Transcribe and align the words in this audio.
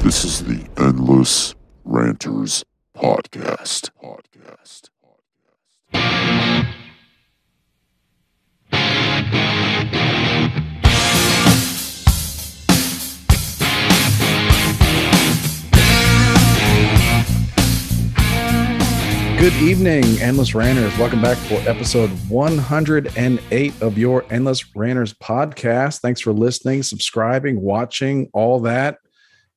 This 0.00 0.24
is 0.24 0.44
the 0.44 0.66
Endless 0.78 1.54
Ranters 1.84 2.64
Podcast. 2.96 3.90
Podcast. 5.92 6.72
Good 19.38 19.52
evening, 19.54 20.02
Endless 20.22 20.54
Ranters. 20.54 20.96
Welcome 20.96 21.20
back 21.20 21.36
for 21.36 21.56
episode 21.68 22.08
108 22.30 23.82
of 23.82 23.98
your 23.98 24.24
Endless 24.30 24.74
Ranters 24.74 25.12
podcast. 25.12 26.00
Thanks 26.00 26.22
for 26.22 26.32
listening, 26.32 26.82
subscribing, 26.82 27.60
watching, 27.60 28.30
all 28.32 28.60
that, 28.60 28.96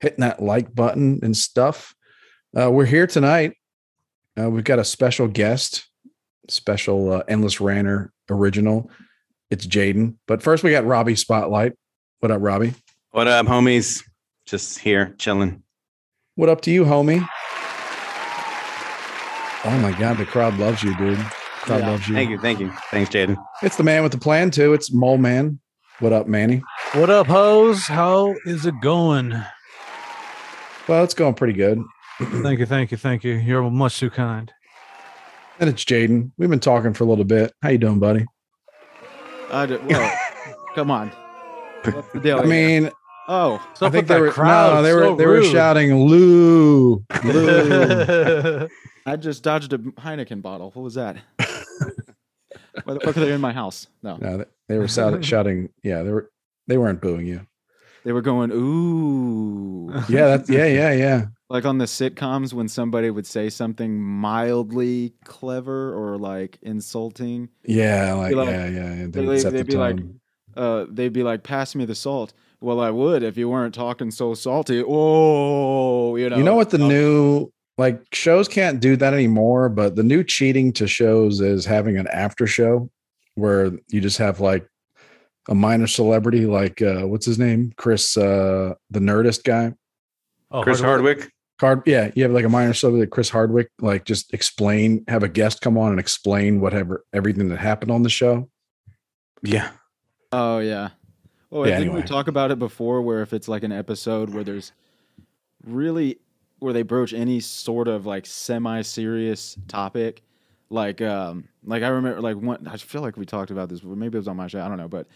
hitting 0.01 0.19
that 0.19 0.43
like 0.43 0.75
button 0.75 1.21
and 1.23 1.35
stuff. 1.35 1.95
Uh, 2.55 2.69
we're 2.69 2.85
here 2.85 3.07
tonight. 3.07 3.53
Uh, 4.39 4.49
we've 4.49 4.65
got 4.65 4.79
a 4.79 4.83
special 4.83 5.29
guest, 5.29 5.87
special 6.49 7.13
uh, 7.13 7.23
Endless 7.29 7.61
Ranter 7.61 8.11
original. 8.29 8.91
It's 9.49 9.65
Jaden. 9.65 10.17
But 10.27 10.43
first, 10.43 10.61
we 10.61 10.71
got 10.71 10.85
Robbie 10.85 11.15
Spotlight. 11.15 11.71
What 12.19 12.31
up, 12.31 12.41
Robbie? 12.41 12.73
What 13.11 13.27
up, 13.27 13.45
homies? 13.45 14.03
Just 14.45 14.79
here 14.79 15.15
chilling. 15.17 15.63
What 16.35 16.49
up 16.49 16.59
to 16.61 16.71
you, 16.71 16.83
homie? 16.83 17.25
Oh 19.65 19.77
my 19.79 19.91
God, 19.99 20.17
the 20.17 20.25
crowd 20.25 20.57
loves 20.57 20.83
you, 20.83 20.95
dude. 20.97 21.17
Crowd 21.17 21.81
Yeah. 21.81 21.89
loves 21.89 22.07
you. 22.07 22.15
Thank 22.15 22.29
you, 22.29 22.39
thank 22.39 22.59
you, 22.59 22.71
thanks, 22.91 23.09
Jaden. 23.09 23.35
It's 23.61 23.75
the 23.75 23.83
man 23.83 24.03
with 24.03 24.11
the 24.13 24.17
plan 24.17 24.51
too. 24.51 24.73
It's 24.73 24.93
Mole 24.93 25.17
Man. 25.17 25.59
What 25.99 26.13
up, 26.13 26.27
Manny? 26.27 26.61
What 26.93 27.09
up, 27.09 27.27
hoes? 27.27 27.85
How 27.85 28.35
is 28.45 28.65
it 28.65 28.75
going? 28.81 29.31
Well, 30.87 31.03
it's 31.03 31.13
going 31.13 31.33
pretty 31.33 31.53
good. 31.53 31.81
Thank 32.19 32.59
you, 32.59 32.65
thank 32.65 32.91
you, 32.91 32.97
thank 32.97 33.23
you. 33.23 33.33
You're 33.33 33.69
much 33.69 33.99
too 33.99 34.09
kind. 34.09 34.51
And 35.59 35.69
it's 35.69 35.83
Jaden. 35.85 36.31
We've 36.37 36.49
been 36.49 36.59
talking 36.59 36.93
for 36.93 37.03
a 37.03 37.07
little 37.07 37.25
bit. 37.25 37.53
How 37.61 37.69
you 37.69 37.77
doing, 37.77 37.99
buddy? 37.99 38.25
I 39.51 39.65
did, 39.65 39.85
well, 39.85 40.17
come 40.75 40.89
on. 40.91 41.11
What's 41.83 42.11
the 42.13 42.19
deal? 42.19 42.39
I 42.39 42.45
mean, 42.45 42.91
oh, 43.27 43.61
So 43.73 43.85
I 43.85 43.89
think 43.89 44.07
they 44.07 44.19
were 44.19 44.33
no, 44.37 44.81
they 44.81 44.93
were 44.93 45.03
so 45.03 45.15
they 45.15 45.25
were 45.25 45.43
shouting 45.43 45.95
Lou, 46.05 47.03
Lou. 47.23 48.67
I 49.09 49.15
just 49.15 49.43
dodged 49.43 49.73
a 49.73 49.77
Heineken 49.77 50.41
bottle. 50.41 50.71
What 50.71 50.83
was 50.83 50.93
that? 50.95 51.17
Why 52.83 52.93
the 52.93 52.99
fuck 53.01 53.17
are 53.17 53.19
they 53.21 53.33
in 53.33 53.41
my 53.41 53.51
house? 53.53 53.87
No, 54.03 54.17
no, 54.17 54.37
they, 54.37 54.45
they 54.67 54.77
were 54.77 54.87
shouting, 54.87 55.21
shouting. 55.33 55.69
Yeah, 55.83 56.03
they 56.03 56.11
were 56.11 56.29
they 56.67 56.77
weren't 56.77 57.01
booing 57.01 57.25
you. 57.27 57.45
they 58.03 58.11
were 58.11 58.21
going 58.21 58.51
ooh, 58.51 59.91
Yeah, 60.09 60.27
that's 60.27 60.49
yeah, 60.49 60.65
yeah, 60.65 60.91
yeah. 60.93 61.25
like 61.49 61.65
on 61.65 61.77
the 61.77 61.85
sitcoms 61.85 62.53
when 62.53 62.67
somebody 62.67 63.09
would 63.09 63.25
say 63.27 63.49
something 63.49 63.99
mildly 64.01 65.13
clever 65.25 65.93
or 65.93 66.17
like 66.17 66.57
insulting. 66.61 67.49
Yeah, 67.65 68.13
like, 68.13 68.35
like- 68.35 68.49
yeah, 68.49 68.67
yeah. 68.67 68.93
yeah. 68.93 68.95
They 69.01 69.07
they- 69.07 69.25
would 69.25 69.41
set 69.41 69.53
they'd 69.53 69.59
the 69.59 69.65
be 69.65 69.77
like. 69.77 69.97
Uh, 70.57 70.85
they'd 70.89 71.13
be 71.13 71.23
like, 71.23 71.43
"Pass 71.43 71.75
me 71.75 71.85
the 71.85 71.95
salt." 71.95 72.33
Well, 72.59 72.81
I 72.81 72.89
would 72.89 73.23
if 73.23 73.37
you 73.37 73.47
weren't 73.49 73.73
talking 73.73 74.11
so 74.11 74.33
salty. 74.33 74.83
Oh, 74.85 76.15
you 76.17 76.29
know. 76.29 76.37
you 76.37 76.43
know 76.43 76.55
what 76.55 76.71
the 76.71 76.79
new 76.79 77.51
like 77.79 78.03
shows 78.13 78.47
can't 78.47 78.79
do 78.81 78.95
that 78.97 79.13
anymore, 79.13 79.69
but 79.69 79.95
the 79.95 80.03
new 80.03 80.23
cheating 80.23 80.73
to 80.73 80.87
shows 80.87 81.39
is 81.39 81.65
having 81.65 81.97
an 81.97 82.07
after 82.07 82.45
show 82.45 82.89
where 83.35 83.71
you 83.87 84.01
just 84.01 84.17
have 84.17 84.41
like 84.41 84.67
a 85.47 85.55
minor 85.55 85.87
celebrity 85.87 86.45
like 86.45 86.81
uh 86.81 87.07
what's 87.07 87.25
his 87.25 87.39
name? 87.39 87.71
Chris 87.77 88.17
uh 88.17 88.73
the 88.91 88.99
Nerdist 88.99 89.43
guy. 89.45 89.73
Oh, 90.51 90.61
Chris 90.61 90.81
Hardwick. 90.81 91.31
Card 91.57 91.81
yeah, 91.85 92.11
you 92.15 92.23
have 92.23 92.33
like 92.33 92.45
a 92.45 92.49
minor 92.49 92.73
celebrity 92.73 93.03
like 93.05 93.11
Chris 93.11 93.29
Hardwick, 93.29 93.69
like 93.79 94.03
just 94.05 94.33
explain, 94.33 95.03
have 95.07 95.23
a 95.23 95.29
guest 95.29 95.61
come 95.61 95.77
on 95.77 95.91
and 95.91 95.99
explain 95.99 96.59
whatever 96.61 97.05
everything 97.13 97.49
that 97.49 97.59
happened 97.59 97.91
on 97.91 98.03
the 98.03 98.09
show. 98.09 98.49
Yeah, 99.41 99.69
Oh 100.31 100.59
yeah. 100.59 100.89
Oh, 101.51 101.65
Yeah, 101.65 101.79
didn't 101.79 101.93
we 101.93 101.99
anyway. 101.99 102.07
talk 102.07 102.27
about 102.27 102.51
it 102.51 102.59
before? 102.59 103.01
Where 103.01 103.21
if 103.21 103.33
it's 103.33 103.47
like 103.47 103.63
an 103.63 103.71
episode 103.71 104.29
where 104.33 104.43
there's 104.43 104.71
really 105.65 106.19
where 106.59 106.73
they 106.73 106.83
broach 106.83 107.13
any 107.13 107.39
sort 107.39 107.87
of 107.87 108.05
like 108.05 108.25
semi-serious 108.25 109.57
topic, 109.67 110.21
like 110.69 111.01
um 111.01 111.47
like 111.63 111.83
I 111.83 111.87
remember 111.87 112.21
like 112.21 112.37
one 112.37 112.67
I 112.67 112.77
feel 112.77 113.01
like 113.01 113.17
we 113.17 113.25
talked 113.25 113.51
about 113.51 113.69
this, 113.69 113.79
but 113.81 113.97
maybe 113.97 114.15
it 114.17 114.19
was 114.19 114.27
on 114.27 114.37
my 114.37 114.47
show, 114.47 114.61
I 114.61 114.67
don't 114.67 114.77
know, 114.77 114.87
but 114.87 115.07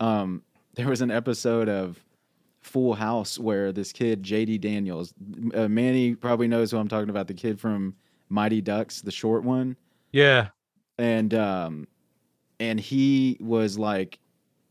um 0.00 0.42
there 0.74 0.88
was 0.88 1.00
an 1.00 1.10
episode 1.10 1.68
of 1.68 2.02
Full 2.60 2.94
House 2.94 3.38
where 3.38 3.72
this 3.72 3.92
kid 3.92 4.22
JD 4.22 4.60
Daniels, 4.60 5.14
uh, 5.54 5.68
Manny 5.68 6.14
probably 6.14 6.48
knows 6.48 6.70
who 6.70 6.78
I'm 6.78 6.88
talking 6.88 7.10
about, 7.10 7.28
the 7.28 7.34
kid 7.34 7.60
from 7.60 7.94
Mighty 8.28 8.60
Ducks, 8.60 9.00
the 9.00 9.12
short 9.12 9.44
one. 9.44 9.76
Yeah. 10.12 10.48
and 10.98 11.32
um 11.34 11.86
and 12.58 12.80
he 12.80 13.36
was 13.40 13.78
like 13.78 14.18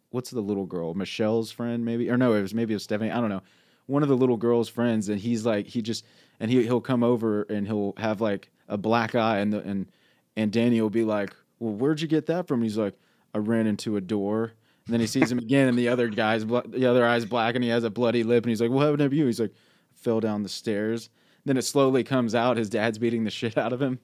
what's 0.10 0.32
the 0.32 0.42
little 0.42 0.66
girl 0.66 0.94
michelle's 0.96 1.52
friend 1.52 1.86
maybe? 1.86 2.10
Or 2.10 2.18
no 2.18 2.34
it 2.34 2.42
was 2.42 2.54
maybe 2.54 2.74
it 2.74 2.78
was 2.78 2.84
stephanie 2.84 3.12
i 3.12 3.20
don't 3.22 3.30
know 3.30 3.42
one 3.88 4.04
of 4.04 4.10
the 4.10 4.18
little 4.18 4.38
girl's 4.38 4.70
friends 4.70 5.10
and 5.10 5.20
he's 5.20 5.46
like 5.46 5.68
he 5.68 5.82
just 5.82 6.06
and 6.40 6.52
he, 6.52 6.64
he'll 6.64 6.82
come 6.82 7.04
over 7.04 7.44
and 7.44 7.68
he'll 7.68 7.94
have 7.98 8.22
like 8.22 8.50
a 8.68 8.78
black 8.78 9.16
eye 9.16 9.40
and 9.40 9.54
the, 9.54 9.60
and 9.60 9.88
and 10.36 10.52
danny 10.52 10.82
will 10.82 10.90
be 10.90 11.04
like 11.04 11.34
well 11.60 11.74
where'd 11.74 12.02
you 12.02 12.08
get 12.08 12.26
that 12.26 12.48
from 12.48 12.62
he's 12.62 12.78
like 12.78 12.96
i 13.34 13.38
ran 13.38 13.68
into 13.68 13.96
a 13.98 14.02
door 14.02 14.54
and 14.86 14.94
then 14.94 15.00
he 15.00 15.08
sees 15.08 15.32
him 15.32 15.40
again 15.40 15.68
and 15.68 15.78
the 15.78 15.88
other 15.88 16.08
guy's 16.08 16.44
bl- 16.44 16.60
the 16.68 16.86
other 16.86 17.06
eye's 17.06 17.26
black 17.26 17.56
and 17.56 17.64
he 17.64 17.70
has 17.70 17.84
a 17.84 17.90
bloody 17.90 18.24
lip 18.24 18.44
and 18.44 18.50
he's 18.50 18.62
like 18.62 18.72
what 18.72 18.82
happened 18.82 19.12
to 19.12 19.16
you 19.16 19.26
he's 19.26 19.40
like 19.40 19.54
fell 19.94 20.20
down 20.20 20.44
the 20.44 20.50
stairs 20.50 21.10
then 21.46 21.58
it 21.58 21.64
slowly 21.64 22.04
comes 22.04 22.34
out 22.34 22.58
his 22.58 22.70
dad's 22.70 22.98
beating 22.98 23.24
the 23.24 23.32
shit 23.32 23.58
out 23.58 23.72
of 23.74 23.82
him 23.82 24.00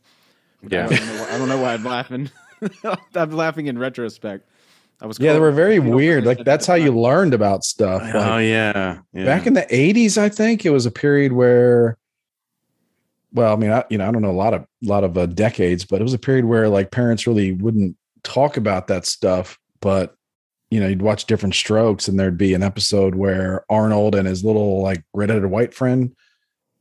I 0.64 0.68
yeah. 0.70 0.88
don't, 0.88 1.06
know 1.06 1.24
why, 1.24 1.30
I 1.30 1.38
don't 1.38 1.50
know 1.50 1.62
why 1.62 1.74
I'm 1.74 1.84
laughing. 1.84 2.32
I'm 3.16 3.32
laughing 3.32 3.68
in 3.68 3.80
retrospect. 3.80 4.48
I 5.02 5.08
was 5.08 5.20
Yeah, 5.20 5.34
they 5.34 5.40
were 5.40 5.52
very 5.52 5.76
you 5.76 5.84
know, 5.84 5.96
weird. 5.96 6.26
Like 6.26 6.44
that's 6.46 6.68
how 6.68 6.76
you 6.76 6.98
learned 6.98 7.34
about 7.34 7.64
stuff. 7.64 8.04
Oh 8.14 8.38
yeah, 8.38 9.00
yeah. 9.14 9.26
back 9.26 9.48
in 9.48 9.54
the 9.54 9.64
80s 9.64 10.18
i 10.18 10.30
think 10.30 10.66
it 10.66 10.70
was 10.70 10.86
a 10.86 10.92
period 10.92 11.34
where 11.34 11.98
well 13.34 13.54
i 13.54 13.56
mean 13.56 13.72
I, 13.72 13.84
you 13.90 13.98
know 13.98 14.08
i 14.08 14.12
don't 14.12 14.22
know 14.22 14.32
a 14.32 14.32
lot 14.32 14.54
of 14.54 14.66
lot 14.82 15.04
of 15.04 15.18
uh, 15.18 15.26
decades 15.26 15.86
but 15.86 16.00
it 16.00 16.04
was 16.04 16.14
a 16.14 16.20
period 16.20 16.46
where 16.46 16.70
like 16.70 16.92
parents 16.92 17.28
really 17.28 17.54
wouldn't 17.54 17.96
talk 18.24 18.58
about 18.58 18.88
that 18.88 19.06
stuff 19.06 19.58
but 19.80 20.16
you 20.70 20.80
know 20.80 20.88
you'd 20.88 21.02
watch 21.02 21.26
different 21.26 21.56
strokes 21.56 22.08
and 22.08 22.20
there'd 22.20 22.38
be 22.38 22.54
an 22.54 22.64
episode 22.64 23.16
where 23.16 23.66
arnold 23.70 24.16
and 24.16 24.28
his 24.28 24.44
little 24.44 24.82
like 24.82 25.04
redheaded 25.14 25.46
white 25.46 25.74
friend 25.74 26.16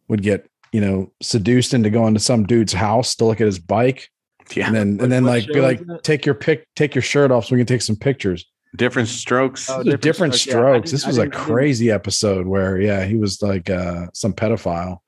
would 0.09 0.22
get 0.22 0.48
you 0.72 0.80
know 0.80 1.10
seduced 1.22 1.75
into 1.75 1.91
going 1.91 2.14
to 2.14 2.20
some 2.20 2.44
dude's 2.44 2.72
house 2.72 3.14
to 3.14 3.25
look 3.25 3.41
at 3.41 3.47
his 3.47 3.59
bike 3.59 4.10
yeah. 4.56 4.66
and 4.66 4.75
then 4.77 4.97
What- 4.97 5.03
and 5.05 5.12
then 5.12 5.25
like 5.25 5.47
be 5.47 5.61
like 5.61 5.81
take 6.03 6.25
your 6.27 6.34
pic 6.34 6.66
take 6.77 6.94
your 6.94 7.03
shirt 7.03 7.31
off 7.31 7.47
so 7.47 7.55
we 7.55 7.61
can 7.61 7.66
take 7.66 7.83
some 7.83 7.97
pictures 7.97 8.47
different 8.77 9.09
strokes. 9.09 9.69
Oh, 9.69 9.83
different 9.83 10.03
different 10.03 10.34
strokes, 10.34 10.50
strokes. 10.53 10.91
didn't- 10.91 10.93
This 10.93 11.06
was 11.06 11.19
a 11.19 11.22
didn't- 11.22 11.34
I 11.34 11.38
didn't- 11.38 11.47
crazy 11.55 11.91
episode 11.91 12.47
where, 12.47 12.81
yeah, 12.81 13.05
he 13.05 13.16
was 13.16 13.43
like 13.43 13.69
uh, 13.69 14.06
some 14.15 14.33
pedophile 14.33 14.99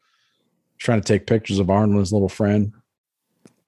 trying 0.78 1.00
to 1.00 1.06
take 1.06 1.28
pictures 1.28 1.60
of 1.60 1.70
Arnold 1.70 1.91
and 1.91 2.00
his 2.00 2.12
little 2.12 2.28
friend. 2.28 2.72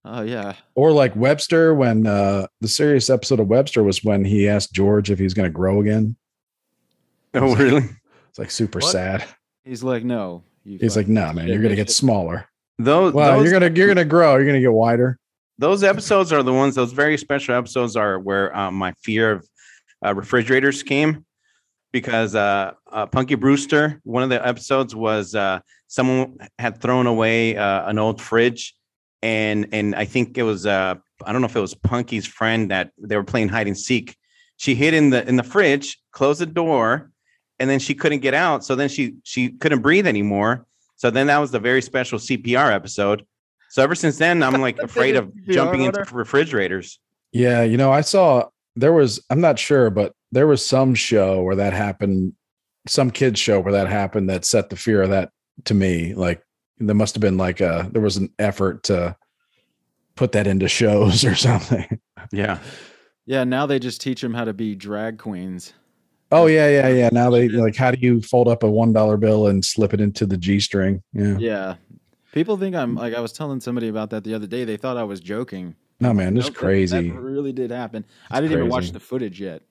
Oh 0.05 0.23
yeah. 0.23 0.55
Or 0.75 0.91
like 0.91 1.15
Webster, 1.15 1.75
when 1.75 2.07
uh, 2.09 2.49
the 2.61 2.67
serious 2.69 3.09
episode 3.09 3.39
of 3.41 3.47
Webster 3.47 3.83
was 3.85 4.03
when 4.03 4.25
he 4.25 4.49
asked 4.49 4.73
George 4.73 5.11
if 5.13 5.19
he 5.19 5.25
was 5.25 5.33
going 5.33 5.49
to 5.49 5.53
grow 5.53 5.81
again. 5.81 6.17
oh 7.35 7.55
really? 7.55 7.89
It's 8.31 8.39
like 8.39 8.51
super 8.51 8.81
What? 8.81 8.91
sad. 8.91 9.25
He's 9.65 9.83
like, 9.85 10.03
no. 10.05 10.43
He's 10.65 10.97
like, 10.97 11.05
fucking 11.07 11.15
no, 11.15 11.33
man, 11.33 11.47
you're 11.49 11.59
going 11.59 11.71
to 11.71 11.77
get 11.77 11.91
smaller. 11.91 12.49
Those 12.79 13.15
Well, 13.15 13.39
those, 13.39 13.45
you're 13.49 13.59
going 13.61 13.73
to 13.73 13.79
you're 13.79 13.87
going 13.87 13.97
to 13.99 14.05
grow. 14.05 14.35
You're 14.35 14.45
going 14.45 14.55
to 14.57 14.61
get 14.61 14.73
wider. 14.73 15.19
Those 15.59 15.83
episodes 15.83 16.33
are 16.33 16.43
the 16.43 16.53
ones. 16.53 16.75
Those 16.75 16.93
very 16.93 17.17
special 17.17 17.55
episodes 17.55 17.97
are 17.97 18.19
where 18.19 18.57
um, 18.57 18.75
my 18.75 18.93
fear 19.03 19.33
of 19.33 19.49
uh, 20.05 20.15
refrigerators 20.15 20.83
came 20.83 21.25
because 21.93 22.35
uh, 22.35 22.73
uh, 22.91 23.07
Punky 23.07 23.37
Brewster. 23.37 24.01
One 24.05 24.23
of 24.23 24.29
the 24.29 24.45
episodes 24.47 24.95
was 24.95 25.35
uh, 25.35 25.61
someone 25.87 26.39
had 26.59 26.81
thrown 26.81 27.07
away 27.07 27.57
uh, 27.57 27.89
an 27.89 27.99
old 27.99 28.21
fridge, 28.21 28.75
and 29.23 29.69
and 29.73 29.95
I 29.95 30.05
think 30.05 30.37
it 30.37 30.43
was 30.43 30.67
uh, 30.67 30.97
I 31.25 31.33
don't 31.33 31.41
know 31.41 31.47
if 31.47 31.57
it 31.57 31.61
was 31.61 31.75
Punky's 31.75 32.27
friend 32.27 32.71
that 32.71 32.91
they 32.99 33.17
were 33.17 33.25
playing 33.25 33.49
hide 33.49 33.69
and 33.69 33.79
seek. 33.79 34.17
She 34.57 34.75
hid 34.75 34.93
in 34.93 35.11
the 35.11 35.27
in 35.29 35.37
the 35.37 35.43
fridge, 35.45 35.99
closed 36.11 36.41
the 36.41 36.47
door, 36.47 37.11
and 37.61 37.71
then 37.71 37.79
she 37.79 37.95
couldn't 37.95 38.21
get 38.21 38.35
out. 38.35 38.65
So 38.65 38.75
then 38.75 38.89
she 38.89 39.15
she 39.23 39.51
couldn't 39.51 39.83
breathe 39.83 40.07
anymore. 40.07 40.67
So 40.97 41.11
then 41.11 41.29
that 41.29 41.39
was 41.39 41.53
the 41.53 41.61
very 41.61 41.83
special 41.83 42.19
CPR 42.19 42.73
episode. 42.73 43.25
So 43.75 43.83
ever 43.83 43.97
since 43.97 44.19
then, 44.19 44.41
I'm 44.45 44.61
like 44.61 44.79
afraid 44.83 45.17
of 45.17 45.35
jumping 45.49 45.83
into 45.83 46.07
refrigerators. 46.13 47.01
Yeah, 47.33 47.65
you 47.65 47.77
know, 47.77 47.91
I 47.91 48.03
saw 48.03 48.45
there 48.77 48.93
was 48.93 49.21
I'm 49.31 49.41
not 49.41 49.59
sure, 49.59 49.91
but 49.91 50.15
there 50.31 50.47
was 50.47 50.65
some 50.65 50.95
show 50.95 51.43
where 51.43 51.57
that 51.57 51.73
happened, 51.73 52.35
some 52.87 53.11
kids 53.11 53.41
show 53.41 53.59
where 53.59 53.73
that 53.73 53.89
happened 53.89 54.31
that 54.31 54.45
set 54.45 54.71
the 54.71 54.77
fear 54.77 55.03
of 55.03 55.11
that 55.11 55.33
to 55.65 55.75
me. 55.75 56.15
Like 56.15 56.41
there 56.79 56.95
must 56.95 57.17
have 57.17 57.21
been 57.21 57.37
like 57.37 57.61
a 57.61 57.91
there 57.91 58.01
was 58.01 58.17
an 58.17 58.33
effort 58.39 58.85
to 58.85 59.17
put 60.15 60.31
that 60.31 60.47
into 60.47 60.69
shows 60.69 61.25
or 61.25 61.35
something. 61.35 61.99
Yeah. 62.31 62.61
Yeah, 63.27 63.43
now 63.43 63.67
they 63.67 63.81
just 63.81 64.01
teach 64.01 64.21
them 64.21 64.35
how 64.35 64.45
to 64.45 64.53
be 64.53 64.77
drag 64.77 65.19
queens. 65.19 65.73
Oh 66.31 66.47
yeah, 66.47 66.69
yeah, 66.69 66.89
yeah. 66.91 67.09
Now 67.11 67.29
they 67.29 67.49
like, 67.49 67.75
how 67.75 67.91
do 67.91 67.99
you 67.99 68.23
fold 68.23 68.47
up 68.47 68.63
a 68.63 68.71
one 68.71 68.93
dollar 68.93 69.17
bill 69.17 69.49
and 69.49 69.65
slip 69.65 69.93
it 69.93 70.01
into 70.01 70.27
the 70.27 70.37
G 70.37 70.61
string? 70.61 71.03
Yeah. 71.13 71.39
Yeah. 71.39 71.75
People 72.35 72.57
think 72.57 72.75
I'm 72.75 72.97
like 72.97 73.15
I 73.15 73.21
was 73.21 73.33
telling 73.33 73.61
somebody 73.61 73.87
about 73.87 74.11
that 74.11 74.25
the 74.25 74.35
other 74.35 74.49
day. 74.49 74.65
They 74.65 74.77
thought 74.77 74.97
I 74.97 75.05
was 75.05 75.21
joking. 75.21 75.77
No 76.01 76.13
man, 76.13 76.35
this 76.35 76.47
Nope, 76.47 76.55
that- 76.55 76.61
crazy. 76.61 77.09
That 77.11 77.15
really 77.21 77.53
did 77.53 77.71
happen. 77.71 78.05
I 78.29 78.41
didn't 78.41 78.59
even 78.59 78.69
watch 78.69 78.91
the 78.91 78.99
footage 78.99 79.41
yet. 79.41 79.63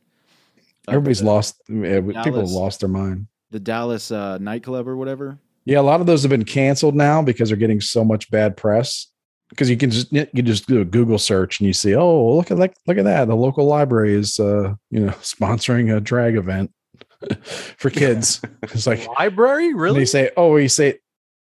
Everybody's 0.88 1.20
the, 1.20 1.26
lost. 1.26 1.62
yeah, 1.68 2.00
People 2.00 2.40
have 2.40 2.50
lost 2.50 2.80
their 2.80 2.90
mind. 2.90 3.28
the 3.52 3.60
Dallas 3.60 4.12
uh, 4.12 4.38
nightclub 4.38 4.88
or 4.88 4.96
whatever. 4.96 5.38
Yeah, 5.66 5.80
a 5.80 5.82
lot 5.82 6.00
of 6.00 6.08
those 6.08 6.24
have 6.24 6.30
been 6.30 6.46
canceled 6.46 6.96
now 6.96 7.22
because 7.22 7.50
they're 7.50 7.58
getting 7.58 7.82
so 7.82 8.06
much 8.06 8.32
bad 8.32 8.56
press. 8.56 9.08
Because 9.50 9.70
you 9.70 9.76
can 9.76 9.92
just 9.92 10.12
you 10.12 10.42
just 10.42 10.66
do 10.68 10.80
a 10.80 10.86
Google 10.86 11.20
search 11.20 11.60
and 11.60 11.68
you 11.68 11.74
see, 11.74 11.94
oh, 11.96 12.36
look 12.36 12.50
at 12.50 12.58
like 12.58 12.76
look 12.88 12.98
at 12.98 13.04
that. 13.04 13.28
The 13.28 13.36
local 13.36 13.66
library 13.66 14.14
is 14.14 14.40
uh, 14.40 14.74
you 14.90 15.02
know, 15.02 15.12
sponsoring 15.22 15.94
a 15.96 16.00
drag 16.00 16.38
event 16.38 16.72
for 17.78 17.90
kids. 17.90 18.42
it's 18.64 18.88
like 18.88 19.06
Library, 19.20 19.68
and 19.68 19.80
really? 19.80 20.00
they 20.00 20.06
say, 20.06 20.32
oh, 20.38 20.56
you 20.56 20.70
say 20.70 21.00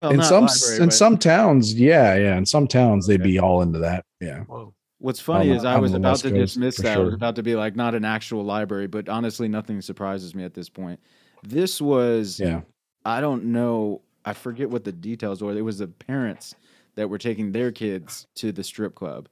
Well, 0.01 0.11
in 0.11 0.21
some 0.23 0.45
library, 0.45 0.77
in 0.77 0.85
but 0.87 0.93
some 0.93 1.17
towns, 1.17 1.73
yeah, 1.73 2.15
yeah. 2.15 2.37
In 2.37 2.45
some 2.45 2.67
towns 2.67 3.05
they'd 3.07 3.19
Okay. 3.21 3.31
be 3.31 3.39
all 3.39 3.61
into 3.61 3.79
that. 3.79 4.05
Yeah. 4.21 4.41
Whoa. 4.43 4.73
What's 4.99 5.19
funny 5.19 5.49
on 5.51 5.55
is 5.57 5.63
the- 5.63 5.69
I 5.69 5.77
was 5.77 5.93
about 5.93 6.09
West 6.11 6.21
to 6.23 6.29
Coast, 6.31 6.39
dismiss 6.55 6.75
for 6.77 6.81
that. 6.83 6.97
I 6.97 7.01
was 7.01 7.13
about 7.13 7.35
to 7.37 7.43
be 7.43 7.55
like 7.55 7.75
not 7.75 7.95
an 7.95 8.05
actual 8.05 8.43
library, 8.43 8.87
but 8.87 9.07
honestly, 9.09 9.47
nothing 9.47 9.81
surprises 9.81 10.35
me 10.35 10.43
at 10.43 10.53
this 10.53 10.69
point. 10.69 10.99
This 11.43 11.81
was 11.81 12.39
Yeah. 12.39 12.61
I 13.05 13.21
don't 13.21 13.45
know. 13.45 14.01
I 14.25 14.33
forget 14.33 14.69
what 14.69 14.83
the 14.83 14.91
details 14.91 15.41
were. 15.41 15.53
It 15.57 15.61
was 15.63 15.79
the 15.79 15.87
parents 15.87 16.53
that 16.95 17.09
were 17.09 17.17
taking 17.17 17.51
their 17.53 17.71
kids 17.71 18.27
to 18.35 18.51
the 18.51 18.63
strip 18.63 18.93
club, 18.95 19.29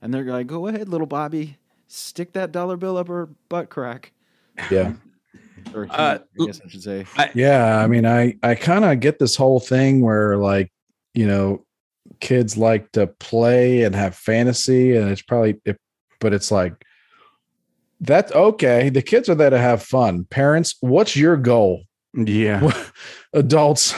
and 0.00 0.14
they're 0.14 0.24
like, 0.24 0.46
"Go 0.46 0.68
ahead, 0.68 0.88
little 0.88 1.08
Bobby, 1.08 1.58
stick 1.88 2.32
that 2.34 2.52
dollar 2.52 2.76
bill 2.76 2.96
up 2.96 3.08
her 3.08 3.28
butt 3.48 3.68
crack." 3.68 4.12
Yeah. 4.70 4.94
Or 5.74 5.84
he, 5.84 5.90
Uh, 5.90 6.18
I 6.40 6.46
guess 6.46 6.60
I 6.64 6.68
should 6.68 6.82
say. 6.82 7.04
Yeah, 7.34 7.78
I 7.78 7.86
mean, 7.86 8.06
I 8.06 8.34
I 8.42 8.54
kind 8.54 8.84
of 8.84 9.00
get 9.00 9.18
this 9.18 9.36
whole 9.36 9.60
thing 9.60 10.00
where 10.02 10.36
like, 10.36 10.72
you 11.14 11.26
know, 11.26 11.64
kids 12.20 12.56
like 12.56 12.90
to 12.92 13.06
play 13.06 13.82
and 13.82 13.94
have 13.94 14.14
fantasy, 14.14 14.96
and 14.96 15.10
it's 15.10 15.22
probably, 15.22 15.56
it, 15.64 15.76
but 16.20 16.32
it's 16.32 16.50
like, 16.50 16.74
that's 18.00 18.32
okay. 18.32 18.88
The 18.88 19.02
kids 19.02 19.28
are 19.28 19.34
there 19.34 19.50
to 19.50 19.58
have 19.58 19.82
fun. 19.82 20.24
Parents, 20.30 20.74
what's 20.80 21.16
your 21.16 21.36
goal? 21.36 21.82
Yeah. 22.14 22.72
Adults, 23.34 23.94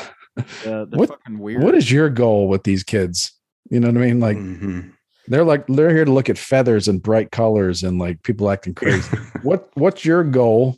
Uh, 0.66 0.86
what- 0.90 1.08
fucking 1.10 1.38
weird. 1.38 1.62
what 1.62 1.74
is 1.74 1.90
your 1.90 2.10
goal 2.10 2.48
with 2.48 2.64
these 2.64 2.82
kids? 2.84 3.32
You 3.70 3.80
know 3.80 3.88
what 3.88 3.96
I 3.96 4.00
mean? 4.06 4.20
Like 4.20 4.36
Mhm. 4.36 4.92
they're 5.28 5.44
like 5.44 5.66
they're 5.66 5.94
here 5.94 6.04
to 6.04 6.12
look 6.12 6.28
at 6.28 6.36
feathers 6.36 6.88
and 6.88 7.02
bright 7.02 7.30
colors 7.30 7.82
and 7.82 7.98
like 7.98 8.22
people 8.22 8.50
acting 8.50 8.74
crazy. 8.74 9.08
what 9.42 9.70
what's 9.74 10.04
your 10.04 10.24
goal? 10.24 10.76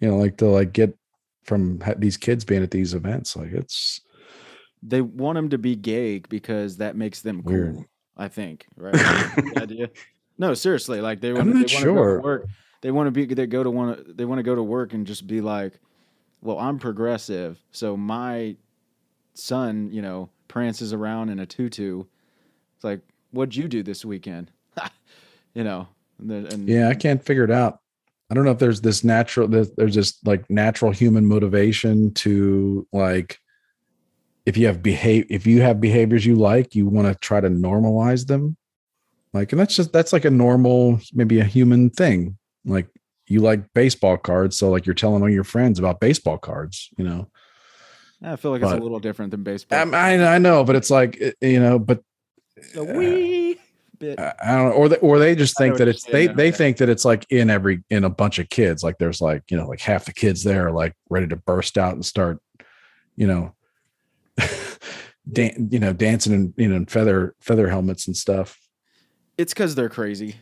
You 0.00 0.08
know, 0.08 0.16
like 0.16 0.36
to 0.38 0.46
like 0.46 0.72
get 0.72 0.96
from 1.44 1.82
these 1.98 2.16
kids 2.16 2.44
being 2.44 2.62
at 2.62 2.70
these 2.70 2.94
events. 2.94 3.36
Like 3.36 3.52
it's 3.52 4.00
they 4.82 5.00
want 5.02 5.36
them 5.36 5.48
to 5.50 5.58
be 5.58 5.76
gay 5.76 6.18
because 6.20 6.78
that 6.78 6.96
makes 6.96 7.20
them 7.20 7.42
cool. 7.42 7.52
Weird. 7.52 7.84
I 8.16 8.28
think, 8.28 8.66
right? 8.76 8.94
Idea. 9.56 9.90
No, 10.38 10.54
seriously, 10.54 11.00
like 11.00 11.20
they 11.20 11.32
want. 11.32 11.48
I'm 11.48 11.52
they 11.52 11.60
not 11.60 11.72
wanna 11.72 11.82
sure. 11.84 11.94
Go 11.94 12.16
to 12.16 12.22
work. 12.22 12.46
They 12.82 12.90
want 12.90 13.06
to 13.06 13.10
be. 13.10 13.26
They 13.26 13.46
go 13.46 13.62
to 13.62 13.70
want. 13.70 14.16
They 14.16 14.24
want 14.24 14.38
to 14.38 14.42
go 14.42 14.54
to 14.54 14.62
work 14.62 14.94
and 14.94 15.06
just 15.06 15.26
be 15.26 15.40
like, 15.42 15.78
"Well, 16.40 16.58
I'm 16.58 16.78
progressive, 16.78 17.58
so 17.72 17.96
my 17.96 18.56
son, 19.34 19.90
you 19.92 20.00
know, 20.02 20.30
prances 20.48 20.92
around 20.92 21.28
in 21.28 21.40
a 21.40 21.46
tutu." 21.46 22.04
It's 22.76 22.84
like, 22.84 23.00
"What'd 23.32 23.54
you 23.54 23.68
do 23.68 23.82
this 23.82 24.04
weekend?" 24.04 24.50
you 25.54 25.64
know. 25.64 25.88
And, 26.18 26.30
then- 26.30 26.46
and 26.46 26.68
Yeah, 26.68 26.88
I 26.88 26.94
can't 26.94 27.22
figure 27.22 27.44
it 27.44 27.50
out. 27.50 27.80
I 28.30 28.34
don't 28.34 28.44
know 28.44 28.52
if 28.52 28.58
there's 28.58 28.80
this 28.80 29.02
natural 29.02 29.48
there's, 29.48 29.70
this 29.76 30.18
like 30.24 30.48
natural 30.48 30.92
human 30.92 31.26
motivation 31.26 32.14
to 32.14 32.86
like 32.92 33.38
if 34.46 34.56
you 34.56 34.66
have 34.66 34.82
behave 34.82 35.26
if 35.28 35.46
you 35.46 35.62
have 35.62 35.80
behaviors 35.80 36.24
you 36.24 36.36
like, 36.36 36.74
you 36.74 36.86
want 36.86 37.08
to 37.08 37.14
try 37.16 37.40
to 37.40 37.50
normalize 37.50 38.26
them. 38.26 38.56
Like 39.32 39.52
and 39.52 39.60
that's 39.60 39.74
just 39.74 39.92
that's 39.92 40.12
like 40.12 40.24
a 40.24 40.30
normal 40.30 41.00
maybe 41.12 41.40
a 41.40 41.44
human 41.44 41.90
thing. 41.90 42.38
Like 42.64 42.88
you 43.26 43.40
like 43.40 43.72
baseball 43.74 44.16
cards, 44.16 44.56
so 44.56 44.70
like 44.70 44.86
you're 44.86 44.94
telling 44.94 45.22
all 45.22 45.30
your 45.30 45.44
friends 45.44 45.78
about 45.78 46.00
baseball 46.00 46.38
cards, 46.38 46.88
you 46.96 47.04
know. 47.04 47.28
I 48.22 48.36
feel 48.36 48.50
like 48.50 48.62
it's 48.62 48.70
a 48.70 48.76
little 48.76 49.00
different 49.00 49.30
than 49.30 49.42
baseball. 49.42 49.78
Um, 49.80 49.94
I 49.94 50.34
I 50.34 50.38
know, 50.38 50.62
but 50.62 50.76
it's 50.76 50.90
like 50.90 51.20
you 51.40 51.60
know, 51.60 51.78
but 51.78 52.02
the 52.74 52.84
wee 52.84 53.58
bit. 54.00 54.18
I 54.18 54.34
I 54.42 54.56
don't 54.56 54.70
know, 54.70 54.74
or 54.74 54.88
they, 54.88 54.96
or 54.96 55.18
they 55.20 55.36
just 55.36 55.56
think 55.56 55.76
that 55.76 55.86
it's 55.86 56.02
they 56.04 56.26
they 56.26 56.46
yeah. 56.46 56.52
think 56.52 56.78
that 56.78 56.88
it's 56.88 57.04
like 57.04 57.24
in 57.30 57.48
every 57.50 57.84
in 57.90 58.02
a 58.02 58.10
bunch 58.10 58.40
of 58.40 58.48
kids. 58.48 58.82
Like 58.82 58.98
there's 58.98 59.20
like 59.20 59.44
you 59.50 59.56
know 59.56 59.68
like 59.68 59.80
half 59.80 60.06
the 60.06 60.12
kids 60.12 60.42
there 60.42 60.66
are 60.66 60.72
like 60.72 60.94
ready 61.08 61.28
to 61.28 61.36
burst 61.36 61.78
out 61.78 61.94
and 61.94 62.04
start, 62.04 62.40
you 63.14 63.28
know, 63.28 63.54
dan- 65.32 65.68
you 65.70 65.78
know 65.78 65.92
dancing 65.92 66.32
in 66.32 66.54
you 66.56 66.68
know 66.68 66.76
in 66.76 66.86
feather 66.86 67.36
feather 67.40 67.68
helmets 67.68 68.08
and 68.08 68.16
stuff. 68.16 68.58
It's 69.38 69.54
because 69.54 69.76
they're 69.76 69.88
crazy. 69.88 70.36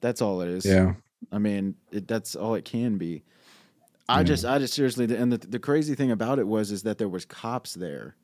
That's 0.00 0.22
all 0.22 0.40
it 0.40 0.48
is. 0.48 0.64
Yeah, 0.64 0.94
I 1.30 1.38
mean, 1.38 1.74
it, 1.92 2.08
that's 2.08 2.34
all 2.34 2.54
it 2.54 2.64
can 2.64 2.96
be. 2.96 3.24
I 4.08 4.18
Yeah. 4.20 4.24
just, 4.24 4.44
I 4.44 4.58
just 4.58 4.74
seriously, 4.74 5.04
and 5.14 5.32
the, 5.32 5.38
the 5.38 5.60
crazy 5.60 5.94
thing 5.94 6.10
about 6.10 6.40
it 6.40 6.46
was, 6.46 6.72
is 6.72 6.82
that 6.82 6.98
there 6.98 7.08
was 7.08 7.24
cops 7.24 7.74
there. 7.74 8.16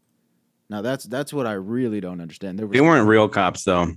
Now 0.68 0.82
that's 0.82 1.04
that's 1.04 1.32
what 1.32 1.46
I 1.46 1.52
really 1.52 2.00
don't 2.00 2.20
understand. 2.20 2.58
There 2.58 2.66
was 2.66 2.74
They 2.74 2.80
weren't 2.80 3.06
real 3.06 3.28
cops 3.28 3.62
though. 3.62 3.92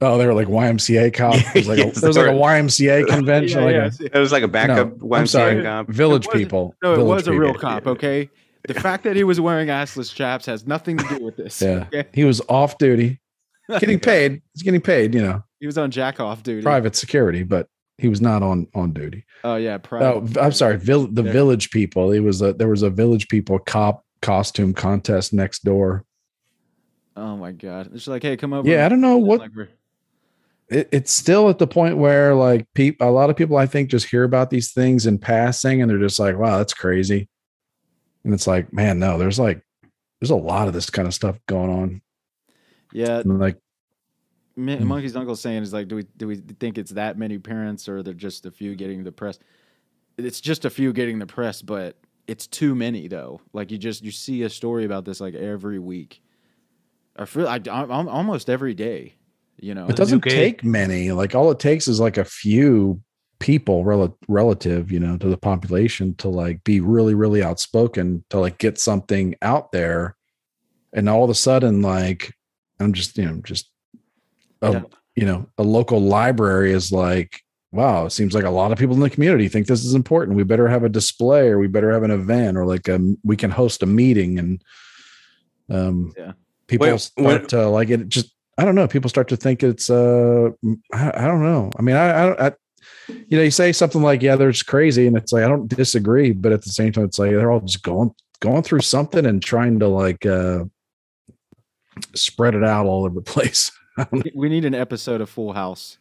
Oh, 0.00 0.18
they 0.18 0.26
were 0.26 0.34
like 0.34 0.48
YMCA 0.48 1.12
cops. 1.14 1.42
There 1.52 1.60
was 1.60 1.68
like 1.68 1.78
a, 1.78 1.86
Yes, 1.86 2.00
there 2.00 2.08
was 2.08 2.16
like 2.16 2.26
a. 2.26 2.30
YMCA 2.30 3.06
convention. 3.08 3.58
Yeah, 3.60 3.64
like 3.64 3.74
yeah, 4.00 4.06
a, 4.12 4.16
It 4.16 4.20
was 4.20 4.32
like 4.32 4.42
a 4.42 4.48
backup 4.48 5.00
no, 5.02 5.14
I'm 5.14 5.26
sorry, 5.26 5.62
cop. 5.62 5.88
village 5.88 6.28
people. 6.30 6.74
no, 6.82 6.92
it 6.92 6.96
Village 6.96 7.16
was 7.16 7.28
a 7.28 7.32
real 7.32 7.54
cop. 7.54 7.86
Okay, 7.86 8.30
the 8.66 8.74
fact 8.74 9.04
that 9.04 9.16
he 9.16 9.24
was 9.24 9.40
wearing 9.40 9.68
assless 9.68 10.14
chaps 10.14 10.46
has 10.46 10.66
nothing 10.66 10.98
to 10.98 11.04
do 11.18 11.24
with 11.24 11.36
this. 11.36 11.60
Yeah, 11.62 11.86
okay? 11.92 12.04
he 12.12 12.24
was 12.24 12.40
off 12.48 12.78
duty, 12.78 13.20
getting 13.80 13.98
paid. 14.00 14.42
He's 14.54 14.62
getting 14.62 14.80
paid. 14.80 15.14
You 15.14 15.22
know, 15.22 15.42
He 15.60 15.66
was 15.66 15.78
on 15.78 15.90
jack 15.90 16.20
off 16.20 16.42
duty. 16.42 16.62
private 16.62 16.94
security, 16.96 17.42
but 17.42 17.68
he 17.98 18.08
was 18.08 18.20
not 18.20 18.42
on 18.42 18.66
on 18.74 18.92
duty. 18.92 19.24
Oh 19.44 19.56
yeah, 19.56 19.78
private. 19.78 20.06
Oh, 20.14 20.20
v- 20.20 20.40
I'm 20.40 20.52
sorry. 20.52 20.76
Vill- 20.78 21.08
the 21.08 21.22
Yeah. 21.24 21.32
village 21.32 21.70
people. 21.70 22.12
It 22.12 22.20
was 22.20 22.40
a 22.42 22.52
there 22.52 22.68
was 22.68 22.82
a 22.82 22.90
village 22.90 23.28
people 23.28 23.58
cop 23.58 24.04
costume 24.22 24.72
contest 24.74 25.32
next 25.32 25.64
door. 25.64 26.04
Oh 27.16 27.36
my 27.36 27.50
god, 27.52 27.90
it's 27.94 28.06
like, 28.06 28.22
hey, 28.22 28.36
come 28.36 28.52
over. 28.52 28.68
Yeah, 28.68 28.86
I 28.86 28.88
don't 28.88 29.00
know 29.00 29.16
what 29.16 29.40
Like, 29.40 29.50
we're- 29.56 29.68
it, 30.70 30.88
it's 30.92 31.12
still 31.12 31.48
at 31.48 31.58
the 31.58 31.66
point 31.66 31.96
where 31.98 32.34
like 32.34 32.66
people, 32.74 33.08
a 33.08 33.10
lot 33.10 33.30
of 33.30 33.36
people 33.36 33.56
I 33.56 33.66
think 33.66 33.90
just 33.90 34.08
hear 34.08 34.24
about 34.24 34.50
these 34.50 34.72
things 34.72 35.06
in 35.06 35.18
passing 35.18 35.80
and 35.80 35.90
they're 35.90 35.98
just 35.98 36.18
like, 36.18 36.36
wow, 36.36 36.58
that's 36.58 36.74
crazy. 36.74 37.28
And 38.24 38.34
it's 38.34 38.46
like, 38.46 38.72
man, 38.72 38.98
no, 38.98 39.18
there's 39.18 39.38
like 39.38 39.62
there's 40.20 40.30
a 40.30 40.36
lot 40.36 40.68
of 40.68 40.74
this 40.74 40.90
kind 40.90 41.06
of 41.06 41.14
stuff 41.14 41.38
going 41.46 41.70
on. 41.70 42.02
yeah, 42.92 43.18
And 43.20 43.38
like, 43.38 43.56
Hmm. 44.78 44.84
Monkey's 44.84 45.14
uncle 45.14 45.36
saying 45.36 45.62
is 45.62 45.72
like, 45.72 45.86
do 45.86 45.96
we 45.96 46.02
do 46.16 46.26
we 46.26 46.36
think 46.36 46.78
it's 46.78 46.90
that 46.92 47.16
many 47.16 47.38
parents, 47.38 47.88
or 47.88 48.02
they're 48.02 48.12
just 48.12 48.44
a 48.44 48.50
few 48.50 48.74
getting 48.74 49.04
the 49.04 49.12
press? 49.12 49.38
It's 50.16 50.40
just 50.40 50.64
a 50.64 50.70
few 50.70 50.92
getting 50.92 51.20
the 51.20 51.26
press, 51.26 51.62
but 51.62 51.96
it's 52.26 52.48
too 52.48 52.74
many 52.74 53.06
though. 53.06 53.40
Like 53.52 53.70
you 53.70 53.78
just 53.78 54.02
you 54.02 54.10
see 54.10 54.42
a 54.42 54.50
story 54.50 54.84
about 54.84 55.04
this 55.04 55.20
like 55.20 55.34
every 55.34 55.78
week, 55.78 56.22
I 57.16 57.24
feel 57.24 57.46
I, 57.46 57.60
I'm 57.70 58.08
almost 58.08 58.50
every 58.50 58.74
day. 58.74 59.14
You 59.60 59.74
know, 59.74 59.86
it 59.88 59.96
doesn't 59.96 60.24
okay. 60.26 60.30
take 60.34 60.64
many. 60.64 61.10
Like 61.12 61.34
all 61.34 61.50
it 61.50 61.58
takes 61.58 61.88
is 61.88 61.98
like 62.00 62.16
a 62.16 62.24
few 62.24 63.00
people 63.40 63.84
rel- 63.84 64.16
relative, 64.28 64.90
you 64.92 65.00
know, 65.00 65.16
to 65.18 65.28
the 65.28 65.36
population 65.36 66.14
to 66.16 66.28
like 66.28 66.62
be 66.64 66.80
really, 66.80 67.14
really 67.14 67.42
outspoken 67.42 68.24
to 68.30 68.38
like 68.38 68.58
get 68.58 68.78
something 68.78 69.34
out 69.42 69.72
there. 69.72 70.16
And 70.92 71.08
all 71.08 71.24
of 71.24 71.30
a 71.30 71.34
sudden, 71.34 71.82
like 71.82 72.32
I'm 72.80 72.92
just, 72.92 73.18
you 73.18 73.26
know, 73.26 73.40
just 73.42 73.70
a, 74.62 74.72
Yeah. 74.72 74.82
you 75.16 75.26
know, 75.26 75.46
a 75.58 75.62
local 75.62 76.00
library 76.00 76.72
is 76.72 76.92
like, 76.92 77.40
wow, 77.72 78.06
it 78.06 78.10
seems 78.10 78.34
like 78.34 78.44
a 78.44 78.50
lot 78.50 78.72
of 78.72 78.78
people 78.78 78.94
in 78.94 79.00
the 79.00 79.10
community 79.10 79.48
think 79.48 79.66
this 79.66 79.84
is 79.84 79.94
important. 79.94 80.36
We 80.36 80.44
better 80.44 80.68
have 80.68 80.84
a 80.84 80.88
display 80.88 81.48
or 81.48 81.58
we 81.58 81.66
better 81.66 81.92
have 81.92 82.02
an 82.04 82.10
event 82.12 82.56
or 82.56 82.64
like 82.64 82.88
um 82.88 83.18
we 83.24 83.36
can 83.36 83.50
host 83.50 83.82
a 83.82 83.86
meeting 83.86 84.38
and 84.38 84.62
um 85.68 86.12
Yeah. 86.16 86.32
people 86.68 86.86
Wait, 86.86 87.00
start 87.00 87.24
what- 87.42 87.48
to 87.50 87.68
like 87.68 87.90
it 87.90 88.08
just 88.08 88.32
I 88.58 88.64
don't 88.64 88.74
know. 88.74 88.88
People 88.88 89.08
start 89.08 89.28
to 89.28 89.36
think 89.36 89.62
it's 89.62 89.88
uh 89.88 90.50
I, 90.92 91.12
I 91.14 91.26
don't 91.26 91.42
know. 91.42 91.70
I 91.78 91.82
mean, 91.82 91.96
I, 91.96 92.22
I 92.22 92.26
don't 92.26 92.40
I, 92.40 92.52
you 93.28 93.38
know, 93.38 93.42
you 93.42 93.50
say 93.50 93.72
something 93.72 94.02
like, 94.02 94.20
yeah, 94.22 94.36
there's 94.36 94.62
crazy, 94.62 95.06
and 95.06 95.16
it's 95.16 95.32
like 95.32 95.44
I 95.44 95.48
don't 95.48 95.68
disagree, 95.68 96.32
but 96.32 96.52
at 96.52 96.62
the 96.62 96.70
same 96.70 96.92
time, 96.92 97.04
it's 97.04 97.18
like 97.18 97.30
they're 97.30 97.50
all 97.50 97.60
just 97.60 97.82
going 97.82 98.10
going 98.40 98.62
through 98.62 98.80
something 98.80 99.24
and 99.24 99.42
trying 99.42 99.78
to 99.78 99.88
like 99.88 100.26
uh 100.26 100.64
spread 102.14 102.54
it 102.54 102.64
out 102.64 102.86
all 102.86 103.04
over 103.04 103.14
the 103.14 103.22
place. 103.32 103.70
We- 104.10 104.32
we 104.34 104.48
need 104.48 104.64
an 104.64 104.74
episode 104.74 105.20
of 105.20 105.30
Full 105.30 105.52
House 105.52 105.98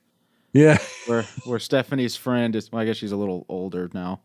yeah. 0.54 0.78
where 1.08 1.24
where 1.46 1.60
Stephanie's 1.60 2.16
friend 2.16 2.56
is. 2.56 2.72
Well, 2.72 2.82
I 2.82 2.86
guess 2.86 2.98
she's 2.98 3.12
a 3.12 3.18
little 3.18 3.46
older 3.50 3.90
now. 3.94 4.22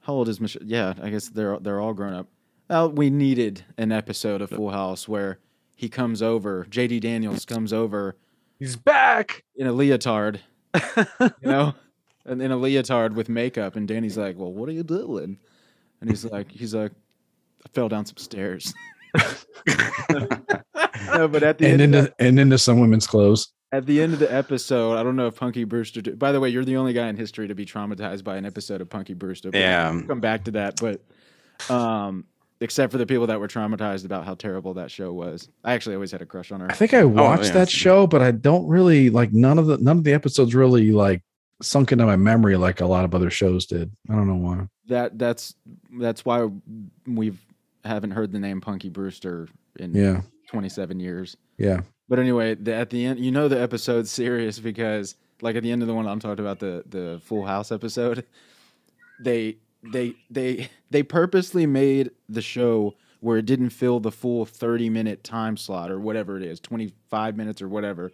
How 0.00 0.12
old 0.12 0.28
is 0.28 0.40
Michelle? 0.40 0.62
Yeah, 0.64 0.94
I 1.02 1.10
guess 1.10 1.28
they're 1.28 1.58
they're 1.58 1.80
all 1.80 1.94
grown 1.94 2.14
up. 2.14 2.28
Well, 2.68 2.90
we 2.90 3.10
needed 3.10 3.64
an 3.78 3.92
episode 3.92 4.40
of 4.42 4.50
Full 4.50 4.70
House 4.70 5.06
where 5.06 5.38
he 5.74 5.88
comes 5.88 6.22
over. 6.22 6.66
JD 6.70 7.00
Daniels 7.00 7.44
comes 7.44 7.72
over 7.72 8.16
He's 8.58 8.76
back. 8.76 9.44
in 9.56 9.66
a 9.66 9.72
leotard 9.72 10.40
you 10.96 11.32
know, 11.42 11.74
and 12.24 12.40
in 12.42 12.50
a 12.50 12.56
leotard 12.56 13.14
with 13.14 13.28
makeup. 13.28 13.76
And 13.76 13.86
Danny's 13.86 14.16
like, 14.18 14.36
"Well, 14.38 14.52
what 14.52 14.68
are 14.68 14.72
you 14.72 14.82
doing?" 14.82 15.38
And 16.00 16.10
he's 16.10 16.24
like, 16.24 16.50
"He's 16.50 16.74
like, 16.74 16.92
I 17.64 17.68
fell 17.74 17.88
down 17.88 18.06
some 18.06 18.16
stairs." 18.16 18.74
no, 21.14 21.28
but 21.28 21.42
at 21.42 21.58
the 21.58 21.66
And 21.66 21.80
end, 21.80 21.94
of, 21.94 22.04
into 22.06 22.14
and 22.18 22.40
into 22.40 22.58
some 22.58 22.80
women's 22.80 23.06
clothes. 23.06 23.52
at 23.72 23.86
the 23.86 24.00
end 24.02 24.12
of 24.14 24.18
the 24.18 24.32
episode, 24.32 24.96
I 24.96 25.02
don't 25.02 25.16
know 25.16 25.26
if 25.28 25.36
Punky 25.36 25.64
Brewster. 25.64 26.00
Did, 26.00 26.18
by 26.18 26.32
the 26.32 26.40
way, 26.40 26.48
you're 26.48 26.64
the 26.64 26.76
only 26.76 26.92
guy 26.92 27.08
in 27.08 27.16
history 27.16 27.48
to 27.48 27.54
be 27.54 27.64
traumatized 27.64 28.24
by 28.24 28.36
an 28.36 28.44
episode 28.46 28.80
of 28.80 28.88
Punky 28.90 29.14
Brewster. 29.14 29.50
Yeah. 29.52 29.92
we'll 29.92 30.02
come 30.04 30.20
back 30.20 30.44
to 30.44 30.50
that, 30.52 30.80
but 30.80 31.02
um, 31.72 32.24
except 32.64 32.90
for 32.90 32.96
the 32.96 33.04
people 33.04 33.26
that 33.26 33.38
were 33.38 33.46
traumatized 33.46 34.06
about 34.06 34.24
how 34.24 34.34
terrible 34.34 34.72
that 34.72 34.90
show 34.90 35.12
was. 35.12 35.50
I 35.62 35.74
actually 35.74 35.96
always 35.96 36.10
had 36.10 36.22
a 36.22 36.26
crush 36.26 36.50
on 36.50 36.60
her. 36.60 36.70
I 36.70 36.74
think 36.74 36.94
I 36.94 37.02
oh, 37.02 37.08
watched 37.08 37.44
yeah. 37.44 37.52
that 37.52 37.68
show, 37.68 38.06
but 38.06 38.22
I 38.22 38.30
don't 38.30 38.66
really 38.66 39.10
like 39.10 39.34
none 39.34 39.58
of 39.58 39.66
the 39.66 39.76
none 39.76 39.98
of 39.98 40.04
the 40.04 40.14
episodes 40.14 40.54
really 40.54 40.90
like 40.90 41.22
sunk 41.60 41.92
into 41.92 42.06
my 42.06 42.16
memory 42.16 42.56
like 42.56 42.80
a 42.80 42.86
lot 42.86 43.04
of 43.04 43.14
other 43.14 43.28
shows 43.28 43.66
did. 43.66 43.92
I 44.08 44.14
don't 44.14 44.26
know 44.26 44.34
why. 44.34 44.66
that 44.86 45.18
that's 45.18 45.54
that's 46.00 46.24
why 46.24 46.48
we've 47.06 47.38
haven't 47.84 48.12
heard 48.12 48.32
the 48.32 48.38
name 48.38 48.62
Punky 48.62 48.88
Brewster 48.88 49.46
in 49.78 49.94
Yeah. 49.94 50.22
27 50.48 51.00
years. 51.00 51.36
Yeah. 51.58 51.82
But 52.08 52.18
anyway, 52.18 52.54
the, 52.54 52.74
at 52.74 52.88
the 52.88 53.04
end, 53.04 53.20
you 53.20 53.30
know 53.30 53.48
the 53.48 53.60
episode's 53.60 54.10
serious 54.22 54.58
because, 54.58 55.16
like, 55.42 55.56
at 55.56 55.62
the 55.62 55.70
end 55.70 55.82
of 55.82 55.88
the 55.88 55.94
one 55.94 56.06
I'm 56.06 56.20
talking 56.20 56.44
about, 56.44 56.60
the 56.60 56.82
the 56.86 57.20
Full 57.24 57.44
House 57.44 57.72
episode, 57.72 58.24
they 59.20 59.58
they 59.92 60.14
they 60.30 60.68
they 60.90 61.02
purposely 61.02 61.66
made 61.66 62.10
the 62.28 62.42
show 62.42 62.94
where 63.20 63.38
it 63.38 63.46
didn't 63.46 63.70
fill 63.70 64.00
the 64.00 64.12
full 64.12 64.44
30 64.44 64.90
minute 64.90 65.24
time 65.24 65.56
slot 65.56 65.90
or 65.90 65.98
whatever 65.98 66.36
it 66.36 66.42
is, 66.42 66.60
25 66.60 67.36
minutes 67.36 67.62
or 67.62 67.68
whatever. 67.68 68.12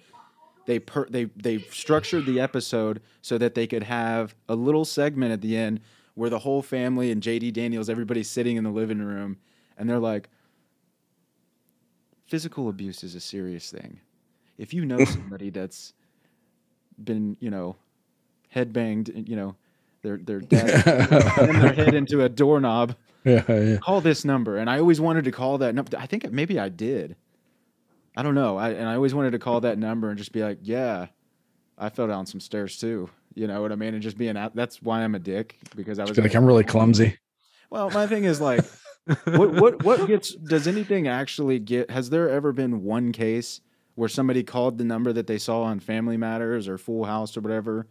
They 0.66 0.78
per, 0.78 1.06
they 1.08 1.24
they 1.36 1.58
structured 1.58 2.26
the 2.26 2.40
episode 2.40 3.00
so 3.22 3.38
that 3.38 3.54
they 3.54 3.66
could 3.66 3.82
have 3.82 4.34
a 4.48 4.54
little 4.54 4.84
segment 4.84 5.32
at 5.32 5.40
the 5.40 5.56
end 5.56 5.80
where 6.14 6.30
the 6.30 6.38
whole 6.38 6.62
family 6.62 7.10
and 7.10 7.22
JD 7.22 7.52
Daniels, 7.52 7.88
everybody's 7.88 8.28
sitting 8.28 8.56
in 8.56 8.64
the 8.64 8.70
living 8.70 8.98
room, 8.98 9.38
and 9.78 9.88
they're 9.88 9.98
like, 9.98 10.28
physical 12.26 12.68
abuse 12.68 13.02
is 13.02 13.14
a 13.14 13.20
serious 13.20 13.70
thing. 13.70 14.00
If 14.58 14.74
you 14.74 14.84
know 14.84 15.04
somebody 15.04 15.50
that's 15.50 15.94
been, 17.02 17.36
you 17.40 17.50
know, 17.50 17.76
head 18.50 18.72
banged, 18.72 19.10
you 19.28 19.34
know, 19.34 19.56
their 20.02 20.18
their 20.18 20.40
dad 20.40 20.86
and 21.38 21.62
their 21.62 21.72
head 21.72 21.94
into 21.94 22.22
a 22.22 22.28
doorknob, 22.28 22.94
Yeah. 23.24 23.44
Yeah. 23.48 23.76
call 23.78 24.00
this 24.00 24.24
number. 24.24 24.56
And 24.56 24.70
I 24.70 24.78
always 24.78 25.00
wanted 25.00 25.24
to 25.24 25.30
call 25.32 25.58
that 25.58 25.74
number. 25.74 25.96
I 25.98 26.06
think 26.06 26.30
maybe 26.32 26.58
I 26.58 26.68
did. 26.70 27.16
I 28.16 28.22
don't 28.22 28.34
know. 28.34 28.56
I 28.56 28.70
and 28.70 28.88
I 28.88 28.94
always 28.94 29.14
wanted 29.14 29.32
to 29.32 29.38
call 29.38 29.60
that 29.62 29.78
number 29.78 30.08
and 30.08 30.18
just 30.18 30.32
be 30.32 30.42
like, 30.42 30.58
yeah, 30.62 31.06
I 31.78 31.88
fell 31.90 32.06
down 32.08 32.26
some 32.26 32.40
stairs 32.40 32.78
too. 32.78 33.08
You 33.34 33.46
know 33.46 33.62
what 33.62 33.72
I 33.72 33.76
mean? 33.76 33.94
And 33.94 34.02
just 34.02 34.18
being 34.18 34.36
out. 34.36 34.56
That's 34.56 34.82
why 34.82 35.02
I'm 35.02 35.14
a 35.14 35.18
dick 35.18 35.56
because 35.76 35.98
I 35.98 36.04
was 36.04 36.18
like 36.18 36.34
I'm 36.34 36.44
really 36.44 36.64
clumsy. 36.64 37.18
well, 37.70 37.90
my 37.90 38.06
thing 38.06 38.24
is 38.24 38.40
like, 38.40 38.64
what 39.24 39.52
what 39.52 39.84
what 39.84 40.06
gets? 40.08 40.34
Does 40.34 40.66
anything 40.66 41.06
actually 41.06 41.58
get? 41.60 41.90
Has 41.90 42.10
there 42.10 42.28
ever 42.28 42.52
been 42.52 42.82
one 42.82 43.12
case 43.12 43.60
where 43.94 44.08
somebody 44.08 44.42
called 44.42 44.78
the 44.78 44.84
number 44.84 45.12
that 45.12 45.26
they 45.26 45.38
saw 45.38 45.62
on 45.62 45.78
Family 45.78 46.16
Matters 46.16 46.66
or 46.68 46.78
Full 46.78 47.04
House 47.04 47.36
or 47.36 47.40
whatever, 47.40 47.86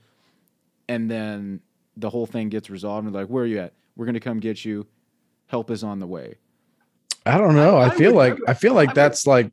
and 0.90 1.10
then 1.10 1.62
the 2.00 2.10
whole 2.10 2.26
thing 2.26 2.50
gets 2.50 2.70
resolved 2.70 3.06
and 3.06 3.14
like, 3.16 3.28
where 3.28 3.44
are 3.44 3.48
you 3.48 3.60
at? 3.60 3.74
We're 3.96 4.06
gonna 4.06 4.20
come 4.20 4.40
get 4.40 4.64
you. 4.66 4.88
Help 5.48 5.72
is 5.72 5.84
on 5.84 6.00
the 6.00 6.08
way. 6.08 6.36
I 7.26 7.38
don't 7.38 7.56
know. 7.56 7.78
I, 7.78 7.88
I 7.88 7.90
feel 7.90 8.14
like 8.14 8.34
never- 8.34 8.50
I 8.50 8.54
feel 8.54 8.74
like 8.74 8.90
I 8.90 8.92
would- 8.92 8.96
that's 8.96 9.28
like 9.28 9.52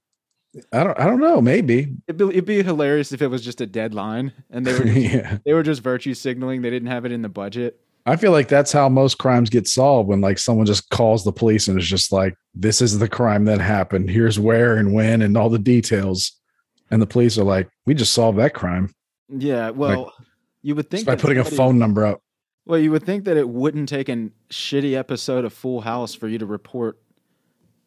I 0.73 0.85
don't 0.85 0.99
I 0.99 1.05
don't 1.05 1.21
know, 1.21 1.41
maybe. 1.43 1.95
It'd 2.07 2.17
be, 2.17 2.29
it'd 2.31 2.45
be 2.47 2.63
hilarious 2.63 3.13
if 3.13 3.21
it 3.21 3.27
was 3.27 3.45
just 3.45 3.61
a 3.61 3.67
deadline 3.67 4.33
and 4.51 4.67
they 4.67 4.73
were 4.79 4.85
just, 4.85 4.97
yeah. 4.97 5.39
they 5.45 5.53
were 5.53 5.63
just 5.63 5.83
virtue 5.83 6.15
signaling. 6.15 6.63
They 6.63 6.71
didn't 6.71 6.89
have 6.89 7.05
it 7.05 7.13
in 7.13 7.21
the 7.23 7.29
budget. 7.29 7.79
I 8.09 8.15
feel 8.17 8.31
like 8.31 8.47
that's 8.49 8.71
how 8.73 8.89
most 8.89 9.19
crimes 9.19 9.51
get 9.51 9.67
solved 9.67 10.09
when 10.09 10.21
like 10.21 10.39
someone 10.39 10.65
just 10.65 10.89
calls 10.91 11.25
the 11.25 11.33
police 11.33 11.67
and 11.67 11.77
is 11.79 11.89
just 11.89 12.13
like, 12.13 12.37
this 12.55 12.81
is 12.81 13.01
the 13.01 13.09
crime 13.09 13.47
that 13.47 13.61
happened. 13.61 14.09
Here's 14.09 14.39
where 14.39 14.77
and 14.77 14.95
when 14.95 15.23
and 15.23 15.37
all 15.37 15.51
the 15.51 15.59
details. 15.59 16.33
And 16.91 17.03
the 17.03 17.07
police 17.07 17.37
are 17.37 17.45
like, 17.45 17.69
we 17.85 17.95
just 17.95 18.13
solved 18.13 18.39
that 18.39 18.55
crime 18.55 18.95
Yeah. 19.29 19.71
Well, 19.71 20.13
you 20.63 20.75
would 20.77 20.89
think 20.89 21.05
by 21.05 21.17
that 21.17 21.21
putting 21.21 21.39
a 21.39 21.45
phone 21.45 21.79
number 21.81 22.07
up. 22.07 22.23
Well, 22.67 22.79
you 22.81 22.91
would 22.91 23.05
think 23.05 23.25
that 23.25 23.37
it 23.37 23.49
wouldn't 23.49 23.89
take 23.89 24.09
a 24.09 24.29
shitty 24.51 24.95
episode 24.95 25.45
of 25.45 25.53
Full 25.53 25.81
House 25.81 26.15
for 26.15 26.27
you 26.29 26.39
to 26.39 26.47
report 26.47 26.99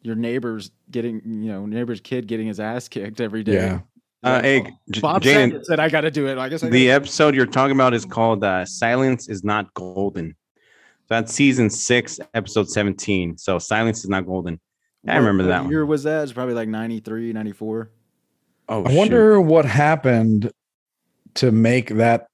your 0.02 0.14
neighbor's 0.14 0.70
getting, 0.90 1.20
you 1.24 1.52
know, 1.52 1.66
neighbor's 1.66 2.00
kid 2.00 2.26
getting 2.26 2.46
his 2.46 2.58
ass 2.58 2.88
kicked 2.88 3.20
every 3.20 3.42
day. 3.44 3.52
Yeah. 3.54 3.80
Uh, 4.22 4.40
hey, 4.42 4.72
J- 4.90 5.00
Bob 5.00 5.22
Jane, 5.22 5.50
Saget 5.50 5.66
said, 5.66 5.80
"I 5.80 5.88
got 5.88 6.02
to 6.02 6.10
do 6.10 6.26
it." 6.28 6.36
I 6.38 6.48
guess 6.48 6.62
I 6.62 6.68
the 6.68 6.90
episode 6.90 7.34
you're 7.34 7.46
talking 7.46 7.74
about 7.74 7.94
is 7.94 8.04
called 8.04 8.42
uh, 8.44 8.64
"Silence 8.66 9.28
is 9.28 9.44
Not 9.44 9.72
Golden." 9.74 10.30
So 10.60 10.64
That's 11.08 11.32
season 11.32 11.70
six, 11.70 12.18
episode 12.34 12.68
17. 12.70 13.36
So 13.38 13.58
silence 13.58 14.00
is 14.04 14.08
not 14.10 14.26
golden. 14.26 14.60
I 15.08 15.14
What- 15.14 15.18
remember 15.20 15.42
what 15.44 15.48
that 15.48 15.62
one. 15.62 15.70
year 15.70 15.84
was 15.86 16.02
that? 16.04 16.22
It's 16.22 16.32
probably 16.32 16.54
like 16.54 16.68
93, 16.68 17.32
94. 17.32 17.90
Oh, 18.68 18.84
I 18.84 18.94
wonder 18.94 19.40
what 19.40 19.64
happened 19.64 20.52
to 21.34 21.50
make 21.50 21.88
that 21.96 22.26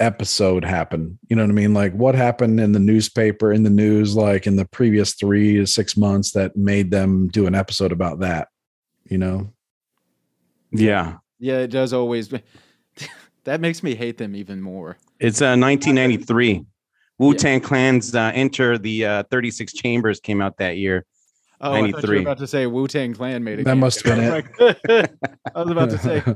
episode 0.00 0.64
happen. 0.64 1.18
You 1.28 1.36
know 1.36 1.42
what 1.42 1.50
I 1.50 1.54
mean? 1.54 1.74
Like 1.74 1.92
what 1.94 2.14
happened 2.14 2.60
in 2.60 2.72
the 2.72 2.78
newspaper, 2.78 3.52
in 3.52 3.62
the 3.62 3.70
news, 3.70 4.14
like 4.16 4.46
in 4.46 4.56
the 4.56 4.64
previous 4.66 5.14
three 5.14 5.56
to 5.56 5.66
six 5.66 5.96
months 5.96 6.32
that 6.32 6.56
made 6.56 6.90
them 6.90 7.28
do 7.28 7.46
an 7.46 7.54
episode 7.54 7.92
about 7.92 8.20
that. 8.20 8.48
You 9.08 9.18
know? 9.18 9.52
Yeah, 10.72 11.18
Yeah, 11.38 11.58
it 11.58 11.68
does 11.68 11.92
always. 11.92 12.28
that 13.44 13.60
makes 13.60 13.82
me 13.82 13.94
hate 13.94 14.18
them 14.18 14.34
even 14.34 14.60
more. 14.60 14.98
it's 15.20 15.40
uh, 15.40 15.56
1993. 15.56 16.64
Wu 17.18 17.32
Tang 17.32 17.60
Clan's 17.62 18.14
uh, 18.14 18.30
Enter 18.34 18.76
the 18.76 19.06
uh, 19.06 19.22
36 19.30 19.72
Chambers 19.72 20.20
came 20.20 20.42
out 20.42 20.58
that 20.58 20.76
year. 20.76 21.06
Oh, 21.62 21.72
I 21.72 21.80
thought 21.80 21.86
you 21.86 21.92
93. 21.92 22.16
were 22.16 22.22
about 22.22 22.38
to 22.38 22.46
say 22.46 22.66
Wu 22.66 22.86
Tang 22.86 23.14
Clan 23.14 23.42
made 23.42 23.60
it. 23.60 23.64
That 23.64 23.76
must 23.76 24.04
have 24.04 24.16
been 24.16 24.44
it. 24.90 25.14
I 25.54 25.62
was 25.62 25.70
about 25.70 25.88
to 25.90 25.98
say. 25.98 26.22
I 26.26 26.30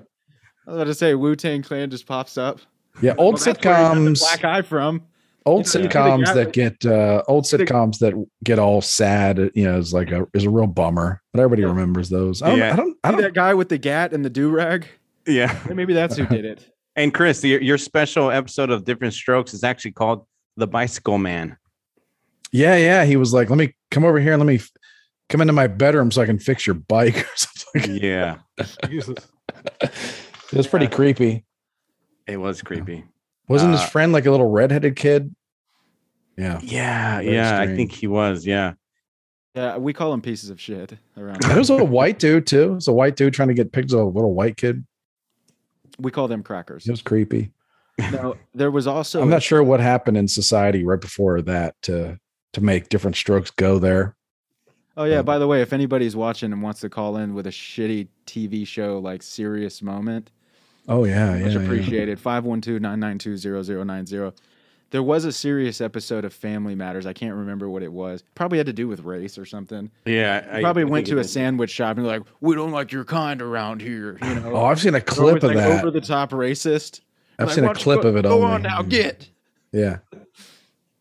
was 0.67 0.77
about 0.77 0.85
to 0.85 0.95
say 0.95 1.15
Wu 1.15 1.37
Tang 1.37 1.63
Clan 1.63 1.91
just 1.91 2.07
pops 2.07 2.39
up. 2.39 2.61
Yeah, 3.03 3.15
old 3.19 3.35
Well, 3.35 3.45
that's 3.45 3.47
where 3.47 3.55
he 3.77 3.83
got 3.83 3.95
the 3.95 4.01
sitcoms, 4.11 4.21
Black 4.21 4.45
eye 4.45 4.63
from. 4.63 5.03
old 5.47 5.73
you 5.75 5.81
know, 5.81 5.89
sitcoms 5.89 6.25
got- 6.27 6.35
that 6.35 6.53
get 6.53 6.85
uh 6.87 7.23
old 7.29 7.45
sitcoms 7.45 7.99
that 7.99 8.15
get 8.45 8.59
all 8.59 8.81
sad, 8.81 9.51
you 9.55 9.65
know, 9.65 9.79
is 9.79 9.93
like 9.95 10.11
a 10.11 10.27
is 10.35 10.45
a 10.45 10.51
real 10.51 10.67
bummer. 10.67 11.23
But 11.33 11.41
everybody 11.41 11.63
Yeah. 11.63 11.69
remembers 11.69 12.09
those. 12.09 12.43
I 12.43 12.49
don't, 12.51 12.59
Yeah. 12.59 12.73
I 12.73 12.77
don't, 12.77 12.97
I 13.05 13.11
don't 13.13 13.21
that 13.23 13.35
guy 13.35 13.55
with 13.55 13.69
the 13.69 13.79
gat 13.79 14.13
and 14.13 14.25
the 14.25 14.31
do 14.31 14.51
rag? 14.51 14.87
Yeah. 15.27 15.57
Maybe 15.73 15.93
that's 15.95 16.17
who 16.17 16.27
did 16.27 16.45
it. 16.45 16.67
And 16.97 17.15
Chris, 17.15 17.43
your, 17.45 17.63
your 17.63 17.79
special 17.79 18.31
episode 18.33 18.69
of 18.69 18.85
Different 18.85 19.15
Strokes 19.15 19.55
is 19.55 19.63
actually 19.63 19.93
called 19.93 20.27
The 20.57 20.67
Bicycle 20.67 21.19
Man. 21.19 21.57
Yeah, 22.53 22.77
yeah. 22.77 23.05
He 23.05 23.17
was 23.17 23.33
like, 23.33 23.49
"Let 23.49 23.59
me 23.59 23.75
come 23.93 24.05
over 24.05 24.19
here 24.19 24.33
and 24.33 24.41
let 24.41 24.47
me 24.49 24.57
f- 24.57 24.71
come 25.29 25.41
into 25.41 25.53
my 25.53 25.69
bedroom 25.69 26.11
so 26.11 26.21
I 26.21 26.27
can 26.27 26.41
fix 26.41 26.67
your 26.67 26.75
bike 26.75 27.17
or 27.17 27.29
something." 27.37 27.95
Yeah, 27.97 28.39
Jesus. 28.89 29.15
it 29.81 30.53
was 30.53 30.67
pretty 30.67 30.89
creepy. 30.89 31.45
It 32.31 32.37
was 32.37 32.63
creepy. 32.63 33.05
Wasn't 33.49 33.73
his 33.73 33.81
Uh, 33.81 33.87
friend 33.87 34.13
like 34.13 34.27
a 34.27 34.31
little 34.31 34.49
redheaded 34.51 34.97
kid? 34.97 35.35
Yeah, 36.37 36.61
Yeah, 36.63 37.21
Very 37.21 37.35
yeah, 37.35 37.61
I 37.61 37.67
think 37.67 37.93
he 37.93 38.07
was. 38.07 38.47
Yeah. 38.47 38.75
Yeah, 39.55 39.77
we 39.79 39.93
call 39.93 40.13
them 40.13 40.23
pieces 40.23 40.49
of 40.49 40.61
shit 40.61 40.95
around. 41.17 41.43
there 41.43 41.59
was 41.59 41.71
a 41.71 41.85
white 41.85 42.19
dude 42.19 42.47
too. 42.47 42.73
It 42.73 42.75
was 42.77 42.89
a 42.89 42.93
white 42.93 43.17
dude 43.17 43.35
trying 43.35 43.49
to 43.49 43.55
get 43.55 43.73
picked. 43.73 43.93
A 43.93 44.03
little 44.03 44.33
white 44.35 44.57
kid. 44.57 44.85
we 45.99 46.11
call 46.11 46.29
them 46.29 46.43
crackers. 46.43 46.87
It 46.87 46.91
was 46.91 47.03
creepy. 47.03 47.51
No, 48.13 48.37
there 48.55 48.71
was 48.71 48.87
also. 48.87 49.21
I'm 49.21 49.29
not 49.29 49.43
sure 49.43 49.63
what 49.63 49.81
happened 49.81 50.17
in 50.17 50.29
society 50.29 50.85
right 50.85 51.01
before 51.01 51.43
that 51.43 51.75
to 51.83 52.19
to 52.55 52.61
make 52.63 52.89
different 52.89 53.17
strokes 53.17 53.51
go 53.51 53.79
there. 53.79 54.17
Oh 54.97 55.05
yeah. 55.05 55.21
By 55.23 55.39
the 55.39 55.47
way, 55.47 55.61
if 55.63 55.73
anybody's 55.73 56.17
watching 56.17 56.53
and 56.53 56.63
wants 56.63 56.81
to 56.81 56.89
call 56.89 57.17
in 57.19 57.35
with 57.35 57.47
a 57.47 57.51
shitty 57.51 58.09
TV 58.27 58.67
show 58.67 58.99
like 59.01 59.23
Serious 59.23 59.83
Moment, 59.83 60.31
Oh 60.91 61.05
yeah, 61.05 61.39
much 61.39 61.53
yeah. 61.55 61.59
yeah. 61.61 61.65
appreciated. 61.65 62.19
512-992-0090. 62.19 64.33
There 64.91 65.03
was 65.05 65.25
a 65.25 65.31
serious 65.31 65.81
episode 65.81 66.25
of 66.25 66.33
Family 66.33 66.75
Matters. 66.75 67.07
I 67.07 67.13
can't 67.13 67.37
remember 67.37 67.71
what 67.71 67.85
it 67.85 67.93
was. 67.93 68.25
Probably 68.35 68.59
had 68.59 68.67
to 68.67 68.73
do 68.73 68.89
with 68.89 69.05
race 69.05 69.39
or 69.39 69.47
something. 69.47 69.89
Yeah. 70.05 70.45
I- 70.53 70.61
Probably 70.63 70.83
I 70.83 70.87
went 70.87 71.07
to 71.07 71.19
a 71.19 71.21
is. 71.21 71.33
sandwich 71.33 71.71
shop 71.71 71.97
and 71.97 72.05
like, 72.07 72.23
we 72.41 72.57
don't 72.57 72.73
like 72.73 72.91
your 72.91 73.05
kind 73.05 73.41
around 73.41 73.83
here. 73.83 74.19
You 74.21 74.35
know, 74.35 74.57
Oh, 74.57 74.65
I've 74.65 74.81
seen 74.81 74.97
a 74.97 75.01
clip 75.01 75.21
always, 75.21 75.45
of 75.45 75.51
like, 75.51 75.57
that. 75.59 75.79
Over 75.85 75.93
the 75.93 76.01
top 76.01 76.33
racist. 76.33 77.03
I've 77.39 77.47
Like, 77.47 77.55
seen 77.55 77.65
a 77.67 77.73
clip 77.75 78.03
go- 78.03 78.09
of 78.09 78.17
it. 78.17 78.23
Go 78.25 78.33
only. 78.43 78.47
on 78.47 78.63
now, 78.63 78.83
get. 78.83 79.29
Yeah, 79.73 79.99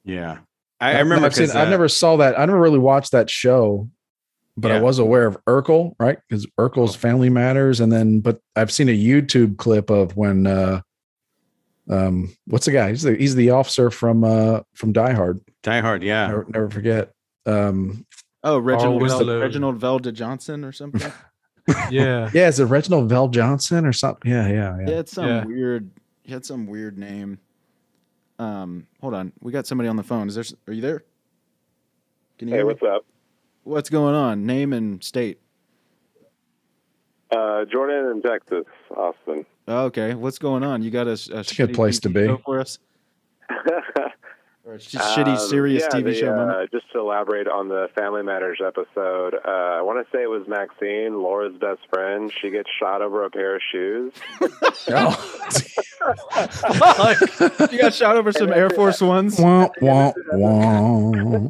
Yeah. 0.05 0.37
I, 0.79 0.93
I 0.93 0.99
remember 0.99 1.25
I've 1.25 1.33
seen. 1.35 1.47
'cause, 1.47 1.55
I 1.55 1.65
uh, 1.65 1.69
never 1.69 1.87
saw 1.89 2.15
that. 2.17 2.39
I 2.39 2.45
never 2.45 2.59
really 2.61 2.77
watched 2.79 3.11
that 3.13 3.27
show, 3.29 3.89
but 4.59 4.71
I 4.71 4.79
was 4.81 4.99
aware 4.99 5.25
of 5.25 5.37
Urkel, 5.45 5.93
right? 5.99 6.17
Because 6.27 6.45
Urkel's 6.59 6.95
Family 6.95 7.29
Matters, 7.29 7.79
and 7.79 7.91
then 7.91 8.19
but 8.19 8.39
I've 8.55 8.71
seen 8.71 8.89
a 8.89 8.97
YouTube 8.97 9.57
clip 9.57 9.89
of 9.89 10.15
when 10.15 10.47
uh, 10.47 10.81
um, 11.89 12.35
what's 12.45 12.65
the 12.65 12.71
guy? 12.71 12.89
He's 12.89 13.03
the 13.03 13.15
he's 13.15 13.35
the 13.35 13.49
officer 13.51 13.89
from 13.91 14.23
uh 14.23 14.61
from 14.75 14.91
Die 14.93 15.13
Hard. 15.13 15.39
Die 15.63 15.79
Hard. 15.81 16.03
Yeah. 16.03 16.27
Never, 16.27 16.45
never 16.49 16.69
forget. 16.69 17.13
Um, 17.45 18.05
Oh, 18.41 18.57
Reginald, 18.57 19.01
Vel- 19.01 19.17
Winslow. 19.17 19.41
Reginald 19.41 19.79
Velda 19.81 20.13
Johnson 20.13 20.63
or 20.63 20.71
something. 20.71 21.11
Yeah. 21.91 22.31
yeah, 22.33 22.47
is 22.47 22.59
it 22.59 22.65
Reginald 22.65 23.11
VelJohnson 23.11 23.87
or 23.87 23.93
something? 23.93 24.31
Yeah, 24.31 24.47
yeah, 24.47 24.77
yeah. 24.79 24.85
yeah. 24.87 24.99
it's 25.01 25.11
some 25.11 25.27
Yeah. 25.27 25.45
weird. 25.45 25.91
he 26.23 26.31
had 26.33 26.43
some 26.43 26.65
weird 26.65 26.97
name. 26.97 27.37
Um, 28.39 28.87
hold 29.01 29.13
on, 29.13 29.33
we 29.41 29.51
got 29.51 29.67
somebody 29.67 29.87
on 29.87 29.95
the 29.95 30.01
phone. 30.01 30.27
Is 30.27 30.33
there? 30.33 30.45
Are 30.67 30.73
you 30.73 30.81
there? 30.81 31.03
Can 32.39 32.47
you 32.47 32.53
Hey, 32.55 32.59
hear 32.61 32.65
me? 32.65 32.73
what's 32.73 32.81
up? 32.81 33.05
What's 33.69 33.91
going 33.91 34.15
on? 34.15 34.47
Name 34.47 34.73
and 34.73 35.03
state. 35.03 35.39
Uh, 37.29 37.65
Jordan 37.65 38.09
in 38.09 38.21
Texas, 38.23 38.65
Austin. 38.89 39.45
Okay, 39.67 40.15
what's 40.15 40.39
going 40.39 40.63
on? 40.63 40.81
You 40.81 40.89
got 40.89 41.07
a 41.07 41.45
good 41.55 41.75
place 41.75 41.99
to 41.99 42.09
be. 42.09 42.35
for 42.43 42.59
us, 42.59 42.79
or 44.69 44.75
a 44.75 44.79
sh- 44.79 44.95
shitty 44.95 45.37
Um, 45.37 45.49
serious 45.49 45.83
yeah, 45.83 45.99
TV 45.99 46.03
the, 46.05 46.13
show 46.13 46.31
uh, 46.31 46.35
moment? 46.35 46.71
Just 46.71 46.91
to 46.93 46.99
elaborate 46.99 47.47
on 47.47 47.67
the 47.69 47.89
Family 47.95 48.21
Matters 48.21 48.59
episode, 48.65 49.33
uh, 49.33 49.49
I 49.49 49.81
want 49.81 50.05
to 50.05 50.11
say 50.15 50.23
it 50.23 50.29
was 50.29 50.47
Maxine, 50.47 51.21
Laura's 51.21 51.55
best 51.59 51.81
friend. 51.91 52.31
She 52.41 52.51
gets 52.51 52.69
shot 52.79 53.01
over 53.01 53.25
a 53.25 53.29
pair 53.29 53.55
of 53.55 53.61
shoes. 53.71 54.13
Oh. 54.91 55.15
She 57.69 57.77
got 57.77 57.93
shot 57.93 58.15
over 58.15 58.31
some 58.31 58.51
Air 58.53 58.69
Force 58.69 59.01
Ones. 59.01 59.37
wah, 59.37 59.67
wah, 59.81 60.13
wah. 60.31 61.49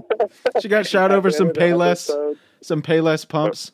She 0.59 0.67
got 0.67 0.87
shot 0.87 1.11
over 1.11 1.29
some 1.29 1.49
At 1.49 1.53
the 1.53 1.63
end 1.63 1.73
of 1.73 1.79
the 1.79 1.85
Payless, 1.85 2.35
some 2.61 2.81
Payless 2.81 3.27
pumps. 3.27 3.71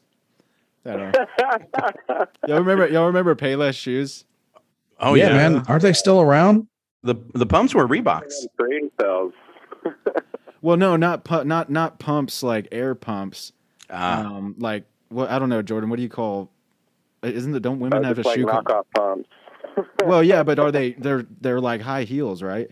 I 0.86 0.92
don't 0.98 1.14
know. 1.14 2.26
Y'all 2.48 2.60
remember? 2.60 2.88
Y'all 2.88 3.08
remember 3.08 3.36
Payless 3.36 3.76
shoes? 3.76 4.26
Oh 5.00 5.14
yeah, 5.14 5.30
yeah, 5.30 5.50
man. 5.50 5.66
Aren't 5.68 5.84
they 5.84 5.94
still 5.94 6.22
around? 6.22 6.68
The 7.06 7.16
the 7.34 7.46
pumps 7.46 7.74
were 7.74 7.88
Reeboks. 7.88 8.34
Brain 8.58 8.92
cells. 9.00 9.34
Well, 10.62 10.78
no, 10.78 10.96
not 10.96 11.24
pu- 11.24 11.44
not 11.44 11.70
not 11.70 12.00
pumps 12.00 12.42
like 12.42 12.68
air 12.72 12.96
pumps. 12.96 13.52
Ah, 13.92 14.26
Um, 14.26 14.56
like 14.58 14.86
what? 15.10 15.30
I 15.30 15.38
don't 15.38 15.50
know, 15.50 15.62
Jordan. 15.62 15.92
What 15.92 15.98
do 15.98 16.02
you 16.02 16.10
call? 16.10 16.50
Isn't 17.22 17.54
it? 17.56 17.60
Don't 17.60 17.80
women 17.80 18.04
Uh, 18.04 18.08
have 18.08 18.18
a 18.18 18.24
just 18.24 18.26
like 18.26 18.40
shoe? 18.40 18.48
co- 18.48 18.62
knockoff 18.64 18.86
pumps. 18.96 19.30
well, 20.06 20.24
yeah, 20.24 20.42
but 20.42 20.58
are 20.58 20.72
they? 20.78 20.94
They're 20.94 21.24
they're 21.40 21.62
like 21.62 21.82
high 21.82 22.02
heels, 22.04 22.42
right? 22.42 22.72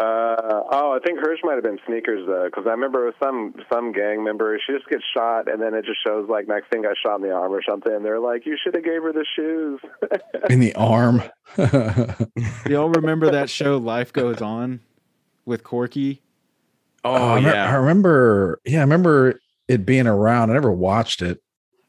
Uh, 0.00 0.62
oh, 0.70 0.92
I 0.96 0.98
think 1.04 1.18
hers 1.18 1.40
might 1.42 1.54
have 1.54 1.64
been 1.64 1.78
sneakers 1.86 2.24
though, 2.26 2.44
because 2.46 2.66
I 2.66 2.70
remember 2.70 3.02
it 3.02 3.06
was 3.06 3.14
some 3.20 3.54
some 3.72 3.90
gang 3.92 4.22
member. 4.22 4.56
She 4.64 4.72
just 4.72 4.88
gets 4.88 5.02
shot, 5.12 5.50
and 5.50 5.60
then 5.60 5.74
it 5.74 5.84
just 5.84 5.98
shows 6.06 6.28
like 6.28 6.46
Maxine 6.46 6.82
got 6.82 6.96
shot 7.02 7.16
in 7.16 7.22
the 7.22 7.32
arm 7.32 7.52
or 7.52 7.62
something. 7.68 7.92
And 7.92 8.04
they're 8.04 8.20
like, 8.20 8.46
"You 8.46 8.56
should 8.62 8.74
have 8.76 8.84
gave 8.84 9.02
her 9.02 9.12
the 9.12 9.26
shoes." 9.36 9.80
In 10.50 10.60
the 10.60 10.74
arm. 10.76 11.22
Y'all 12.68 12.88
remember 12.90 13.30
that 13.32 13.50
show 13.50 13.76
Life 13.78 14.12
Goes 14.12 14.40
On 14.40 14.80
with 15.44 15.64
Corky? 15.64 16.22
oh 17.04 17.14
I, 17.34 17.40
me- 17.40 17.50
I 17.50 17.74
remember. 17.74 18.60
Yeah, 18.64 18.78
I 18.78 18.82
remember 18.82 19.40
it 19.66 19.84
being 19.84 20.06
around. 20.06 20.50
I 20.50 20.54
never 20.54 20.72
watched 20.72 21.22
it. 21.22 21.42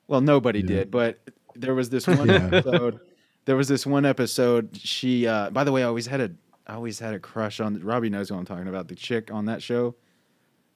Well, 0.08 0.22
nobody 0.22 0.60
Yeah. 0.62 0.66
did, 0.68 0.92
but 0.92 1.20
there 1.56 1.76
was 1.76 1.90
this 1.90 2.08
one 2.08 2.28
Yeah. 2.28 2.50
episode. 2.52 3.00
There 3.46 3.56
was 3.56 3.68
this 3.68 3.86
one 3.86 4.06
episode. 4.06 4.76
She, 4.78 5.28
uh, 5.28 5.50
by 5.52 5.64
the 5.64 5.72
way, 5.72 5.84
I 5.84 5.86
always 5.88 6.06
had 6.08 6.22
a, 6.22 6.32
I 6.70 6.76
always 6.76 7.00
had 7.00 7.16
a 7.16 7.20
crush 7.20 7.60
on. 7.60 7.80
Robbie 7.82 8.12
knows 8.12 8.32
what 8.32 8.38
I'm 8.38 8.46
talking 8.46 8.68
about. 8.68 8.88
The 8.88 8.96
chick 8.96 9.32
on 9.34 9.46
that 9.46 9.64
show. 9.64 9.96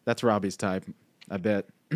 That's 0.05 0.23
Robbie's 0.23 0.57
type, 0.57 0.85
I 1.29 1.37
bet. 1.37 1.67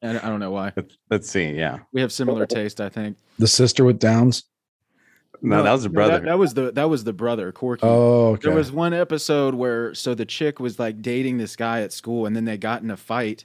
and 0.00 0.18
I 0.18 0.28
don't 0.28 0.38
know 0.38 0.52
why. 0.52 0.72
Let's 1.10 1.28
see. 1.28 1.50
Yeah. 1.50 1.80
We 1.92 2.00
have 2.00 2.12
similar 2.12 2.46
taste, 2.46 2.80
I 2.80 2.88
think. 2.88 3.18
The 3.40 3.48
sister 3.48 3.84
with 3.84 3.98
Downs. 3.98 4.44
No, 5.42 5.64
that 5.64 5.72
was 5.72 5.84
a 5.84 5.88
no, 5.88 5.94
brother. 5.94 6.12
That, 6.12 6.24
that 6.26 6.38
was 6.38 6.54
the 6.54 6.70
that 6.70 6.88
was 6.88 7.02
the 7.02 7.12
brother, 7.12 7.50
Corky. 7.50 7.82
Oh, 7.84 8.34
okay. 8.34 8.46
There 8.46 8.56
was 8.56 8.70
one 8.70 8.94
episode 8.94 9.54
where 9.56 9.92
so 9.92 10.14
the 10.14 10.24
chick 10.24 10.60
was 10.60 10.78
like 10.78 11.02
dating 11.02 11.38
this 11.38 11.56
guy 11.56 11.80
at 11.80 11.92
school, 11.92 12.26
and 12.26 12.36
then 12.36 12.44
they 12.44 12.56
got 12.56 12.82
in 12.82 12.90
a 12.92 12.96
fight. 12.96 13.44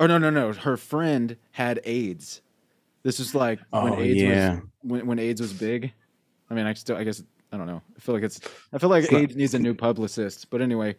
Or 0.00 0.08
no, 0.08 0.18
no, 0.18 0.30
no. 0.30 0.52
Her 0.52 0.76
friend 0.76 1.36
had 1.52 1.80
AIDS. 1.84 2.42
This 3.04 3.20
is 3.20 3.32
like 3.32 3.60
when 3.70 3.92
Oh, 3.92 4.00
AIDS 4.00 4.20
yeah. 4.20 4.54
was 4.54 4.62
when, 4.82 5.06
when 5.06 5.18
AIDS 5.20 5.40
was 5.40 5.52
big. 5.52 5.92
I 6.50 6.54
mean, 6.54 6.66
I 6.66 6.74
still, 6.74 6.96
I 6.96 7.04
guess, 7.04 7.22
I 7.54 7.56
don't 7.56 7.68
know. 7.68 7.80
I 7.96 8.00
feel 8.00 8.14
like 8.16 8.24
it's, 8.24 8.40
I 8.72 8.78
feel 8.78 8.90
like 8.90 9.04
It's 9.04 9.12
not- 9.12 9.20
AIDS 9.22 9.36
needs 9.36 9.54
a 9.54 9.58
new 9.60 9.74
publicist. 9.74 10.50
But 10.50 10.60
anyway, 10.60 10.96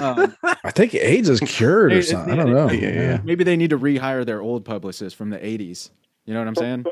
um, 0.00 0.36
I 0.64 0.70
think 0.70 0.94
AIDS 0.94 1.28
is 1.28 1.40
cured 1.40 1.92
or 1.92 1.96
It- 1.96 1.98
it- 1.98 2.02
something. 2.04 2.32
I 2.32 2.36
don't 2.36 2.52
know. 2.52 2.70
Yeah, 2.70 2.88
yeah. 2.90 3.20
maybe 3.24 3.42
they 3.44 3.56
need 3.56 3.70
to 3.70 3.78
rehire 3.78 4.24
their 4.24 4.40
old 4.40 4.64
publicist 4.64 5.16
from 5.16 5.30
the 5.30 5.38
'80s. 5.38 5.90
You 6.24 6.34
know 6.34 6.40
what 6.40 6.48
I'm 6.48 6.54
saying? 6.54 6.84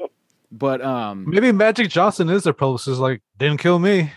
But 0.50 0.82
um, 0.82 1.24
Maybe 1.30 1.52
Magic 1.52 1.88
Johnson 1.88 2.28
is 2.28 2.42
their 2.42 2.52
publicist. 2.52 2.98
Like, 3.00 3.22
didn't 3.38 3.60
kill 3.60 3.78
me. 3.78 4.10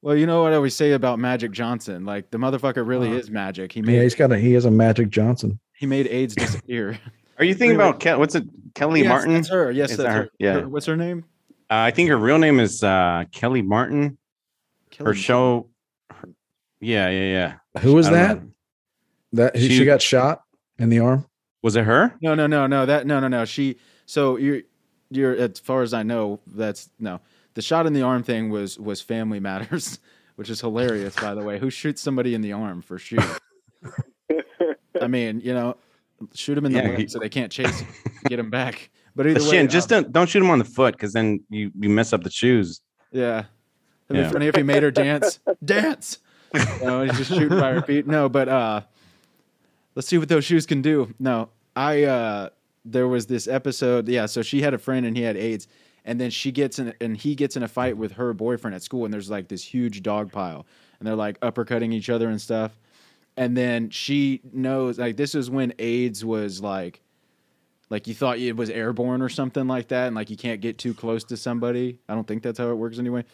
well, 0.00 0.16
you 0.16 0.26
know 0.26 0.42
what 0.42 0.52
I 0.52 0.56
always 0.56 0.74
say 0.74 0.92
about 0.92 1.18
Magic 1.18 1.52
Johnson? 1.52 2.06
Like 2.06 2.30
the 2.30 2.38
motherfucker 2.38 2.86
really 2.86 3.10
Uh, 3.10 3.16
is 3.16 3.30
magic. 3.30 3.72
He 3.72 3.80
Yeah, 3.80 3.86
made 3.86 4.02
he's 4.02 4.14
got 4.14 4.32
a 4.32 4.38
he 4.38 4.54
has 4.54 4.64
a 4.64 4.70
Magic 4.70 5.10
Johnson. 5.10 5.58
he 5.74 5.84
made 5.84 6.06
AIDS 6.06 6.34
disappear. 6.34 6.98
Are 7.38 7.44
you 7.44 7.52
thinking 7.54 7.76
Wait, 7.76 7.84
about 7.84 8.00
Ke- 8.00 8.18
what's 8.18 8.34
it? 8.34 8.44
Kelly 8.74 9.00
Yes, 9.02 9.08
Martin. 9.10 9.34
That's 9.34 9.48
her. 9.50 9.70
Yes, 9.70 9.90
Is 9.90 9.96
that's 9.98 10.06
that 10.08 10.12
her. 10.14 10.22
her? 10.22 10.30
Yeah. 10.38 10.52
Her- 10.60 10.68
what's 10.68 10.86
her 10.86 10.96
name? 10.96 11.24
Uh, 11.70 11.74
I 11.74 11.90
think 11.90 12.08
her 12.10 12.16
real 12.16 12.38
name 12.38 12.60
is 12.60 12.82
uh, 12.84 13.24
Kellie 13.32 13.62
Martin. 13.62 14.18
Her 14.98 15.04
Kelly- 15.04 15.16
show. 15.16 15.68
her- 16.10 16.28
yeah, 16.80 17.08
yeah, 17.08 17.54
yeah. 17.74 17.80
Who 17.82 17.94
was 17.94 18.08
that? 18.10 18.42
know. 18.42 18.50
That 19.32 19.56
she, 19.58 19.68
She- 19.78 19.84
got 19.84 20.00
shot 20.00 20.42
in 20.78 20.88
the 20.90 21.00
arm. 21.00 21.26
Was 21.62 21.74
it 21.76 21.84
her? 21.84 22.14
No, 22.22 22.34
no, 22.34 22.46
no, 22.46 22.66
no. 22.68 22.86
That 22.86 23.06
no, 23.06 23.18
no, 23.18 23.26
no. 23.28 23.44
She. 23.44 23.76
So 24.06 24.36
you're, 24.36 24.60
you're 25.10 25.34
as 25.36 25.58
far 25.58 25.82
as 25.82 25.92
I 25.92 26.04
know, 26.04 26.38
that's 26.46 26.88
no. 27.00 27.20
The 27.54 27.62
shot 27.62 27.86
in 27.86 27.92
the 27.92 28.02
arm 28.02 28.22
thing 28.22 28.50
was 28.50 28.78
was 28.78 29.00
Family 29.00 29.40
Matters, 29.40 29.98
which 30.36 30.48
is 30.48 30.60
hilarious, 30.60 31.16
by 31.16 31.34
the 31.34 31.42
way. 31.42 31.58
Who 31.58 31.70
shoots 31.70 32.00
somebody 32.00 32.34
in 32.34 32.40
the 32.42 32.52
arm 32.52 32.82
for 32.82 32.98
shoot? 32.98 33.20
I 35.00 35.08
mean, 35.08 35.40
you 35.40 35.52
know, 35.54 35.76
shoot 36.34 36.56
him 36.56 36.66
in 36.66 36.72
the 36.72 36.78
Yeah, 36.82 36.88
leg 36.90 36.98
he- 36.98 37.08
so 37.08 37.18
they 37.18 37.28
can't 37.28 37.50
chase, 37.50 37.80
him, 37.80 37.88
get 38.28 38.38
him 38.38 38.50
back. 38.50 38.90
But 39.16 39.26
either 39.26 39.40
way, 39.42 39.50
Shin, 39.50 39.68
just 39.68 39.90
um, 39.92 40.02
don't 40.04 40.12
don't 40.12 40.28
shoot 40.28 40.42
him 40.42 40.50
on 40.50 40.58
the 40.60 40.64
foot 40.64 40.94
because 40.94 41.12
then 41.14 41.40
you 41.50 41.72
you 41.80 41.88
mess 41.88 42.12
up 42.12 42.22
the 42.22 42.30
shoes. 42.30 42.80
yeah. 43.10 43.44
It'd 44.08 44.20
be 44.20 44.24
Yeah. 44.24 44.30
funny 44.30 44.46
if 44.46 44.54
he 44.54 44.62
made 44.62 44.84
her 44.84 44.92
dance, 44.92 45.40
dance. 45.64 46.18
no, 46.80 47.02
he's 47.02 47.16
just 47.16 47.30
shooting 47.32 47.58
by 47.58 47.72
her 47.72 47.82
feet. 47.82 48.06
No, 48.06 48.28
but 48.28 48.48
uh, 48.48 48.82
let's 49.96 50.06
see 50.06 50.18
what 50.18 50.28
those 50.28 50.44
shoes 50.44 50.64
can 50.66 50.80
do. 50.82 51.12
No, 51.18 51.48
I 51.74 52.04
uh, 52.04 52.50
there 52.84 53.08
was 53.08 53.26
this 53.26 53.48
episode. 53.48 54.06
Yeah, 54.08 54.26
so 54.26 54.42
she 54.42 54.62
had 54.62 54.74
a 54.74 54.78
friend 54.78 55.04
and 55.06 55.16
he 55.16 55.22
had 55.24 55.36
AIDS, 55.36 55.66
and 56.04 56.20
then 56.20 56.30
she 56.30 56.52
gets 56.52 56.78
in 56.78 56.94
and 57.00 57.16
he 57.16 57.34
gets 57.34 57.56
in 57.56 57.62
a 57.64 57.68
fight 57.68 57.96
with 57.96 58.12
her 58.12 58.32
boyfriend 58.32 58.74
at 58.76 58.82
school, 58.82 59.04
and 59.04 59.12
there's 59.12 59.28
like 59.30 59.48
this 59.48 59.64
huge 59.64 60.02
dog 60.02 60.30
pile, 60.30 60.66
and 61.00 61.06
they're 61.08 61.16
like 61.16 61.40
uppercutting 61.40 61.92
each 61.92 62.08
other 62.10 62.28
and 62.28 62.40
stuff. 62.40 62.78
And 63.36 63.56
then 63.56 63.90
she 63.90 64.40
knows 64.52 64.98
like 65.00 65.16
this 65.16 65.34
is 65.34 65.50
when 65.50 65.74
AIDS 65.80 66.24
was 66.24 66.60
like 66.62 67.00
like 67.90 68.06
you 68.06 68.14
thought 68.14 68.38
it 68.38 68.56
was 68.56 68.68
airborne 68.70 69.22
or 69.22 69.28
something 69.28 69.66
like 69.68 69.88
that 69.88 70.06
and 70.08 70.16
like 70.16 70.28
you 70.30 70.36
can't 70.36 70.60
get 70.60 70.78
too 70.78 70.92
close 70.94 71.22
to 71.24 71.36
somebody. 71.36 71.98
I 72.08 72.14
don't 72.14 72.26
think 72.26 72.42
that's 72.42 72.58
how 72.58 72.70
it 72.70 72.74
works 72.74 72.98
anyway. 72.98 73.24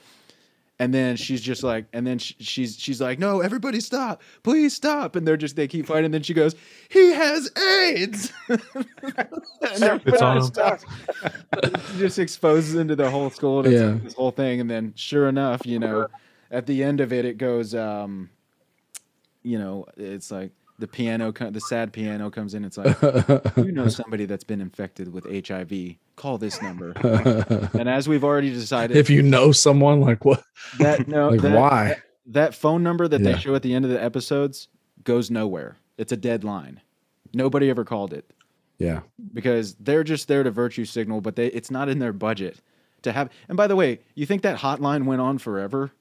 And 0.78 0.92
then 0.92 1.16
she's 1.16 1.40
just 1.40 1.62
like, 1.62 1.84
and 1.92 2.04
then 2.04 2.18
sh- 2.18 2.32
she's 2.40 2.76
she's 2.78 3.00
like, 3.00 3.18
no, 3.18 3.40
everybody 3.40 3.78
stop, 3.78 4.20
please 4.42 4.74
stop. 4.74 5.14
And 5.14 5.26
they're 5.28 5.36
just 5.36 5.54
they 5.54 5.68
keep 5.68 5.86
fighting. 5.86 6.06
And 6.06 6.14
then 6.14 6.22
she 6.22 6.34
goes, 6.34 6.56
he 6.88 7.12
has 7.12 7.50
AIDS. 7.56 8.32
and 8.48 8.60
It's 9.60 10.22
on 10.22 10.38
him. 10.38 10.42
stops. 10.42 10.84
Just 11.98 12.18
exposes 12.18 12.74
into 12.74 12.96
the 12.96 13.08
whole 13.10 13.30
school. 13.30 13.60
And 13.64 13.72
Yeah. 13.72 13.84
like 13.92 14.02
this 14.02 14.14
whole 14.14 14.32
thing. 14.32 14.60
And 14.60 14.68
then 14.68 14.92
sure 14.96 15.28
enough, 15.28 15.64
you 15.66 15.78
know, 15.78 16.08
at 16.50 16.66
the 16.66 16.82
end 16.82 17.00
of 17.00 17.12
it, 17.12 17.24
it 17.26 17.38
goes, 17.38 17.74
um, 17.74 18.30
you 19.44 19.58
know, 19.58 19.86
it's 19.96 20.30
like 20.32 20.50
the 20.78 20.86
piano, 20.88 21.32
the 21.32 21.60
sad 21.60 21.92
piano 21.92 22.30
comes 22.30 22.54
in. 22.54 22.64
It's 22.64 22.76
like, 22.78 22.96
you 23.56 23.72
know 23.72 23.88
somebody 23.88 24.24
that's 24.24 24.44
been 24.44 24.60
infected 24.60 25.12
with 25.12 25.24
HIV, 25.46 25.72
call 26.16 26.38
this 26.38 26.60
number. 26.62 26.92
And 27.74 27.88
as 27.88 28.08
we've 28.08 28.24
already 28.24 28.50
decided, 28.50 28.96
if 28.96 29.08
you 29.10 29.22
know 29.22 29.52
someone, 29.52 30.00
like 30.00 30.24
what? 30.24 30.42
that 30.78 31.06
no, 31.08 31.28
Like 31.30 31.40
that, 31.42 31.56
why? 31.58 31.96
that 32.26 32.54
phone 32.54 32.82
number 32.82 33.06
that 33.08 33.20
Yeah. 33.20 33.32
they 33.32 33.38
show 33.38 33.54
at 33.54 33.62
the 33.62 33.74
end 33.74 33.84
of 33.84 33.90
the 33.90 34.02
episodes 34.02 34.68
goes 35.04 35.30
nowhere. 35.30 35.76
It's 35.98 36.12
a 36.12 36.16
dead 36.16 36.42
line. 36.44 36.80
Nobody 37.34 37.70
ever 37.70 37.84
called 37.84 38.12
it 38.12 38.30
Yeah. 38.78 39.00
because 39.32 39.74
they're 39.76 40.04
just 40.04 40.26
there 40.28 40.42
to 40.42 40.50
virtue 40.50 40.84
signal, 40.84 41.20
but 41.20 41.36
they, 41.36 41.46
it's 41.48 41.70
not 41.70 41.88
in 41.88 41.98
their 41.98 42.12
budget 42.12 42.58
to 43.02 43.12
have. 43.12 43.30
And 43.48 43.56
by 43.56 43.66
the 43.66 43.76
way, 43.76 44.00
you 44.14 44.26
think 44.26 44.42
that 44.42 44.58
hotline 44.58 45.04
went 45.04 45.20
on 45.20 45.38
forever? 45.38 45.92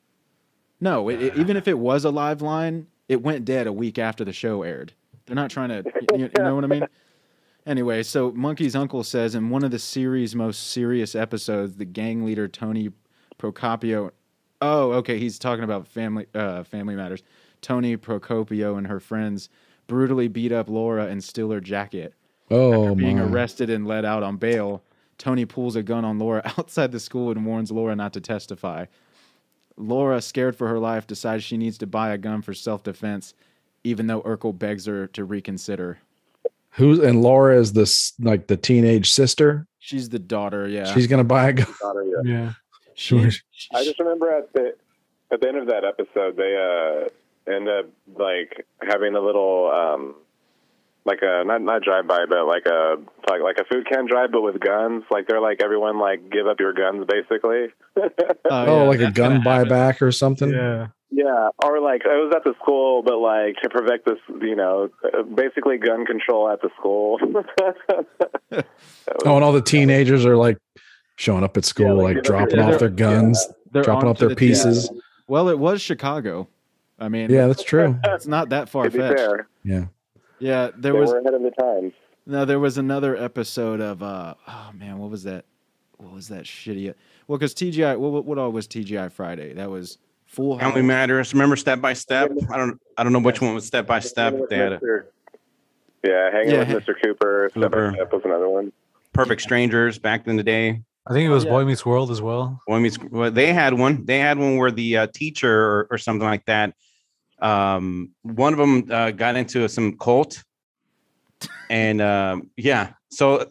No, 0.79 1.10
it, 1.10 1.21
it- 1.21 1.36
even 1.38 1.55
if 1.57 1.67
it 1.67 1.77
was 1.77 2.03
a 2.05 2.10
live 2.10 2.41
line, 2.41 2.88
it 3.12 3.21
went 3.21 3.43
dead 3.43 3.67
a 3.67 3.74
week 3.74 4.00
after 4.00 4.24
the 4.24 4.32
show 4.32 4.63
aired. 4.63 4.93
They're 5.26 5.36
not 5.36 5.50
trying 5.52 5.67
to, 5.67 5.84
you, 6.17 6.30
you 6.34 6.43
know 6.43 6.56
what 6.56 6.63
I 6.63 6.67
mean? 6.67 6.88
Anyway, 7.65 8.04
so 8.04 8.32
Monkey's 8.32 8.74
uncle 8.74 9.04
says 9.04 9.36
in 9.36 9.50
one 9.50 9.65
of 9.65 9.71
the 9.71 9.80
series' 9.80 10.34
most 10.34 10.71
serious 10.71 11.13
episodes, 11.13 11.76
the 11.76 11.84
gang 11.84 12.24
leader 12.26 12.47
Tony 12.47 12.89
Procopio. 13.38 14.12
Oh, 14.62 14.93
okay, 14.93 15.19
he's 15.19 15.38
talking 15.38 15.65
about 15.65 15.88
family 15.88 16.26
uh, 16.34 16.63
family 16.63 16.95
matters. 16.95 17.21
Tony 17.62 17.97
Procopio 17.97 18.78
and 18.78 18.88
her 18.88 19.02
friends 19.02 19.50
brutally 19.88 20.30
beat 20.30 20.54
up 20.54 20.69
Laura 20.69 21.08
and 21.08 21.21
steal 21.21 21.52
her 21.52 21.60
jacket. 21.60 22.13
Oh 22.50 22.86
After 22.86 22.95
being 22.95 23.17
my. 23.17 23.26
arrested 23.26 23.69
and 23.69 23.86
let 23.86 24.06
out 24.06 24.24
on 24.24 24.38
bail, 24.38 24.84
Tony 25.17 25.45
pulls 25.45 25.76
a 25.76 25.84
gun 25.84 26.06
on 26.06 26.17
Laura 26.17 26.41
outside 26.58 26.93
the 26.93 27.00
school 27.00 27.30
and 27.30 27.45
warns 27.45 27.71
Laura 27.74 27.95
not 27.95 28.13
to 28.13 28.21
testify. 28.21 28.86
Laura, 29.82 30.22
scared 30.22 30.56
for 30.56 30.67
her 30.67 30.80
life, 30.80 31.08
decides 31.08 31.44
she 31.44 31.58
needs 31.58 31.78
to 31.80 31.88
buy 31.88 32.12
a 32.12 32.17
gun 32.17 32.41
for 32.41 32.54
self 32.54 32.84
defense, 32.84 33.34
even 33.84 34.08
though 34.08 34.22
Urkel 34.22 34.58
begs 34.58 34.86
her 34.86 35.08
to 35.08 35.26
reconsider. 35.26 36.00
Who's 36.72 37.00
and 37.00 37.22
Laura 37.22 37.60
is 37.60 37.74
this 37.74 38.13
like 38.20 38.48
the 38.48 38.58
teenage 38.58 39.12
sister? 39.12 39.67
She's 39.80 40.10
the 40.10 40.20
daughter, 40.20 40.67
yeah. 40.67 40.86
She's 40.94 41.08
gonna 41.08 41.24
buy 41.24 41.50
a 41.50 41.54
gun. 41.54 41.67
Daughter, 41.82 42.04
yeah. 42.04 42.32
Yeah. 42.32 42.54
Sure. 42.94 43.30
I 43.74 43.84
just 43.84 44.00
remember 44.00 44.30
at 44.32 44.54
the 44.54 44.76
at 45.32 45.41
the 45.41 45.48
end 45.48 45.58
of 45.58 45.67
that 45.67 45.84
episode, 45.84 46.38
they 46.38 46.56
uh 46.56 47.52
end 47.52 47.67
up 47.67 47.88
like 48.15 48.65
having 48.82 49.15
a 49.15 49.20
little 49.20 49.70
um 49.72 50.15
like 51.05 51.19
a 51.21 51.43
not 51.45 51.61
not 51.61 51.81
drive 51.83 52.07
by, 52.07 52.25
but 52.29 52.45
like 52.45 52.65
a 52.65 52.95
like 53.29 53.41
like 53.41 53.57
a 53.59 53.65
food 53.65 53.85
can 53.87 54.07
drive, 54.07 54.31
but 54.31 54.41
with 54.41 54.59
guns. 54.59 55.03
Like 55.09 55.27
they're 55.27 55.41
like 55.41 55.61
everyone 55.63 55.99
like 55.99 56.29
give 56.31 56.47
up 56.47 56.59
your 56.59 56.73
guns 56.73 57.05
basically. 57.07 57.67
Oh, 58.49 58.83
yeah. 58.83 58.89
like 58.89 58.99
a 59.01 59.11
gun 59.11 59.41
buyback 59.41 60.01
or 60.01 60.11
something. 60.11 60.49
Yeah. 60.51 60.87
Yeah, 61.13 61.49
or 61.63 61.81
like 61.81 62.03
I 62.05 62.15
was 62.15 62.33
at 62.35 62.43
the 62.45 62.53
school, 62.61 63.03
but 63.03 63.17
like 63.17 63.57
to 63.63 63.69
prevent 63.69 64.05
this, 64.05 64.17
you 64.41 64.55
know, 64.55 64.89
uh, 65.03 65.23
basically 65.23 65.77
gun 65.77 66.05
control 66.05 66.49
at 66.49 66.61
the 66.61 66.69
school. 66.79 67.19
Oh, 69.25 69.35
and 69.35 69.43
all 69.43 69.51
the 69.51 69.61
teenagers 69.61 70.25
are 70.25 70.37
like 70.37 70.57
showing 71.17 71.43
up 71.43 71.57
at 71.57 71.65
school, 71.65 71.97
Yeah, 71.97 72.03
like, 72.03 72.15
like 72.15 72.23
dropping 72.23 72.59
off 72.59 72.79
their 72.79 72.89
guns, 72.89 73.45
They're 73.71 73.83
dropping 73.83 74.09
off 74.09 74.19
their 74.19 74.29
the 74.29 74.35
team. 74.35 74.49
pieces. 74.49 74.89
Well, 75.27 75.49
it 75.49 75.59
was 75.59 75.81
Chicago. 75.81 76.47
I 76.99 77.09
mean, 77.09 77.29
Yeah, 77.29 77.47
that's 77.47 77.63
true. 77.63 77.97
it's 78.03 78.27
not 78.27 78.49
that 78.49 78.69
far 78.69 78.85
to 78.85 78.89
be 78.89 78.97
fetched. 78.99 79.43
Yeah. 79.63 79.85
Yeah, 80.41 80.71
there 80.75 80.91
they 80.93 80.99
was 80.99 81.12
were 81.12 81.19
ahead 81.19 81.34
of 81.34 81.41
the 81.43 81.51
times. 81.51 81.93
no, 82.25 82.43
there 82.45 82.60
was 82.60 82.77
another 82.77 83.15
episode 83.15 83.80
of 83.80 84.01
uh 84.04 84.34
oh 84.47 84.69
man, 84.73 84.97
what 84.97 85.10
was 85.10 85.23
that? 85.23 85.45
What 85.97 86.13
was 86.13 86.27
that 86.30 86.43
shitty? 86.45 86.93
Well, 87.27 87.38
because 87.38 87.54
TGI, 87.54 87.97
what, 87.97 88.12
what 88.12 88.25
what 88.25 88.38
all 88.38 88.51
was 88.51 88.67
TGI 88.67 89.12
Friday? 89.12 89.54
That 89.54 89.69
was 89.69 89.97
Full 90.25 90.58
House. 90.58 90.73
Family 90.73 90.82
Matters. 90.82 91.34
Remember 91.34 91.56
Step 91.56 91.80
by 91.80 91.93
Step? 91.93 92.32
I 92.51 92.58
don't. 92.58 92.82
I 92.97 93.04
don't 93.04 93.13
know 93.13 93.19
which 93.19 93.39
one 93.41 93.54
was 93.54 93.65
Step 93.67 93.86
by 93.88 93.99
Step. 93.99 94.36
They 94.49 94.58
had 94.58 94.73
a 94.73 94.80
Yeah, 96.04 96.32
hanging 96.32 96.51
Yeah. 96.56 96.73
with 96.73 96.84
Mr. 96.86 96.93
Cooper. 97.01 97.49
Step 97.51 97.71
by 97.71 97.93
Step 97.93 98.12
was 98.13 98.21
another 98.25 98.49
one. 98.49 98.71
Perfect 99.13 99.41
Strangers 99.41 99.99
back 99.99 100.25
in 100.27 100.38
the 100.38 100.43
day. 100.43 100.82
I 101.08 101.13
think 101.13 101.27
it 101.27 101.32
was 101.32 101.43
Yeah. 101.43 101.51
Boy 101.51 101.65
Meets 101.65 101.86
World 101.86 102.12
as 102.12 102.21
well. 102.21 102.62
Boy 102.67 102.80
Meets. 102.80 102.97
Well, 103.12 103.30
they 103.32 103.54
had 103.54 103.73
one. 103.73 104.06
They 104.06 104.19
had 104.19 104.38
one 104.39 104.58
where 104.58 104.71
the 104.71 104.97
uh, 104.97 105.08
teacher 105.13 105.51
or, 105.54 105.88
or 105.91 105.97
something 105.97 106.27
like 106.27 106.45
that. 106.45 106.73
Um, 107.41 108.12
one 108.21 108.54
of 108.54 108.60
them 108.60 108.86
uh, 108.91 109.12
got 109.12 109.36
into 109.36 109.67
some 109.67 109.97
cult, 109.97 110.43
and 111.69 112.01
um, 112.01 112.49
yeah. 112.56 112.93
So, 113.10 113.49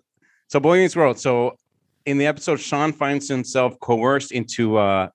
so 0.48 0.61
Boy 0.61 0.79
Meets 0.79 0.96
World. 0.96 1.18
So, 1.18 1.57
in 2.07 2.18
the 2.18 2.26
episode, 2.26 2.61
Sean 2.61 2.92
finds 2.92 3.29
himself 3.29 3.79
coerced 3.81 4.33
into 4.33 4.76
uh, 4.79 5.09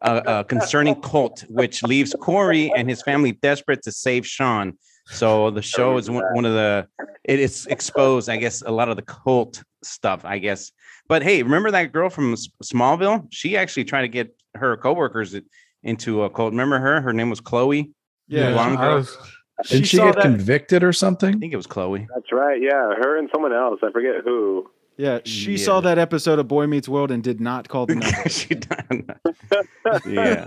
a, 0.00 0.16
a 0.26 0.44
concerning 0.44 1.00
cult, 1.00 1.44
which 1.48 1.82
leaves 1.82 2.14
Corey 2.20 2.72
and 2.76 2.88
his 2.88 3.02
family 3.02 3.32
desperate 3.32 3.82
to 3.82 3.92
save 3.92 4.26
Sean. 4.26 4.78
So 5.06 5.50
the 5.50 5.62
show 5.62 5.98
is 5.98 6.08
one, 6.10 6.44
of 6.44 6.54
the 6.54 6.86
it 7.24 7.38
is 7.38 7.66
exposed, 7.66 8.30
I 8.30 8.36
guess, 8.36 8.62
a 8.62 8.70
lot 8.70 8.88
of 8.88 8.96
the 8.96 9.02
cult 9.02 9.62
stuff, 9.82 10.24
I 10.24 10.38
guess. 10.38 10.72
But 11.08 11.22
hey, 11.22 11.42
remember 11.42 11.70
that 11.72 11.92
girl 11.92 12.08
from 12.08 12.34
Smallville? 12.62 13.26
She 13.30 13.56
actually 13.56 13.84
tried 13.84 14.02
to 14.02 14.08
get 14.08 14.34
her 14.54 14.76
coworkers 14.76 15.36
into 15.82 16.22
a 16.22 16.30
cult. 16.30 16.52
Remember 16.52 16.78
her? 16.78 17.02
Her 17.02 17.12
name 17.12 17.28
was 17.28 17.40
Chloe. 17.40 17.90
Yeah, 18.28 18.52
blonde 18.52 18.78
I 18.78 18.82
girl. 18.84 18.96
was- 18.96 19.16
Didn't 19.68 19.86
she, 19.86 19.96
get 19.98 20.14
that- 20.16 20.22
convicted 20.22 20.82
or 20.82 20.92
something? 20.92 21.34
I 21.34 21.38
think 21.38 21.52
it 21.52 21.56
was 21.56 21.66
Chloe. 21.66 22.06
That's 22.14 22.32
right. 22.32 22.60
Yeah, 22.60 22.70
her 22.96 23.16
and 23.18 23.28
someone 23.32 23.52
else. 23.52 23.80
I 23.82 23.90
forget 23.92 24.16
who. 24.24 24.68
Yeah, 24.96 25.18
she 25.24 25.52
Yeah. 25.52 25.64
saw 25.64 25.80
that 25.80 25.98
episode 25.98 26.38
of 26.38 26.46
Boy 26.48 26.66
Meets 26.66 26.88
World 26.88 27.10
and 27.10 27.22
did 27.22 27.40
not 27.40 27.68
call 27.68 27.86
the 27.86 27.96
number. 27.96 28.28
she 28.28 28.54
done. 28.54 29.06
yeah. 30.08 30.46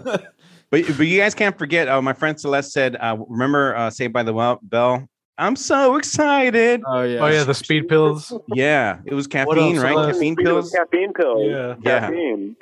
But 0.69 0.85
but 0.97 1.07
you 1.07 1.17
guys 1.19 1.33
can't 1.35 1.57
forget. 1.57 1.87
Uh, 1.87 2.01
my 2.01 2.13
friend 2.13 2.39
Celeste 2.39 2.71
said, 2.73 2.95
uh, 2.97 3.15
"Remember 3.29 3.75
uh, 3.75 3.89
Saved 3.89 4.13
by 4.13 4.23
the 4.23 4.33
Well- 4.33 4.59
Bell." 4.63 5.07
I'm 5.39 5.55
so 5.55 5.97
excited. 5.97 6.81
Oh 6.87 7.03
yeah. 7.03 7.19
oh 7.19 7.27
yeah, 7.27 7.43
the 7.43 7.53
speed 7.53 7.87
pills. 7.87 8.33
Yeah, 8.53 8.97
it 9.05 9.13
was 9.13 9.25
else, 9.25 9.45
caffeine, 9.45 9.77
right? 9.79 9.93
Celeste? 9.93 10.13
Caffeine 10.13 10.35
pills. 10.35 10.71
Caffeine 10.71 11.13
pills. 11.13 11.43
Yeah. 11.45 11.75
Yeah. 11.83 11.99
Caffeine. 11.99 12.55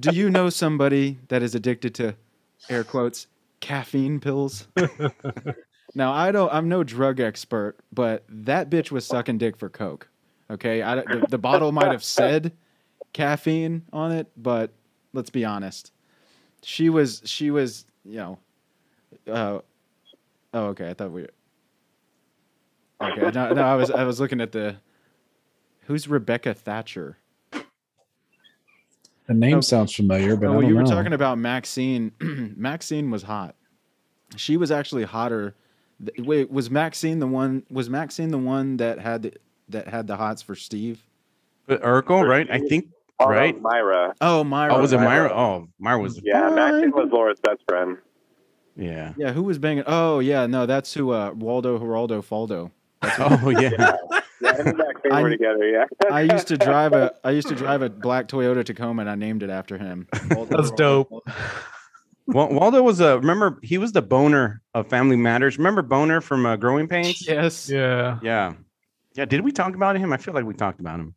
Do 0.00 0.10
you 0.16 0.30
know 0.30 0.48
somebody 0.50 1.18
that 1.28 1.42
is 1.42 1.54
addicted 1.54 1.94
to 1.96 2.14
air 2.70 2.82
quotes 2.82 3.26
caffeine 3.60 4.20
pills? 4.20 4.68
now 5.94 6.12
I 6.12 6.32
don't. 6.32 6.52
I'm 6.52 6.68
no 6.68 6.84
drug 6.84 7.20
expert, 7.20 7.76
but 7.92 8.24
that 8.28 8.70
bitch 8.70 8.90
was 8.90 9.06
sucking 9.06 9.38
dick 9.38 9.56
for 9.56 9.68
coke. 9.68 10.08
Okay, 10.50 10.82
I, 10.82 10.96
the, 10.96 11.26
the 11.28 11.38
bottle 11.38 11.72
might 11.72 11.90
have 11.90 12.04
said 12.04 12.52
caffeine 13.12 13.82
on 13.92 14.12
it, 14.12 14.30
but 14.36 14.70
let's 15.12 15.30
be 15.30 15.44
honest. 15.44 15.92
She 16.62 16.88
was. 16.88 17.22
She 17.24 17.50
was. 17.50 17.84
You 18.04 18.16
know. 18.16 18.38
Uh, 19.26 19.58
oh, 20.54 20.66
okay. 20.66 20.90
I 20.90 20.94
thought 20.94 21.10
we. 21.10 21.26
Okay. 23.00 23.30
No, 23.32 23.52
no. 23.52 23.62
I 23.62 23.74
was. 23.74 23.90
I 23.90 24.04
was 24.04 24.20
looking 24.20 24.40
at 24.40 24.52
the. 24.52 24.76
Who's 25.86 26.08
Rebecca 26.08 26.54
Thatcher? 26.54 27.18
The 29.26 29.34
name 29.34 29.58
Oh. 29.58 29.60
sounds 29.60 29.94
familiar, 29.94 30.36
but 30.36 30.46
Oh, 30.46 30.50
I 30.50 30.54
don't 30.60 30.68
you 30.68 30.76
were 30.76 30.82
know. 30.82 30.90
talking 30.90 31.12
about 31.12 31.38
Maxine. 31.38 32.12
Maxine 32.56 33.10
was 33.10 33.22
hot. 33.22 33.54
She 34.36 34.56
was 34.56 34.70
actually 34.70 35.04
hotter. 35.04 35.54
Wait, 36.18 36.50
was 36.50 36.70
Maxine 36.70 37.18
the 37.20 37.26
one? 37.26 37.64
Was 37.70 37.88
Maxine 37.90 38.30
the 38.30 38.38
one 38.38 38.76
that 38.76 38.98
had 38.98 39.22
the, 39.22 39.32
that 39.70 39.88
had 39.88 40.06
the 40.06 40.16
hots 40.16 40.42
for 40.42 40.54
Steve? 40.54 41.02
But 41.66 41.82
Urkel, 41.82 42.28
right? 42.28 42.48
I 42.50 42.58
think. 42.60 42.88
Oh, 43.18 43.28
Right. 43.28 43.58
Myra. 43.60 44.14
Oh, 44.20 44.44
Myra. 44.44 44.74
Oh, 44.74 44.80
was 44.82 44.92
it 44.92 44.98
Myra. 44.98 45.28
Myra? 45.28 45.32
Oh, 45.34 45.68
Myra 45.78 45.98
was. 45.98 46.20
Yeah, 46.22 46.48
fine. 46.48 46.54
Maxine 46.54 46.90
was 46.90 47.08
Laura's 47.10 47.40
best 47.40 47.62
friend. 47.66 47.96
Yeah. 48.76 49.14
Yeah, 49.16 49.32
who 49.32 49.42
was 49.42 49.58
banging? 49.58 49.84
Oh, 49.86 50.18
yeah, 50.18 50.44
no, 50.46 50.66
that's 50.66 50.92
who. 50.92 51.10
Uh, 51.12 51.30
Waldo 51.32 51.78
Geraldo 51.78 52.22
Faldo. 52.22 52.70
Oh 53.02 53.48
yeah. 53.58 53.70
Yeah, 53.78 54.20
him 54.40 54.66
and 54.66 54.76
Maxine 54.78 55.12
I- 55.12 55.22
were 55.22 55.30
together. 55.30 55.68
Yeah. 55.68 55.84
I 56.10 56.22
used 56.22 56.48
to 56.48 56.56
drive 56.58 56.92
a. 56.92 57.12
I 57.24 57.30
used 57.30 57.48
to 57.48 57.54
drive 57.54 57.82
a 57.82 57.90
black 57.90 58.28
Toyota 58.28 58.64
Tacoma, 58.64 59.02
and 59.02 59.10
I 59.10 59.14
named 59.14 59.42
it 59.42 59.50
after 59.50 59.78
him. 59.78 60.06
That's 60.50 60.70
dope. 60.72 61.10
Well, 62.26 62.48
Waldo 62.52 62.82
was 62.82 63.00
a. 63.00 63.18
Remember, 63.18 63.58
he 63.62 63.78
was 63.78 63.92
the 63.92 64.02
boner 64.02 64.60
of 64.74 64.88
Family 64.88 65.16
Matters. 65.16 65.58
Remember 65.58 65.82
Boner 65.82 66.20
from 66.20 66.44
uh, 66.44 66.56
Growing 66.56 66.88
Pains? 66.88 67.26
Yes. 67.26 67.68
Yeah. 67.70 68.18
Yeah. 68.22 68.54
Yeah. 69.14 69.24
Did 69.26 69.42
we 69.42 69.52
talk 69.52 69.74
about 69.74 69.96
him? 69.96 70.12
I 70.12 70.16
feel 70.16 70.34
like 70.34 70.44
we 70.44 70.54
talked 70.54 70.80
about 70.80 70.98
him. 71.00 71.14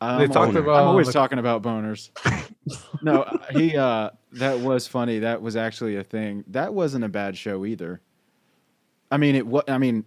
I'm 0.00 0.18
They 0.18 0.26
talked 0.26 0.36
always- 0.36 0.56
about 0.56 0.76
I'm 0.82 0.88
always 0.88 1.06
the- 1.08 1.12
talking 1.12 1.38
about 1.38 1.62
boners. 1.62 2.10
no, 3.02 3.24
he. 3.50 3.76
uh 3.76 4.10
That 4.32 4.60
was 4.60 4.86
funny. 4.86 5.20
That 5.20 5.40
was 5.42 5.56
actually 5.56 5.96
a 5.96 6.02
thing. 6.04 6.44
That 6.48 6.74
wasn't 6.74 7.04
a 7.04 7.08
bad 7.08 7.36
show 7.36 7.64
either. 7.64 8.00
I 9.10 9.16
mean, 9.18 9.36
it 9.36 9.46
was. 9.46 9.62
I 9.68 9.78
mean, 9.78 10.04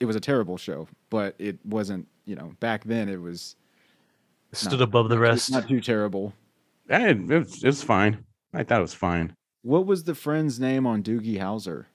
it 0.00 0.06
was 0.06 0.16
a 0.16 0.20
terrible 0.20 0.56
show, 0.56 0.88
but 1.10 1.34
it 1.38 1.58
wasn't. 1.64 2.08
You 2.24 2.36
know, 2.36 2.52
back 2.60 2.84
then 2.84 3.08
it 3.08 3.20
was 3.20 3.56
Stood 4.52 4.80
above 4.80 5.08
the 5.08 5.18
rest. 5.18 5.50
not 5.50 5.68
too 5.68 5.80
terrible. 5.80 6.32
It, 6.88 7.30
it, 7.30 7.38
was, 7.38 7.62
it 7.62 7.66
was 7.66 7.82
fine. 7.82 8.24
I 8.52 8.62
thought 8.64 8.78
it 8.78 8.82
was 8.82 8.94
fine. 8.94 9.34
What 9.62 9.86
was 9.86 10.04
the 10.04 10.14
friend's 10.14 10.58
name 10.60 10.86
on 10.86 11.02
Doogie 11.02 11.38
Howser? 11.38 11.86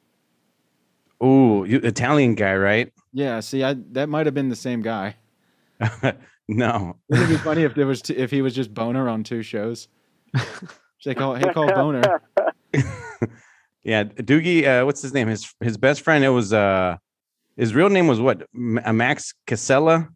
Ooh, 1.23 1.65
you, 1.65 1.79
Italian 1.79 2.35
guy, 2.35 2.55
right? 2.55 2.91
Yeah, 3.17 3.39
see, 3.39 3.63
I 3.63 3.75
that 3.93 4.09
might 4.09 4.25
have 4.25 4.35
been 4.35 4.49
the 4.49 4.57
same 4.57 4.81
guy. 4.81 5.15
no. 6.49 6.97
Wouldn't 7.07 7.29
it 7.29 7.33
be 7.33 7.37
funny 7.37 7.63
if 7.63 7.73
there 7.73 7.87
was 7.87 8.01
t- 8.01 8.13
if 8.17 8.29
he 8.29 8.41
was 8.41 8.53
just 8.53 8.73
boner 8.73 9.07
on 9.07 9.23
two 9.23 9.41
shows? 9.41 9.87
They 11.05 11.13
call 11.15 11.35
hey 11.35 11.53
call 11.53 11.67
boner. 11.71 12.19
Yeah, 13.83 14.03
Doogie. 14.03 14.65
Uh, 14.65 14.83
what's 14.85 15.01
his 15.01 15.13
name? 15.13 15.27
His 15.27 15.53
his 15.61 15.77
best 15.77 16.01
friend. 16.01 16.25
It 16.25 16.29
was 16.29 16.51
uh, 16.51 16.97
his 17.57 17.73
real 17.73 17.89
name 17.89 18.07
was 18.07 18.19
what? 18.19 18.47
M- 18.53 18.79
uh, 18.83 18.93
Max 18.93 19.33
Casella, 19.47 20.09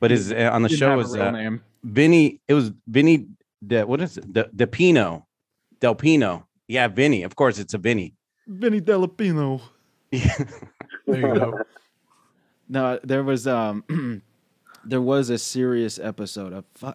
but 0.00 0.10
his 0.10 0.32
uh, 0.32 0.50
on 0.52 0.62
the 0.62 0.68
show 0.68 0.90
have 0.90 0.98
was 0.98 1.16
uh, 1.16 1.30
name. 1.30 1.62
Vinny. 1.84 2.40
It 2.48 2.54
was 2.54 2.72
Vinny. 2.86 3.26
De, 3.66 3.84
what 3.84 4.00
is 4.00 4.16
it? 4.16 4.32
De, 4.32 4.48
De 4.54 4.66
Pino. 4.66 5.26
Del 5.80 5.94
Pino. 5.94 6.46
Yeah, 6.68 6.86
Vinny. 6.88 7.22
Of 7.24 7.34
course, 7.34 7.58
it's 7.58 7.74
a 7.74 7.78
Vinny. 7.78 8.14
Vinny 8.46 8.80
Delapino. 8.80 9.60
Yeah. 10.10 10.36
There 11.06 11.20
you 11.20 11.34
go. 11.34 11.58
No, 12.68 13.00
there 13.02 13.22
was 13.22 13.46
um 13.46 13.82
there 14.84 15.00
was 15.00 15.30
a 15.30 15.38
serious 15.38 15.98
episode 15.98 16.52
of 16.52 16.64
fu- 16.74 16.92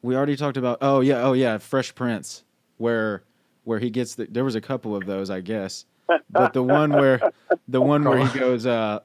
we 0.00 0.16
already 0.16 0.36
talked 0.36 0.56
about 0.56 0.78
oh 0.80 1.00
yeah, 1.00 1.22
oh 1.22 1.34
yeah, 1.34 1.58
Fresh 1.58 1.94
Prince 1.94 2.42
where 2.78 3.22
where 3.64 3.78
he 3.78 3.90
gets 3.90 4.14
the 4.14 4.26
there 4.30 4.44
was 4.44 4.54
a 4.54 4.60
couple 4.62 4.96
of 4.96 5.04
those, 5.04 5.28
I 5.28 5.42
guess. 5.42 5.84
But 6.30 6.52
the 6.52 6.62
one 6.62 6.90
where 6.92 7.20
the 7.68 7.80
one 7.80 8.04
where 8.04 8.26
he 8.26 8.38
goes 8.38 8.66
uh 8.66 9.00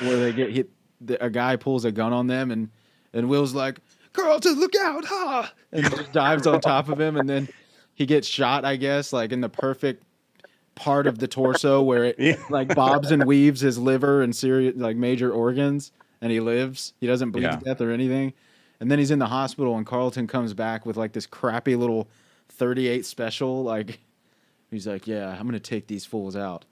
where 0.00 0.16
they 0.18 0.32
get 0.32 0.50
hit 0.50 0.70
the, 1.00 1.22
a 1.24 1.30
guy 1.30 1.56
pulls 1.56 1.84
a 1.84 1.92
gun 1.92 2.12
on 2.12 2.26
them 2.26 2.50
and 2.50 2.70
and 3.12 3.28
Will's 3.28 3.54
like, 3.54 3.80
"Carlton, 4.12 4.58
look 4.60 4.74
out, 4.76 5.04
ha!" 5.04 5.52
and 5.72 5.84
just 5.90 6.12
dives 6.12 6.46
on 6.46 6.60
top 6.60 6.88
of 6.88 7.00
him 7.00 7.16
and 7.16 7.28
then 7.28 7.48
he 7.94 8.04
gets 8.06 8.26
shot, 8.28 8.64
I 8.64 8.76
guess, 8.76 9.12
like 9.12 9.32
in 9.32 9.40
the 9.40 9.48
perfect 9.48 10.02
part 10.74 11.06
of 11.06 11.18
the 11.18 11.26
torso 11.28 11.82
where 11.82 12.04
it 12.04 12.16
Yeah. 12.18 12.36
like 12.50 12.74
bobs 12.74 13.10
and 13.10 13.24
weaves 13.24 13.60
his 13.62 13.78
liver 13.78 14.22
and 14.22 14.36
serious 14.36 14.74
like 14.76 14.96
major 14.96 15.32
organs 15.32 15.90
and 16.20 16.30
he 16.30 16.38
lives 16.40 16.92
he 17.00 17.06
doesn't 17.06 17.30
bleed 17.30 17.44
Yeah. 17.44 17.56
to 17.56 17.64
death 17.64 17.80
or 17.80 17.90
anything 17.90 18.34
and 18.78 18.90
then 18.90 18.98
he's 18.98 19.10
in 19.10 19.18
the 19.18 19.26
hospital 19.26 19.74
and 19.78 19.86
carlton 19.86 20.26
comes 20.26 20.52
back 20.52 20.84
with 20.84 20.98
like 20.98 21.12
this 21.14 21.24
crappy 21.26 21.76
little 21.76 22.08
38 22.50 23.06
special 23.06 23.62
like 23.64 24.00
he's 24.70 24.86
like 24.86 25.06
yeah 25.06 25.36
i'm 25.38 25.46
gonna 25.46 25.60
take 25.60 25.86
these 25.86 26.04
fools 26.04 26.36
out 26.36 26.64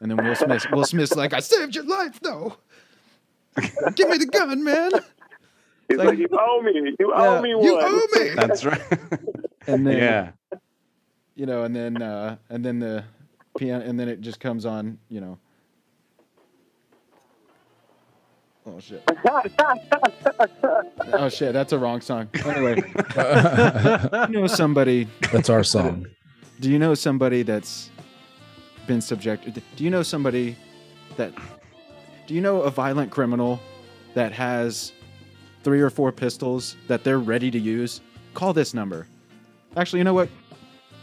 and 0.00 0.10
then 0.10 0.22
will 0.24 0.34
smith 0.34 0.66
will 0.72 0.84
smith's 0.84 1.14
like 1.16 1.32
i 1.32 1.40
saved 1.40 1.74
your 1.74 1.84
life 1.84 2.20
though 2.20 2.56
give 3.94 4.08
me 4.08 4.18
the 4.18 4.26
gun 4.26 4.62
man 4.64 4.90
He's 5.88 5.98
like- 5.98 6.08
like, 6.08 6.18
you 6.18 6.28
owe 6.32 6.62
me. 6.62 6.72
You 6.98 7.12
Yeah, 7.14 7.28
owe 7.28 7.42
me 7.42 7.54
one. 7.54 7.64
you 7.64 7.78
owe 7.78 8.06
me. 8.14 8.30
That's 8.34 8.64
right. 8.64 8.80
And 9.66 9.86
then 9.86 9.98
yeah. 9.98 10.30
you 11.34 11.44
know, 11.44 11.64
and 11.64 11.76
then 11.76 12.00
uh 12.00 12.36
and 12.48 12.64
then 12.64 12.78
the 12.78 13.04
piano 13.58 13.84
and 13.84 14.00
then 14.00 14.08
it 14.08 14.22
just 14.22 14.40
comes 14.40 14.64
on, 14.64 14.96
you 15.10 15.20
know. 15.20 15.38
Oh 18.66 18.80
shit. 18.80 19.02
oh 21.12 21.28
shit, 21.28 21.52
that's 21.52 21.74
a 21.74 21.78
wrong 21.78 22.00
song. 22.00 22.30
Anyway, 22.46 22.76
you 23.16 24.28
know 24.40 24.46
somebody 24.46 25.06
That's 25.32 25.50
our 25.50 25.62
song. 25.62 26.06
Do 26.60 26.70
you 26.70 26.78
know 26.78 26.94
somebody 26.94 27.42
that's 27.42 27.90
been 28.86 29.00
subjected 29.00 29.62
do 29.76 29.84
you 29.84 29.90
know 29.90 30.02
somebody 30.02 30.56
that 31.16 31.32
do 32.26 32.34
you 32.34 32.40
know 32.40 32.62
a 32.62 32.70
violent 32.70 33.10
criminal 33.10 33.60
that 34.14 34.32
has 34.32 34.92
three 35.62 35.80
or 35.80 35.90
four 35.90 36.12
pistols 36.12 36.76
that 36.88 37.04
they're 37.04 37.18
ready 37.18 37.50
to 37.50 37.58
use? 37.58 38.00
Call 38.34 38.52
this 38.52 38.74
number. 38.74 39.06
Actually 39.76 39.98
you 39.98 40.04
know 40.04 40.14
what? 40.14 40.28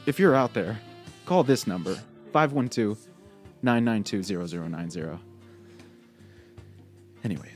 If 0.06 0.20
you're 0.20 0.36
out 0.36 0.54
there 0.54 0.80
call 1.26 1.44
this 1.44 1.68
number 1.68 1.98
512-992-0090 2.34 5.20
anyway. 7.24 7.54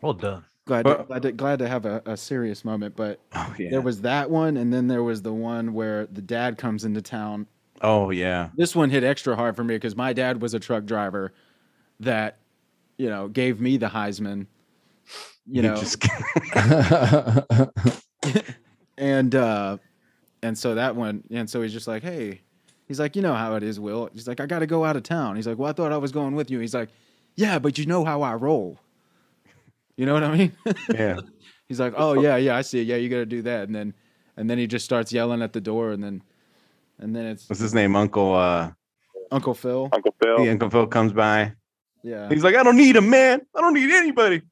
Well 0.00 0.14
done. 0.14 0.44
Glad 0.66 0.84
to, 0.84 1.04
glad, 1.06 1.22
to, 1.22 1.32
glad 1.32 1.58
to 1.60 1.68
have 1.68 1.86
a, 1.86 2.02
a 2.04 2.16
serious 2.16 2.64
moment 2.64 2.94
but 2.96 3.20
Oh 3.34 3.54
yeah. 3.58 3.70
there 3.70 3.80
was 3.80 4.02
that 4.02 4.30
one 4.30 4.56
and 4.56 4.72
then 4.72 4.88
there 4.88 5.02
was 5.02 5.22
the 5.22 5.32
one 5.32 5.72
where 5.72 6.06
the 6.06 6.20
dad 6.20 6.58
comes 6.58 6.84
into 6.84 7.00
town. 7.00 7.46
Oh 7.80 8.10
yeah. 8.10 8.50
this 8.56 8.74
one 8.74 8.90
hit 8.90 9.04
extra 9.04 9.36
hard 9.36 9.56
for 9.56 9.64
me 9.64 9.76
because 9.76 9.96
my 9.96 10.12
dad 10.12 10.42
was 10.42 10.54
a 10.54 10.60
truck 10.60 10.84
driver 10.84 11.32
that 12.00 12.38
you 12.98 13.08
know 13.08 13.28
gave 13.28 13.60
me 13.60 13.76
the 13.76 13.88
heisman 13.88 14.46
you 15.48 15.62
know. 15.62 15.76
just 15.76 16.04
and 18.98 19.34
uh 19.34 19.78
and 20.42 20.58
so 20.58 20.74
that 20.74 20.96
one 20.96 21.22
and 21.30 21.48
so 21.48 21.62
he's 21.62 21.72
just 21.72 21.86
like 21.86 22.02
hey 22.02 22.40
he's 22.88 22.98
like 22.98 23.14
you 23.14 23.22
know 23.22 23.34
how 23.34 23.54
it 23.54 23.62
is 23.62 23.78
will. 23.78 24.10
He's 24.12 24.26
like 24.26 24.40
i 24.40 24.46
gotta 24.46 24.66
go 24.66 24.84
out 24.84 24.96
of 24.96 25.04
town. 25.04 25.36
He's 25.36 25.46
like 25.46 25.58
well 25.58 25.70
i 25.70 25.72
thought 25.72 25.92
i 25.92 25.96
was 25.96 26.12
going 26.12 26.34
with 26.34 26.50
you. 26.50 26.58
He's 26.58 26.74
like 26.74 26.88
yeah 27.36 27.58
but 27.58 27.78
you 27.78 27.86
know 27.86 28.04
how 28.04 28.22
i 28.22 28.34
roll 28.34 28.80
you 29.96 30.06
know 30.06 30.14
what 30.14 30.22
i 30.24 30.36
mean 30.36 30.52
yeah. 30.94 31.16
he's 31.68 31.80
like 31.80 31.94
oh 31.96 32.14
yeah 32.20 32.36
yeah 32.36 32.56
i 32.56 32.62
see 32.62 32.80
it. 32.80 32.86
yeah 32.86 32.96
you 32.96 33.08
gotta 33.08 33.26
do 33.26 33.42
that 33.42 33.64
and 33.66 33.74
then 33.74 33.94
and 34.36 34.48
then 34.50 34.58
he 34.58 34.66
just 34.66 34.84
starts 34.84 35.12
yelling 35.12 35.42
at 35.42 35.52
the 35.52 35.60
door 35.60 35.90
and 35.92 36.02
then 36.02 36.22
and 36.98 37.14
then 37.14 37.26
it's 37.26 37.48
What's 37.48 37.60
his 37.60 37.74
name? 37.74 37.94
Uncle 37.96 38.34
uh 38.34 38.70
uncle 39.30 39.54
phil 39.54 39.88
Uncle 39.92 40.14
Phil. 40.22 40.38
the 40.38 40.50
Uncle 40.50 40.70
Phil 40.70 40.86
comes 40.86 41.12
by. 41.12 41.52
yeah 42.02 42.28
He's 42.28 42.42
like, 42.44 42.54
I 42.54 42.62
don't 42.62 42.76
need 42.76 42.96
him, 42.96 43.10
man. 43.10 43.40
I 43.54 43.60
don't 43.60 43.74
need 43.74 43.90
anybody. 43.90 44.42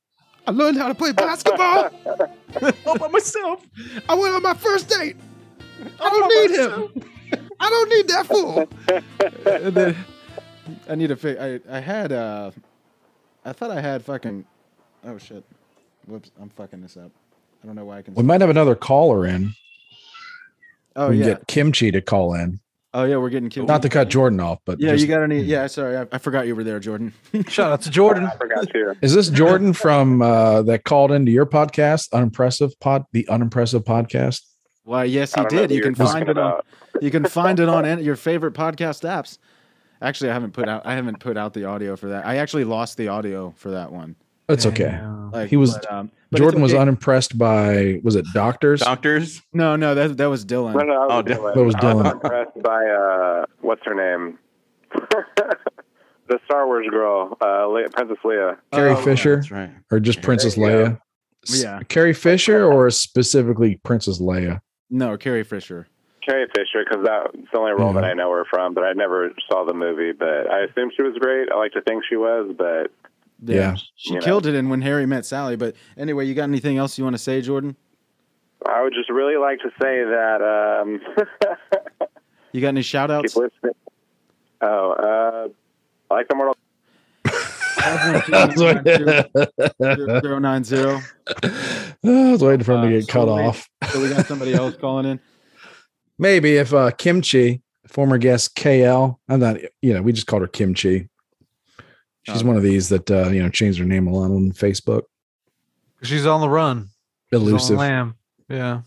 i 0.46 0.50
learned 0.50 0.76
how 0.76 0.88
to 0.88 0.94
play 0.94 1.12
basketball 1.12 1.90
All 2.86 2.98
by 2.98 3.08
myself. 3.08 3.66
I 4.08 4.14
went 4.14 4.34
on 4.34 4.42
my 4.42 4.54
first 4.54 4.88
date. 4.88 5.16
I 6.00 6.08
don't 6.10 6.28
need 6.28 6.58
him. 6.60 7.10
I 7.58 7.68
don't 7.70 7.88
need 7.90 8.08
that 8.08 8.26
fool. 8.26 8.68
and 9.46 9.74
then 9.74 9.96
I 10.88 10.94
need 10.94 11.08
to 11.08 11.16
fix. 11.16 11.40
I 11.40 11.60
I 11.68 11.80
had 11.80 12.12
uh, 12.12 12.50
I 13.44 13.52
thought 13.52 13.70
I 13.72 13.80
had 13.80 14.04
fucking. 14.04 14.44
Oh 15.04 15.18
shit! 15.18 15.44
Whoops! 16.06 16.30
I'm 16.40 16.48
fucking 16.50 16.80
this 16.82 16.96
up. 16.96 17.10
I 17.62 17.66
don't 17.66 17.76
know 17.76 17.84
why 17.84 17.98
I 17.98 18.02
can. 18.02 18.14
we 18.14 18.22
might 18.22 18.40
have 18.40 18.50
another 18.50 18.74
caller 18.74 19.26
in. 19.26 19.52
oh 20.96 21.08
we 21.10 21.18
can 21.18 21.28
yeah. 21.28 21.34
get 21.34 21.46
Kimchi 21.46 21.90
to 21.90 22.00
call 22.00 22.34
in. 22.34 22.60
Oh 22.92 23.04
yeah. 23.04 23.16
We're 23.16 23.30
getting 23.30 23.48
killed. 23.50 23.68
Not 23.68 23.82
to 23.82 23.88
cut 23.88 24.08
Jordan 24.08 24.38
off, 24.40 24.60
but 24.64 24.80
Yeah, 24.80 24.92
just- 24.92 25.02
you 25.02 25.08
got 25.08 25.22
any? 25.22 25.40
Yeah, 25.40 25.66
sorry, 25.66 25.96
I, 25.96 26.06
I 26.12 26.18
forgot 26.18 26.46
you 26.46 26.54
were 26.54 26.62
there, 26.64 26.78
Jordan. 26.78 27.12
Shout 27.48 27.72
out 27.72 27.82
to 27.82 27.90
Jordan. 27.90 28.26
I 28.26 28.36
forgot 28.36 28.68
to. 28.70 28.94
Is 29.02 29.14
this 29.14 29.30
Jordan 29.30 29.72
from 29.72 30.22
uh, 30.22 30.62
that 30.62 30.84
called 30.84 31.10
into 31.10 31.32
your 31.32 31.46
podcast, 31.46 32.12
Unimpressive 32.12 32.78
Pod, 32.80 33.04
the 33.12 33.26
Unimpressive 33.28 33.84
Podcast? 33.84 34.42
Why? 34.84 35.04
Yes, 35.04 35.34
he 35.34 35.44
did. 35.46 35.70
You 35.70 35.82
can 35.82 35.94
find 35.94 36.26
talking 36.26 36.28
it 36.28 36.38
on. 36.38 36.60
You 37.00 37.10
can 37.10 37.24
find 37.28 37.58
it 37.58 37.68
on 37.68 37.84
any- 37.84 38.04
your 38.04 38.16
favorite 38.16 38.54
podcast 38.54 39.02
apps. 39.08 39.38
Actually, 40.02 40.30
I 40.30 40.34
haven't 40.34 40.52
put 40.52 40.68
out. 40.68 40.82
I 40.86 40.94
haven't 40.94 41.18
put 41.18 41.36
out 41.36 41.54
the 41.54 41.64
audio 41.64 41.96
for 41.96 42.08
that. 42.10 42.26
I 42.26 42.36
actually 42.36 42.64
lost 42.64 42.96
the 42.96 43.08
audio 43.08 43.52
for 43.56 43.70
that 43.70 43.90
one. 43.90 44.14
That's 44.46 44.66
okay. 44.66 45.00
Like 45.32 45.48
He 45.48 45.56
was- 45.56 45.74
but, 45.74 45.90
um, 45.92 46.10
but 46.30 46.40
it's 46.40 46.44
Jordan 46.44 46.60
was 46.62 46.72
okay. 46.72 46.82
unimpressed 46.82 47.38
by 47.38 48.00
was 48.02 48.16
it 48.16 48.24
doctors? 48.34 48.80
Doctors. 48.80 49.40
No, 49.52 49.76
no, 49.76 49.94
that 49.94 50.16
that 50.16 50.26
was 50.26 50.44
Dylan. 50.44 50.74
No, 50.74 50.80
no, 50.82 51.02
I 51.02 51.06
Oh, 51.10 51.16
was, 51.22 51.24
Dylan. 51.24 51.36
Dylan. 51.36 51.54
That 51.54 51.64
was 51.64 51.74
I 51.74 51.80
Dylan. 51.80 52.04
was 52.04 52.12
impressed 52.12 52.62
by 52.62 52.84
uh, 52.86 53.46
what's 53.60 53.82
her 53.84 53.94
name? 53.94 54.38
the 56.28 56.38
Star 56.46 56.66
Wars 56.66 56.86
girl, 56.90 57.36
uh, 57.40 57.66
Le- 57.66 57.88
Princess 57.90 58.18
Leia. 58.24 58.56
Carrie 58.72 58.90
Oh, 58.92 58.96
Fisher 58.96 59.36
That's 59.36 59.50
right. 59.50 59.70
or 59.90 60.00
just 60.00 60.22
Princess 60.22 60.54
There 60.56 60.80
you 60.80 60.86
Leia? 60.86 61.00
S- 61.48 61.62
Yeah. 61.62 61.80
Carrie 61.88 62.14
Fisher 62.14 62.64
or 62.64 62.90
specifically 62.90 63.76
Princess 63.82 64.20
Leia? 64.20 64.60
No, 64.90 65.16
Carrie 65.16 65.44
Fisher. 65.44 65.86
Carrie 66.26 66.46
Fisher, 66.56 66.84
because 66.88 67.04
that's 67.04 67.50
the 67.52 67.58
only 67.58 67.72
role 67.72 67.92
Yeah. 67.94 68.00
that 68.00 68.04
I 68.04 68.14
know 68.14 68.30
her 68.32 68.44
from. 68.48 68.72
But 68.72 68.84
I 68.84 68.92
never 68.94 69.30
saw 69.50 69.64
the 69.64 69.74
movie. 69.74 70.12
But 70.12 70.50
I 70.50 70.60
assume 70.60 70.90
she 70.96 71.02
was 71.02 71.14
great. 71.20 71.50
I 71.52 71.56
like 71.56 71.72
to 71.72 71.82
think 71.82 72.02
she 72.08 72.16
was, 72.16 72.54
but 72.56 72.90
Yeah. 73.42 73.76
She 73.96 74.14
You 74.14 74.20
know. 74.20 74.24
killed 74.24 74.46
it 74.46 74.54
in 74.54 74.68
When 74.68 74.80
Harry 74.82 75.06
Met 75.06 75.24
Sally. 75.26 75.56
But 75.56 75.74
anyway, 75.96 76.26
you 76.26 76.34
got 76.34 76.44
anything 76.44 76.78
else 76.78 76.96
you 76.98 77.04
want 77.04 77.14
to 77.14 77.22
say, 77.22 77.40
Jordan? 77.40 77.76
I 78.66 78.82
would 78.82 78.94
just 78.94 79.10
really 79.10 79.36
like 79.36 79.58
to 79.60 79.70
say 79.80 80.04
that. 80.04 80.40
Um, 80.42 81.00
You 82.52 82.60
got 82.60 82.68
any 82.68 82.82
shout 82.82 83.10
keep 83.10 83.16
outs? 83.16 83.36
listening. 83.36 83.74
Oh, 84.60 84.92
uh, 84.92 85.48
I 86.10 86.14
like 86.14 86.28
the 86.28 86.36
Mortal. 86.36 86.54
Zero 90.22 90.38
nine 90.38 90.64
zero. 90.64 91.00
I 91.42 92.30
was 92.32 92.42
waiting 92.42 92.64
for 92.64 92.74
him 92.74 92.82
to 92.82 92.96
Uh, 92.96 93.00
get 93.00 93.08
cut 93.08 93.26
so 93.26 93.34
we- 93.34 93.42
off. 93.42 93.68
So 93.90 94.00
we 94.02 94.08
got 94.08 94.26
somebody 94.26 94.54
else 94.54 94.76
calling 94.76 95.06
in. 95.06 95.20
Maybe 96.18 96.56
if 96.56 96.72
uh, 96.72 96.90
Kimchi, 96.92 97.60
former 97.88 98.18
guest 98.18 98.54
KL, 98.56 99.16
I'm 99.28 99.40
not, 99.40 99.56
you 99.82 99.92
know, 99.94 100.00
we 100.02 100.12
just 100.12 100.26
called 100.26 100.42
her 100.42 100.48
Kimchi. 100.48 101.08
She's 102.24 102.42
Oh. 102.42 102.46
one 102.46 102.56
of 102.56 102.62
these 102.62 102.88
that 102.90 103.10
uh, 103.10 103.28
you 103.28 103.42
know 103.42 103.48
changed 103.50 103.78
her 103.78 103.84
name 103.84 104.06
a 104.06 104.10
lot 104.12 104.30
on 104.30 104.52
Facebook. 104.52 105.02
She's 106.02 106.24
on 106.26 106.40
the 106.40 106.48
run. 106.48 106.88
She's 107.30 107.40
on 107.40 107.46
Elusive, 107.46 107.76
lamb. 107.78 108.14
Yeah. 108.48 108.80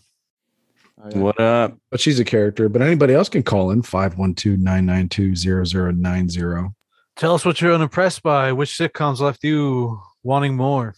Oh, 1.02 1.10
yeah. 1.10 1.18
What 1.18 1.40
up? 1.40 1.76
but 1.90 2.00
she's 2.00 2.18
a 2.18 2.24
character. 2.24 2.68
But 2.68 2.82
anybody 2.82 3.14
else 3.14 3.28
can 3.28 3.42
call 3.44 3.70
in 3.70 3.82
512-992-0090. 3.82 6.72
Tell 7.16 7.34
us 7.34 7.44
what 7.44 7.60
you're 7.60 7.72
unimpressed 7.74 8.22
by. 8.22 8.52
Which 8.52 8.70
sitcoms 8.70 9.20
left 9.20 9.42
you 9.44 10.00
wanting 10.22 10.56
more? 10.56 10.94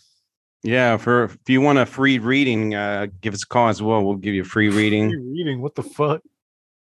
Yeah, 0.63 0.99
for 0.99 1.25
if 1.25 1.39
you 1.49 1.63
want 1.63 1.79
a 1.79 1.87
free 1.87 2.19
reading, 2.19 2.75
uh, 2.75 3.07
give 3.23 3.33
us 3.33 3.43
a 3.45 3.47
call 3.47 3.69
as 3.69 3.81
well. 3.83 4.05
We'll 4.05 4.17
give 4.17 4.35
you 4.35 4.43
a 4.43 4.45
free 4.45 4.69
reading. 4.69 5.09
reading? 5.33 5.63
What 5.63 5.75
the 5.75 5.83
fuck? 5.83 6.21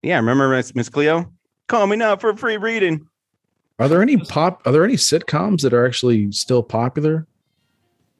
Yeah, 0.02 0.16
remember 0.16 0.48
Miss 0.48 0.74
Miss 0.74 0.88
Cleo? 0.88 1.32
Call 1.68 1.86
me 1.86 1.94
now 1.96 2.16
for 2.16 2.30
a 2.30 2.36
free 2.36 2.56
reading. 2.56 3.06
Are 3.78 3.88
there 3.88 4.02
any 4.02 4.16
pop? 4.16 4.62
Are 4.66 4.72
there 4.72 4.84
any 4.84 4.96
sitcoms 4.96 5.60
that 5.62 5.72
are 5.72 5.86
actually 5.86 6.32
still 6.32 6.62
popular? 6.62 7.26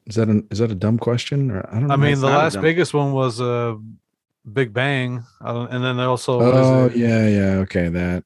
Is 0.05 0.15
that 0.15 0.27
an, 0.27 0.47
is 0.49 0.59
that 0.59 0.71
a 0.71 0.75
dumb 0.75 0.97
question? 0.97 1.51
Or 1.51 1.67
I 1.69 1.73
don't 1.79 1.87
know. 1.87 1.93
I 1.93 1.97
mean, 1.97 2.19
the 2.19 2.27
last 2.27 2.59
biggest 2.61 2.93
one 2.93 3.11
was 3.11 3.39
uh, 3.41 3.75
Big 4.51 4.73
Bang, 4.73 5.23
I 5.41 5.51
don't, 5.53 5.69
and 5.71 5.83
then 5.83 5.97
there 5.97 6.07
also, 6.07 6.39
oh 6.41 6.89
yeah, 6.95 7.27
yeah, 7.27 7.51
okay, 7.63 7.89
that. 7.89 8.23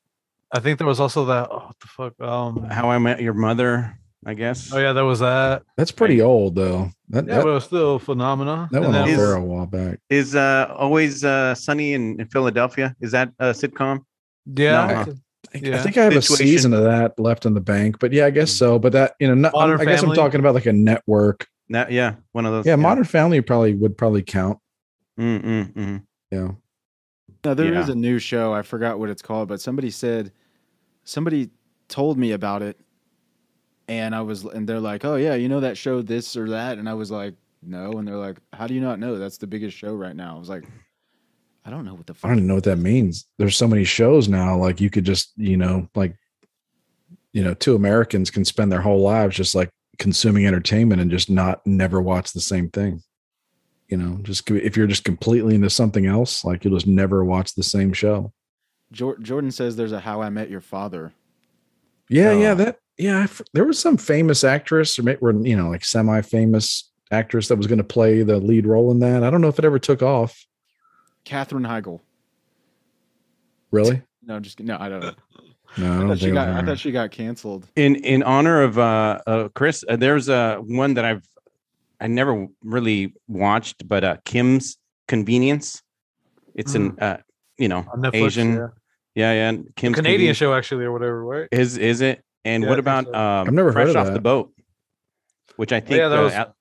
I 0.51 0.59
think 0.59 0.77
there 0.77 0.87
was 0.87 0.99
also 0.99 1.25
that. 1.25 1.47
Oh, 1.51 1.57
what 1.65 1.79
the 1.79 1.87
fuck? 1.87 2.21
Um, 2.21 2.63
How 2.69 2.89
I 2.91 2.99
Met 2.99 3.19
Your 3.21 3.33
Mother, 3.33 3.97
I 4.25 4.35
guess. 4.35 4.71
oh 4.71 4.77
yeah, 4.77 4.93
there 4.93 5.03
was 5.03 5.19
that. 5.19 5.63
That's 5.75 5.91
pretty 5.91 6.21
old 6.21 6.55
though. 6.55 6.91
That 7.09 7.25
Yeah, 7.27 7.35
that, 7.37 7.43
but 7.43 7.49
it 7.49 7.53
was 7.53 7.63
still 7.65 7.95
a 7.95 7.99
phenomena. 7.99 8.69
that 8.71 8.83
And 8.83 8.93
went 8.93 9.05
then- 9.07 9.19
off 9.19 9.21
is- 9.27 9.33
a 9.33 9.41
while 9.41 9.65
back. 9.65 9.99
Is 10.09 10.35
uh 10.35 10.73
always 10.77 11.25
uh 11.25 11.55
sunny 11.55 11.93
in, 11.93 12.19
in 12.21 12.27
Philadelphia? 12.27 12.95
Is 13.01 13.11
that 13.11 13.31
a 13.39 13.45
sitcom? 13.47 14.05
yeah, 14.55 14.71
No, 14.87 14.93
I 15.01 15.03
think- 15.59 15.73
I 15.73 15.77
think 15.83 15.97
I 15.97 16.03
have 16.03 16.15
a 16.15 16.21
season 16.21 16.73
of 16.73 16.83
that 16.83 17.19
left 17.19 17.45
in 17.45 17.53
the 17.53 17.61
bank, 17.61 17.99
but 17.99 18.11
yeah, 18.11 18.25
I 18.25 18.29
guess 18.31 18.51
so. 18.51 18.79
But 18.79 18.93
that 18.93 19.15
you 19.19 19.27
know, 19.27 19.33
not, 19.35 19.53
Modern 19.53 19.79
I 19.81 19.85
guess 19.85 20.03
I'm 20.03 20.13
talking 20.13 20.39
about 20.39 20.53
like 20.55 20.65
a 20.65 20.73
network. 20.73 21.47
That 21.69 21.91
yeah, 21.91 22.15
one 22.33 22.45
of 22.45 22.51
those. 22.51 22.65
Yeah, 22.65 22.75
Modern 22.75 23.03
Family 23.03 23.41
probably 23.41 23.73
would 23.73 23.97
probably 23.97 24.21
count. 24.23 24.59
Mm, 25.19 25.41
mm, 25.43 25.73
mm. 25.73 26.03
Yeah, 26.31 26.51
No, 27.45 27.53
there 27.53 27.73
is 27.73 27.87
Yeah. 27.87 27.93
a 27.93 27.95
new 27.95 28.17
show. 28.19 28.53
I 28.53 28.63
forgot 28.63 28.99
what 28.99 29.09
it's 29.09 29.21
called, 29.21 29.47
but 29.47 29.61
somebody 29.61 29.89
said 29.91 30.31
somebody 31.03 31.49
told 31.87 32.17
me 32.17 32.31
about 32.31 32.61
it, 32.63 32.79
and 33.87 34.15
I 34.15 34.21
was, 34.21 34.43
and 34.43 34.67
they're 34.67 34.79
like, 34.79 35.05
"Oh 35.05 35.15
yeah, 35.15 35.35
you 35.35 35.49
know 35.49 35.59
that 35.59 35.77
show 35.77 36.01
this 36.01 36.35
or 36.35 36.49
that," 36.49 36.77
and 36.79 36.89
I 36.89 36.93
was 36.95 37.11
like, 37.11 37.35
"No," 37.61 37.91
and 37.93 38.07
they're 38.07 38.15
like, 38.17 38.37
"How 38.53 38.65
do 38.67 38.73
you 38.73 38.81
not 38.81 38.99
know? 38.99 39.17
That's 39.17 39.37
the 39.37 39.47
biggest 39.47 39.77
show 39.77 39.93
right 39.93 40.15
now." 40.15 40.35
I 40.35 40.39
was 40.39 40.49
like, 40.49 40.63
"I 41.65 41.69
don't 41.69 41.85
know 41.85 41.93
what 41.93 42.05
the 42.07 42.15
I 42.23 42.27
don't 42.27 42.37
even 42.37 42.47
know 42.47 42.55
what 42.55 42.63
that 42.65 42.77
means. 42.77 43.25
There's 43.37 43.55
so 43.57 43.67
many 43.67 43.83
shows 43.83 44.27
now. 44.27 44.57
Like 44.57 44.81
you 44.81 44.89
could 44.89 45.05
just 45.05 45.31
you 45.37 45.57
know 45.57 45.87
like 45.95 46.15
you 47.31 47.43
know 47.43 47.53
two 47.53 47.75
Americans 47.75 48.29
can 48.29 48.45
spend 48.45 48.71
their 48.71 48.81
whole 48.81 49.01
lives 49.01 49.35
just 49.35 49.55
like 49.55 49.69
consuming 49.99 50.45
entertainment 50.47 51.01
and 51.01 51.11
just 51.11 51.29
not 51.29 51.65
never 51.65 52.01
watch 52.01 52.33
the 52.33 52.41
same 52.41 52.69
thing. 52.69 53.01
You 53.87 53.97
know, 53.97 54.19
just 54.23 54.49
if 54.49 54.75
you're 54.75 54.87
just 54.87 55.03
completely 55.03 55.55
into 55.55 55.69
something 55.69 56.05
else, 56.05 56.43
like 56.43 56.63
you'll 56.63 56.75
just 56.75 56.87
never 56.87 57.23
watch 57.23 57.53
the 57.53 57.63
same 57.63 57.93
show. 57.93 58.33
Jordan 58.91 59.51
says 59.51 59.75
there's 59.75 59.91
a 59.91 59.99
How 59.99 60.21
I 60.21 60.29
Met 60.29 60.49
Your 60.49 60.61
Father. 60.61 61.13
Yeah, 62.09 62.33
yeah, 62.33 62.51
Oh. 62.51 62.55
that 62.55 62.77
yeah. 62.97 63.19
I 63.19 63.23
f- 63.23 63.41
there 63.53 63.65
was 63.65 63.79
some 63.79 63.97
famous 63.97 64.43
actress, 64.43 64.97
or 64.99 65.03
maybe, 65.03 65.19
or, 65.21 65.31
you 65.31 65.55
know, 65.57 65.69
like 65.69 65.83
semi-famous 65.83 66.91
actress 67.11 67.47
that 67.47 67.55
was 67.55 67.67
going 67.67 67.77
to 67.79 67.83
play 67.83 68.23
the 68.23 68.37
lead 68.39 68.65
role 68.67 68.91
in 68.91 68.99
that. 68.99 69.23
I 69.23 69.29
don't 69.29 69.41
know 69.41 69.47
if 69.47 69.59
it 69.59 69.65
ever 69.65 69.79
took 69.79 70.01
off. 70.03 70.45
Katherine 71.25 71.63
Heigl. 71.63 72.01
Really? 73.71 74.01
No, 74.25 74.39
just 74.39 74.59
no. 74.59 74.77
I 74.79 74.89
don't 74.89 75.01
know. 75.01 75.13
No, 75.75 75.91
I 75.91 76.03
I 76.03 76.07
thought 76.07 76.19
she 76.19 76.29
got. 76.29 76.47
I 76.49 76.63
thought 76.63 76.77
she 76.77 76.91
got 76.91 77.09
canceled. 77.09 77.67
in 77.75 77.95
in 77.95 78.21
honor 78.21 78.61
of 78.61 78.77
uh, 78.77 79.19
uh 79.25 79.47
Chris, 79.55 79.83
uh, 79.89 79.95
there's 79.95 80.29
uh, 80.29 80.57
one 80.57 80.93
that 80.93 81.03
I've 81.03 81.27
I 81.99 82.05
never 82.05 82.45
really 82.63 83.15
watched, 83.27 83.87
but 83.87 84.03
uh, 84.03 84.17
Kim's 84.23 84.77
Convenience. 85.07 85.81
It's 86.53 86.75
an 86.75 86.95
uh, 86.99 87.17
you 87.57 87.69
know 87.69 87.87
On 87.91 88.03
Netflix, 88.03 88.25
Asian, 88.25 88.53
yeah. 88.53 88.67
yeah, 89.15 89.33
yeah. 89.33 89.49
and 89.49 89.75
Kim's 89.75 89.95
Canadian 89.95 90.03
Convenience. 90.17 90.37
show 90.37 90.53
actually 90.53 90.85
or 90.85 90.91
whatever, 90.91 91.25
right? 91.25 91.47
Is 91.51 91.79
is 91.79 92.01
it? 92.01 92.23
And 92.45 92.61
Yeah, 92.61 92.69
what 92.69 92.77
about 92.77 93.05
so. 93.05 93.15
um, 93.15 93.47
I've 93.47 93.53
never 93.53 93.69
heard 93.71 93.85
Fresh 93.85 93.89
of 93.89 93.95
off 93.95 94.05
that. 94.07 94.13
the 94.13 94.21
boat? 94.21 94.53
Which 95.55 95.71
I 95.73 95.79
think 95.79 95.97
yeah, 95.97 96.09
that 96.09 96.19
uh, 96.19 96.23
was- 96.23 96.33
Al- 96.33 96.55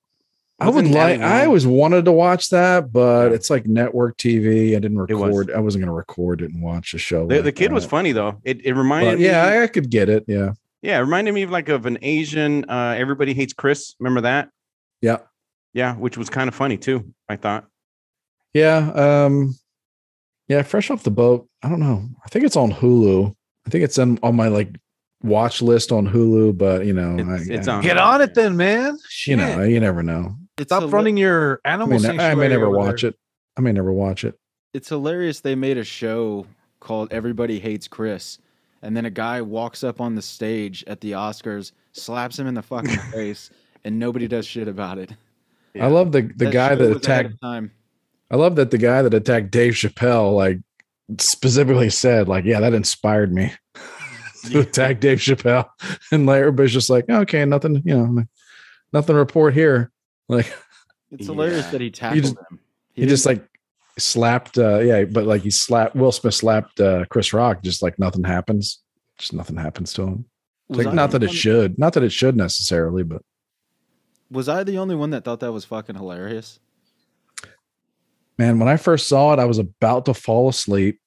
I 0.63 0.69
would 0.69 0.87
like. 0.87 1.19
I 1.21 1.45
always 1.45 1.65
wanted 1.67 2.05
to 2.05 2.11
watch 2.11 2.49
that, 2.49 2.91
but 2.91 3.29
Yeah. 3.29 3.35
it's 3.35 3.49
like 3.49 3.65
network 3.67 4.17
TV. 4.17 4.75
I 4.75 4.79
didn't 4.79 4.97
It 5.09 5.13
was. 5.15 5.29
record. 5.29 5.51
I 5.51 5.59
wasn't 5.59 5.81
going 5.83 5.89
to 5.91 5.95
record 5.95 6.41
it 6.41 6.51
and 6.51 6.61
watch 6.61 6.93
a 6.93 6.97
show. 6.97 7.27
The, 7.27 7.35
like 7.35 7.43
the 7.45 7.51
kid 7.51 7.71
was 7.73 7.85
funny 7.85 8.11
though. 8.11 8.39
It 8.43 8.65
it 8.65 8.73
reminded 8.73 9.11
But 9.11 9.19
me. 9.19 9.25
yeah, 9.25 9.43
I, 9.43 9.63
I 9.63 9.67
could 9.67 9.89
get 9.89 10.09
it. 10.09 10.23
Yeah, 10.27 10.53
yeah, 10.81 10.97
it 10.97 11.01
reminded 11.01 11.33
me 11.33 11.43
of 11.43 11.51
like 11.51 11.69
of 11.69 11.85
an 11.85 11.97
Asian. 12.01 12.65
Uh, 12.69 12.95
Everybody 12.97 13.33
hates 13.33 13.53
Chris. 13.53 13.95
Remember 13.99 14.21
that? 14.21 14.49
yeah, 15.01 15.17
Yeah, 15.73 15.95
which 15.95 16.17
was 16.17 16.29
kind 16.29 16.47
of 16.47 16.55
funny 16.55 16.77
too. 16.77 17.13
I 17.29 17.35
thought. 17.35 17.65
yeah. 18.53 18.91
Um, 18.93 19.55
yeah. 20.47 20.61
Fresh 20.61 20.91
off 20.91 21.03
the 21.03 21.11
boat. 21.11 21.47
I 21.63 21.69
don't 21.69 21.79
know. 21.79 22.03
I 22.25 22.29
think 22.29 22.45
it's 22.45 22.55
on 22.57 22.71
Hulu. 22.71 23.33
I 23.65 23.69
think 23.69 23.83
it's 23.83 23.97
on 23.97 24.19
on 24.23 24.35
my 24.35 24.47
like 24.49 24.69
watch 25.23 25.61
list 25.61 25.91
on 25.93 26.07
Hulu. 26.07 26.57
But 26.57 26.85
you 26.85 26.93
know, 26.93 27.15
It's- 27.17 27.49
I, 27.49 27.53
it's 27.53 27.67
I- 27.67 27.75
on. 27.77 27.81
Get 27.83 27.97
on 27.97 28.21
it 28.21 28.33
then, 28.35 28.57
man. 28.57 28.93
You 28.93 28.99
Shit. 29.09 29.37
know, 29.39 29.63
you 29.63 29.79
never 29.79 30.03
know. 30.03 30.35
It's 30.57 30.69
Stop 30.69 30.83
hila- 30.83 30.93
running 30.93 31.17
your 31.17 31.59
I, 31.65 31.71
animal 31.71 31.99
mean, 31.99 32.19
I 32.19 32.35
may 32.35 32.47
never 32.47 32.69
watch 32.69 33.03
it. 33.03 33.15
I 33.57 33.61
may 33.61 33.71
never 33.71 33.91
watch 33.91 34.23
it. 34.23 34.37
It's 34.73 34.89
hilarious. 34.89 35.39
They 35.41 35.55
made 35.55 35.77
a 35.77 35.83
show 35.83 36.45
called 36.79 37.11
"Everybody 37.11 37.59
Hates 37.59 37.87
Chris," 37.87 38.37
and 38.81 38.95
then 38.95 39.05
a 39.05 39.09
guy 39.09 39.41
walks 39.41 39.83
up 39.83 39.99
on 39.99 40.15
the 40.15 40.21
stage 40.21 40.83
at 40.87 41.01
the 41.01 41.13
Oscars, 41.13 41.71
slaps 41.91 42.37
him 42.37 42.47
in 42.47 42.53
the 42.53 42.61
fucking 42.61 42.97
face, 43.11 43.49
and 43.83 43.97
nobody 43.97 44.27
does 44.27 44.45
shit 44.45 44.67
about 44.67 44.97
it. 44.99 45.11
I 45.79 45.87
love 45.87 46.11
the 46.11 46.21
the 46.21 46.51
guy 46.51 46.75
that 46.75 46.95
attacked 46.95 47.41
time. 47.41 47.71
I 48.29 48.35
love 48.35 48.55
that 48.55 48.71
the 48.71 48.77
guy 48.77 49.01
that 49.01 49.13
attacked 49.13 49.51
Dave 49.51 49.73
Chappelle 49.73 50.35
like 50.35 50.59
specifically 51.19 51.89
said 51.89 52.27
like, 52.27 52.45
yeah, 52.45 52.59
that 52.59 52.73
inspired 52.73 53.33
me 53.33 53.51
to 54.51 54.59
attack 54.59 54.99
Dave 54.99 55.17
Chappelle, 55.17 55.67
and 56.11 56.27
like 56.27 56.39
everybody's 56.39 56.73
just 56.73 56.89
like, 56.91 57.09
okay, 57.09 57.43
nothing, 57.45 57.81
you 57.85 57.97
know, 57.97 58.23
nothing 58.91 59.13
to 59.13 59.19
report 59.19 59.53
here. 59.55 59.91
Like 60.29 60.53
It's 61.11 61.25
hilarious 61.27 61.65
Yeah. 61.65 61.71
that 61.71 61.81
he 61.81 61.91
tackled 61.91 62.23
just- 62.23 62.35
him. 62.37 62.59
he, 62.93 63.05
just 63.05 63.25
like 63.25 63.45
slapped, 63.99 64.57
uh, 64.57 64.79
yeah, 64.79 65.03
but 65.05 65.25
like 65.25 65.41
he 65.43 65.51
slapped 65.51 65.95
Will 65.95 66.11
Smith 66.11 66.33
slapped 66.33 66.79
uh, 66.79 67.05
Chris 67.09 67.33
Rock, 67.33 67.61
just 67.61 67.81
like 67.83 67.99
nothing 67.99 68.23
happens, 68.23 68.79
just 69.19 69.33
nothing 69.33 69.57
happens 69.57 69.93
to 69.93 70.03
him. 70.03 70.25
Was 70.69 70.77
like 70.79 70.87
I 70.87 70.93
not 70.93 71.11
the 71.11 71.19
that 71.19 71.29
it 71.29 71.33
should, 71.33 71.77
not 71.77 71.93
that 71.93 72.03
it 72.03 72.11
should 72.11 72.35
necessarily, 72.35 73.03
but 73.03 73.21
Was 74.31 74.47
I 74.49 74.63
the 74.63 74.77
only 74.79 74.95
one 74.95 75.09
that 75.11 75.23
thought 75.23 75.41
that 75.41 75.51
was 75.51 75.65
fucking 75.65 75.95
hilarious? 75.95 76.59
man, 78.39 78.57
when 78.57 78.67
I 78.67 78.77
first 78.77 79.07
saw 79.07 79.33
it, 79.33 79.39
I 79.39 79.45
was 79.45 79.59
about 79.59 80.05
to 80.05 80.13
fall 80.13 80.49
asleep. 80.49 80.99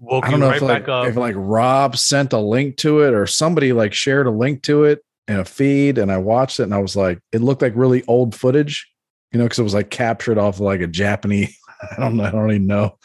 Woke 0.00 0.24
I 0.26 0.30
don't 0.30 0.32
you 0.32 0.38
know 0.38 0.46
right 0.48 0.56
if 0.56 0.62
like 0.62 0.82
back 0.84 0.88
up. 0.88 1.06
if 1.06 1.16
like 1.16 1.34
Rob 1.36 1.96
sent 1.96 2.32
a 2.32 2.38
link 2.38 2.76
to 2.78 3.00
it 3.02 3.14
or 3.14 3.26
somebody 3.26 3.72
like 3.72 3.92
shared 3.92 4.26
a 4.26 4.30
link 4.30 4.62
to 4.64 4.84
it 4.84 5.00
in 5.28 5.38
a 5.38 5.44
feed, 5.44 5.98
and 5.98 6.10
I 6.10 6.16
watched 6.18 6.58
it 6.58 6.64
and 6.64 6.74
I 6.74 6.78
was 6.78 6.96
like, 6.96 7.20
it 7.32 7.40
looked 7.42 7.62
like 7.62 7.74
really 7.76 8.02
old 8.08 8.34
footage, 8.34 8.90
you 9.30 9.38
know, 9.38 9.44
because 9.44 9.58
it 9.58 9.62
was 9.64 9.74
like 9.74 9.90
captured 9.90 10.38
off 10.38 10.56
of 10.56 10.60
like 10.62 10.80
a 10.80 10.86
Japanese. 10.86 11.56
I 11.96 12.00
don't 12.00 12.16
know, 12.16 12.24
I 12.24 12.30
don't 12.30 12.50
even 12.50 12.66
know. 12.66 12.98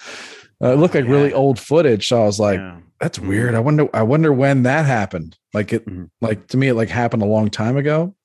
Uh, 0.63 0.71
it 0.73 0.77
looked 0.77 0.95
like 0.95 1.05
really 1.05 1.33
old 1.33 1.59
footage, 1.59 2.07
so 2.07 2.21
I 2.21 2.25
was 2.25 2.39
like, 2.39 2.57
Yeah. 2.59 2.79
that's 3.01 3.19
Mhm. 3.19 3.27
weird. 3.27 3.55
I 3.55 3.59
wonder, 3.59 3.87
I 3.93 4.01
wonder 4.03 4.31
when 4.31 4.63
that 4.63 4.85
happened. 4.85 5.37
Like 5.53 5.73
it, 5.73 5.85
Mhm. 5.85 6.09
like 6.21 6.47
to 6.47 6.57
me, 6.57 6.69
it 6.69 6.75
like 6.75 6.89
happened 6.89 7.21
a 7.21 7.25
long 7.27 7.49
time 7.49 7.75
ago. 7.77 8.15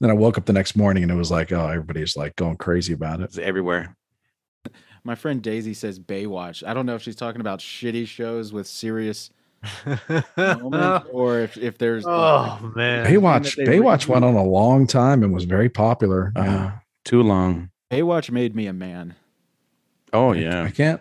Then 0.00 0.08
I 0.10 0.14
woke 0.14 0.38
up 0.38 0.46
the 0.46 0.54
next 0.54 0.74
morning 0.76 1.02
and 1.02 1.12
it 1.12 1.16
was 1.16 1.30
like, 1.30 1.52
oh, 1.52 1.66
everybody's 1.68 2.16
like 2.16 2.34
going 2.36 2.56
crazy 2.56 2.94
about 2.94 3.20
it. 3.20 3.24
It's 3.24 3.38
everywhere. 3.38 3.96
My 5.04 5.14
friend 5.14 5.42
Daisy 5.42 5.74
says 5.74 5.98
Baywatch. 6.00 6.66
I 6.66 6.72
don't 6.74 6.86
know 6.86 6.94
if 6.94 7.02
she's 7.02 7.16
talking 7.16 7.40
about 7.42 7.58
shitty 7.60 8.06
shows 8.06 8.52
with 8.52 8.66
serious 8.66 9.30
moments 10.36 11.06
or 11.12 11.40
if, 11.40 11.56
if 11.56 11.78
there's 11.78 12.04
oh 12.06 12.72
man. 12.74 13.06
Baywatch, 13.06 13.56
they 13.56 13.64
Baywatch 13.78 14.06
went 14.08 14.24
on 14.24 14.34
a 14.34 14.44
long 14.44 14.86
time 14.86 15.22
and 15.22 15.32
was 15.34 15.44
very 15.44 15.68
popular. 15.68 16.32
Uh, 16.36 16.42
Yeah. 16.44 16.72
too 17.04 17.22
long. 17.22 17.70
Baywatch 17.90 18.30
made 18.30 18.54
me 18.54 18.66
a 18.66 18.72
man. 18.72 19.14
Oh 20.12 20.32
yeah, 20.32 20.60
I 20.60 20.64
yeah. 20.64 20.70
can't. 20.70 21.00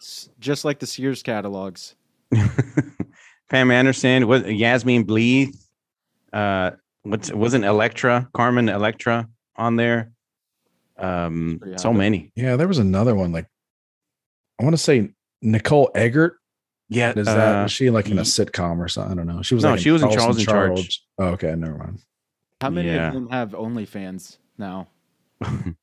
S- 0.00 0.28
Just 0.38 0.64
like 0.64 0.78
the 0.78 0.86
Sears 0.86 1.22
catalogs. 1.22 1.94
Pam 3.48 3.70
Anderson, 3.70 4.26
was 4.26 4.42
Yasmin 4.42 5.04
Bleeth, 5.06 5.56
uh, 6.32 6.72
what's 7.02 7.32
wasn't 7.32 7.64
Electra, 7.64 8.28
Carmen 8.34 8.68
Electra 8.68 9.28
on 9.56 9.76
there? 9.76 10.12
Um, 10.98 11.60
so 11.76 11.92
many. 11.92 12.32
Yeah, 12.34 12.56
there 12.56 12.66
was 12.68 12.78
another 12.78 13.14
one 13.14 13.30
like 13.32 13.46
I 14.60 14.64
want 14.64 14.74
to 14.74 14.82
say 14.82 15.10
Nicole 15.42 15.90
Eggert. 15.94 16.36
Yeah, 16.88 17.12
Is 17.16 17.26
that 17.26 17.56
uh, 17.58 17.62
was 17.64 17.72
she 17.72 17.90
like 17.90 18.08
in 18.10 18.18
a 18.18 18.22
sitcom 18.22 18.78
or 18.78 18.86
something? 18.88 19.12
I 19.12 19.14
don't 19.16 19.26
know. 19.26 19.42
She 19.42 19.54
was 19.54 19.64
No, 19.64 19.70
like 19.72 19.80
she 19.80 19.90
was 19.90 20.02
in 20.02 20.10
Charles 20.10 20.38
in 20.38 20.44
Charge. 20.44 21.02
Oh, 21.18 21.26
okay, 21.28 21.54
never 21.56 21.76
mind. 21.76 21.98
How 22.60 22.70
many 22.70 22.88
Yeah. 22.88 23.08
of 23.08 23.14
them 23.14 23.28
have 23.28 23.50
OnlyFans 23.50 24.38
now? 24.56 24.88
I 25.42 25.48
don't 25.54 25.74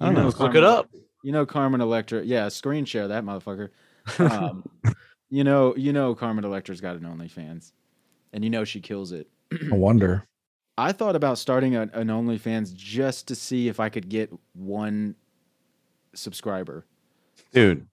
You 0.00 0.10
know. 0.12 0.24
Let's 0.26 0.38
look 0.38 0.54
it 0.54 0.64
up. 0.64 0.90
You 1.22 1.32
know 1.32 1.46
Carmen 1.46 1.80
Electra. 1.80 2.22
Yeah, 2.22 2.48
screen 2.48 2.84
share 2.84 3.08
that 3.08 3.24
motherfucker. 3.24 3.70
Um, 4.20 4.64
you 5.30 5.42
know, 5.42 5.74
you 5.76 5.92
know 5.92 6.14
Carmen 6.14 6.44
Electra's 6.44 6.80
got 6.80 6.94
an 6.94 7.02
OnlyFans, 7.02 7.72
and 8.32 8.44
you 8.44 8.50
know 8.50 8.62
she 8.64 8.80
kills 8.80 9.10
it. 9.10 9.28
I 9.72 9.74
wonder. 9.74 10.24
I 10.78 10.92
thought 10.92 11.16
about 11.16 11.38
starting 11.38 11.74
a, 11.74 11.82
an 11.94 12.08
OnlyFans 12.08 12.72
just 12.74 13.26
to 13.28 13.34
see 13.34 13.66
if 13.68 13.80
I 13.80 13.88
could 13.88 14.08
get 14.08 14.30
one 14.52 15.16
subscriber. 16.14 16.84
dude. 17.52 17.86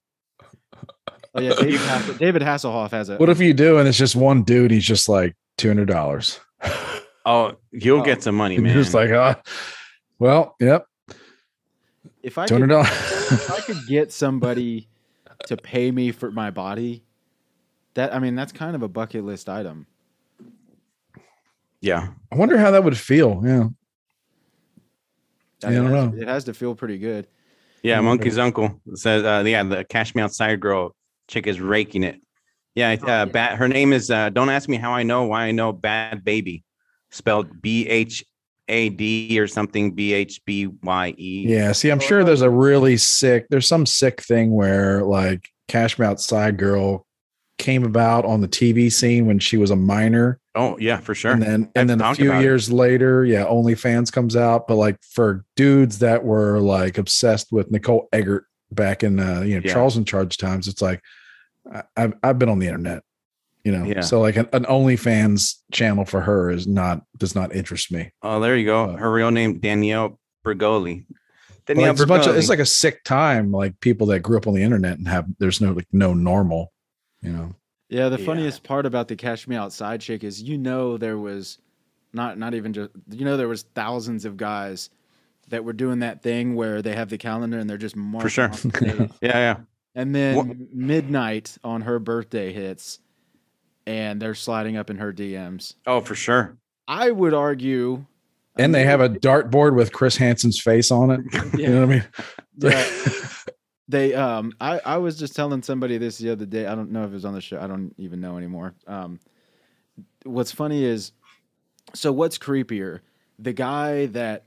Oh 1.35 1.41
yeah, 1.41 1.53
David, 1.55 1.79
Hassel, 1.81 2.13
David 2.15 2.41
Hasselhoff 2.43 2.91
has 2.91 3.09
it. 3.09 3.19
What 3.19 3.29
if 3.29 3.39
you 3.39 3.53
do 3.53 3.79
and 3.79 3.87
it's 3.87 3.97
just 3.97 4.15
one 4.15 4.43
dude? 4.43 4.69
He's 4.71 4.85
just 4.85 5.09
like 5.09 5.35
two 5.57 5.67
hundred 5.67 5.87
dollars. 5.87 6.39
Oh, 7.25 7.53
you'll 7.71 8.01
Oh. 8.01 8.03
get 8.03 8.21
some 8.21 8.35
money, 8.35 8.57
man. 8.57 8.73
you're 8.73 8.83
just 8.83 8.93
like, 8.93 9.09
uh, 9.09 9.35
well, 10.19 10.57
yep, 10.59 10.85
if 12.21 12.37
I 12.37 12.45
two 12.47 12.55
could, 12.59 12.69
hundred 12.69 12.81
if 12.85 13.49
I 13.49 13.61
could 13.61 13.77
get 13.87 14.11
somebody 14.11 14.89
to 15.47 15.55
pay 15.55 15.89
me 15.89 16.11
for 16.11 16.31
my 16.31 16.49
body, 16.51 17.01
that 17.93 18.13
I 18.13 18.19
mean 18.19 18.35
that's 18.35 18.51
kind 18.51 18.75
of 18.75 18.83
a 18.83 18.89
bucket 18.89 19.23
list 19.23 19.47
item. 19.47 19.87
yeah. 21.79 22.09
I 22.29 22.35
wonder 22.35 22.57
how 22.57 22.71
that 22.71 22.83
would 22.83 22.97
feel. 22.97 23.41
Yeah, 23.45 23.67
I 25.63 25.71
Yeah, 25.71 25.79
I 25.79 25.81
don't 25.81 25.85
it 25.85 25.95
has- 25.95 26.13
know. 26.13 26.21
It 26.21 26.27
has 26.27 26.43
to 26.43 26.53
feel 26.53 26.75
pretty 26.75 26.97
good. 26.97 27.27
Yeah, 27.83 28.01
Monkey's 28.01 28.37
uncle 28.37 28.81
says, 28.95 29.23
uh, 29.23 29.43
yeah, 29.47 29.63
the 29.63 29.85
Cash 29.85 30.13
Me 30.13 30.21
Outside 30.21 30.59
girl 30.59 30.93
chick 31.27 31.47
is 31.47 31.59
raking 31.59 32.03
it. 32.03 32.19
Yeah, 32.75 32.95
Oh, 33.01 33.03
uh, 33.05 33.07
yeah. 33.07 33.25
bad. 33.25 33.57
Her 33.57 33.67
name 33.67 33.93
is. 33.93 34.09
Uh, 34.09 34.29
don't 34.29 34.49
ask 34.49 34.67
me 34.67 34.77
how 34.77 34.91
I 34.93 35.03
know. 35.03 35.25
Why 35.25 35.43
I 35.45 35.51
know 35.51 35.71
Bad 35.71 36.23
Baby, 36.23 36.63
spelled 37.11 37.61
B 37.61 37.87
H 37.87 38.23
A 38.67 38.89
D 38.89 39.39
or 39.39 39.47
something. 39.47 39.91
B 39.91 40.13
H 40.13 40.41
B 40.45 40.67
Y 40.81 41.13
E. 41.17 41.45
yeah. 41.47 41.71
See, 41.71 41.89
I'm 41.91 41.99
sure 41.99 42.23
there's 42.23 42.41
a 42.41 42.49
really 42.49 42.97
sick. 42.97 43.45
There's 43.49 43.67
some 43.67 43.85
sick 43.85 44.21
thing 44.21 44.51
where 44.51 45.03
like 45.03 45.49
Cash 45.67 45.99
Me 45.99 46.05
Outside 46.05 46.57
Girl 46.57 47.05
came 47.59 47.83
about 47.85 48.25
on 48.25 48.41
the 48.41 48.47
TV 48.47 48.91
scene 48.91 49.27
when 49.27 49.37
she 49.37 49.57
was 49.57 49.69
a 49.69 49.75
minor. 49.75 50.39
Oh 50.55 50.75
yeah, 50.79 50.97
for 50.97 51.13
sure. 51.13 51.31
And 51.33 51.41
then 51.43 51.63
I've 51.75 51.81
and 51.81 51.89
then 51.91 52.01
a 52.01 52.15
few 52.15 52.29
about 52.31 52.41
it. 52.41 52.43
years 52.45 52.71
later, 52.71 53.23
yeah, 53.23 53.45
OnlyFans 53.45 54.11
comes 54.11 54.35
out. 54.35 54.67
But 54.67 54.75
like 54.77 54.97
for 55.11 55.45
dudes 55.55 55.99
that 55.99 56.23
were 56.23 56.59
like 56.59 56.97
obsessed 56.97 57.51
with 57.51 57.69
Nicole 57.69 58.07
Eggert 58.11 58.45
back 58.73 59.03
in 59.03 59.19
uh, 59.19 59.41
you 59.41 59.55
know 59.55 59.61
Yeah. 59.63 59.73
Charles 59.73 59.97
in 59.97 60.05
Charge 60.05 60.37
times, 60.37 60.67
it's 60.67 60.81
like 60.81 61.01
I, 61.71 61.83
I've 61.95 62.13
I've 62.23 62.39
been 62.39 62.49
on 62.49 62.59
the 62.59 62.67
internet, 62.67 63.03
you 63.63 63.71
know. 63.71 63.85
Yeah. 63.85 64.01
So 64.01 64.19
like 64.21 64.35
an, 64.35 64.47
an 64.53 64.65
OnlyFans 64.65 65.55
channel 65.71 66.05
for 66.05 66.21
her 66.21 66.49
is 66.49 66.67
not 66.67 67.01
does 67.17 67.35
not 67.35 67.55
interest 67.55 67.91
me. 67.91 68.11
oh, 68.21 68.39
there 68.39 68.57
you 68.57 68.65
go. 68.65 68.85
Uh, 68.91 68.97
Her 68.97 69.11
real 69.11 69.31
name 69.31 69.59
Danielle 69.59 70.19
Bregoli. 70.45 71.05
But, 71.65 71.75
Danielle 71.75 71.93
like, 71.93 72.01
it's 72.01 72.27
a 72.27 72.29
of 72.31 72.35
it's 72.37 72.49
like 72.49 72.59
a 72.59 72.65
sick 72.65 73.03
time, 73.05 73.51
like 73.51 73.79
people 73.79 74.07
that 74.07 74.19
grew 74.19 74.37
up 74.37 74.47
on 74.47 74.53
the 74.53 74.63
internet 74.63 74.97
and 74.97 75.07
have 75.07 75.25
there's 75.39 75.61
no 75.61 75.71
like 75.71 75.87
no 75.93 76.13
normal, 76.13 76.73
you 77.21 77.31
know. 77.31 77.55
Yeah, 77.89 78.09
the 78.09 78.19
Yeah. 78.19 78.25
funniest 78.25 78.63
part 78.63 78.85
about 78.85 79.07
the 79.07 79.15
Cash 79.15 79.47
Me 79.47 79.55
Outside 79.55 80.01
chick 80.01 80.23
is 80.25 80.41
you 80.41 80.57
know 80.57 80.97
there 80.97 81.17
was 81.17 81.59
not 82.11 82.37
not 82.37 82.53
even 82.53 82.73
just 82.73 82.89
you 83.11 83.23
know 83.23 83.37
there 83.37 83.47
was 83.47 83.63
thousands 83.75 84.25
of 84.25 84.35
guys 84.35 84.89
that 85.49 85.63
were 85.63 85.73
doing 85.73 85.99
that 85.99 86.21
thing 86.23 86.55
where 86.55 86.81
they 86.81 86.95
have 86.95 87.09
the 87.09 87.17
calendar 87.17 87.57
and 87.59 87.69
they're 87.69 87.77
just 87.77 87.95
marching 87.95 88.29
For 88.29 88.29
sure. 88.29 88.51
yeah, 89.21 89.37
yeah. 89.37 89.57
and 89.95 90.15
then 90.15 90.35
What- 90.35 90.73
midnight 90.73 91.57
on 91.63 91.81
her 91.81 91.99
birthday 91.99 92.51
hits 92.53 92.99
and 93.85 94.21
they're 94.21 94.35
sliding 94.35 94.77
up 94.77 94.89
in 94.89 94.97
her 94.97 95.11
DMs. 95.11 95.75
Oh, 95.85 95.99
for 96.01 96.15
sure. 96.15 96.57
I 96.87 97.11
would 97.11 97.33
argue 97.33 98.05
and 98.55 98.73
they 98.73 98.83
have 98.85 99.01
a 99.01 99.09
dartboard 99.09 99.75
with 99.75 99.91
Chris 99.93 100.15
Hansen's 100.17 100.59
face 100.61 100.91
on 100.91 101.09
it. 101.11 101.21
You 101.59 101.67
know 101.69 101.87
what 101.87 101.89
I 101.89 101.93
mean? 101.93 102.05
Yeah. 102.57 103.27
they 103.87 104.13
um 104.13 104.53
I, 104.61 104.79
I 104.85 104.97
was 104.97 105.17
just 105.17 105.35
telling 105.35 105.61
somebody 105.63 105.97
this 105.97 106.17
the 106.17 106.29
other 106.31 106.45
day. 106.45 106.65
I 106.67 106.75
don't 106.75 106.91
know 106.91 107.03
if 107.03 107.09
it 107.11 107.13
was 107.13 107.25
on 107.25 107.33
the 107.33 107.41
show. 107.41 107.59
I 107.59 107.67
don't 107.67 107.93
even 107.97 108.21
know 108.21 108.37
anymore. 108.37 108.73
Um 108.87 109.19
what's 110.23 110.51
funny 110.51 110.83
is 110.83 111.11
so 111.93 112.11
what's 112.11 112.37
creepier? 112.37 112.99
The 113.39 113.53
guy 113.53 114.05
that 114.07 114.45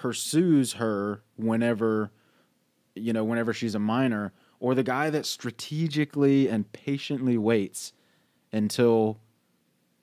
pursues 0.00 0.72
her 0.74 1.22
whenever 1.36 2.10
you 2.96 3.12
know, 3.12 3.22
whenever 3.22 3.52
she's 3.52 3.74
a 3.74 3.78
minor, 3.78 4.32
or 4.58 4.74
the 4.74 4.82
guy 4.82 5.10
that 5.10 5.24
strategically 5.24 6.48
and 6.48 6.70
patiently 6.72 7.38
waits 7.38 7.92
until 8.52 9.20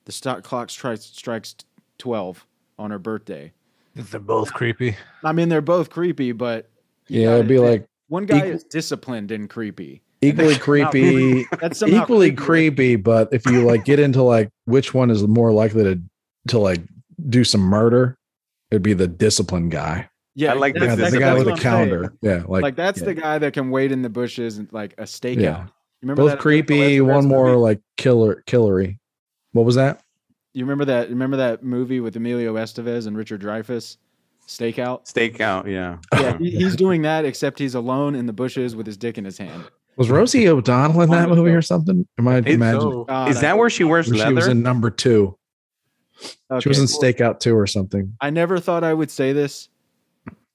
the 0.05 0.11
stock 0.11 0.43
clock 0.43 0.69
strikes 0.69 1.03
strikes 1.05 1.55
twelve 1.97 2.45
on 2.79 2.91
her 2.91 2.99
birthday. 2.99 3.51
They're 3.95 4.19
both 4.19 4.53
creepy. 4.53 4.95
I 5.23 5.31
mean, 5.33 5.49
they're 5.49 5.61
both 5.61 5.89
creepy, 5.89 6.31
but 6.31 6.69
yeah, 7.07 7.33
it'd 7.35 7.47
be 7.47 7.55
admit, 7.57 7.71
like 7.71 7.85
one 8.07 8.25
guy 8.25 8.37
equal- 8.37 8.51
is 8.51 8.63
disciplined 8.63 9.31
and 9.31 9.49
creepy. 9.49 10.01
equally 10.21 10.53
That's 10.53 10.63
creepy, 10.63 11.45
That's 11.59 11.83
equally 11.83 12.31
creepier. 12.31 12.37
creepy. 12.37 12.95
But 12.95 13.29
if 13.33 13.45
you 13.47 13.63
like 13.63 13.83
get 13.85 13.99
into 13.99 14.21
like 14.23 14.49
which 14.65 14.93
one 14.93 15.09
is 15.11 15.25
more 15.27 15.51
likely 15.51 15.83
to 15.83 16.01
to 16.49 16.59
like 16.59 16.81
do 17.29 17.43
some 17.43 17.61
murder, 17.61 18.16
it'd 18.71 18.81
be 18.83 18.93
the 18.93 19.07
disciplined 19.07 19.71
guy. 19.71 20.09
Yeah, 20.35 20.51
I 20.51 20.55
like 20.55 20.73
that's- 20.75 20.91
Yeah, 20.91 20.95
This 21.05 21.13
the, 21.13 21.19
guy 21.19 21.33
with 21.33 21.45
the 21.45 21.51
I'm 21.51 21.57
saying. 21.57 21.63
calendar. 21.89 22.13
Yeah, 22.21 22.43
like, 22.47 22.61
Like, 22.63 22.75
that's 22.75 22.99
yeah. 22.99 23.05
the 23.05 23.13
guy 23.15 23.37
that 23.39 23.53
can 23.53 23.71
wait 23.71 23.91
in 23.91 24.01
the 24.03 24.09
bushes 24.09 24.57
and 24.59 24.67
like 24.71 24.93
a 24.97 25.03
stakeout. 25.03 25.41
Yeah. 25.41 25.65
Remember 26.03 26.21
both 26.23 26.31
that 26.31 26.39
creepy. 26.39 27.01
One 27.01 27.15
Reyes 27.15 27.25
more 27.25 27.45
movie? 27.47 27.57
like 27.57 27.81
killer, 27.97 28.43
killery. 28.45 28.99
What 29.53 29.65
was 29.65 29.75
that? 29.75 30.01
You 30.53 30.63
remember 30.63 30.85
that? 30.85 31.09
Remember 31.09 31.37
that 31.37 31.63
movie 31.63 31.99
with 31.99 32.15
Emilio 32.15 32.53
Estevez 32.55 33.07
and 33.07 33.17
Richard 33.17 33.41
Dreyfuss, 33.41 33.97
Stakeout? 34.47 35.11
Stakeout, 35.11 35.65
yeah. 35.67 35.97
Yeah, 36.13 36.37
he, 36.37 36.51
he's 36.51 36.75
doing 36.75 37.01
that 37.01 37.25
except 37.25 37.57
he's 37.59 37.73
alone 37.75 38.13
in 38.15 38.27
the 38.27 38.33
bushes 38.33 38.75
with 38.75 38.85
his 38.85 38.97
dick 38.97 39.17
in 39.17 39.25
his 39.25 39.37
hand. 39.39 39.63
Was 39.97 40.11
Rosie 40.11 40.47
O'Donnell 40.47 41.01
in 41.01 41.09
that 41.09 41.29
movie 41.29 41.49
or 41.49 41.61
something? 41.63 42.07
Am 42.19 42.27
I 42.27 42.37
It's 42.37 42.47
imagining? 42.47 42.91
So, 42.91 43.03
God, 43.05 43.29
Is 43.31 43.41
that 43.41 43.57
where 43.57 43.69
she 43.71 43.83
wears 43.83 44.11
Or 44.11 44.15
She 44.15 44.33
was 44.33 44.47
in 44.47 44.61
number 44.61 44.91
two. 44.91 45.35
She 46.19 46.35
okay, 46.51 46.69
was 46.69 46.79
in 46.79 46.85
well, 46.85 47.13
Stakeout 47.13 47.39
two 47.39 47.55
or 47.55 47.67
something. 47.67 48.15
I 48.21 48.29
never 48.29 48.59
thought 48.59 48.83
I 48.83 48.93
would 48.93 49.11
say 49.11 49.33
this, 49.33 49.69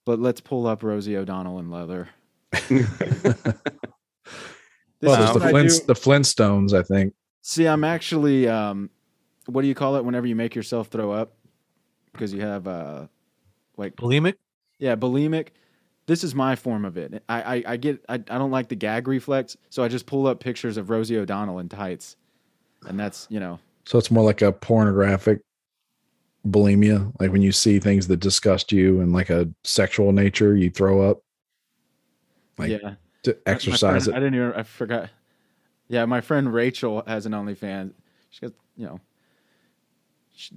but 0.05 0.19
let's 0.19 0.41
pull 0.41 0.67
up 0.67 0.83
Rosie 0.83 1.17
O'Donnell 1.17 1.59
in 1.59 1.71
leather. 1.71 2.09
This 5.03 5.09
Well, 5.09 5.21
is 5.21 5.43
there's 5.43 5.43
the 5.43 5.51
Flint, 5.51 5.87
the 5.89 5.95
Flintstones, 5.95 6.73
I 6.73 6.85
think. 6.85 7.13
See, 7.43 7.67
I'm 7.67 7.83
actually 7.83 8.49
um, 8.49 8.89
what 9.47 9.63
do 9.63 9.69
you 9.69 9.75
call 9.75 9.97
it 9.97 10.05
whenever 10.05 10.29
you 10.29 10.37
make 10.37 10.55
yourself 10.55 10.87
throw 10.89 11.11
up 11.11 11.33
because 12.13 12.33
you 12.33 12.41
have 12.41 12.69
uh, 12.69 13.07
like 13.77 13.97
bulimic. 13.97 14.35
yeah, 14.79 14.95
bulimic. 14.95 15.49
This 16.07 16.23
is 16.23 16.37
my 16.37 16.55
form 16.55 16.85
of 16.85 16.97
it. 16.97 17.21
I 17.29 17.43
I, 17.43 17.65
I 17.67 17.77
get 17.79 18.05
I, 18.09 18.15
I 18.15 18.19
don't 18.19 18.53
like 18.53 18.69
the 18.69 18.77
gag 18.77 19.09
reflex, 19.09 19.57
so 19.71 19.83
I 19.83 19.89
just 19.89 20.07
pull 20.07 20.29
up 20.29 20.39
pictures 20.39 20.77
of 20.77 20.89
Rosie 20.89 21.19
O'Donnell 21.19 21.59
in 21.59 21.69
tights, 21.69 22.17
and 22.87 22.97
that's 22.99 23.27
you 23.29 23.41
know 23.41 23.59
So 23.87 23.99
it's 23.99 24.11
more 24.13 24.23
like 24.23 24.41
a 24.41 24.53
pornographic 24.53 25.41
bulimia, 26.47 27.13
like 27.21 27.31
when 27.33 27.43
you 27.43 27.53
see 27.53 27.79
things 27.79 28.09
that 28.09 28.19
disgust 28.19 28.73
you 28.73 29.01
and 29.01 29.13
like 29.13 29.31
a 29.31 29.49
sexual 29.65 30.13
nature, 30.13 30.57
you 30.57 30.71
throw 30.71 31.09
up. 31.09 31.23
Like 32.59 32.71
yeah. 32.71 32.95
to 33.25 33.37
exercise 33.47 34.05
friend- 34.05 34.17
I 34.17 34.21
didn't 34.21 34.35
even 34.35 34.53
I 34.53 34.63
forgot. 34.63 35.11
Yeah, 35.89 36.05
my 36.07 36.21
friend 36.21 36.53
Rachel 36.53 37.03
has 37.07 37.27
an 37.27 37.33
OnlyFans. 37.33 37.93
She 38.31 38.41
got 38.41 38.53
you 38.77 38.87
know. 38.87 39.01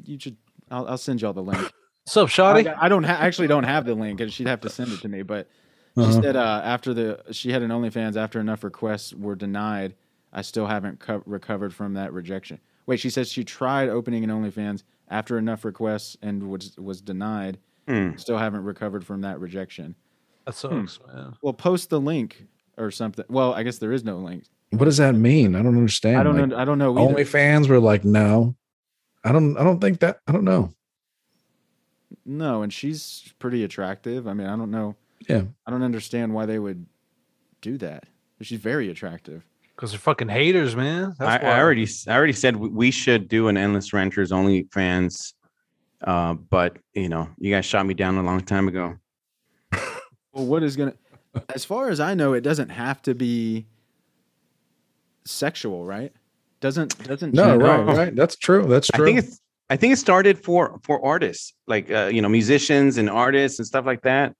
You 0.05 0.19
should. 0.19 0.37
I'll, 0.71 0.87
I'll 0.87 0.97
send 0.97 1.21
y'all 1.21 1.33
the 1.33 1.43
link. 1.43 1.61
What's 2.05 2.17
up, 2.17 2.27
I, 2.27 2.31
Shotty? 2.63 2.75
I 2.79 2.87
don't 2.89 3.03
ha- 3.03 3.17
actually 3.19 3.47
don't 3.47 3.63
have 3.65 3.85
the 3.85 3.93
link, 3.95 4.19
and 4.21 4.31
she'd 4.31 4.47
have 4.47 4.61
to 4.61 4.69
send 4.69 4.91
it 4.91 5.01
to 5.01 5.07
me. 5.07 5.21
But 5.23 5.47
she 5.95 6.01
Uh-huh. 6.03 6.21
said 6.21 6.35
uh, 6.35 6.61
after 6.63 6.93
the 6.93 7.21
she 7.31 7.51
had 7.51 7.61
an 7.61 7.69
OnlyFans 7.71 8.15
after 8.15 8.39
enough 8.39 8.63
requests 8.63 9.13
were 9.13 9.35
denied, 9.35 9.95
I 10.33 10.41
still 10.41 10.67
haven't 10.67 10.99
co- 10.99 11.23
recovered 11.25 11.73
from 11.73 11.93
that 11.93 12.13
rejection. 12.13 12.59
Wait, 12.87 12.99
she 12.99 13.09
says 13.09 13.31
she 13.31 13.43
tried 13.43 13.89
opening 13.89 14.23
an 14.23 14.29
OnlyFans 14.29 14.83
after 15.09 15.37
enough 15.37 15.65
requests 15.65 16.17
and 16.21 16.49
was 16.49 16.75
was 16.77 17.01
denied. 17.01 17.57
Hmm. 17.87 18.15
Still 18.17 18.37
haven't 18.37 18.63
recovered 18.63 19.05
from 19.05 19.21
that 19.21 19.39
rejection. 19.39 19.95
That 20.45 20.55
sucks, 20.55 20.99
man. 21.07 21.35
Well, 21.41 21.53
post 21.53 21.89
the 21.89 21.99
link 21.99 22.45
or 22.77 22.91
something. 22.91 23.25
Well, 23.29 23.53
I 23.53 23.63
guess 23.63 23.77
there 23.77 23.91
is 23.91 24.03
no 24.03 24.17
link. 24.17 24.43
What 24.71 24.85
does 24.85 24.97
that 24.97 25.15
mean? 25.15 25.55
I 25.55 25.61
don't 25.61 25.77
understand. 25.77 26.17
I 26.17 26.23
don't. 26.23 26.35
Like, 26.35 26.43
un- 26.43 26.53
I 26.53 26.65
don't 26.65 26.79
know 26.79 26.97
either. 26.97 27.13
OnlyFans 27.23 27.67
were 27.69 27.79
like, 27.79 28.03
no. 28.03 28.55
I 29.23 29.31
don't 29.31 29.57
I 29.57 29.63
don't 29.63 29.79
think 29.79 29.99
that 29.99 30.19
I 30.27 30.31
don't 30.31 30.43
know. 30.43 30.73
No, 32.25 32.61
and 32.63 32.71
she's 32.73 33.33
pretty 33.39 33.63
attractive. 33.63 34.27
I 34.27 34.33
mean, 34.33 34.47
I 34.47 34.55
don't 34.55 34.71
know. 34.71 34.95
Yeah. 35.27 35.43
I 35.65 35.71
don't 35.71 35.83
understand 35.83 36.33
why 36.33 36.45
they 36.45 36.59
would 36.59 36.85
do 37.61 37.77
that. 37.79 38.05
She's 38.41 38.59
very 38.59 38.89
attractive. 38.89 39.45
Because 39.75 39.91
they're 39.91 39.99
fucking 39.99 40.29
haters, 40.29 40.75
man. 40.75 41.13
I, 41.19 41.25
That's 41.25 41.43
I 41.43 41.47
why. 41.47 41.59
already 41.59 41.87
I 42.07 42.11
already 42.15 42.33
said 42.33 42.55
we- 42.55 42.69
we 42.69 42.91
should 42.91 43.27
do 43.27 43.47
an 43.49 43.57
endless 43.57 43.91
renters 43.93 44.31
only 44.31 44.67
fans, 44.71 45.33
uh, 46.03 46.33
but 46.35 46.77
you 46.93 47.09
know 47.09 47.27
you 47.37 47.51
guys 47.53 47.65
shot 47.65 47.85
me 47.85 47.93
down 47.93 48.15
a 48.17 48.23
long 48.23 48.41
time 48.41 48.67
ago. 48.67 48.95
Well, 50.33 50.45
what 50.47 50.63
is 50.63 50.75
gonna? 50.75 50.93
As 51.53 51.63
far 51.63 51.87
as 51.89 52.01
I 52.01 52.13
know, 52.13 52.33
it 52.33 52.41
doesn't 52.41 52.67
have 52.67 53.01
to 53.03 53.15
be 53.15 53.67
sexual, 55.25 55.85
right? 55.85 56.11
Doesn't 56.59 57.01
doesn't 57.03 57.33
No, 57.33 57.45
gender- 57.51 57.65
right, 57.65 57.85
right. 57.97 58.15
That's 58.15 58.35
true. 58.35 58.65
That's 58.67 58.89
I 58.93 58.97
true. 58.97 59.05
think 59.05 59.19
it's 59.19 59.39
I 59.69 59.77
think 59.77 59.93
it 59.93 59.97
started 59.97 60.37
for 60.43 60.79
for 60.83 61.03
artists 61.05 61.53
like 61.67 61.89
uh, 61.91 62.09
you 62.11 62.21
know 62.21 62.29
musicians 62.29 62.97
and 62.97 63.09
artists 63.09 63.59
and 63.59 63.65
stuff 63.65 63.85
like 63.85 64.01
that. 64.01 64.33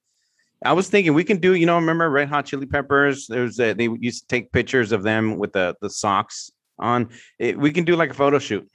I 0.64 0.72
was 0.72 0.88
thinking 0.88 1.12
we 1.14 1.24
can 1.24 1.38
do 1.38 1.54
you 1.54 1.66
know 1.66 1.76
remember 1.76 2.08
Red 2.10 2.28
Hot 2.28 2.46
Chili 2.46 2.66
Peppers? 2.66 3.26
There's 3.26 3.58
a, 3.60 3.72
they 3.74 3.88
used 4.00 4.22
to 4.22 4.26
take 4.28 4.52
pictures 4.52 4.92
of 4.92 5.02
them 5.02 5.36
with 5.36 5.52
the 5.52 5.74
the 5.80 5.90
socks 5.90 6.50
on. 6.78 7.10
It, 7.38 7.58
we 7.58 7.70
can 7.70 7.84
do 7.84 7.94
like 7.96 8.10
a 8.10 8.14
photo 8.14 8.38
shoot. 8.38 8.68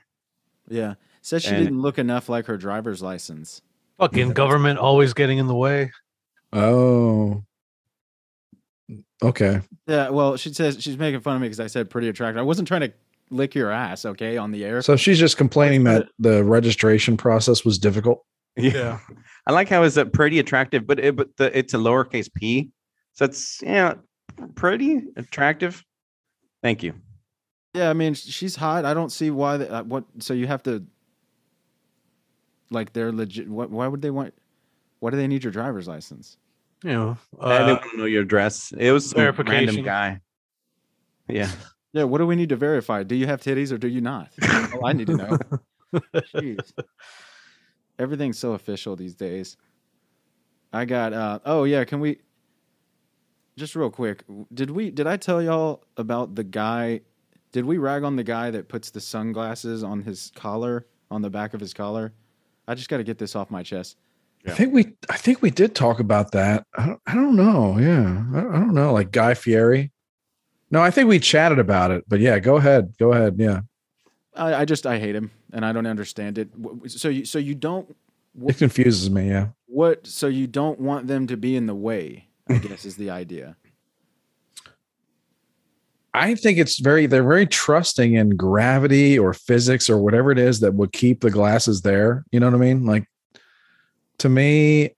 Yeah, 0.69 0.93
says 1.21 1.43
she 1.43 1.49
And- 1.49 1.63
didn't 1.65 1.81
look 1.81 1.97
enough 1.97 2.29
like 2.29 2.45
her 2.45 2.57
driver's 2.57 3.01
license. 3.01 3.61
Fucking 3.97 4.33
government 4.33 4.79
always 4.79 5.13
getting 5.13 5.37
in 5.37 5.47
the 5.47 5.55
way. 5.55 5.91
oh. 6.53 7.43
Okay. 9.23 9.61
Yeah, 9.85 10.09
well, 10.09 10.35
she 10.35 10.51
says 10.51 10.77
she's 10.81 10.97
making 10.97 11.21
fun 11.21 11.35
of 11.35 11.41
me 11.41 11.45
because 11.47 11.59
I 11.59 11.67
said 11.67 11.89
pretty 11.91 12.09
attractive. 12.09 12.39
I 12.39 12.43
wasn't 12.43 12.67
trying 12.67 12.81
to 12.81 12.91
lick 13.29 13.53
your 13.53 13.69
ass, 13.69 14.03
okay, 14.03 14.35
on 14.37 14.49
the 14.51 14.65
air. 14.65 14.81
So 14.81 14.95
she's 14.95 15.19
just 15.19 15.37
complaining 15.37 15.83
that 15.83 16.07
the 16.17 16.43
registration 16.43 17.17
process 17.17 17.63
was 17.63 17.77
difficult. 17.77 18.25
Yeah. 18.55 18.99
I 19.47 19.51
like 19.51 19.69
how 19.69 19.83
it's 19.83 19.97
a 19.97 20.05
pretty 20.05 20.39
attractive, 20.39 20.85
but 20.85 20.99
it, 20.99 21.15
but 21.15 21.35
the, 21.37 21.57
it's 21.57 21.73
a 21.73 21.77
lowercase 21.77 22.31
p, 22.33 22.69
so 23.13 23.25
it's 23.25 23.61
yeah 23.61 23.95
pretty 24.55 25.01
attractive. 25.15 25.83
Thank 26.61 26.83
you. 26.83 26.93
Yeah, 27.73 27.89
I 27.89 27.93
mean, 27.93 28.13
she's 28.13 28.55
hot. 28.55 28.85
I 28.85 28.93
don't 28.93 29.11
see 29.11 29.31
why. 29.31 29.57
They, 29.57 29.67
uh, 29.67 29.83
what? 29.83 30.03
So 30.19 30.33
you 30.33 30.47
have 30.47 30.61
to, 30.63 30.85
like, 32.69 32.93
they're 32.93 33.11
legit. 33.11 33.47
What? 33.47 33.71
Why 33.71 33.87
would 33.87 34.01
they 34.01 34.11
want? 34.11 34.33
Why 34.99 35.09
do 35.09 35.17
they 35.17 35.27
need 35.27 35.43
your 35.43 35.51
driver's 35.51 35.87
license? 35.87 36.37
You 36.83 36.91
know, 36.91 37.17
I 37.39 37.55
uh, 37.55 37.59
didn't 37.59 37.79
want 37.81 37.91
to 37.91 37.97
know 37.97 38.05
your 38.05 38.23
address. 38.23 38.73
It 38.77 38.91
was 38.91 39.09
some 39.09 39.21
random 39.21 39.83
guy. 39.83 40.21
Yeah. 41.27 41.49
Yeah. 41.93 42.05
What 42.05 42.19
do 42.19 42.25
we 42.25 42.37
need 42.37 42.47
to 42.47 42.55
verify? 42.55 43.03
Do 43.03 43.15
you 43.15 43.27
have 43.27 43.41
titties 43.41 43.73
or 43.73 43.77
do 43.77 43.89
you 43.89 43.99
not? 43.99 44.29
That's 44.37 44.71
all 44.71 44.85
I 44.85 44.93
need 44.93 45.07
to 45.07 45.17
know. 45.17 45.37
Jeez. 46.33 46.71
Everything's 48.01 48.39
so 48.39 48.53
official 48.53 48.95
these 48.95 49.13
days. 49.13 49.57
I 50.73 50.85
got. 50.85 51.13
uh 51.13 51.39
Oh 51.45 51.65
yeah. 51.65 51.83
Can 51.83 51.99
we? 51.99 52.19
Just 53.57 53.75
real 53.75 53.91
quick. 53.91 54.23
Did 54.53 54.71
we? 54.71 54.89
Did 54.89 55.05
I 55.05 55.17
tell 55.17 55.41
y'all 55.41 55.83
about 55.97 56.35
the 56.35 56.43
guy? 56.43 57.01
Did 57.51 57.65
we 57.65 57.77
rag 57.77 58.03
on 58.03 58.15
the 58.15 58.23
guy 58.23 58.49
that 58.49 58.69
puts 58.69 58.89
the 58.89 59.01
sunglasses 59.01 59.83
on 59.83 60.01
his 60.01 60.31
collar 60.35 60.87
on 61.11 61.21
the 61.21 61.29
back 61.29 61.53
of 61.53 61.59
his 61.59 61.73
collar? 61.73 62.13
I 62.67 62.73
just 62.73 62.89
got 62.89 62.97
to 62.97 63.03
get 63.03 63.17
this 63.17 63.35
off 63.35 63.51
my 63.51 63.61
chest. 63.61 63.97
I 64.47 64.51
think 64.51 64.73
we 64.73 64.93
I 65.09 65.17
think 65.17 65.43
we 65.43 65.51
did 65.51 65.75
talk 65.75 65.99
about 65.99 66.31
that. 66.31 66.65
I 66.75 66.87
don't, 66.87 67.01
I 67.05 67.13
don't 67.13 67.35
know. 67.35 67.77
Yeah. 67.77 68.23
I, 68.33 68.39
I 68.39 68.59
don't 68.59 68.73
know. 68.73 68.93
Like 68.93 69.11
Guy 69.11 69.35
Fieri. 69.35 69.91
No, 70.71 70.81
I 70.81 70.89
think 70.89 71.07
we 71.07 71.19
chatted 71.19 71.59
about 71.59 71.91
it. 71.91 72.05
But 72.07 72.21
yeah, 72.21 72.39
go 72.39 72.55
ahead. 72.55 72.95
Go 72.97 73.11
ahead. 73.11 73.35
Yeah. 73.37 73.61
I, 74.33 74.61
I 74.61 74.65
just 74.65 74.87
I 74.87 74.97
hate 74.97 75.13
him 75.15 75.29
and 75.53 75.65
I 75.65 75.71
don't 75.71 75.85
understand 75.87 76.37
it. 76.37 76.49
So 76.87 77.09
you 77.09 77.25
so 77.25 77.39
you 77.39 77.55
don't 77.55 77.95
It 78.47 78.57
confuses 78.57 79.09
me. 79.09 79.29
Yeah. 79.29 79.47
what 79.67 80.05
so 80.07 80.27
you 80.27 80.47
don't 80.47 80.79
want 80.79 81.07
them 81.07 81.27
to 81.27 81.37
be 81.37 81.55
in 81.55 81.65
the 81.65 81.75
way. 81.75 82.27
I 82.49 82.57
guess 82.57 82.85
is 82.85 82.95
the 82.95 83.09
idea. 83.09 83.55
I 86.13 86.35
think 86.35 86.57
it's 86.57 86.79
very 86.79 87.05
they're 87.05 87.23
very 87.23 87.47
trusting 87.47 88.15
in 88.15 88.35
gravity 88.35 89.17
or 89.17 89.33
physics 89.33 89.89
or 89.89 89.97
whatever 89.97 90.31
it 90.31 90.37
is 90.37 90.59
that 90.59 90.73
would 90.73 90.91
keep 90.91 91.21
the 91.21 91.31
glasses 91.31 91.81
there. 91.81 92.25
You 92.31 92.39
know 92.41 92.47
what 92.47 92.55
I 92.55 92.59
mean? 92.59 92.85
Like 92.85 93.05
to 94.19 94.29
me, 94.29 94.91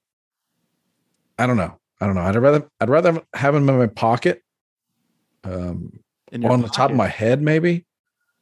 I 1.38 1.45
don't 1.45 1.58
know. 1.58 1.80
I 2.01 2.08
don't 2.08 2.16
know. 2.16 2.22
I'd 2.22 2.36
rather 2.36 2.68
I'd 2.82 2.89
rather 2.89 3.22
have 3.34 3.54
them 3.54 3.70
in 3.70 3.78
my 3.78 3.88
pocket, 3.88 4.41
um, 5.43 5.99
In 6.32 6.43
on 6.45 6.62
the 6.62 6.68
top 6.68 6.89
of 6.89 6.97
my 6.97 7.08
head, 7.08 7.41
maybe, 7.41 7.86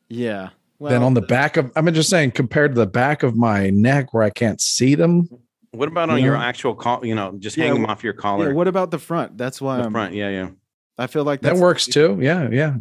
yeah. 0.09 0.49
Than 0.89 1.03
on 1.03 1.13
the 1.13 1.21
back 1.21 1.57
of. 1.57 1.71
I'm 1.75 1.91
just 1.93 2.09
saying 2.09 2.31
compared 2.31 2.73
to 2.75 2.79
the 2.79 2.87
back 2.87 3.23
of 3.23 3.35
my 3.35 3.69
neck 3.69 4.13
where 4.13 4.23
I 4.23 4.29
can't 4.29 4.59
see 4.59 4.95
them. 4.95 5.29
What 5.71 5.87
about 5.87 6.09
on 6.09 6.17
You 6.19 6.25
your 6.25 6.33
know? 6.35 6.41
actual 6.43 6.75
call? 6.75 7.05
You 7.05 7.15
know, 7.15 7.33
just 7.39 7.55
Yeah, 7.55 7.65
hang 7.67 7.75
them 7.75 7.85
off 7.85 8.03
your 8.03 8.13
Yeah, 8.13 8.19
collar. 8.21 8.53
what 8.53 8.67
about 8.67 8.91
the 8.91 8.99
front? 8.99 9.37
That's 9.37 9.61
why 9.61 9.77
the 9.77 9.83
I'm, 9.85 9.91
front? 9.91 10.13
Yeah, 10.13 10.29
yeah. 10.29 10.49
I 10.97 11.07
feel 11.07 11.23
like 11.23 11.41
That 11.41 11.55
works 11.55 11.85
too. 11.85 12.17
Yeah, 12.21 12.49
yeah. 12.51 12.75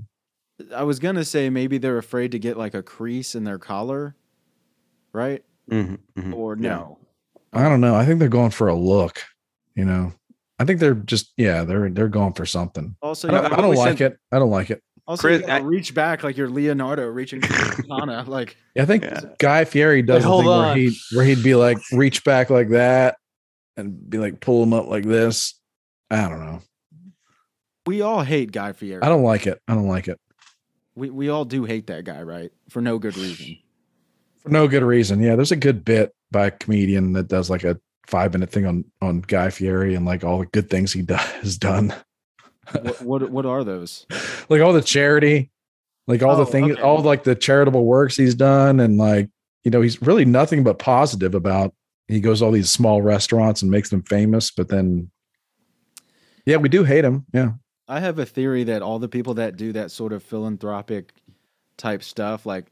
I 0.75 0.83
was 0.83 0.99
gonna 0.99 1.25
say 1.25 1.49
maybe 1.51 1.79
they're 1.79 1.99
afraid 1.99 2.33
to 2.33 2.39
get 2.39 2.57
like 2.59 2.75
a 2.75 2.83
crease 2.83 3.35
in 3.35 3.45
their 3.45 3.59
collar, 3.59 4.15
right? 5.13 5.43
Mhm, 5.71 5.99
mhm. 6.19 6.35
Or 6.35 6.57
Yeah. 6.57 6.69
no? 6.71 6.99
I 7.53 7.69
don't 7.69 7.81
know. 7.81 7.95
I 7.95 8.05
think 8.05 8.19
they're 8.19 8.29
going 8.29 8.51
for 8.51 8.69
a 8.69 8.75
look. 8.75 9.21
You 9.75 9.85
know, 9.85 10.13
I 10.59 10.65
think 10.65 10.81
they're 10.81 10.95
just 10.95 11.33
yeah, 11.37 11.65
they're 11.65 11.89
they're 11.91 12.09
going 12.09 12.33
for 12.35 12.45
something. 12.45 12.97
Also, 13.01 13.29
I 13.29 13.31
don't, 13.41 13.53
I 13.53 13.57
don't 13.61 13.75
like 13.77 13.99
said- 13.99 14.13
it. 14.13 14.19
I 14.33 14.39
don't 14.39 14.51
like 14.51 14.71
it. 14.71 14.83
Also 15.11 15.21
Chris, 15.29 15.41
you 15.43 15.47
I- 15.49 15.59
reach 15.61 15.95
back 15.95 16.23
like 16.23 16.37
you're 16.37 16.49
Leonardo 16.49 17.07
reaching 17.07 17.41
for 17.41 17.49
the 17.77 17.83
katana. 17.89 18.25
Like 18.27 18.57
Yeah, 18.75 18.83
I 18.85 18.87
think 18.87 19.03
Yeah. 19.05 19.21
Guy 19.39 19.65
Fieri 19.65 20.03
does 20.03 20.25
Wait, 20.25 20.31
the 20.31 20.37
thing 20.39 20.47
where 20.47 20.75
he 20.77 20.97
where 21.13 21.25
he'd 21.25 21.43
be 21.43 21.55
like 21.55 21.79
reach 21.93 22.25
back 22.25 22.51
like 22.51 22.69
that 22.71 23.17
and 23.77 24.09
be 24.09 24.19
like 24.19 24.41
pull 24.41 24.63
him 24.63 24.73
up 24.73 24.87
like 24.87 25.05
this. 25.05 25.55
I 26.11 26.29
don't 26.29 26.41
know. 26.41 26.61
we 27.87 28.01
all 28.03 28.23
hate 28.23 28.53
Guy 28.53 28.73
Fieri. 28.73 29.03
I 29.03 29.09
don't 29.09 29.23
like 29.23 29.47
it. 29.47 29.61
I 29.69 29.75
don't 29.75 29.89
like 29.89 30.09
it 30.09 30.19
We 30.95 31.11
we 31.11 31.29
all 31.29 31.45
do 31.45 31.65
hate 31.65 31.87
that 31.89 32.05
guy, 32.05 32.23
right? 32.23 32.51
For 32.69 32.81
no 32.81 32.99
good 32.99 33.17
reason. 33.17 33.59
for 34.39 34.49
no 34.51 34.69
good 34.69 34.83
reason. 34.83 35.21
Yeah, 35.21 35.37
there's 35.37 35.53
a 35.53 35.57
good 35.57 35.85
bit 35.85 36.15
by 36.31 36.47
a 36.47 36.51
comedian 36.51 37.13
that 37.15 37.29
does 37.29 37.51
like 37.51 37.65
a 37.65 37.79
five 38.07 38.33
minute 38.33 38.51
thing 38.51 38.67
on 38.67 38.85
on 39.01 39.21
Guy 39.21 39.51
Fieri 39.51 39.95
and 39.95 40.05
like 40.07 40.25
all 40.25 40.39
the 40.41 40.47
good 40.47 40.69
things 40.71 40.93
he 40.93 41.03
does 41.15 41.21
has 41.21 41.57
done, 41.59 41.93
what, 42.73 43.03
what 43.03 43.31
what 43.31 43.47
are 43.47 43.65
those? 43.65 44.07
like 44.49 44.61
all 44.61 44.73
the 44.73 44.83
charity, 44.83 45.51
like 46.07 46.23
all 46.23 46.37
Oh, 46.37 46.45
the 46.45 46.47
things, 46.47 46.73
okay. 46.73 46.83
all 46.83 47.01
like 47.03 47.25
the 47.25 47.35
charitable 47.35 47.85
works 47.85 48.17
he's 48.17 48.35
done, 48.35 48.81
and 48.81 48.99
like 48.99 49.29
you 49.65 49.71
know 49.71 49.81
he's 49.81 50.01
really 50.03 50.25
nothing 50.25 50.63
but 50.63 50.79
positive 50.79 51.35
about. 51.35 51.75
He 52.09 52.21
goes 52.21 52.41
to 52.41 52.47
all 52.47 52.51
these 52.51 52.71
small 52.71 53.03
restaurants 53.03 53.63
and 53.63 53.71
makes 53.71 53.91
them 53.91 54.03
famous, 54.03 54.51
but 54.51 54.69
then, 54.69 55.11
yeah, 56.45 56.57
we 56.57 56.69
do 56.69 56.83
hate 56.83 57.05
him. 57.05 57.25
Yeah. 57.33 57.53
I 57.87 58.01
have 58.01 58.19
a 58.19 58.27
theory 58.27 58.65
that 58.65 58.83
all 58.83 58.99
the 58.99 59.09
people 59.09 59.35
that 59.35 59.57
do 59.57 59.73
that 59.73 59.91
sort 59.91 60.13
of 60.13 60.23
philanthropic 60.23 61.13
type 61.77 62.03
stuff, 62.03 62.47
like 62.47 62.67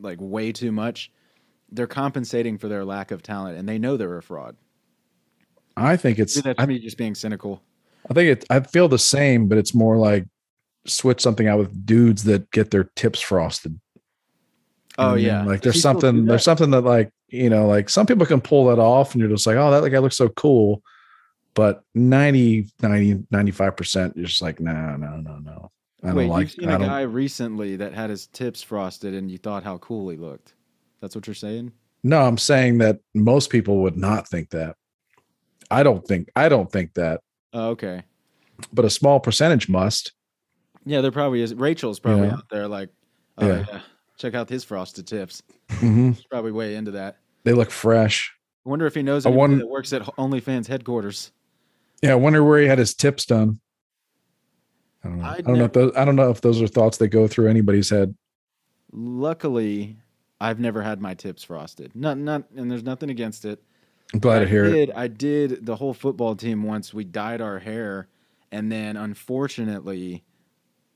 like 0.00 0.18
way 0.20 0.52
too 0.52 0.70
much, 0.72 1.10
they're 1.70 1.86
compensating 1.86 2.58
for 2.58 2.68
their 2.68 2.84
lack 2.84 3.10
of 3.10 3.22
talent, 3.22 3.58
and 3.58 3.68
they 3.68 3.78
know 3.78 3.96
they're 3.96 4.16
a 4.18 4.22
fraud. 4.22 4.56
I 5.76 5.96
think 5.96 6.18
it's. 6.18 6.36
Maybe 6.36 6.48
that's 6.48 6.60
I, 6.60 6.66
me 6.66 6.78
just 6.78 6.96
being 6.96 7.14
cynical. 7.14 7.62
I 8.10 8.14
think 8.14 8.38
it. 8.38 8.44
I 8.50 8.60
feel 8.60 8.88
the 8.88 8.98
same, 8.98 9.48
but 9.48 9.58
it's 9.58 9.74
more 9.74 9.96
like 9.96 10.26
switch 10.86 11.20
something 11.20 11.46
out 11.46 11.58
with 11.58 11.86
dudes 11.86 12.24
that 12.24 12.50
get 12.50 12.70
their 12.70 12.84
tips 12.96 13.20
frosted. 13.20 13.72
You 13.72 13.80
Oh 14.98 15.04
what 15.04 15.12
I 15.12 15.16
mean? 15.16 15.24
yeah, 15.26 15.44
like 15.44 15.60
there's 15.62 15.76
do 15.76 15.80
something. 15.80 16.24
There's 16.24 16.42
something 16.42 16.70
that 16.70 16.80
like 16.80 17.12
you 17.28 17.50
know, 17.50 17.66
like 17.66 17.88
some 17.88 18.06
people 18.06 18.26
can 18.26 18.40
pull 18.40 18.66
that 18.66 18.80
off, 18.80 19.12
and 19.12 19.20
you're 19.20 19.30
just 19.30 19.46
like, 19.46 19.56
oh, 19.56 19.70
that 19.70 19.88
guy 19.90 19.98
looks 19.98 20.16
so 20.16 20.28
cool. 20.30 20.82
But 21.54 21.82
90, 21.94 22.68
90, 22.80 23.26
95 23.30 23.76
percent, 23.76 24.16
you're 24.16 24.26
just 24.26 24.42
like, 24.42 24.60
no, 24.60 24.72
no, 24.96 25.16
no, 25.16 25.38
no. 25.38 25.70
I 26.02 26.08
don't 26.08 26.16
Wait, 26.16 26.28
like. 26.28 26.40
you've 26.42 26.50
seen 26.52 26.68
I 26.70 26.76
a 26.76 26.78
guy 26.78 27.00
recently 27.02 27.76
that 27.76 27.92
had 27.92 28.10
his 28.10 28.26
tips 28.26 28.62
frosted, 28.62 29.14
and 29.14 29.30
you 29.30 29.38
thought 29.38 29.64
how 29.64 29.78
cool 29.78 30.08
he 30.08 30.16
looked. 30.16 30.54
That's 31.00 31.14
what 31.14 31.26
you're 31.26 31.34
saying. 31.34 31.72
No, 32.02 32.22
I'm 32.22 32.38
saying 32.38 32.78
that 32.78 33.00
most 33.14 33.50
people 33.50 33.82
would 33.82 33.96
not 33.96 34.28
think 34.28 34.50
that. 34.50 34.76
I 35.70 35.82
don't 35.82 36.06
think. 36.06 36.30
I 36.34 36.48
don't 36.48 36.70
think 36.70 36.94
that, 36.94 37.20
Oh, 37.52 37.70
okay. 37.70 38.02
but 38.72 38.84
a 38.84 38.90
small 38.90 39.20
percentage 39.20 39.68
must. 39.68 40.12
Yeah, 40.84 41.00
there 41.00 41.12
probably 41.12 41.42
is. 41.42 41.54
Rachel's 41.54 41.98
probably 42.00 42.26
Yeah. 42.28 42.34
out 42.34 42.48
there 42.50 42.66
like, 42.68 42.90
oh 43.38 43.46
Yeah. 43.46 43.64
yeah. 43.70 43.80
check 44.16 44.34
out 44.34 44.48
his 44.48 44.64
frosted 44.64 45.06
tips. 45.06 45.42
Mhm. 45.68 46.14
He's 46.16 46.24
probably 46.26 46.50
way 46.52 46.74
into 46.74 46.90
that. 46.92 47.18
They 47.44 47.52
look 47.52 47.70
fresh. 47.70 48.34
I 48.66 48.68
wonder 48.68 48.86
if 48.86 48.94
he 48.94 49.02
knows 49.02 49.24
I 49.24 49.30
anybody 49.30 49.56
that 49.60 49.68
works 49.68 49.92
at 49.92 50.02
OnlyFans 50.02 50.66
headquarters. 50.66 51.30
Yeah, 52.02 52.12
I 52.12 52.14
wonder 52.16 52.42
where 52.44 52.60
he 52.60 52.66
had 52.66 52.78
his 52.78 52.94
tips 52.94 53.24
done. 53.26 53.60
I 55.04 55.08
don't 55.08 55.18
know. 55.18 55.24
I, 55.24 55.34
I'd 55.36 55.44
don't 55.46 55.58
know 55.58 55.64
if 55.64 55.72
those. 55.72 55.92
I 55.96 56.04
don't 56.04 56.16
know 56.16 56.30
if 56.30 56.40
those 56.40 56.60
are 56.60 56.66
thoughts 56.66 56.98
that 56.98 57.08
go 57.08 57.28
through 57.28 57.48
anybody's 57.48 57.90
head. 57.90 58.14
Luckily, 58.92 59.96
I've 60.40 60.58
never 60.60 60.82
had 60.82 61.00
my 61.00 61.14
tips 61.14 61.44
frosted. 61.44 61.94
Not 61.94 62.18
not, 62.18 62.44
and 62.56 62.70
there's 62.70 62.82
nothing 62.82 63.10
against 63.10 63.44
it. 63.44 63.62
I'm 64.12 64.20
glad 64.20 64.40
I 64.40 64.40
to 64.40 64.46
hear 64.48 64.72
it. 64.72 64.80
did, 64.80 64.90
I 64.92 65.08
did 65.08 65.66
the 65.66 65.76
whole 65.76 65.94
football 65.94 66.36
team 66.36 66.62
once. 66.62 66.92
We 66.94 67.04
dyed 67.04 67.40
our 67.40 67.58
hair, 67.58 68.08
and 68.52 68.70
then 68.70 68.96
unfortunately, 68.96 70.24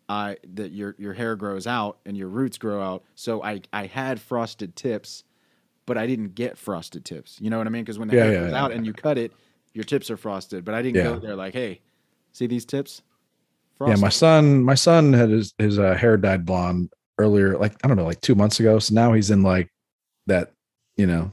I 0.08 0.38
that 0.54 0.72
your 0.72 0.94
your 0.98 1.14
hair 1.14 1.36
grows 1.36 1.66
out 1.66 1.98
and 2.06 2.16
your 2.16 2.28
roots 2.28 2.58
grow 2.58 2.82
out. 2.82 3.04
So 3.14 3.42
I 3.42 3.62
I 3.72 3.86
had 3.86 4.20
frosted 4.20 4.76
tips, 4.76 5.24
but 5.86 5.98
I 5.98 6.06
didn't 6.06 6.34
get 6.34 6.58
frosted 6.58 7.04
tips. 7.04 7.38
You 7.40 7.50
know 7.50 7.58
what 7.58 7.66
I 7.66 7.70
mean? 7.70 7.84
Because 7.84 7.98
when 7.98 8.08
the 8.08 8.14
Yeah, 8.14 8.24
hair 8.24 8.32
yeah, 8.32 8.40
grows 8.40 8.52
yeah. 8.52 8.64
out 8.64 8.72
and 8.72 8.86
you 8.86 8.94
cut 8.94 9.18
it, 9.18 9.34
your 9.74 9.84
tips 9.84 10.10
are 10.10 10.16
frosted. 10.18 10.64
But 10.64 10.74
I 10.74 10.82
didn't 10.82 11.00
go 11.02 11.18
there 11.18 11.36
like, 11.36 11.54
hey, 11.54 11.80
see 12.32 12.46
these 12.46 12.64
tips? 12.66 13.02
Yeah, 13.84 13.96
my 13.96 14.08
son, 14.10 14.62
my 14.62 14.74
son 14.74 15.12
had 15.12 15.30
his 15.30 15.54
his 15.58 15.78
uh, 15.78 15.94
hair 15.94 16.16
dyed 16.16 16.46
blonde 16.46 16.92
earlier, 17.18 17.58
like 17.58 17.74
I 17.84 17.88
don't 17.88 17.96
know, 17.96 18.04
like 18.04 18.20
two 18.20 18.34
months 18.36 18.60
ago. 18.60 18.78
So 18.78 18.94
now 18.94 19.12
he's 19.12 19.30
in 19.30 19.42
like 19.42 19.68
that, 20.26 20.52
you 20.96 21.06
know, 21.06 21.32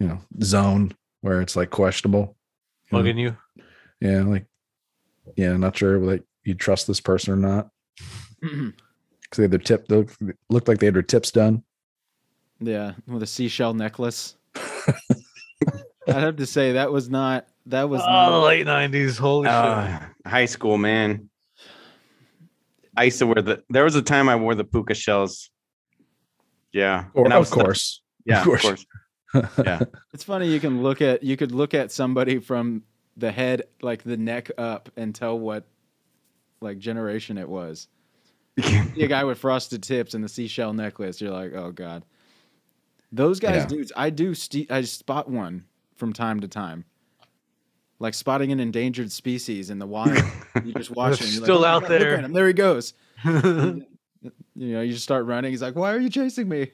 you 0.00 0.08
know, 0.08 0.18
zone 0.42 0.92
where 1.20 1.40
it's 1.40 1.56
like 1.56 1.70
questionable. 1.70 2.36
you 2.90 3.02
know? 3.02 3.04
You. 3.04 3.36
Yeah, 4.00 4.22
like 4.22 4.46
yeah, 5.36 5.56
not 5.56 5.76
sure 5.76 5.98
like 5.98 6.22
you 6.44 6.54
trust 6.54 6.86
this 6.86 7.00
person 7.00 7.32
or 7.32 7.36
not 7.36 7.70
because 8.40 8.72
they 9.36 9.42
had 9.44 9.50
their 9.50 9.58
tip. 9.58 9.88
They 9.88 9.96
looked, 9.96 10.16
looked 10.50 10.68
like 10.68 10.78
they 10.78 10.86
had 10.86 10.94
their 10.94 11.02
tips 11.02 11.30
done. 11.30 11.62
Yeah, 12.60 12.92
with 13.06 13.22
a 13.22 13.26
seashell 13.26 13.74
necklace. 13.74 14.36
I'd 16.06 16.14
have 16.16 16.36
to 16.36 16.46
say 16.46 16.72
that 16.72 16.92
was 16.92 17.08
not 17.08 17.46
that 17.66 17.88
was 17.88 18.00
Oh, 18.02 18.04
not, 18.06 18.44
late 18.44 18.66
nineties. 18.66 19.16
Holy 19.16 19.46
shit. 19.46 19.54
Uh, 19.54 20.00
high 20.26 20.44
school, 20.44 20.76
man. 20.76 21.30
I 22.96 23.04
used 23.04 23.18
to 23.20 23.26
wear 23.26 23.42
the. 23.42 23.64
There 23.70 23.84
was 23.84 23.94
a 23.96 24.02
time 24.02 24.28
I 24.28 24.36
wore 24.36 24.54
the 24.54 24.64
puka 24.64 24.94
shells. 24.94 25.50
Yeah, 26.72 27.06
Or, 27.14 27.24
And 27.24 27.32
I 27.32 27.36
of 27.36 27.40
was 27.42 27.48
stuck- 27.48 27.64
course, 27.64 28.02
Yeah, 28.26 28.42
of 28.42 28.48
of 28.48 28.60
course. 28.60 28.84
Course. 29.42 29.66
Yeah, 29.66 29.80
It's 30.14 30.24
funny 30.24 30.48
you 30.52 30.60
can 30.60 30.82
look 30.82 31.02
at 31.02 31.22
you 31.22 31.36
could 31.36 31.52
look 31.52 31.74
at 31.74 31.90
somebody 31.92 32.38
from 32.38 32.82
the 33.16 33.30
head 33.30 33.62
like 33.82 34.02
the 34.02 34.16
neck 34.16 34.50
up 34.58 34.88
and 34.96 35.14
tell 35.14 35.38
what 35.38 35.64
like 36.60 36.78
generation 36.78 37.36
it 37.38 37.48
was. 37.48 37.88
See 38.62 39.02
a 39.02 39.06
guy 39.08 39.24
with 39.24 39.38
frosted 39.38 39.82
tips 39.82 40.14
and 40.14 40.22
the 40.24 40.28
seashell 40.28 40.72
necklace, 40.72 41.20
you're 41.20 41.30
like, 41.32 41.52
oh 41.54 41.72
god. 41.72 42.04
Those 43.12 43.38
guys, 43.40 43.56
Yeah. 43.62 43.66
dudes, 43.66 43.92
I 43.96 44.10
do. 44.10 44.34
St- 44.34 44.70
I 44.70 44.82
spot 44.82 45.30
one 45.30 45.64
from 45.96 46.12
time 46.12 46.40
to 46.40 46.48
time, 46.48 46.84
like 48.00 48.14
spotting 48.14 48.50
an 48.50 48.58
endangered 48.58 49.12
species 49.12 49.70
in 49.70 49.78
the 49.78 49.86
wild. 49.86 50.18
you 50.64 50.72
just 50.74 50.90
watch 50.96 51.20
him. 51.20 51.26
Still 51.28 51.60
like, 51.60 51.64
"Oh 51.70 51.76
out 51.76 51.82
God, 51.82 51.90
there." 51.90 52.18
him. 52.18 52.32
There 52.32 52.46
he 52.48 52.52
goes. 52.52 52.92
You 53.24 54.72
know, 54.72 54.80
you 54.80 54.92
just 54.92 55.04
start 55.04 55.26
running. 55.26 55.50
He's 55.52 55.62
like, 55.62 55.74
"Why 55.76 55.92
are 55.92 55.98
you 56.00 56.08
chasing 56.10 56.48
me?" 56.48 56.72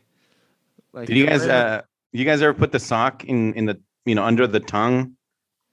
Like, 0.93 1.07
Did 1.09 1.17
you 1.17 1.27
guys? 1.27 1.43
Uh, 1.47 1.83
you 2.13 2.25
guys 2.25 2.43
ever 2.43 2.55
put 2.55 2.73
the 2.73 2.79
sock 2.81 3.25
in 3.25 3.55
in 3.55 3.67
the 3.67 3.81
you 4.07 4.15
know 4.15 4.25
under 4.25 4.47
the 4.47 4.61
tongue 4.61 5.15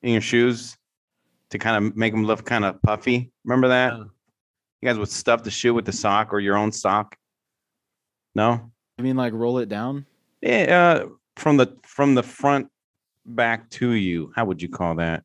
in 0.03 0.11
your 0.13 0.21
shoes 0.21 0.77
to 1.49 1.57
kind 1.57 1.83
of 1.85 1.95
make 1.95 2.13
them 2.13 2.23
look 2.25 2.45
kind 2.45 2.65
of 2.65 2.81
puffy? 2.81 3.31
Remember 3.45 3.67
that? 3.69 3.93
Yeah. 3.93 4.03
You 4.81 4.89
guys 4.89 4.99
would 4.99 5.09
stuff 5.09 5.43
the 5.43 5.49
shoe 5.51 5.73
with 5.73 5.85
the 5.85 5.91
sock 5.91 6.31
or 6.33 6.39
your 6.39 6.55
own 6.57 6.71
sock. 6.71 7.15
No. 8.35 8.71
I 8.99 9.01
mean, 9.01 9.15
like 9.15 9.33
roll 9.33 9.57
it 9.59 9.69
down. 9.69 10.05
Yeah, 10.41 11.01
uh, 11.03 11.09
from 11.35 11.57
the 11.57 11.75
from 11.83 12.13
the 12.15 12.21
front 12.23 12.67
back 13.25 13.69
to 13.71 13.91
you. 13.91 14.31
How 14.35 14.45
would 14.45 14.61
you 14.61 14.69
call 14.69 14.95
that? 14.95 15.23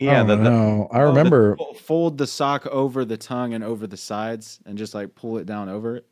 Yeah, 0.00 0.22
oh, 0.22 0.26
the, 0.26 0.36
the, 0.36 0.42
no, 0.42 0.88
I 0.92 1.00
Oh, 1.02 1.06
the- 1.06 1.08
remember. 1.08 1.56
fo- 1.56 1.72
fold 1.74 2.18
the 2.18 2.26
sock 2.26 2.66
over 2.66 3.04
the 3.04 3.16
tongue 3.16 3.54
and 3.54 3.62
over 3.64 3.86
the 3.86 3.96
sides, 3.96 4.60
and 4.66 4.76
just 4.76 4.94
like 4.94 5.14
pull 5.14 5.38
it 5.38 5.46
down 5.46 5.68
over 5.68 5.96
it. 5.96 6.06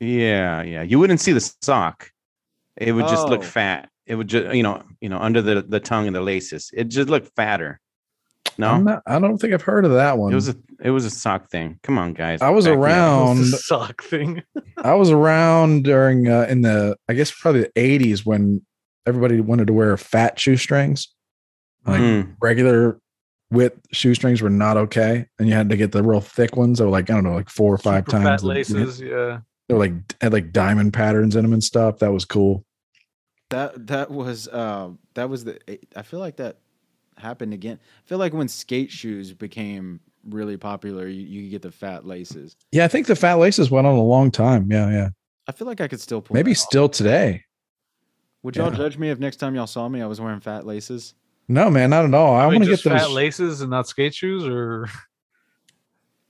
yeah, 0.00 0.62
yeah. 0.62 0.82
You 0.82 0.98
wouldn't 0.98 1.20
see 1.20 1.32
the 1.32 1.40
sock. 1.62 2.10
It 2.80 2.92
would 2.92 3.06
just 3.08 3.28
look 3.28 3.40
Oh. 3.40 3.44
fat. 3.44 3.88
It 4.06 4.14
would 4.16 4.28
just 4.28 4.54
you 4.54 4.62
know 4.62 4.82
you 5.00 5.08
know 5.08 5.18
under 5.18 5.40
the 5.42 5.62
the 5.62 5.80
tongue 5.80 6.06
and 6.06 6.16
the 6.16 6.20
laces. 6.20 6.70
It 6.74 6.84
just 6.88 7.08
looked 7.08 7.30
fatter. 7.36 7.78
No, 8.58 8.68
I'm 8.68 8.84
not, 8.84 9.02
I 9.06 9.18
don't 9.18 9.38
think 9.38 9.54
I've 9.54 9.62
heard 9.62 9.84
of 9.84 9.92
that 9.92 10.18
one. 10.18 10.32
it 10.32 10.34
was 10.34 10.48
a 10.48 10.56
it 10.82 10.90
was 10.90 11.04
a 11.04 11.10
sock 11.10 11.50
thing. 11.50 11.78
Come 11.82 11.98
on, 11.98 12.14
guys. 12.14 12.42
I 12.42 12.50
was 12.50 12.64
back 12.66 12.76
around. 12.76 13.38
It's 13.38 13.50
the 13.52 13.56
sock 13.58 14.02
thing. 14.02 14.42
I 14.78 14.94
was 14.94 15.10
around 15.10 15.84
during 15.84 16.28
uh, 16.28 16.46
in 16.48 16.62
the 16.62 16.96
I 17.08 17.14
guess 17.14 17.30
probably 17.30 17.62
the 17.62 17.70
80s 17.80 18.26
when 18.26 18.62
everybody 19.06 19.40
wanted 19.40 19.66
to 19.68 19.72
wear 19.72 19.96
fat 19.96 20.38
shoestrings. 20.40 21.08
Like 21.86 22.00
Mm. 22.00 22.34
regular 22.42 22.98
width 23.50 23.78
shoestrings 23.92 24.42
were 24.42 24.50
not 24.50 24.76
okay, 24.76 25.26
and 25.38 25.48
you 25.48 25.54
had 25.54 25.70
to 25.70 25.76
get 25.76 25.92
the 25.92 26.02
real 26.02 26.20
thick 26.20 26.56
ones. 26.56 26.78
They 26.78 26.84
were 26.84 26.90
like 26.90 27.08
I 27.10 27.14
don't 27.14 27.24
know, 27.24 27.34
like 27.34 27.48
four 27.50 27.72
or 27.72 27.78
five 27.78 28.04
Super 28.06 28.10
times. 28.24 28.42
Fat 28.42 28.46
laces. 28.46 29.00
Yeah. 29.00 29.40
They 29.68 29.74
were 29.74 29.80
like 29.80 29.92
had 30.20 30.32
like 30.32 30.52
diamond 30.52 30.92
patterns 30.92 31.36
in 31.36 31.42
them 31.42 31.52
and 31.52 31.62
stuff. 31.64 31.98
That 32.00 32.12
was 32.12 32.24
cool. 32.24 32.64
That 33.50 33.86
that 33.88 34.10
was 34.10 34.48
uh 34.48 34.90
that 35.14 35.28
was 35.28 35.44
the. 35.44 35.58
I 35.96 36.02
feel 36.02 36.20
like 36.20 36.36
that 36.36 36.56
happened 37.18 37.52
again. 37.52 37.78
I 37.82 38.08
feel 38.08 38.18
like 38.18 38.32
when 38.32 38.48
skate 38.48 38.90
shoes 38.90 39.32
became 39.32 40.00
really 40.28 40.56
popular, 40.56 41.06
you, 41.08 41.22
you 41.22 41.42
could 41.42 41.50
get 41.50 41.62
the 41.62 41.70
fat 41.72 42.06
laces. 42.06 42.56
Yeah, 42.72 42.84
I 42.84 42.88
think 42.88 43.06
the 43.06 43.16
fat 43.16 43.34
laces 43.34 43.70
went 43.70 43.86
on 43.86 43.94
a 43.96 44.02
long 44.02 44.30
time. 44.30 44.70
Yeah, 44.70 44.90
yeah. 44.90 45.08
I 45.48 45.52
feel 45.52 45.66
like 45.66 45.80
I 45.80 45.88
could 45.88 46.00
still 46.00 46.20
pull. 46.22 46.34
Maybe 46.34 46.52
that 46.52 46.58
off. 46.60 46.66
still 46.66 46.88
today. 46.88 47.44
Would 48.42 48.56
y'all 48.56 48.70
Yeah. 48.70 48.76
judge 48.78 48.96
me 48.98 49.10
if 49.10 49.18
next 49.18 49.36
time 49.36 49.54
y'all 49.54 49.66
saw 49.66 49.88
me 49.88 50.00
I 50.00 50.06
was 50.06 50.20
wearing 50.20 50.40
fat 50.40 50.64
laces? 50.66 51.14
No, 51.48 51.68
man, 51.70 51.90
not 51.90 52.04
at 52.04 52.14
all. 52.14 52.34
I 52.36 52.46
Wait, 52.46 52.54
want 52.54 52.64
to 52.64 52.70
get 52.70 52.84
those. 52.84 52.92
fat 53.02 53.10
laces 53.10 53.60
and 53.60 53.70
not 53.70 53.88
skate 53.88 54.14
shoes, 54.14 54.44
or 54.46 54.88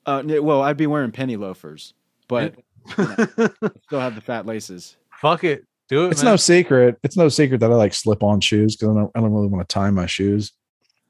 Uh, 0.07 0.23
well, 0.41 0.63
I'd 0.63 0.79
be 0.79 0.87
wearing 0.87 1.13
penny 1.13 1.37
loafers, 1.37 1.93
but 2.27 2.55
still 2.89 4.01
have 4.01 4.15
the 4.15 4.23
fat 4.25 4.47
laces. 4.47 4.97
fuck 5.21 5.45
it, 5.45 5.65
do 5.91 6.07
it. 6.07 6.13
it's 6.13 6.23
man. 6.23 6.33
no 6.33 6.37
secret. 6.37 6.99
It's 7.03 7.17
no 7.17 7.29
secret 7.29 7.61
that 7.61 7.71
I 7.71 7.75
like 7.75 7.93
slip 7.93 8.23
on 8.23 8.41
shoes 8.41 8.77
because 8.77 8.97
I 8.97 9.01
don't, 9.01 9.11
I 9.15 9.21
don't 9.21 9.33
really 9.33 9.49
want 9.49 9.69
to 9.69 9.73
tie 9.73 9.91
my 9.91 10.07
shoes. 10.07 10.53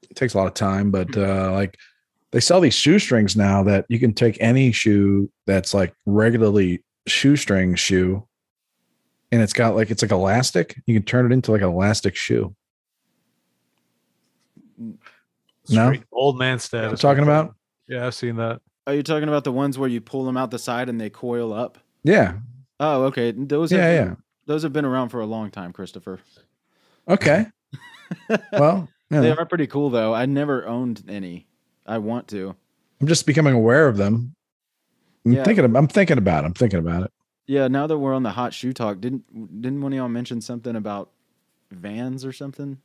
It 0.09 0.15
takes 0.15 0.33
a 0.33 0.37
lot 0.37 0.47
of 0.47 0.53
time, 0.53 0.91
but 0.91 1.15
uh, 1.15 1.51
like 1.53 1.77
they 2.31 2.39
sell 2.39 2.59
these 2.59 2.73
shoestrings 2.73 3.35
now 3.35 3.63
that 3.63 3.85
you 3.87 3.99
can 3.99 4.13
take 4.13 4.37
any 4.41 4.71
shoe 4.71 5.31
that's 5.47 5.73
like 5.73 5.93
regularly 6.05 6.83
shoestring 7.07 7.75
shoe, 7.75 8.27
and 9.31 9.41
it's 9.41 9.53
got 9.53 9.75
like 9.75 9.91
it's 9.91 10.01
like 10.01 10.11
elastic. 10.11 10.81
You 10.85 10.95
can 10.95 11.03
turn 11.03 11.25
it 11.25 11.33
into 11.33 11.51
like 11.51 11.61
an 11.61 11.69
elastic 11.69 12.15
shoe. 12.15 12.55
No? 15.69 15.93
Old 16.11 16.37
man 16.37 16.59
I'm 16.73 16.95
talking 16.97 17.23
about. 17.23 17.55
Yeah, 17.87 18.07
I've 18.07 18.15
seen 18.15 18.35
that. 18.37 18.61
Are 18.87 18.95
you 18.95 19.03
talking 19.03 19.29
about 19.29 19.43
the 19.43 19.51
ones 19.51 19.77
where 19.77 19.87
you 19.87 20.01
pull 20.01 20.25
them 20.25 20.35
out 20.35 20.51
the 20.51 20.59
side 20.59 20.89
and 20.89 20.99
they 20.99 21.09
coil 21.09 21.53
up? 21.53 21.77
Yeah, 22.03 22.39
Oh, 22.81 23.03
okay. 23.03 23.31
Those 23.31 23.71
yeah, 23.71 23.85
have, 23.85 24.07
yeah. 24.07 24.15
Those 24.51 24.63
have 24.63 24.73
been 24.73 24.83
around 24.83 25.07
for 25.09 25.21
a 25.21 25.25
long 25.25 25.49
time, 25.49 25.71
Christopher. 25.71 26.19
Okay. 27.07 27.45
well, 28.51 28.89
you 29.09 29.21
They 29.21 29.31
are 29.31 29.45
pretty 29.45 29.65
cool 29.65 29.89
though. 29.89 30.13
I 30.13 30.25
never 30.25 30.67
owned 30.67 31.05
any. 31.07 31.47
I 31.85 31.99
want 31.99 32.27
to. 32.29 32.53
I'm 32.99 33.07
just 33.07 33.25
becoming 33.25 33.53
aware 33.53 33.87
of 33.87 33.95
them. 33.95 34.35
I'm 35.25 35.31
Yeah. 35.31 35.45
thinking. 35.45 35.63
Of, 35.63 35.73
I'm 35.73 35.87
thinking 35.87 36.17
about. 36.17 36.43
It. 36.43 36.47
I'm 36.47 36.53
thinking 36.53 36.79
about 36.79 37.03
it. 37.03 37.13
Yeah, 37.47 37.69
now 37.69 37.87
that 37.87 37.97
we're 37.97 38.13
on 38.13 38.23
the 38.23 38.31
hot 38.31 38.53
shoe 38.53 38.73
talk, 38.73 38.99
didn't 38.99 39.23
didn't 39.61 39.79
one 39.81 39.93
of 39.93 39.97
y'all 39.97 40.09
mention 40.09 40.41
something 40.41 40.75
about 40.75 41.11
Vans 41.71 42.25
or 42.25 42.33
something? 42.33 42.77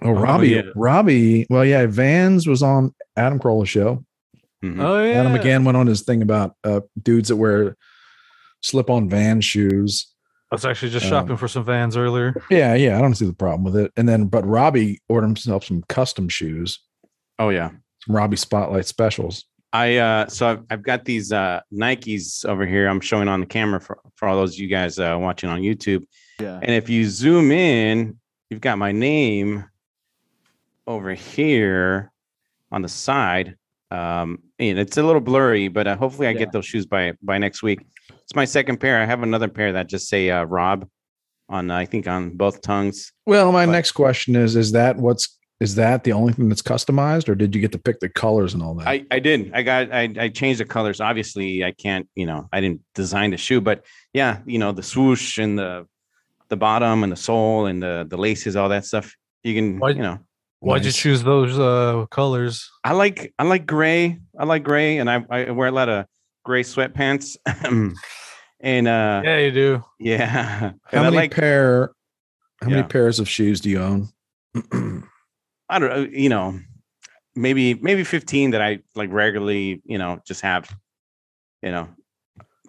Oh, 0.00 0.08
Oh, 0.08 0.12
Robbie, 0.12 0.48
yeah. 0.48 0.62
Robbie. 0.74 1.46
Well, 1.50 1.66
yeah, 1.66 1.84
Vans 1.84 2.46
was 2.46 2.62
on 2.62 2.94
Adam 3.18 3.38
Carolla's 3.38 3.68
show. 3.68 4.02
Mhm. 4.64 4.80
Oh 4.80 5.04
yeah. 5.04 5.20
Adam 5.20 5.34
again 5.34 5.64
went 5.64 5.76
on 5.76 5.88
his 5.88 6.00
thing 6.00 6.22
about 6.22 6.56
uh, 6.64 6.80
dudes 7.02 7.28
that 7.28 7.36
wear 7.36 7.76
slip-on 8.62 9.10
Van 9.10 9.42
shoes. 9.42 10.06
I 10.56 10.58
was 10.58 10.64
actually 10.64 10.88
just 10.90 11.04
Um, 11.04 11.10
shopping 11.10 11.36
for 11.36 11.48
some 11.48 11.64
Vans 11.64 11.98
earlier. 11.98 12.34
Yeah, 12.50 12.72
yeah, 12.74 12.96
I 12.98 13.02
don't 13.02 13.14
see 13.14 13.26
the 13.26 13.34
problem 13.34 13.62
with 13.62 13.76
it. 13.76 13.92
And 13.98 14.08
then, 14.08 14.24
but 14.24 14.46
Robbie 14.46 15.02
ordered 15.06 15.26
himself 15.26 15.64
some 15.66 15.82
custom 15.90 16.30
shoes, 16.30 16.80
Oh 17.38 17.50
yeah. 17.50 17.68
some 18.06 18.16
Robbie 18.16 18.38
Spotlight 18.38 18.86
specials. 18.86 19.44
I 19.74 19.96
uh 19.98 20.28
so 20.28 20.48
I've, 20.48 20.62
I've 20.70 20.82
got 20.82 21.04
these 21.04 21.30
uh 21.30 21.60
Nikes 21.70 22.46
over 22.46 22.64
here. 22.64 22.88
I'm 22.88 23.00
showing 23.02 23.28
on 23.28 23.40
the 23.40 23.46
camera 23.46 23.80
for 23.82 23.98
for 24.14 24.26
all 24.28 24.36
those 24.36 24.54
of 24.54 24.58
you 24.60 24.68
guys 24.68 24.98
uh, 24.98 25.18
watching 25.20 25.50
on 25.50 25.60
YouTube. 25.60 26.06
Yeah. 26.40 26.58
And 26.62 26.70
if 26.72 26.88
you 26.88 27.04
zoom 27.06 27.50
in, 27.52 28.16
you've 28.48 28.62
got 28.62 28.78
my 28.78 28.92
name 28.92 29.64
over 30.86 31.12
here 31.12 32.10
on 32.72 32.80
the 32.80 32.88
side. 32.88 33.56
Um, 33.90 34.38
and 34.58 34.78
it's 34.78 34.96
a 34.96 35.02
little 35.02 35.20
blurry, 35.20 35.68
but 35.68 35.86
uh, 35.86 35.96
hopefully 35.96 36.28
I 36.28 36.30
Yeah. 36.30 36.38
get 36.38 36.52
those 36.52 36.64
shoes 36.64 36.86
by 36.86 37.12
by 37.22 37.36
next 37.36 37.62
week. 37.62 37.80
It's 38.26 38.34
my 38.34 38.44
second 38.44 38.78
pair. 38.78 39.00
I 39.00 39.04
have 39.06 39.22
another 39.22 39.48
pair 39.48 39.72
that 39.72 39.88
just 39.88 40.08
say 40.08 40.30
uh, 40.30 40.42
Rob 40.44 40.88
on 41.48 41.70
I 41.70 41.84
think 41.86 42.08
on 42.08 42.30
both 42.36 42.60
tongues. 42.60 43.12
Well, 43.24 43.52
my 43.52 43.66
But- 43.66 43.72
next 43.72 43.92
question 43.92 44.34
is: 44.34 44.56
Is 44.56 44.72
that 44.72 44.96
what's 44.96 45.36
is 45.60 45.76
that 45.76 46.04
the 46.04 46.12
only 46.12 46.32
thing 46.34 46.48
that's 46.50 46.60
customized, 46.60 47.28
or 47.30 47.34
did 47.34 47.54
you 47.54 47.60
get 47.62 47.72
to 47.72 47.78
pick 47.78 48.00
the 48.00 48.08
colors 48.10 48.52
and 48.52 48.62
all 48.62 48.74
that? 48.74 48.86
I, 48.88 49.06
I 49.10 49.20
did. 49.20 49.52
I 49.54 49.62
got 49.62 49.92
I, 49.92 50.12
I 50.18 50.28
changed 50.28 50.58
the 50.60 50.64
colors. 50.64 51.00
Obviously, 51.00 51.64
I 51.64 51.70
can't, 51.72 52.08
you 52.16 52.26
know, 52.26 52.48
I 52.52 52.60
didn't 52.60 52.82
design 52.94 53.30
the 53.30 53.36
shoe, 53.38 53.60
but 53.60 53.84
yeah, 54.12 54.40
you 54.44 54.58
know, 54.58 54.72
the 54.72 54.82
swoosh 54.82 55.38
and 55.38 55.56
the 55.58 55.86
the 56.48 56.56
bottom 56.56 57.04
and 57.04 57.12
the 57.12 57.16
sole 57.16 57.66
and 57.66 57.80
the 57.82 58.06
the 58.10 58.16
laces, 58.18 58.56
all 58.56 58.68
that 58.70 58.84
stuff. 58.84 59.14
You 59.44 59.54
can, 59.54 59.78
Why- 59.78 59.90
you 59.90 60.02
know, 60.02 60.18
Why'd 60.58 60.84
you 60.84 60.90
choose 60.90 61.22
those 61.22 61.58
uh 61.60 62.06
colors? 62.10 62.68
I 62.82 62.92
like 62.92 63.32
I 63.38 63.44
like 63.44 63.66
gray. 63.66 64.18
I 64.36 64.44
like 64.46 64.64
gray, 64.64 64.98
and 64.98 65.08
I, 65.08 65.24
I 65.30 65.50
wear 65.52 65.68
a 65.68 65.72
lot 65.72 65.88
of 65.88 66.06
gray 66.46 66.62
sweatpants. 66.62 67.36
and 68.60 68.88
uh, 68.88 69.20
Yeah, 69.24 69.38
you 69.38 69.50
do. 69.50 69.84
yeah, 69.98 70.72
How 70.84 71.02
many 71.02 71.16
like 71.16 71.32
pair? 71.32 71.90
How 72.62 72.70
many 72.70 72.84
pairs 72.84 73.18
of 73.20 73.28
shoes 73.28 73.60
do 73.60 73.68
you 73.68 73.80
own? 73.82 74.08
I 75.68 75.78
don't 75.78 75.90
know, 75.90 76.08
you 76.10 76.30
know, 76.30 76.58
maybe 77.34 77.74
maybe 77.74 78.02
fifteen 78.04 78.52
that 78.52 78.62
I 78.62 78.78
like 78.94 79.12
regularly, 79.12 79.82
you 79.84 79.98
know, 79.98 80.20
just 80.26 80.40
have, 80.40 80.74
you 81.62 81.70
know, 81.72 81.88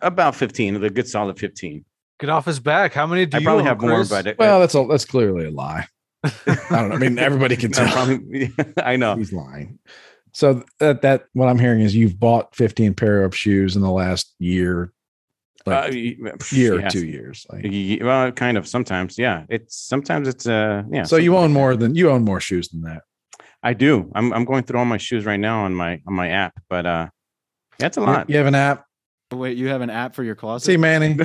about 0.02 0.36
fifteen, 0.36 0.74
the 0.82 0.90
good 0.90 1.08
solid 1.08 1.40
fifteen. 1.40 1.86
Get 2.20 2.30
off 2.30 2.46
his 2.46 2.60
back. 2.60 2.94
How 2.94 3.06
many 3.06 3.26
do 3.28 3.38
I 3.38 3.40
you 3.40 3.46
probably 3.46 3.62
own, 3.62 3.68
have 3.68 3.80
more, 3.82 4.04
but 4.04 4.26
it- 4.28 4.40
well, 4.40 4.60
that's 4.60 4.74
all. 4.76 4.88
That's 4.88 5.06
clearly 5.06 5.46
a 5.46 5.52
lie. 5.52 5.86
I 6.24 6.32
don't 6.72 6.90
know. 6.90 6.96
I 6.96 6.98
mean, 6.98 7.20
everybody 7.20 7.56
can 7.56 7.72
tell 7.72 7.88
probably- 7.88 8.52
I 8.78 8.96
know. 8.98 9.16
he's 9.16 9.32
lying. 9.32 9.78
So 10.38 10.64
that 10.78 11.02
that 11.02 11.26
what 11.34 11.48
I'm 11.50 11.58
hearing 11.58 11.82
is 11.82 11.96
you've 11.96 12.20
bought 12.20 12.56
15 12.56 12.94
pair 12.94 13.24
of 13.24 13.36
shoes 13.36 13.76
in 13.76 13.82
the 13.82 13.90
last 13.90 14.36
year, 14.38 14.94
like 15.66 15.86
Uh, 15.86 15.90
y- 15.92 16.16
year 16.52 16.86
or 16.86 16.90
two 16.92 17.08
years. 17.08 17.44
Like, 17.52 17.64
Y- 17.64 17.98
Well, 18.04 18.32
kind 18.34 18.56
of. 18.56 18.68
Sometimes, 18.68 19.18
yeah. 19.18 19.46
It's 19.50 19.76
sometimes 19.76 20.28
it's 20.28 20.46
uh 20.48 20.84
yeah. 20.92 21.04
so 21.06 21.16
you 21.18 21.36
own 21.36 21.46
like 21.46 21.52
more 21.54 21.72
that. 21.76 21.80
than 21.80 21.96
you 21.96 22.12
own 22.12 22.24
more 22.24 22.40
shoes 22.40 22.70
than 22.70 22.82
that. 22.84 23.02
I 23.64 23.74
do. 23.74 24.12
I'm 24.14 24.32
I'm 24.32 24.46
going 24.46 24.62
through 24.64 24.78
all 24.78 24.86
my 24.86 25.00
shoes 25.00 25.26
right 25.26 25.40
now 25.40 25.66
on 25.66 25.74
my 25.74 26.00
on 26.08 26.14
my 26.14 26.30
app, 26.30 26.54
but 26.70 26.86
uh, 26.86 27.08
that's 27.80 27.98
a 27.98 28.02
lot. 28.02 28.30
You 28.30 28.38
have 28.38 28.46
an 28.46 28.54
app. 28.54 28.86
Wait, 29.34 29.58
you 29.58 29.70
have 29.70 29.82
an 29.82 29.90
app 29.90 30.14
for 30.14 30.24
your 30.24 30.36
closet? 30.36 30.66
See, 30.68 30.78
Manny, 30.78 31.18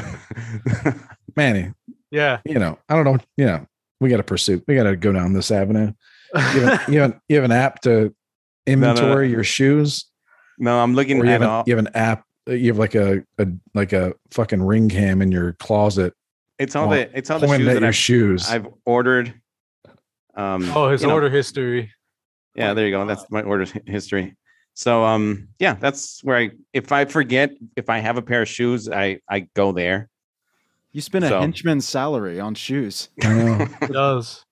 Manny. 1.36 1.72
Yeah. 2.10 2.38
You 2.46 2.58
know, 2.58 2.78
I 2.88 2.94
don't 2.94 3.04
know. 3.04 3.18
You 3.36 3.44
know, 3.44 3.66
we 4.00 4.08
got 4.08 4.16
to 4.16 4.22
pursue. 4.22 4.62
We 4.66 4.74
got 4.74 4.84
to 4.84 4.96
go 4.96 5.12
down 5.12 5.34
this 5.34 5.50
avenue. 5.50 5.92
You 6.34 6.60
have, 6.62 6.88
you 6.88 7.00
have, 7.00 7.20
you 7.28 7.36
have 7.36 7.44
an 7.44 7.52
app 7.52 7.82
to 7.82 8.14
inventory 8.66 9.30
your 9.30 9.44
shoes, 9.44 10.06
no, 10.58 10.78
I'm 10.80 10.94
looking 10.94 11.20
or 11.20 11.24
you 11.24 11.30
at 11.32 11.40
have, 11.40 11.50
all. 11.50 11.60
an, 11.60 11.64
you 11.66 11.76
have 11.76 11.86
an 11.86 11.92
app. 11.96 12.24
uh, 12.48 12.52
You 12.52 12.68
have 12.68 12.78
like 12.78 12.94
a, 12.94 13.22
a 13.38 13.46
like 13.74 13.92
a 13.92 14.14
fucking 14.30 14.62
ring 14.62 14.88
cam 14.88 15.22
in 15.22 15.32
your 15.32 15.54
closet, 15.54 16.14
It's 16.58 16.76
all 16.76 16.86
point- 16.86 17.10
the 17.12 17.18
it's 17.18 17.30
all 17.30 17.38
the 17.38 17.48
shoes 17.48 17.66
at 17.68 17.74
that 17.74 17.80
your 17.80 17.88
I've, 17.88 17.96
shoes. 17.96 18.48
I've 18.50 18.66
ordered. 18.84 19.34
Um, 20.34 20.70
Oh, 20.74 20.88
his 20.90 21.02
you 21.02 21.08
know, 21.08 21.14
order 21.14 21.28
history. 21.30 21.92
Yeah, 22.54 22.74
there 22.74 22.86
you 22.86 22.92
go. 22.92 23.04
That's 23.06 23.24
my 23.30 23.42
order 23.42 23.66
history. 23.86 24.36
So 24.74 25.04
um, 25.04 25.48
yeah, 25.58 25.74
that's 25.74 26.22
where 26.24 26.36
I 26.36 26.50
if 26.72 26.92
I 26.92 27.04
forget 27.04 27.50
if 27.76 27.90
I 27.90 27.98
have 27.98 28.16
a 28.16 28.22
pair 28.22 28.42
of 28.42 28.48
shoes, 28.48 28.88
I 28.88 29.20
I 29.28 29.48
go 29.54 29.72
there. 29.72 30.08
You 30.92 31.00
spend 31.00 31.24
a 31.24 31.40
henchman's 31.40 31.88
salary 31.88 32.38
on 32.40 32.54
shoes. 32.54 33.08
I 33.22 33.32
know. 33.34 33.66
It 33.82 33.92
does. 33.92 34.44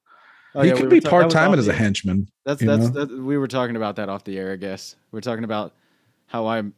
Oh, 0.55 0.63
you 0.63 0.71
yeah, 0.71 0.75
could 0.75 0.85
were 0.85 0.91
be 0.91 1.01
ta- 1.01 1.11
part 1.11 1.31
time 1.31 1.53
off 1.53 1.59
as 1.59 1.69
a 1.69 1.73
henchman. 1.73 2.29
That's 2.45 2.61
you 2.61 2.67
that's 2.67 2.91
that, 2.91 3.11
we 3.11 3.39
were 3.39 3.47
talking 3.49 3.77
about 3.77 3.97
that 3.97 4.09
off 4.09 4.25
the 4.25 4.37
air. 4.39 4.53
I 4.53 4.57
guess 4.57 4.97
we 5.13 5.19
are 5.19 5.23
talking 5.23 5.45
about 5.45 5.75
how 6.27 6.47
I'm 6.49 6.75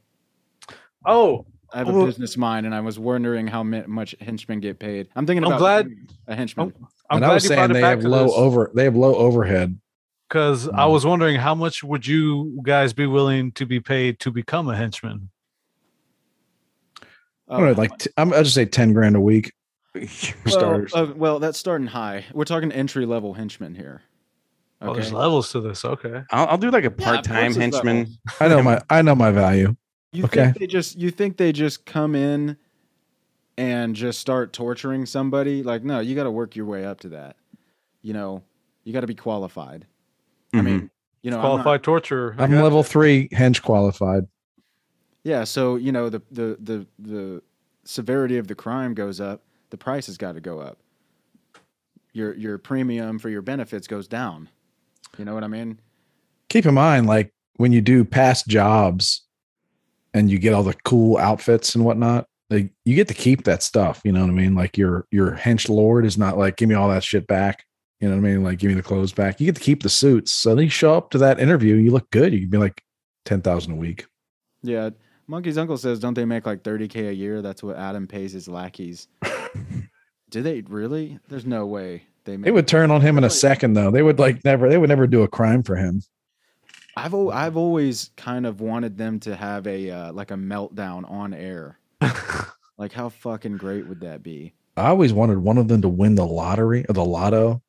Oh, 1.07 1.47
I 1.73 1.79
have 1.79 1.89
a 1.89 2.05
business 2.07 2.37
mind, 2.37 2.67
and 2.67 2.75
I 2.75 2.81
was 2.81 2.99
wondering 2.99 3.47
how 3.47 3.63
much 3.63 4.15
henchmen 4.21 4.61
get 4.61 4.79
paid. 4.79 5.09
I'm 5.17 5.27
thinking 5.27 5.43
I'm 5.45 5.49
about 5.53 5.59
glad- 5.59 5.87
being 5.89 6.09
a 6.29 6.35
henchman. 6.37 6.73
I'm 7.11 7.17
and 7.17 7.21
glad 7.21 7.31
I 7.31 7.35
was 7.35 7.47
saying 7.47 7.73
they 7.73 7.81
have 7.81 8.05
low 8.05 8.25
this. 8.25 8.33
over. 8.37 8.71
They 8.75 8.85
have 8.85 8.95
low 8.97 9.15
overhead. 9.15 9.79
Because 10.29 10.69
I 10.69 10.85
Mm. 10.87 10.93
was 10.93 11.05
wondering 11.05 11.37
how 11.37 11.55
much 11.55 11.83
would 11.85 12.07
you 12.07 12.59
guys 12.63 12.93
be 12.95 13.07
willing 13.07 13.53
to 13.53 13.67
be 13.67 13.81
paid 13.81 14.19
to 14.21 14.31
become 14.31 14.69
a 14.69 14.77
henchman? 14.77 15.29
I 17.49 17.57
don't 17.59 17.67
know, 17.67 17.73
like 17.73 17.99
t- 17.99 18.11
I'm, 18.17 18.33
I'll 18.33 18.43
just 18.45 18.55
say 18.55 18.65
ten 18.65 18.93
grand 18.95 19.15
a 19.17 19.21
week 19.21 19.47
for 19.47 19.53
well, 20.47 20.87
uh, 20.95 21.07
well, 21.17 21.39
that's 21.39 21.59
starting 21.59 21.87
high. 21.87 22.25
We're 22.33 22.45
talking 22.45 22.73
entry 22.73 23.07
level 23.07 23.35
henchmen 23.35 23.75
here. 23.75 24.03
Oh, 24.81 24.95
there's 24.95 25.13
levels 25.13 25.53
to 25.53 25.61
this. 25.61 25.85
Okay. 25.85 26.23
I'll, 26.33 26.47
I'll 26.49 26.59
do 26.59 26.71
like 26.71 26.83
a 26.85 26.87
Yeah, 26.87 26.91
of 26.91 26.97
course 26.97 27.07
part-time 27.09 27.53
there's 27.53 27.57
henchman. 27.57 27.97
levels. 27.99 28.19
I 28.41 28.49
know 28.49 28.63
my 28.63 28.81
I 28.91 29.03
know 29.03 29.15
my 29.15 29.31
value. 29.31 29.77
You 30.13 30.25
Okay. 30.25 30.45
think 30.47 30.59
they 30.59 30.67
just 30.67 30.99
you 30.99 31.11
think 31.11 31.37
they 31.37 31.53
just 31.53 31.87
come 31.87 32.15
in 32.15 32.57
and 33.57 33.95
just 33.95 34.19
start 34.19 34.53
torturing 34.53 35.07
somebody? 35.07 35.63
Like, 35.63 35.85
no, 35.85 36.01
you 36.01 36.15
got 36.17 36.25
to 36.25 36.31
work 36.31 36.57
your 36.57 36.67
way 36.67 36.85
up 36.85 37.01
to 37.01 37.11
that. 37.11 37.37
You 38.03 38.13
know, 38.13 38.43
you 38.85 38.93
got 38.93 39.01
to 39.03 39.07
be 39.07 39.15
qualified. 39.15 39.87
I 40.53 40.59
Mhm. 40.59 40.65
mean, 40.65 40.91
you 41.23 41.31
know, 41.31 41.37
I'm 41.37 41.43
not- 41.43 41.49
Qualified 41.63 41.83
torture. 41.85 42.35
I 42.39 42.45
I'm 42.45 42.53
level 42.53 42.79
you. 42.79 42.85
three 42.85 43.29
hench 43.29 43.63
qualified. 43.63 44.25
yeah. 45.23 45.45
So 45.45 45.77
you 45.77 45.93
know, 45.93 46.09
the 46.09 46.23
the 46.33 46.57
the 46.61 46.87
the 46.99 47.43
severity 47.85 48.39
of 48.39 48.49
the 48.49 48.55
crime 48.57 48.95
goes 48.95 49.21
up. 49.21 49.43
The 49.73 49.79
price 49.79 50.05
has 50.05 50.19
got 50.19 50.33
to 50.33 50.41
go 50.43 50.61
up. 50.61 50.77
Your 52.13 52.35
your 52.35 52.59
premium 52.59 53.19
for 53.19 53.31
your 53.31 53.41
benefits 53.41 53.87
goes 53.87 54.07
down. 54.07 54.51
You 55.17 55.25
know 55.25 55.33
what 55.33 55.45
I 55.45 55.47
mean? 55.47 55.81
Keep 56.51 56.67
in 56.67 56.75
mind, 56.75 57.07
like 57.07 57.33
when 57.57 57.73
you 57.73 57.81
do 57.81 58.05
past 58.05 58.47
jobs 58.47 59.23
and 60.13 60.31
you 60.31 60.39
get 60.39 60.53
all 60.53 60.63
the 60.63 60.75
cool 60.85 61.17
outfits 61.17 61.75
and 61.75 61.87
whatnot, 61.87 62.27
like 62.51 62.71
you 62.85 62.95
get 62.95 63.09
to 63.09 63.15
keep 63.15 63.45
that 63.45 63.63
stuff. 63.63 64.03
You 64.05 64.13
know 64.13 64.21
what 64.21 64.29
I 64.29 64.35
mean? 64.35 64.55
Like 64.55 64.77
your 64.77 65.07
your 65.11 65.33
hench 65.33 65.71
lord 65.71 66.05
is 66.05 66.19
not 66.19 66.37
like 66.37 66.59
give 66.59 66.69
me 66.69 66.75
all 66.75 66.91
that 66.91 67.03
shit 67.03 67.27
back. 67.27 67.65
You 67.99 68.11
know 68.11 68.17
what 68.17 68.29
I 68.29 68.31
mean? 68.31 68.45
Like 68.45 68.59
give 68.59 68.69
me 68.69 68.75
the 68.75 68.83
clothes 68.83 69.15
back. 69.15 69.41
You 69.41 69.47
get 69.47 69.57
to 69.57 69.63
keep 69.63 69.83
the 69.83 69.89
suits. 69.89 70.33
So 70.33 70.55
then 70.55 70.65
you 70.65 70.71
show 70.71 70.95
up 70.95 71.13
to 71.13 71.19
that 71.19 71.41
interview, 71.41 71.77
you 71.77 71.93
look 71.93 72.11
good. 72.11 72.35
You 72.35 72.41
can 72.41 72.51
be 72.51 72.59
like 72.59 72.83
ten 73.25 73.41
thousand 73.41 73.73
a 73.73 73.77
week. 73.77 74.05
Yeah. 74.63 74.91
Monkey's 75.29 75.57
uncle 75.57 75.79
says, 75.79 75.99
don't 75.99 76.13
they 76.13 76.27
make 76.27 76.45
like 76.45 76.63
30k 76.63 77.09
a 77.09 77.15
year? 77.15 77.41
That's 77.41 77.63
what 77.63 77.77
Adam 77.77 78.07
pays 78.07 78.33
his 78.33 78.49
lackeys. 78.49 79.09
Do 80.31 80.43
they 80.43 80.63
really? 80.63 81.19
There's 81.29 81.47
no 81.47 81.67
way. 81.67 82.05
They 82.25 82.37
They 82.37 82.51
would 82.51 82.69
turn 82.69 82.91
on 82.91 83.01
him 83.01 83.19
in 83.19 83.25
a 83.25 83.31
second, 83.31 83.75
though. 83.75 83.91
They 83.91 84.03
would 84.03 84.19
like 84.19 84.45
never. 84.45 84.69
They 84.69 84.79
would 84.79 84.89
never 84.89 85.07
do 85.07 85.23
a 85.23 85.29
crime 85.29 85.63
for 85.63 85.77
him. 85.77 86.03
I've 86.97 87.15
al- 87.15 87.31
I've 87.33 87.57
always 87.57 88.11
kind 88.17 88.47
of 88.47 88.61
wanted 88.61 88.97
them 88.99 89.19
to 89.21 89.35
have 89.35 89.67
a 89.67 89.91
uh, 89.91 90.13
like 90.13 90.31
a 90.31 90.35
meltdown 90.37 91.11
on 91.11 91.35
air. 91.35 91.79
like 92.79 92.93
how 92.93 93.09
fucking 93.09 93.57
great 93.57 93.87
would 93.89 94.01
that 94.01 94.23
be? 94.23 94.53
I 94.77 94.89
always 94.89 95.13
wanted 95.13 95.39
one 95.39 95.59
of 95.59 95.69
them 95.69 95.83
to 95.83 95.89
win 95.89 96.15
the 96.15 96.27
lottery 96.27 96.85
or 96.89 96.93
the 96.95 97.05
lotto. 97.05 97.61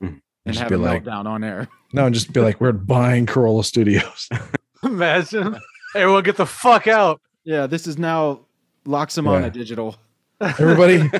And 0.00 0.20
Just 0.46 0.60
have 0.60 0.68
be 0.68 0.74
a 0.76 0.78
like- 0.78 1.04
meltdown 1.04 1.26
on 1.26 1.44
air. 1.44 1.68
No, 1.92 2.06
and 2.06 2.14
just 2.14 2.32
be 2.32 2.38
like, 2.40 2.60
we're 2.60 2.70
buying 2.70 3.26
Carolla 3.26 3.64
Studios. 3.64 4.28
Imagine 4.84 5.58
everyone 5.96 6.22
get 6.22 6.36
the 6.36 6.46
fuck 6.46 6.86
out. 6.86 7.20
Yeah, 7.42 7.66
this 7.66 7.88
is 7.88 7.98
now 7.98 8.42
Loxamana 8.86 9.42
Yeah. 9.42 9.48
Digital. 9.48 9.96
Everybody, 10.40 11.10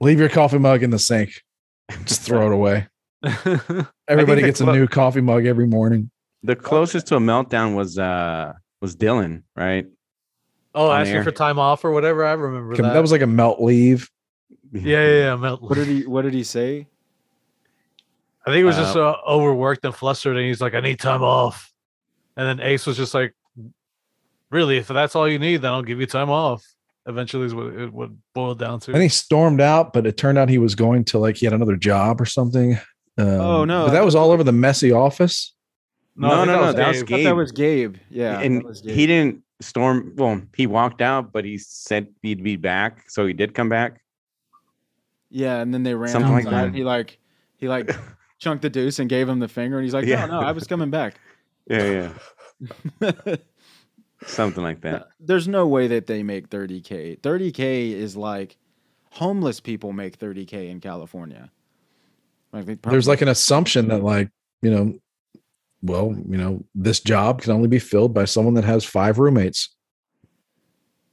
leave 0.00 0.18
your 0.18 0.28
coffee 0.28 0.58
mug 0.58 0.82
in 0.82 0.90
the 0.90 0.98
sink. 0.98 1.30
Just 2.04 2.22
throw 2.22 2.46
it 2.46 2.52
away. 2.52 2.86
Everybody 4.08 4.42
the 4.42 4.46
gets 4.48 4.60
a 4.60 4.66
new 4.72 4.86
coffee 4.86 5.20
mug 5.20 5.46
every 5.46 5.66
morning. 5.66 6.10
The 6.42 6.54
closest 6.56 7.06
to 7.08 7.16
a 7.16 7.20
meltdown 7.20 7.74
was 7.74 7.98
uh 7.98 8.52
was 8.80 8.94
Dylan, 8.96 9.42
right? 9.56 9.86
oh, 10.74 10.90
On 10.90 11.00
asking 11.00 11.16
air. 11.16 11.24
for 11.24 11.30
time 11.32 11.58
off 11.58 11.84
or 11.84 11.90
whatever. 11.92 12.24
I 12.26 12.32
remember 12.32 12.76
That. 12.76 12.92
that. 12.92 13.00
was 13.00 13.10
like 13.12 13.22
a 13.22 13.26
melt 13.26 13.60
leave. 13.60 14.10
yeah, 14.72 14.82
yeah, 14.82 15.08
yeah. 15.24 15.36
Melt. 15.36 15.62
What 15.62 15.74
did 15.76 15.86
he 15.88 16.06
What 16.06 16.22
did 16.22 16.34
he 16.34 16.44
say? 16.44 16.86
I 18.46 18.50
think 18.50 18.58
he 18.58 18.64
was 18.64 18.76
just 18.76 18.94
uh, 18.96 19.16
overworked 19.26 19.84
and 19.84 19.92
flustered, 19.94 20.36
and 20.36 20.46
he's 20.46 20.60
like, 20.60 20.74
"I 20.74 20.80
need 20.80 21.00
time 21.00 21.22
off." 21.22 21.72
And 22.36 22.46
then 22.46 22.64
Ace 22.64 22.86
was 22.86 22.96
just 22.96 23.12
like, 23.12 23.34
"Really? 24.50 24.76
If 24.76 24.86
that's 24.86 25.16
all 25.16 25.26
you 25.28 25.40
need, 25.40 25.62
then 25.62 25.72
I'll 25.72 25.82
give 25.82 25.98
you 25.98 26.06
time 26.06 26.30
off." 26.30 26.64
Eventually, 27.06 27.46
is 27.46 27.54
what 27.54 27.66
it 27.66 27.92
would 27.92 28.18
boil 28.34 28.54
down 28.54 28.80
to. 28.80 28.92
And 28.92 29.02
he 29.02 29.08
stormed 29.08 29.60
out, 29.60 29.92
but 29.92 30.06
it 30.06 30.16
turned 30.16 30.38
out 30.38 30.48
he 30.48 30.58
was 30.58 30.74
going 30.74 31.04
to 31.06 31.18
like 31.18 31.36
he 31.36 31.46
had 31.46 31.52
another 31.52 31.76
job 31.76 32.20
or 32.20 32.24
something. 32.26 32.74
Um, 33.16 33.26
Oh, 33.28 33.64
no, 33.64 33.86
But 33.86 33.92
that 33.92 34.04
was 34.04 34.14
all 34.14 34.30
over 34.32 34.42
the 34.42 34.52
messy 34.52 34.90
office. 34.92 35.54
No, 36.16 36.30
I 36.30 36.44
no, 36.44 36.56
no, 36.56 36.72
that 36.72 36.88
was 36.88 36.96
I 36.98 37.00
Gabe. 37.00 37.06
Gabe. 37.06 37.24
that 37.26 37.36
was 37.36 37.52
Gabe. 37.52 37.96
Yeah, 38.10 38.40
and 38.40 38.62
Gabe. 38.82 38.94
he 38.94 39.06
didn't 39.06 39.42
storm. 39.60 40.14
Well, 40.16 40.42
he 40.56 40.66
walked 40.66 41.00
out, 41.00 41.32
but 41.32 41.44
he 41.44 41.58
said 41.58 42.08
he'd 42.22 42.42
be 42.42 42.56
back, 42.56 43.08
so 43.08 43.26
he 43.26 43.32
did 43.34 43.54
come 43.54 43.68
back. 43.68 44.00
Yeah, 45.30 45.60
and 45.60 45.72
then 45.74 45.82
they 45.82 45.94
ran 45.94 46.10
Something 46.10 46.32
like 46.32 46.44
that. 46.46 46.74
He 46.74 46.84
like 46.84 47.18
he 47.58 47.68
like 47.68 47.90
chunked 48.38 48.62
the 48.62 48.70
deuce 48.70 48.98
and 48.98 49.08
gave 49.08 49.28
him 49.28 49.38
the 49.38 49.48
finger, 49.48 49.76
and 49.76 49.84
he's 49.84 49.94
like, 49.94 50.06
Yeah. 50.06 50.26
"No, 50.26 50.40
no, 50.40 50.46
I 50.46 50.52
was 50.52 50.66
coming 50.66 50.90
back." 50.90 51.20
Yeah, 51.68 52.10
yeah, 53.00 53.10
something 54.24 54.62
like 54.62 54.80
that. 54.82 55.08
There's 55.20 55.48
no 55.48 55.66
way 55.66 55.88
that 55.88 56.06
they 56.06 56.22
make 56.22 56.48
30k. 56.48 57.20
30k 57.20 57.92
is 57.92 58.16
like 58.16 58.56
homeless 59.10 59.60
people 59.60 59.92
make 59.92 60.18
30k 60.18 60.70
in 60.70 60.80
California. 60.80 61.50
Like 62.52 62.66
they 62.66 62.74
There's 62.74 63.08
like 63.08 63.22
an 63.22 63.28
assumption 63.28 63.88
that 63.88 64.02
like, 64.02 64.30
you 64.62 64.70
know, 64.70 64.98
well, 65.82 66.16
you 66.28 66.36
know, 66.36 66.64
this 66.74 67.00
job 67.00 67.42
can 67.42 67.52
only 67.52 67.68
be 67.68 67.78
filled 67.78 68.14
by 68.14 68.24
someone 68.24 68.54
that 68.54 68.64
has 68.64 68.84
five 68.84 69.18
roommates. 69.18 69.74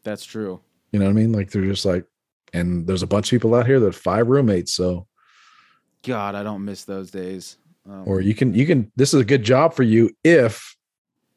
that's 0.04 0.26
true. 0.26 0.62
You 0.92 1.00
know 1.00 1.06
what 1.06 1.12
I 1.12 1.16
mean? 1.16 1.32
Like 1.32 1.52
they're 1.52 1.66
just 1.66 1.86
like, 1.86 2.06
and 2.54 2.86
there's 2.86 3.02
a 3.02 3.08
bunch 3.08 3.28
of 3.28 3.32
people 3.32 3.56
out 3.56 3.66
here 3.66 3.80
that 3.80 3.88
have 3.88 3.96
five 3.96 4.28
roommates. 4.28 4.74
So, 4.74 5.08
God, 6.04 6.36
I 6.36 6.44
don't 6.44 6.64
miss 6.64 6.84
those 6.84 7.10
days. 7.10 7.58
Um, 7.90 8.04
or 8.06 8.22
you 8.22 8.36
can, 8.36 8.54
you 8.54 8.66
can, 8.66 8.92
this 8.96 9.14
is 9.14 9.20
a 9.20 9.26
good 9.26 9.44
job 9.44 9.74
for 9.74 9.84
you 9.84 10.12
if 10.24 10.76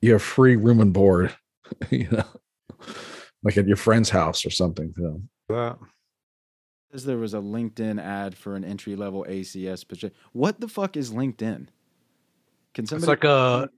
you 0.01 0.13
have 0.13 0.23
free 0.23 0.57
room 0.57 0.81
and 0.81 0.93
board, 0.93 1.35
you 1.91 2.09
know, 2.11 2.25
like 3.43 3.57
at 3.57 3.67
your 3.67 3.77
friend's 3.77 4.11
house 4.11 4.45
or 4.47 4.51
something. 4.51 4.93
You 4.97 5.03
know? 5.03 5.23
that. 5.49 5.79
says 6.93 7.05
there 7.05 7.19
was 7.19 7.35
a 7.35 7.39
LinkedIn 7.39 8.03
ad 8.03 8.37
for 8.37 8.57
an 8.57 8.65
entry 8.65 8.97
level 8.97 9.25
ACS 9.29 9.87
position. 9.87 10.13
What 10.33 10.61
the 10.61 10.69
fuck 10.69 10.97
is 10.97 11.11
LinkedIn? 11.13 11.69
Can 12.75 12.87
somebody? 12.87 13.03
It's 13.03 13.09
like 13.09 13.25
a. 13.25 13.69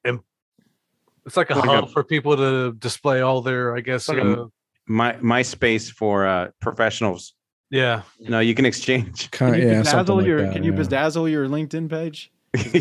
It's 1.27 1.37
like 1.37 1.51
a 1.51 1.55
Like 1.55 1.69
hub 1.69 1.85
a- 1.85 1.89
for 1.89 2.03
people 2.05 2.37
to 2.37 2.73
display 2.79 3.21
all 3.21 3.43
their, 3.43 3.77
I 3.77 3.81
guess. 3.81 4.09
like 4.09 4.19
a- 4.19 4.43
uh, 4.43 4.47
My 4.87 5.13
MySpace 5.15 5.91
for 5.91 6.27
uh 6.27 6.49
professionals. 6.61 7.35
yeah. 7.71 8.03
No, 8.19 8.41
you 8.41 8.55
can 8.55 8.65
exchange. 8.65 9.31
Kind 9.31 9.55
can 9.57 9.63
you 9.63 9.69
yeah, 9.69 9.83
something 9.83 10.15
bedazzle 10.15 10.19
like 10.19 10.27
your 10.27 10.43
that, 10.43 10.53
can 10.55 10.63
you 10.65 10.73
yeah. 10.73 10.79
bedazzle 10.79 11.31
your 11.31 11.47
LinkedIn 11.49 11.91
page? 11.91 12.33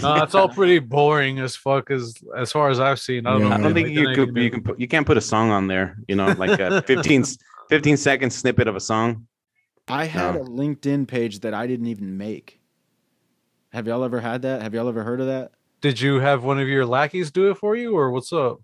No, 0.02 0.16
it's 0.24 0.36
all 0.36 0.50
pretty 0.50 0.80
boring 0.80 1.40
as 1.40 1.56
fuck 1.56 1.90
as 1.92 2.16
as 2.36 2.52
far 2.52 2.70
as 2.70 2.80
I've 2.80 3.00
seen. 3.00 3.26
I 3.28 3.32
don't 3.34 3.42
Yeah. 3.42 3.50
know. 3.50 3.56
I 3.56 3.58
don't 3.62 3.74
think 3.74 3.88
did 3.88 3.96
you 3.98 4.14
could. 4.16 4.36
You 4.38 4.50
can 4.52 4.62
put. 4.64 4.80
You 4.80 4.88
can't 4.88 5.06
put 5.06 5.18
a 5.18 5.22
song 5.22 5.52
on 5.52 5.68
there. 5.68 5.98
You 6.08 6.16
know, 6.16 6.28
like 6.34 6.60
a 6.60 6.82
15, 6.84 7.24
15 7.70 7.98
second 7.98 8.30
snippet 8.32 8.68
of 8.68 8.76
a 8.76 8.80
song. 8.80 9.28
I 9.88 10.06
had 10.06 10.36
No. 10.36 10.42
a 10.42 10.46
LinkedIn 10.46 11.08
page 11.08 11.40
that 11.40 11.54
I 11.54 11.66
didn't 11.68 11.88
even 11.88 12.18
make. 12.18 12.60
Have 13.72 13.88
y'all 13.88 14.04
ever 14.04 14.20
had 14.22 14.42
that? 14.44 14.62
Have 14.62 14.74
y'all 14.74 14.88
ever 14.90 15.04
heard 15.04 15.20
of 15.22 15.28
that? 15.28 15.52
Did 15.82 16.00
you 16.02 16.20
have 16.20 16.44
one 16.44 16.60
of 16.60 16.68
your 16.68 16.86
lackeys 16.86 17.32
do 17.32 17.50
it 17.52 17.58
for 17.58 17.76
you, 17.76 17.96
or 17.98 18.12
what's 18.12 18.32
up? 18.34 18.60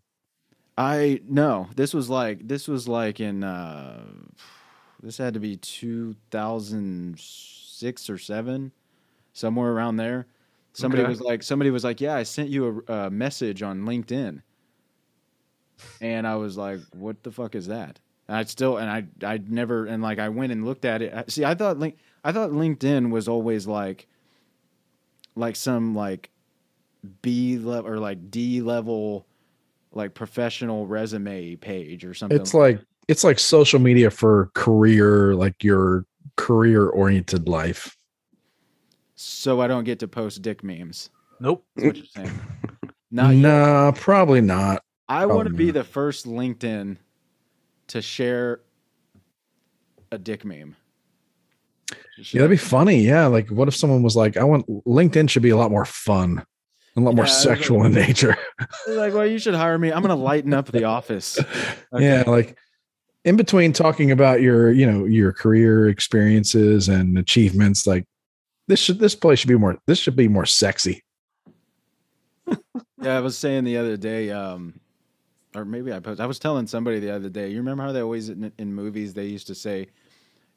I 0.77 1.21
no. 1.27 1.67
This 1.75 1.93
was 1.93 2.09
like 2.09 2.47
this 2.47 2.67
was 2.67 2.87
like 2.87 3.19
in 3.19 3.43
uh 3.43 4.03
this 5.01 5.17
had 5.17 5.33
to 5.35 5.39
be 5.39 5.55
2006 5.57 8.09
or 8.09 8.17
7 8.17 8.71
somewhere 9.33 9.71
around 9.71 9.97
there. 9.97 10.25
Somebody 10.73 11.03
Okay. 11.03 11.09
was 11.09 11.21
like 11.21 11.43
somebody 11.43 11.69
was 11.71 11.83
like, 11.83 12.01
"Yeah, 12.01 12.15
I 12.15 12.23
sent 12.23 12.49
you 12.49 12.83
a, 12.87 12.93
a 12.93 13.09
message 13.09 13.61
on 13.61 13.81
LinkedIn." 13.81 14.41
And 16.01 16.27
I 16.27 16.35
was 16.35 16.57
like, 16.57 16.79
"What 16.93 17.23
the 17.23 17.31
fuck 17.31 17.55
is 17.55 17.67
that?" 17.67 17.99
And 18.27 18.37
I 18.37 18.43
still 18.45 18.77
and 18.77 18.89
I 18.89 19.05
I 19.25 19.39
never 19.47 19.85
and 19.85 20.01
like 20.01 20.19
I 20.19 20.29
went 20.29 20.51
and 20.51 20.65
looked 20.65 20.85
at 20.85 21.01
it. 21.01 21.31
See, 21.31 21.45
I 21.45 21.55
thought 21.55 21.77
link 21.77 21.97
I 22.23 22.31
thought 22.31 22.51
LinkedIn 22.51 23.11
was 23.11 23.27
always 23.27 23.67
like 23.67 24.07
like 25.35 25.55
some 25.55 25.95
like 25.95 26.29
B 27.21 27.57
level 27.57 27.91
or 27.91 27.97
like 27.97 28.31
D 28.31 28.61
level 28.61 29.27
like 29.91 30.13
professional 30.13 30.87
resume 30.87 31.55
page 31.55 32.05
or 32.05 32.13
something. 32.13 32.39
It's 32.39 32.53
like, 32.53 32.79
it's 33.07 33.23
like 33.23 33.39
social 33.39 33.79
media 33.79 34.09
for 34.09 34.49
career, 34.53 35.35
like 35.35 35.63
your 35.63 36.05
career 36.35 36.87
oriented 36.87 37.47
life. 37.47 37.95
So 39.23 39.61
I 39.61 39.67
don't 39.67 39.83
get 39.83 39.99
to 39.99 40.07
post 40.07 40.41
dick 40.41 40.63
memes. 40.63 41.09
Nope. 41.39 41.65
That's 41.75 41.87
what 41.87 41.97
you're 41.97 42.05
saying. 42.05 42.39
Not 43.11 43.35
yet. 43.35 43.41
nah, 43.41 43.91
probably 43.91 44.41
not. 44.41 44.83
I 45.07 45.25
want 45.25 45.47
to 45.47 45.53
be 45.53 45.71
the 45.71 45.83
first 45.83 46.25
LinkedIn 46.25 46.97
to 47.87 48.01
share 48.01 48.61
a 50.11 50.17
dick 50.17 50.45
meme. 50.45 50.75
Yeah, 52.17 52.41
that'd 52.41 52.49
be 52.49 52.57
funny. 52.57 53.01
Yeah. 53.01 53.27
Like, 53.27 53.49
what 53.49 53.67
if 53.67 53.75
someone 53.75 54.03
was 54.03 54.15
like, 54.15 54.37
I 54.37 54.43
want 54.43 54.67
LinkedIn 54.85 55.29
should 55.29 55.43
be 55.43 55.49
a 55.49 55.57
lot 55.57 55.71
more 55.71 55.85
fun, 55.85 56.43
a 56.95 57.01
lot 57.01 57.15
more 57.15 57.25
Yeah, 57.25 57.31
it's 57.31 57.43
sexual 57.43 57.83
in 57.83 57.93
nature. 57.93 58.37
Like, 58.87 59.13
well, 59.13 59.25
you 59.25 59.39
should 59.39 59.55
hire 59.55 59.77
me. 59.77 59.91
I'm 59.91 60.01
gonna 60.01 60.15
lighten 60.15 60.53
up 60.53 60.67
the 60.67 60.85
office. 60.85 61.39
Okay. 61.93 62.05
Yeah. 62.05 62.23
Like, 62.25 62.57
in 63.23 63.35
between 63.35 63.71
talking 63.71 64.09
about 64.09 64.41
your, 64.41 64.71
you 64.71 64.89
know, 64.89 65.05
your 65.05 65.31
career 65.31 65.87
experiences 65.87 66.89
and 66.89 67.17
achievements, 67.17 67.85
like, 67.85 68.05
this 68.67 68.79
should, 68.79 68.99
this 68.99 69.15
place 69.15 69.39
should 69.39 69.49
be 69.49 69.57
more, 69.57 69.77
this 69.85 69.99
should 69.99 70.15
be 70.15 70.27
more 70.27 70.45
sexy. 70.45 71.03
Yeah, 73.03 73.17
I 73.17 73.19
was 73.19 73.37
saying 73.37 73.65
the 73.65 73.75
other 73.75 73.97
day, 73.97 74.31
um, 74.31 74.79
or 75.55 75.65
maybe 75.65 75.91
I 75.91 75.99
post. 75.99 76.21
I 76.21 76.25
was 76.25 76.39
telling 76.39 76.67
somebody 76.67 76.99
the 76.99 77.11
other 77.11 77.29
day. 77.29 77.49
You 77.49 77.57
remember 77.57 77.83
how 77.83 77.91
they 77.91 78.01
always 78.01 78.29
in, 78.29 78.51
in 78.57 78.73
movies 78.73 79.13
they 79.13 79.25
used 79.25 79.47
to 79.47 79.55
say, 79.55 79.87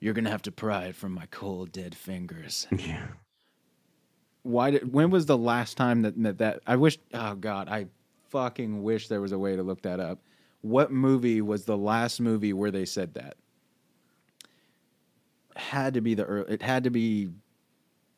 "You're 0.01 0.15
gonna 0.15 0.31
have 0.31 0.43
to 0.43 0.53
pry 0.53 0.85
it 0.85 0.97
from 0.97 1.13
my 1.13 1.27
cold 1.31 1.73
dead 1.73 1.95
fingers." 1.95 2.67
Yeah. 2.79 3.07
Why 4.43 4.71
did? 4.71 4.93
When 4.93 5.11
was 5.11 5.27
the 5.27 5.37
last 5.37 5.77
time 5.77 6.03
that 6.03 6.23
that, 6.23 6.39
that 6.39 6.61
I 6.69 6.77
wish? 6.77 6.99
Oh 7.13 7.35
God, 7.35 7.69
I 7.69 7.87
fucking 8.29 8.81
wish 8.83 9.09
there 9.09 9.21
was 9.21 9.33
a 9.33 9.39
way 9.39 9.57
to 9.57 9.65
look 9.65 9.83
that 9.83 9.99
up. 9.99 10.21
What 10.61 10.93
movie 10.93 11.41
was 11.41 11.65
the 11.65 11.77
last 11.77 12.21
movie 12.21 12.53
where 12.53 12.71
they 12.71 12.85
said 12.85 13.15
that? 13.15 13.37
Had 15.57 15.95
to 15.95 16.01
be 16.01 16.15
the 16.15 16.25
early. 16.25 16.53
It 16.53 16.63
had 16.63 16.85
to 16.85 16.91
be. 16.91 17.31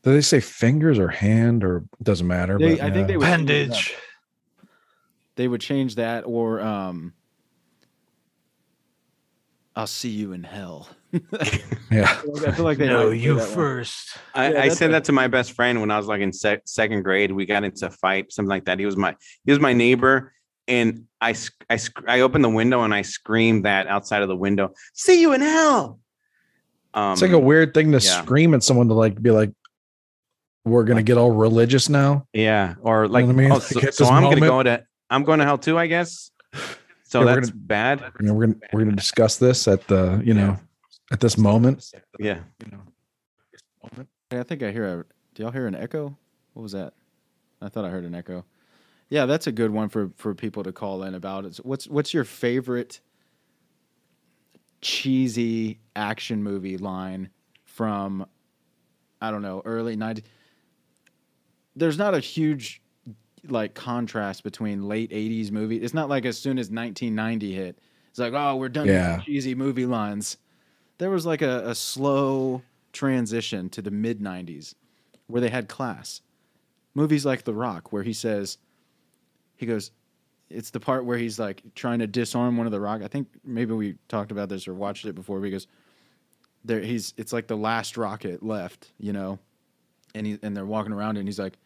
Do 0.04 0.12
they 0.12 0.20
say 0.20 0.40
fingers 0.40 0.98
or 0.98 1.08
hand 1.08 1.64
or 1.64 1.78
it 2.00 2.04
doesn't 2.04 2.26
matter? 2.26 2.58
They, 2.58 2.76
but, 2.76 2.84
I 2.84 2.90
think 2.90 3.08
they 3.08 3.16
would. 3.16 3.26
Appendage. 3.26 3.94
They 5.36 5.48
would 5.48 5.60
change 5.60 5.94
that, 5.96 6.22
or 6.26 6.60
um, 6.60 7.12
I'll 9.76 9.86
see 9.86 10.08
you 10.10 10.32
in 10.32 10.42
hell. 10.42 10.88
yeah. 11.90 12.20
I 12.44 12.50
feel 12.52 12.64
like 12.64 12.78
they 12.78 12.88
No, 12.88 13.10
you 13.10 13.34
that 13.36 13.46
one. 13.46 13.54
first. 13.54 14.18
I, 14.34 14.52
Yeah, 14.52 14.62
I 14.62 14.68
said 14.68 14.90
a- 14.90 14.92
that 14.94 15.04
to 15.04 15.12
my 15.12 15.28
best 15.28 15.52
friend 15.52 15.80
when 15.80 15.90
I 15.90 15.96
was 15.96 16.06
like 16.06 16.20
in 16.20 16.32
sec- 16.32 16.62
second 16.66 17.02
grade. 17.02 17.30
We 17.30 17.46
got 17.46 17.62
into 17.64 17.86
a 17.86 17.90
fight, 17.90 18.32
something 18.32 18.50
like 18.50 18.64
that. 18.64 18.78
He 18.80 18.86
was 18.86 18.96
my 18.96 19.14
he 19.44 19.52
was 19.52 19.60
my 19.60 19.72
neighbor, 19.72 20.32
and 20.66 21.04
I 21.20 21.34
I 21.70 21.78
I 22.08 22.20
opened 22.20 22.44
the 22.44 22.48
window 22.50 22.82
and 22.82 22.92
I 22.92 23.02
screamed 23.02 23.64
that 23.64 23.86
outside 23.86 24.22
of 24.22 24.28
the 24.28 24.36
window. 24.36 24.72
See 24.94 25.20
you 25.20 25.32
in 25.32 25.40
hell. 25.40 26.00
Um, 26.94 27.12
It's 27.12 27.22
like 27.22 27.30
a 27.30 27.38
weird 27.38 27.74
thing 27.74 27.92
to 27.92 27.98
yeah. 27.98 28.22
scream 28.22 28.54
at 28.54 28.62
someone 28.64 28.88
to 28.88 28.94
like 28.94 29.22
be 29.22 29.30
like, 29.30 29.52
we're 30.64 30.84
gonna 30.84 31.02
get 31.02 31.18
all 31.18 31.30
religious 31.30 31.88
now. 31.88 32.26
yeah, 32.32 32.74
or 32.82 33.08
like 33.08 33.26
what 33.26 33.32
I 33.32 33.36
mean? 33.36 33.52
oh, 33.52 33.58
so, 33.58 33.80
at 33.80 33.94
so 33.94 34.06
I'm 34.06 34.22
gonna 34.24 34.40
go 34.40 34.62
to 34.62 34.84
I'm 35.10 35.24
going 35.24 35.38
to 35.38 35.44
hell 35.44 35.58
too, 35.58 35.78
I 35.78 35.86
guess. 35.86 36.30
So 37.10 37.20
Yeah, 37.20 37.24
we're 37.24 37.34
that's 37.36 37.50
bad. 37.50 38.04
You 38.20 38.26
know, 38.26 38.34
we're 38.34 38.48
gonna 38.48 38.58
we're 38.70 38.80
gonna 38.80 38.94
discuss 38.94 39.38
this 39.38 39.66
at 39.66 39.86
the 39.86 40.20
you 40.22 40.34
know 40.34 40.58
at 41.10 41.20
this 41.20 41.38
moment. 41.38 41.90
Yeah, 42.18 42.40
you 42.62 42.70
know. 42.70 44.04
Hey, 44.28 44.38
I 44.38 44.42
think 44.42 44.62
I 44.62 44.70
hear 44.70 44.84
a. 44.84 45.04
Do 45.34 45.42
y'all 45.42 45.50
hear 45.50 45.66
an 45.66 45.74
echo? 45.74 46.14
What 46.52 46.64
was 46.64 46.72
that? 46.72 46.92
I 47.62 47.70
thought 47.70 47.86
I 47.86 47.88
heard 47.88 48.04
an 48.04 48.14
echo. 48.14 48.44
Yeah, 49.08 49.24
that's 49.24 49.46
a 49.46 49.52
good 49.52 49.70
one 49.70 49.88
for 49.88 50.10
for 50.16 50.34
people 50.34 50.62
to 50.64 50.70
call 50.70 51.02
in 51.02 51.14
about. 51.14 51.46
It's 51.46 51.56
what's 51.58 51.88
what's 51.88 52.12
your 52.12 52.24
favorite 52.24 53.00
cheesy 54.82 55.80
action 55.96 56.42
movie 56.42 56.76
line 56.76 57.30
from 57.64 58.26
I 59.22 59.30
don't 59.30 59.40
know, 59.40 59.62
early 59.64 59.96
90s. 59.96 60.24
There's 61.78 61.98
not 61.98 62.14
a 62.14 62.20
huge 62.20 62.82
like 63.46 63.74
contrast 63.74 64.42
between 64.42 64.88
late 64.88 65.10
80s 65.10 65.50
movie. 65.50 65.76
It's 65.76 65.94
not 65.94 66.08
like 66.08 66.24
as 66.26 66.38
soon 66.38 66.58
as 66.58 66.70
1990 66.70 67.54
hit, 67.54 67.78
it's 68.10 68.18
like, 68.18 68.32
"Oh, 68.34 68.56
we're 68.56 68.68
done 68.68 68.86
Yeah. 68.88 69.16
with 69.16 69.24
cheesy 69.26 69.54
movie 69.54 69.86
lines." 69.86 70.36
There 70.98 71.10
was 71.10 71.24
like 71.24 71.42
a, 71.42 71.68
a 71.68 71.74
slow 71.74 72.62
transition 72.92 73.68
to 73.70 73.80
the 73.82 73.90
mid 73.92 74.20
90s 74.20 74.74
where 75.28 75.40
they 75.40 75.50
had 75.50 75.68
class. 75.68 76.20
Movies 76.94 77.24
like 77.24 77.44
The 77.44 77.54
Rock 77.54 77.92
where 77.92 78.02
he 78.02 78.12
says 78.12 78.58
he 79.56 79.66
goes 79.66 79.92
it's 80.50 80.70
the 80.70 80.80
part 80.80 81.04
where 81.04 81.18
he's 81.18 81.38
like 81.38 81.62
trying 81.74 81.98
to 82.00 82.06
disarm 82.06 82.56
one 82.56 82.66
of 82.66 82.72
the 82.72 82.80
rock. 82.80 83.02
I 83.02 83.06
think 83.08 83.28
maybe 83.44 83.74
we 83.74 83.96
talked 84.08 84.32
about 84.32 84.48
this 84.48 84.66
or 84.66 84.72
watched 84.74 85.04
it 85.04 85.14
before 85.14 85.40
because 85.40 85.66
there 86.64 86.80
he's 86.80 87.12
it's 87.18 87.32
like 87.32 87.46
the 87.46 87.56
last 87.56 87.96
rocket 87.98 88.42
left, 88.42 88.90
you 88.98 89.12
know, 89.12 89.38
and 90.14 90.26
he 90.26 90.38
and 90.42 90.56
they're 90.56 90.64
walking 90.66 90.92
around 90.92 91.18
and 91.18 91.28
he's 91.28 91.38
like, 91.38 91.58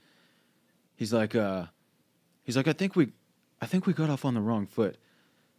he's 1.03 1.13
like, 1.13 1.35
uh, 1.35 1.65
he's 2.45 2.57
like, 2.57 2.69
I 2.69 2.73
think 2.73 2.95
we, 2.95 3.09
I 3.61 3.67
think 3.67 3.89
we 3.89 3.93
got 3.93 4.09
off 4.09 4.25
on 4.25 4.35
the 4.35 4.41
wrong 4.41 4.67
foot. 4.67 4.99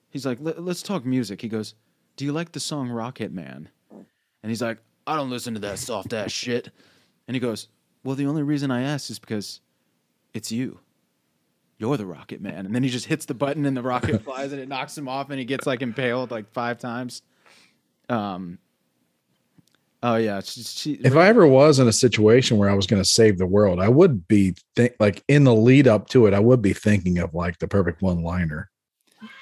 He's 0.10 0.26
like, 0.26 0.38
"Let- 0.40 0.64
let's 0.64 0.82
talk 0.82 1.04
music. 1.06 1.42
He 1.42 1.50
goes, 1.50 1.76
do 2.16 2.24
you 2.24 2.32
like 2.32 2.54
the 2.54 2.62
song 2.62 2.90
Rocket 2.90 3.34
Man? 3.34 3.68
And 3.92 4.50
he's 4.50 4.62
like, 4.62 4.78
I 5.06 5.18
don't 5.18 5.30
listen 5.30 5.54
to 5.56 5.60
that 5.60 5.80
soft 5.80 6.14
ass 6.14 6.32
shit. 6.32 6.70
And 7.28 7.36
he 7.36 7.42
goes, 7.42 7.68
well, 8.06 8.16
the 8.16 8.26
only 8.26 8.42
reason 8.44 8.72
I 8.72 8.84
asked 8.84 9.10
is 9.10 9.20
because 9.20 9.60
it's 10.34 10.50
you 10.52 10.80
you're 11.78 11.98
the 11.98 12.06
rocket 12.06 12.40
man 12.40 12.66
and 12.66 12.74
then 12.74 12.84
he 12.84 12.90
just 12.90 13.08
hits 13.08 13.26
the 13.26 13.34
button 13.34 13.66
and 13.66 13.76
the 13.76 13.82
rocket 13.82 14.22
flies 14.24 14.54
and 14.54 14.62
it 14.62 14.70
knocks 14.70 14.98
him 14.98 15.10
off 15.10 15.30
and 15.30 15.40
he 15.40 15.44
gets 15.46 15.68
like 15.68 15.82
impaled 15.82 16.32
like 16.32 16.50
five 16.54 16.78
times 16.80 17.22
um 18.10 18.58
oh 20.04 20.16
yeah 20.16 20.42
she, 20.42 20.62
she, 20.64 20.92
if 21.04 21.16
I 21.16 21.28
ever 21.28 21.48
was 21.48 21.80
in 21.80 21.88
a 21.88 21.94
situation 21.94 22.58
where 22.58 22.70
I 22.70 22.74
was 22.76 22.86
going 22.86 23.02
to 23.02 23.10
save 23.10 23.38
the 23.38 23.48
world, 23.48 23.80
I 23.80 23.88
would 23.90 24.28
be 24.28 24.54
think 24.76 24.94
like 25.00 25.24
in 25.28 25.44
the 25.46 25.56
lead 25.56 25.88
up 25.88 26.10
to 26.10 26.28
it, 26.28 26.34
I 26.34 26.40
would 26.40 26.62
be 26.62 26.74
thinking 26.74 27.18
of 27.18 27.34
like 27.34 27.58
the 27.60 27.68
perfect 27.68 28.02
one 28.02 28.22
liner. 28.24 28.70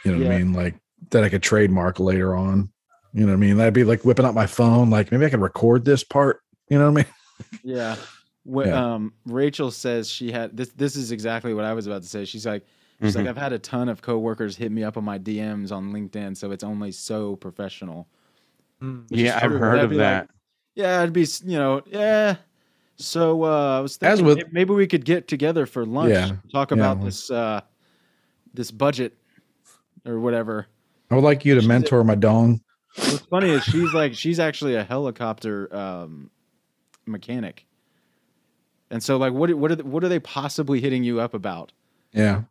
You 0.06 0.14
know 0.16 0.24
what 0.26 0.34
I 0.34 0.38
mean? 0.40 0.54
Like 0.54 0.76
that 1.10 1.24
I 1.24 1.30
could 1.30 1.44
trademark 1.44 2.00
later 2.00 2.36
on. 2.36 2.72
You 3.14 3.22
know 3.26 3.34
what 3.34 3.34
I 3.34 3.40
mean? 3.40 3.60
I'd 3.60 3.74
be 3.74 3.84
like 3.84 4.06
whipping 4.06 4.26
out 4.26 4.34
my 4.36 4.48
phone, 4.48 4.90
like 4.90 5.12
maybe 5.12 5.26
I 5.26 5.30
could 5.30 5.42
record 5.42 5.84
this 5.84 6.04
part. 6.04 6.42
You 6.70 6.78
know 6.80 6.90
what 6.92 7.02
I 7.02 7.04
mean? 7.04 7.60
yeah 7.64 7.96
Wh- 8.46 8.68
Yeah. 8.68 8.94
um 8.94 9.14
rachel 9.26 9.72
says 9.72 10.08
she 10.10 10.32
had 10.32 10.56
this 10.56 10.70
this 10.70 10.96
is 10.96 11.12
exactly 11.12 11.54
what 11.56 11.66
i 11.66 11.74
was 11.74 11.88
about 11.88 12.04
to 12.04 12.08
say 12.08 12.24
she's 12.24 12.46
like 12.46 12.64
she's 13.02 13.16
like 13.16 13.26
Mhm. 13.26 13.30
i've 13.30 13.38
had 13.38 13.52
a 13.52 13.58
ton 13.60 13.90
of 13.90 14.04
coworkers 14.04 14.56
hit 14.56 14.72
me 14.72 14.84
up 14.84 14.96
on 14.96 15.04
my 15.04 15.18
dms 15.18 15.72
on 15.72 15.92
linkedin 15.92 16.38
so 16.38 16.52
it's 16.52 16.64
only 16.64 16.92
so 16.92 17.36
professional 17.36 18.08
Mm. 18.82 19.06
Yeah, 19.10 19.40
I've 19.42 19.52
heard 19.52 19.78
of 19.80 19.90
be 19.92 19.96
like- 19.98 20.04
that. 20.04 20.30
Yeah 20.76 21.02
it'd 21.02 21.14
be 21.14 21.28
you 21.44 21.58
know 21.58 21.82
yeah 21.88 22.36
so 22.96 23.44
uh 23.44 23.78
i 23.78 23.80
was 23.82 23.98
As 24.02 24.20
thinking 24.20 24.26
with- 24.26 24.52
maybe 24.54 24.74
we 24.74 24.88
could 24.88 25.06
get 25.06 25.28
together 25.28 25.66
for 25.66 25.86
lunch 25.86 26.12
Yeah. 26.12 26.32
talk 26.52 26.72
Yeah. 26.72 26.78
about 26.78 27.04
this 27.04 27.30
uh 27.32 27.62
this 28.54 28.72
budget 28.72 29.18
or 30.06 30.20
whatever 30.20 30.68
I 31.10 31.16
would 31.16 31.24
like 31.26 31.44
you 31.44 31.56
to 31.56 31.60
She's 31.62 31.66
a- 31.66 31.70
mentor 31.70 32.04
my 32.06 32.16
dong. 32.16 32.62
What's 32.96 33.20
funny 33.26 33.50
is 33.50 33.64
she's 33.66 33.94
like 33.94 34.14
she's 34.14 34.40
actually 34.40 34.76
a 34.76 34.84
helicopter 34.84 35.74
um, 35.76 36.30
mechanic, 37.06 37.66
and 38.90 39.04
so 39.04 39.18
like 39.18 39.34
what 39.34 39.54
what 39.56 39.72
are 39.74 39.84
what 39.84 40.04
are 40.06 40.10
they 40.10 40.20
possibly 40.20 40.80
hitting 40.80 41.04
you 41.04 41.20
up 41.20 41.34
about? 41.34 41.74
Yeah. 42.14 42.44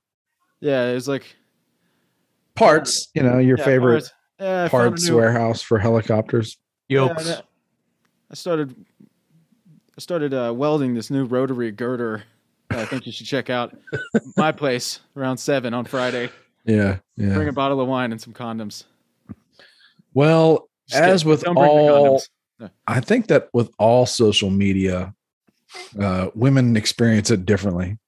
Yeah, 0.61 0.89
it's 0.91 1.09
like 1.09 1.37
Parts, 2.55 3.09
you 3.15 3.23
know, 3.23 3.39
your 3.39 3.57
yeah, 3.59 3.65
favorite 3.65 3.93
parts, 4.03 4.13
yeah, 4.39 4.65
I 4.65 4.69
found 4.69 4.85
a 4.85 4.91
parts 4.91 5.09
new- 5.09 5.17
warehouse 5.17 5.63
for 5.63 5.79
helicopters. 5.79 6.59
yeah, 6.89 7.07
Yokes. 7.07 7.43
That- 8.31 8.33
I 8.33 8.35
started 8.37 8.75
I 9.97 10.01
started 10.01 10.33
uh, 10.33 10.53
welding 10.57 10.95
this 10.95 11.11
new 11.11 11.25
rotary 11.27 11.71
girder. 11.73 12.23
that 12.71 12.79
I 12.79 12.85
think 12.87 13.05
you 13.07 13.13
should 13.13 13.27
check 13.27 13.51
out 13.51 13.77
my 14.37 14.53
place 14.53 15.01
around 15.17 15.37
seven 15.39 15.75
on 15.75 15.85
Friday. 15.85 16.31
Yeah. 16.65 16.99
Yeah. 17.17 17.35
Bring 17.35 17.49
a 17.49 17.53
bottle 17.53 17.81
of 17.81 17.89
wine 17.89 18.13
and 18.13 18.21
some 18.21 18.33
condoms. 18.33 18.85
Well, 20.15 20.69
Just 20.89 21.03
as 21.03 21.21
kidding. 21.23 21.31
with 21.31 21.43
Don't 21.45 21.57
all 21.59 22.21
condoms. 22.61 22.71
I 22.87 23.01
think 23.01 23.27
that 23.29 23.49
with 23.53 23.71
all 23.79 24.07
social 24.07 24.51
media, 24.51 25.15
uh, 25.99 26.29
women 26.35 26.77
experience 26.77 27.31
it 27.31 27.45
differently. 27.47 27.99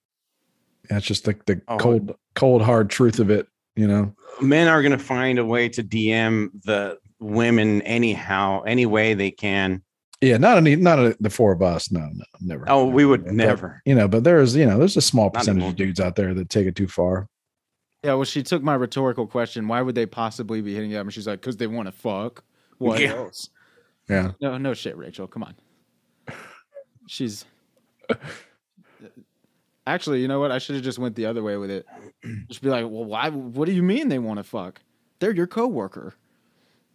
That's 0.88 1.06
just 1.06 1.26
like 1.26 1.44
the 1.46 1.60
Oh. 1.68 1.78
cold, 1.78 2.14
cold, 2.34 2.62
hard 2.62 2.90
truth 2.90 3.18
of 3.18 3.30
it. 3.30 3.48
You 3.76 3.86
know, 3.88 4.14
Men 4.42 4.68
are 4.68 4.82
going 4.82 4.92
to 4.92 4.98
find 4.98 5.38
a 5.38 5.44
way 5.44 5.68
to 5.70 5.82
DM 5.82 6.50
the 6.64 6.98
women 7.20 7.80
anyhow, 7.82 8.62
any 8.66 8.84
way 8.86 9.14
they 9.14 9.30
can. 9.30 9.82
Yeah, 10.22 10.38
not 10.38 10.56
any, 10.56 10.76
not 10.76 10.98
a, 10.98 11.16
the 11.20 11.28
four 11.28 11.52
of 11.52 11.60
us. 11.60 11.90
No, 11.90 12.00
no, 12.00 12.24
never. 12.40 12.64
Oh, 12.68 12.86
we 12.86 13.04
would 13.04 13.24
But, 13.24 13.34
never. 13.34 13.82
you 13.84 13.94
know, 13.94 14.08
but 14.08 14.24
there's, 14.24 14.56
you 14.56 14.64
know, 14.64 14.78
there's 14.78 14.96
a 14.96 15.02
small 15.02 15.28
percentage 15.28 15.64
of 15.64 15.76
dudes 15.76 16.00
out 16.00 16.16
there 16.16 16.32
that 16.32 16.48
take 16.48 16.66
it 16.66 16.76
too 16.76 16.88
far. 16.88 17.28
Yeah, 18.04 18.14
well, 18.14 18.24
she 18.24 18.42
took 18.42 18.62
my 18.62 18.74
rhetorical 18.74 19.26
question. 19.26 19.68
Why 19.68 19.82
would 19.82 19.94
they 19.94 20.06
possibly 20.06 20.60
be 20.60 20.74
hitting 20.74 20.90
you 20.90 20.96
up? 20.96 21.02
And 21.02 21.12
she's 21.12 21.26
like, 21.26 21.40
because 21.40 21.56
they 21.56 21.66
want 21.66 21.86
to 21.86 21.92
fuck. 21.92 22.42
What 22.78 23.00
Yeah. 23.00 23.14
else? 23.14 23.50
Yeah. 24.08 24.32
No, 24.40 24.58
no 24.58 24.74
shit, 24.74 24.96
Rachel. 24.96 25.26
Come 25.28 25.44
on. 25.44 25.54
She's 27.06 27.44
actually, 29.86 30.20
you 30.20 30.28
know 30.28 30.40
what? 30.40 30.50
I 30.50 30.58
should 30.58 30.74
have 30.76 30.84
just 30.84 30.98
went 30.98 31.14
the 31.16 31.26
other 31.26 31.42
way 31.42 31.56
with 31.56 31.70
it. 31.70 31.86
Just 32.48 32.62
be 32.62 32.68
like, 32.68 32.84
well, 32.84 33.04
why? 33.04 33.28
What 33.30 33.66
do 33.66 33.72
you 33.72 33.82
mean 33.82 34.08
they 34.08 34.18
want 34.18 34.38
to 34.38 34.44
fuck? 34.44 34.80
They're 35.18 35.34
your 35.34 35.46
coworker. 35.46 36.14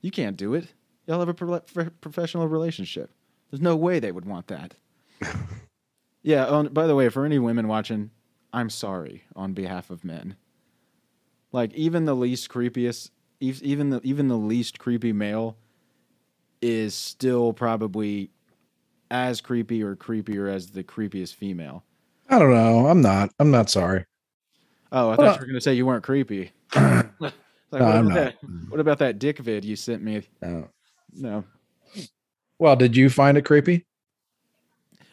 You 0.01 0.11
can't 0.11 0.37
do 0.37 0.53
it. 0.53 0.67
Y'all 1.07 1.19
have 1.19 1.29
a 1.29 1.33
pro- 1.33 1.59
pro- 1.61 1.89
professional 2.01 2.47
relationship. 2.47 3.09
There's 3.49 3.61
no 3.61 3.75
way 3.75 3.99
they 3.99 4.11
would 4.11 4.25
want 4.25 4.47
that. 4.47 4.75
yeah. 6.21 6.45
On, 6.45 6.67
by 6.67 6.85
the 6.85 6.95
way, 6.95 7.09
for 7.09 7.25
any 7.25 7.39
women 7.39 7.67
watching, 7.67 8.11
I'm 8.53 8.69
sorry 8.69 9.23
on 9.35 9.53
behalf 9.53 9.89
of 9.89 10.03
men. 10.03 10.35
Like 11.53 11.73
even 11.73 12.05
the 12.05 12.15
least 12.15 12.49
creepiest, 12.49 13.11
even 13.39 13.89
the 13.89 14.01
even 14.03 14.27
the 14.27 14.37
least 14.37 14.79
creepy 14.79 15.13
male 15.13 15.57
is 16.61 16.93
still 16.93 17.53
probably 17.53 18.31
as 19.09 19.39
creepy 19.39 19.81
or 19.81 19.95
creepier 19.95 20.51
as 20.53 20.71
the 20.71 20.83
creepiest 20.83 21.35
female. 21.35 21.83
I 22.29 22.39
don't 22.39 22.53
know. 22.53 22.87
I'm 22.87 23.01
not. 23.01 23.29
I'm 23.39 23.51
not 23.51 23.69
sorry. 23.69 24.05
Oh, 24.91 25.05
I 25.11 25.15
Well, 25.15 25.17
thought 25.17 25.35
you 25.35 25.39
were 25.41 25.47
gonna 25.47 25.61
say 25.61 25.73
you 25.73 25.85
weren't 25.85 26.03
creepy. 26.03 26.51
like, 26.75 27.11
No, 27.21 27.29
what, 27.69 27.81
I'm 27.81 28.05
about 28.07 28.07
not. 28.07 28.13
that, 28.15 28.35
what 28.69 28.79
about 28.81 28.97
that 28.99 29.19
dick 29.19 29.39
vid 29.39 29.63
you 29.63 29.77
sent 29.77 30.03
me? 30.03 30.23
No. 30.41 30.67
No, 31.19 31.43
Well, 32.59 32.75
did 32.75 32.95
you 32.95 33.09
find 33.09 33.37
it 33.37 33.45
creepy? 33.45 33.85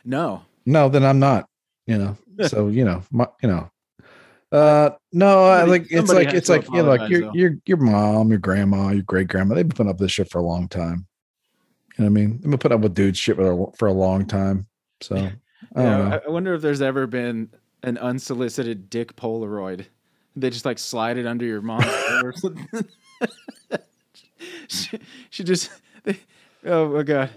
no. 0.05 0.43
No, 0.67 0.89
then 0.89 1.05
I'm 1.05 1.19
not. 1.19 1.49
You 1.87 1.99
know. 1.99 2.17
So 2.49 2.67
you 2.69 2.85
know, 2.85 3.03
my, 3.13 3.29
you 3.43 3.49
know. 3.49 3.71
Uh 4.51 4.91
no, 5.13 5.45
I 5.45 5.63
like 5.65 5.87
it's 5.91 6.13
like 6.13 6.35
it's 6.35 6.49
like 6.49 6.67
you 6.69 6.83
know, 6.83 6.85
like 6.85 7.09
your 7.09 7.21
though. 7.21 7.33
your 7.33 7.53
your 7.65 7.77
mom, 7.77 8.31
your 8.31 8.39
grandma, 8.39 8.91
your 8.91 9.03
great 9.03 9.29
grandma. 9.29 9.55
They've 9.55 9.67
been 9.69 9.77
putting 9.77 9.91
up 9.91 9.97
with 10.01 10.07
this 10.07 10.13
shit 10.13 10.31
for 10.31 10.39
a 10.39 10.43
long 10.43 10.69
time. 10.69 11.07
You 11.97 12.05
know 12.05 12.11
what 12.11 12.19
I 12.19 12.23
mean? 12.23 12.33
They've 12.41 12.51
been 12.51 12.59
putting 12.59 12.77
up 12.77 12.83
with 12.83 12.95
dudes 12.95 13.19
shit 13.19 13.37
for 13.37 13.53
a, 13.53 13.73
for 13.77 13.87
a 13.87 13.93
long 13.93 14.27
time. 14.27 14.67
So 15.01 15.17
I 15.77 15.83
Yeah. 15.83 16.19
I, 16.27 16.31
wonder 16.31 16.55
if 16.55 16.63
there's 16.63 16.83
ever 16.83 17.07
been 17.07 17.51
an 17.85 17.99
unsolicited 17.99 18.91
dick 18.91 19.15
Polaroid. 19.15 19.87
They 20.35 20.51
just 20.51 20.65
like 20.65 20.81
slide 20.81 21.19
it 21.19 21.27
under 21.27 21.45
your 21.45 21.63
mom's 21.63 21.85
door 21.87 22.31
or 22.31 22.33
something. 22.33 22.69
she, 24.69 24.99
she 25.31 25.45
just, 25.45 25.71
they, 26.05 26.19
oh 26.67 26.89
my 26.89 27.03
god. 27.03 27.31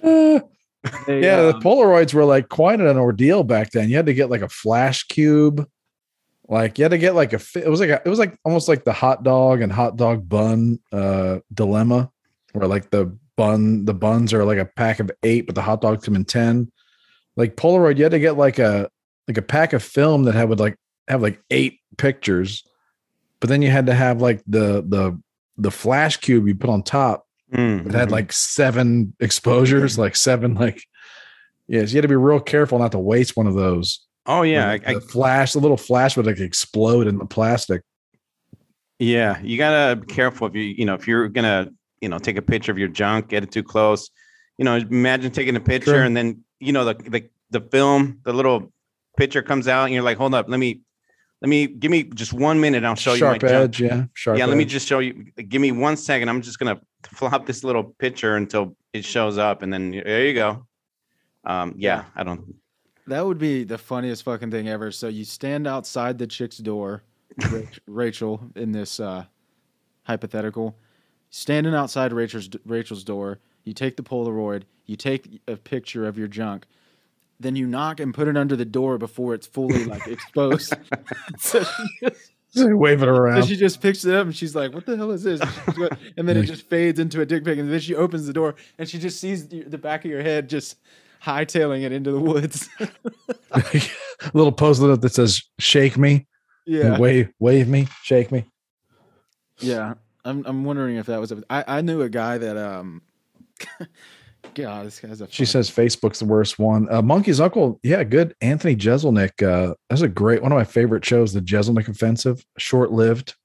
They, 1.06 1.24
yeah, 1.24 1.42
the 1.42 1.56
um, 1.56 1.62
Polaroids 1.62 2.14
were 2.14 2.26
like 2.26 2.50
quite 2.50 2.80
an 2.80 2.98
ordeal 2.98 3.44
back 3.44 3.72
then. 3.72 3.90
You 3.90 3.96
had 3.96 4.06
to 4.06 4.14
get 4.14 4.30
like 4.30 4.42
a 4.42 4.50
flash 4.50 5.04
cube. 5.04 5.68
Like 6.48 6.78
you 6.78 6.84
had 6.84 6.92
to 6.92 6.98
get 6.98 7.16
like 7.16 7.34
a 7.34 7.42
it 7.56 7.68
was 7.68 7.80
like 7.80 7.90
a, 7.90 8.02
it 8.06 8.10
was 8.10 8.20
like 8.20 8.38
almost 8.46 8.68
like 8.70 8.86
the 8.86 8.94
hot 8.94 9.24
dog 9.24 9.62
and 9.62 9.72
hot 9.72 9.98
dog 9.98 10.30
bun 10.30 10.80
uh 10.94 11.40
dilemma 11.54 12.10
where 12.54 12.68
like 12.68 12.90
the 12.90 13.18
bun 13.36 13.84
the 13.84 13.94
buns 13.94 14.34
are 14.34 14.46
like 14.46 14.58
a 14.58 14.66
pack 14.66 15.00
of 15.00 15.12
8 15.24 15.46
but 15.46 15.56
the 15.56 15.62
hot 15.62 15.82
dogs 15.82 16.06
come 16.06 16.16
in 16.16 16.26
10. 16.26 16.72
Like 17.36 17.58
Polaroid 17.58 17.98
you 17.98 18.04
had 18.04 18.14
to 18.14 18.20
get 18.20 18.38
like 18.38 18.60
a 18.60 18.90
like 19.28 19.38
a 19.38 19.42
pack 19.42 19.74
of 19.74 19.84
film 19.84 20.24
that 20.24 20.36
had 20.36 20.48
would 20.48 20.60
like 20.60 20.78
have 21.10 21.22
like 21.22 21.42
8 21.50 21.80
pictures. 21.98 22.64
But 23.42 23.50
then 23.50 23.62
you 23.62 23.70
had 23.70 23.88
to 23.88 23.94
have 23.94 24.22
like 24.22 24.42
the 24.48 24.84
the 24.88 25.20
the 25.58 25.72
flash 25.72 26.18
cube 26.18 26.48
you 26.48 26.56
put 26.56 26.70
on 26.70 26.82
top 26.82 27.27
Mm, 27.54 27.88
it 27.88 27.94
had 27.94 28.12
like 28.12 28.34
seven 28.34 29.14
exposures, 29.20 29.98
like 29.98 30.16
seven, 30.16 30.56
like 30.56 30.84
yes, 31.68 31.92
you 31.92 31.98
had 31.98 32.02
to 32.02 32.08
be 32.08 32.16
real 32.16 32.40
careful 32.40 32.80
not 32.80 32.92
to 32.92 33.00
waste 33.00 33.38
one 33.38 33.48
of 33.48 33.54
those. 33.56 34.06
oh 34.26 34.42
yeah, 34.42 34.68
Like, 34.68 34.88
I, 34.88 34.94
the 34.96 35.02
flash, 35.02 35.54
the 35.54 35.60
little 35.60 35.78
flash 35.78 36.18
would 36.18 36.26
like 36.26 36.40
explode 36.40 37.08
in 37.08 37.18
the 37.18 37.26
plastic. 37.26 37.84
yeah. 39.00 39.40
You 39.42 39.58
gotta 39.58 39.96
be 39.98 40.08
careful 40.14 40.48
if 40.48 40.56
you 40.56 40.62
you 40.64 40.86
know 40.86 40.94
if 40.96 41.08
you're 41.08 41.28
gonna 41.30 41.70
you 42.02 42.10
know 42.10 42.20
take 42.20 42.38
a 42.38 42.42
picture 42.42 42.72
of 42.72 42.78
your 42.78 42.90
junk, 42.90 43.30
get 43.30 43.44
it 43.44 43.52
too 43.52 43.64
close. 43.64 44.10
You 44.58 44.66
know, 44.66 44.76
imagine 44.76 45.32
taking 45.32 45.56
a 45.56 45.60
picture 45.62 45.94
True. 45.94 46.02
and 46.04 46.18
then 46.18 46.44
you 46.60 46.74
know 46.74 46.84
the 46.86 46.96
the 46.96 47.30
the 47.52 47.62
film, 47.62 48.20
the 48.24 48.34
little 48.34 48.74
picture 49.18 49.42
comes 49.42 49.68
out, 49.68 49.86
and 49.86 49.94
you're 49.94 50.04
like, 50.04 50.18
hold 50.18 50.34
up, 50.34 50.50
let 50.50 50.60
me, 50.60 50.82
let 51.42 51.50
me 51.50 51.68
give 51.68 51.92
me 51.92 52.04
just 52.04 52.34
one 52.34 52.60
minute. 52.60 52.84
I'll 52.84 52.96
show 52.96 53.16
Sharp 53.16 53.42
you 53.42 53.48
my 53.48 53.54
junk. 53.54 53.64
edge, 53.64 53.82
yeah. 53.82 54.06
Sharp 54.14 54.38
yeah, 54.38 54.46
let 54.46 54.58
me 54.58 54.66
just 54.66 54.88
show 54.88 55.00
you. 55.00 55.26
Give 55.48 55.62
me 55.62 55.72
one 55.72 55.96
second. 55.96 56.30
I'm 56.30 56.42
just 56.42 56.58
gonna 56.58 56.80
flop 57.14 57.46
this 57.46 57.64
little 57.64 57.84
picture 57.84 58.36
until 58.36 58.76
it 58.94 59.06
shows 59.06 59.38
up, 59.38 59.62
and 59.62 59.72
then 59.72 59.92
there 59.92 60.26
you 60.26 60.34
go. 60.34 60.66
Um, 61.46 61.76
yeah, 61.78 62.06
I 62.16 62.24
don't. 62.24 62.56
That 63.06 63.26
would 63.26 63.38
be 63.38 63.64
the 63.64 63.78
funniest 63.78 64.24
fucking 64.24 64.52
thing 64.52 64.68
ever. 64.68 64.92
So 64.92 65.08
you 65.08 65.24
stand 65.24 65.66
outside 65.68 66.18
the 66.18 66.28
chick's 66.28 66.58
door, 66.58 67.04
Rachel, 67.88 68.42
in 68.56 68.72
this 68.72 69.00
uh, 69.00 69.26
hypothetical, 70.04 70.76
standing 71.30 71.74
outside 71.76 72.14
Rachel's 72.14 72.50
Rachel's 72.66 73.04
door. 73.04 73.40
You 73.64 73.74
take 73.74 73.96
the 73.98 74.04
Polaroid, 74.04 74.64
you 74.86 74.96
take 74.96 75.42
a 75.48 75.56
picture 75.56 76.08
of 76.08 76.18
your 76.18 76.28
junk, 76.28 76.66
then 77.40 77.56
you 77.56 77.68
knock 77.68 78.00
and 78.00 78.14
put 78.14 78.28
it 78.28 78.36
under 78.36 78.56
the 78.56 78.66
door 78.66 78.98
before 78.98 79.34
it's 79.34 79.48
fully 79.48 79.86
like 79.86 80.08
exposed. 80.08 80.74
so, 81.38 81.64
she 81.64 82.10
just, 82.10 82.32
Wave 82.74 83.02
it 83.04 83.06
so 83.06 83.10
around. 83.10 83.46
she 83.46 83.56
just 83.56 83.82
picks 83.82 84.06
it 84.06 84.16
up 84.16 84.26
and 84.26 84.36
she's 84.36 84.56
like, 84.56 84.74
"What 84.74 84.86
the 84.86 84.98
hell 84.98 85.12
is 85.12 85.24
this?" 85.24 85.40
And, 85.42 85.52
she's 85.66 85.76
go- 85.76 85.90
and 86.18 86.28
then 86.28 86.38
it 86.38 86.44
just 86.44 86.68
fades 86.70 87.00
into 87.00 87.22
a 87.22 87.26
dick 87.26 87.44
pic, 87.44 87.60
and 87.60 87.72
then 87.72 87.80
she 87.80 87.94
opens 87.94 88.26
the 88.26 88.34
door 88.34 88.56
and 88.80 88.90
she 88.90 88.98
just 88.98 89.20
sees 89.20 89.48
the 89.48 89.78
back 89.78 90.06
of 90.06 90.12
your 90.12 90.24
head 90.24 90.50
just 90.50 90.78
hightailing 91.24 91.84
it 91.84 91.92
into 91.92 92.12
the 92.12 92.20
woods. 92.20 92.70
a 93.52 93.82
little 94.34 94.52
post 94.52 94.82
up 94.82 95.02
that 95.02 95.14
says 95.14 95.42
"Shake 95.60 95.98
me," 95.98 96.26
yeah. 96.66 96.98
wave, 96.98 97.30
wave 97.40 97.68
me, 97.68 97.88
shake 98.02 98.32
me. 98.32 98.46
Yeah, 99.60 99.96
I'm 100.26 100.44
I'm 100.46 100.64
wondering 100.64 100.96
if 100.96 101.06
that 101.08 101.20
was 101.20 101.32
a. 101.32 101.44
I 101.50 101.64
I 101.68 101.82
knew 101.82 102.02
a 102.02 102.10
guy 102.10 102.38
that 102.40 102.58
um. 102.58 103.02
God, 104.58 104.86
this 104.88 105.00
guy's 105.00 105.22
a. 105.22 105.28
She 105.30 105.46
funny- 105.46 105.64
says 105.64 105.70
Facebook's 105.72 106.20
the 106.20 106.26
worst 106.26 106.58
one. 106.58 106.92
Uh, 106.92 107.02
Monkey's 107.02 107.40
Uncle, 107.40 107.80
yeah, 107.84 108.04
good. 108.04 108.36
Anthony 108.42 108.76
Jeselnik, 108.76 109.42
uh, 109.42 109.76
that's 109.90 110.02
a 110.02 110.08
great 110.08 110.42
one 110.42 110.52
of 110.52 110.58
my 110.58 110.64
favorite 110.64 111.06
shows. 111.06 111.32
The 111.34 111.42
Jeselnik 111.42 111.88
Offensive, 111.88 112.44
short 112.58 112.92
lived. 112.92 113.36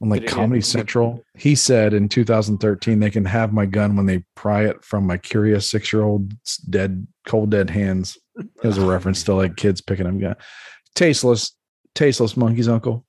On 0.00 0.08
like 0.10 0.20
Did 0.20 0.24
it 0.26 0.28
get- 0.30 0.36
Comedy 0.36 0.60
Central, 0.60 1.24
he 1.36 1.54
said 1.56 1.92
in 1.92 2.08
2013 2.08 3.00
they 3.00 3.10
can 3.10 3.24
have 3.24 3.52
my 3.52 3.66
gun 3.66 3.96
when 3.96 4.06
they 4.06 4.22
pry 4.36 4.64
it 4.66 4.84
from 4.84 5.06
my 5.06 5.16
curious 5.16 5.68
six 5.68 5.92
year 5.92 6.02
old's 6.02 6.58
dead, 6.58 7.06
cold 7.26 7.50
dead 7.50 7.70
hands. 7.70 8.16
As 8.62 8.78
a 8.78 8.86
reference 8.86 9.24
to 9.24 9.34
like 9.34 9.56
kids 9.56 9.80
picking 9.80 10.04
them. 10.06 10.20
Yeah, 10.20 10.34
tasteless, 10.94 11.56
tasteless 11.96 12.36
Monkey's 12.36 12.68
Uncle. 12.68 13.04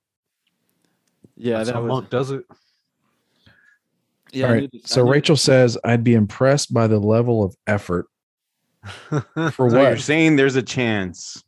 Yeah, 1.36 1.58
That's 1.58 1.68
that 1.68 1.74
how 1.76 1.82
was. 1.82 1.88
Monk 1.88 2.10
does 2.10 2.30
it. 2.32 2.44
Yeah, 4.32 4.46
All 4.46 4.50
I 4.50 4.54
right. 4.54 4.72
knew- 4.72 4.80
I 4.84 4.86
So 4.86 5.04
knew- 5.04 5.10
Rachel 5.12 5.36
says 5.36 5.76
I'd 5.84 6.04
be 6.04 6.14
impressed 6.14 6.72
by 6.72 6.86
the 6.86 6.98
level 6.98 7.42
of 7.42 7.54
effort 7.66 8.06
for 9.52 9.70
So 9.70 9.80
you're 9.82 9.96
saying 9.96 10.36
there's 10.36 10.56
a 10.56 10.62
chance? 10.62 11.42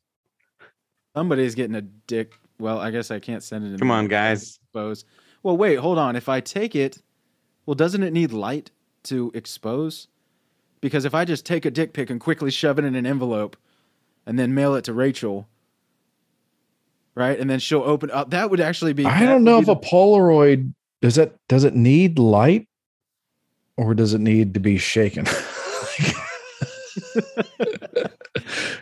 somebody's 1.15 1.55
getting 1.55 1.75
a 1.77 1.83
dick. 1.83 2.33
Well, 2.59 2.79
I 2.79 2.91
guess 2.91 3.11
I 3.11 3.19
can't 3.19 3.43
send 3.43 3.65
it. 3.67 3.73
in 3.73 3.79
Come 3.79 3.91
on, 3.91 4.09
guys. 4.09 4.59
Expose. 4.63 5.05
Well, 5.43 5.57
wait, 5.57 5.77
hold 5.77 5.99
on. 5.99 6.17
If 6.17 6.29
I 6.29 6.41
take 6.41 6.75
it, 6.75 7.03
well, 7.67 7.75
doesn't 7.75 8.03
it 8.03 8.13
need 8.13 8.33
light 8.33 8.71
to 9.05 9.31
expose? 9.35 10.09
Because 10.81 11.05
if 11.05 11.15
I 11.15 11.25
just 11.25 11.45
take 11.45 11.65
a 11.67 11.71
dick 11.71 11.93
pic 11.93 12.09
and 12.11 12.19
quickly 12.21 12.51
shove 12.51 12.79
it 12.79 12.85
in 12.85 12.95
an 12.95 13.05
envelope, 13.07 13.57
and 14.27 14.39
then 14.39 14.55
mail 14.55 14.75
it 14.75 14.85
to 14.85 14.93
Rachel, 14.93 15.49
right, 17.15 17.39
and 17.39 17.51
then 17.51 17.59
she'll 17.59 17.83
open 17.83 18.11
up, 18.11 18.31
that 18.31 18.51
would 18.51 18.61
actually 18.61 18.93
be. 18.93 19.05
I 19.05 19.25
don't 19.27 19.45
know 19.45 19.59
if 19.59 19.67
the- 19.67 19.73
a 19.73 19.77
Polaroid 19.77 20.73
does 21.01 21.19
it 21.19 21.37
does 21.49 21.65
it 21.65 21.75
need 21.75 22.19
light 22.19 22.69
or 23.77 23.95
does 23.95 24.15
it 24.15 24.21
need 24.21 24.55
to 24.55 24.61
be 24.61 24.79
shaken? 24.79 25.27
It's 25.27 26.15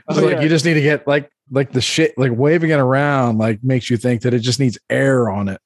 Oh, 0.09 0.15
like 0.23 0.33
yeah. 0.37 0.41
you 0.41 0.49
just 0.49 0.65
need 0.65 0.75
to 0.75 0.81
get 0.81 1.07
like 1.07 1.31
like 1.53 1.71
the 1.73 1.81
shit 1.81 2.17
like 2.19 2.33
waving 2.35 2.71
it 2.71 2.79
around 2.81 3.39
like 3.39 3.63
makes 3.63 3.89
you 3.91 3.97
think 3.97 4.23
that 4.23 4.35
it 4.35 4.41
just 4.41 4.59
needs 4.59 4.77
air 4.89 5.29
on 5.31 5.49
it. 5.49 5.61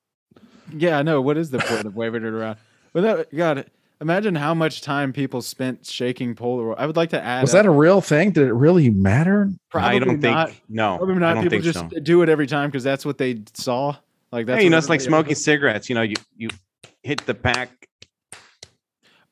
Yeah, 0.77 0.99
I 0.99 1.03
know. 1.03 1.21
What 1.23 1.37
is 1.39 1.51
the 1.51 1.59
point 1.59 1.87
of 1.87 1.97
waving 1.97 2.25
it 2.25 2.29
around? 2.33 2.59
But 2.93 3.01
that, 3.03 3.35
God, 3.35 3.71
imagine 4.01 4.35
how 4.35 4.53
much 4.55 4.83
time 4.83 5.13
people 5.15 5.41
spent 5.41 5.87
shaking 5.87 6.35
Polaroid. 6.35 6.75
I 6.79 6.87
would 6.87 6.97
like 6.97 7.11
to 7.11 7.23
add. 7.23 7.41
Was 7.43 7.53
that 7.53 7.65
a 7.67 7.71
real 7.71 8.01
thing? 8.03 8.33
Did 8.33 8.49
it 8.49 8.53
really 8.53 8.91
matter? 8.91 9.51
Probably 9.71 9.97
I 9.97 9.99
don't 9.99 10.21
think. 10.21 10.63
no, 10.69 10.99
Probably 10.99 11.15
I 11.15 11.19
not. 11.19 11.35
don't 11.35 11.43
People 11.45 11.51
think 11.63 11.65
just 11.65 11.79
so. 11.79 11.89
do 12.01 12.21
it 12.23 12.29
every 12.29 12.47
time 12.47 12.69
because 12.71 12.85
that's 12.85 13.07
what 13.07 13.17
they 13.19 13.43
saw. 13.55 13.97
Like 14.33 14.45
that's 14.47 14.59
Hey, 14.59 14.65
you 14.65 14.71
know, 14.71 14.77
it's 14.79 14.89
like 14.91 15.01
everybody- 15.01 15.23
smoking 15.23 15.35
cigarettes. 15.37 15.89
You 15.89 15.95
know, 15.95 16.03
you 16.03 16.17
you 16.37 16.49
hit 17.03 17.25
the 17.25 17.35
pack. 17.35 17.71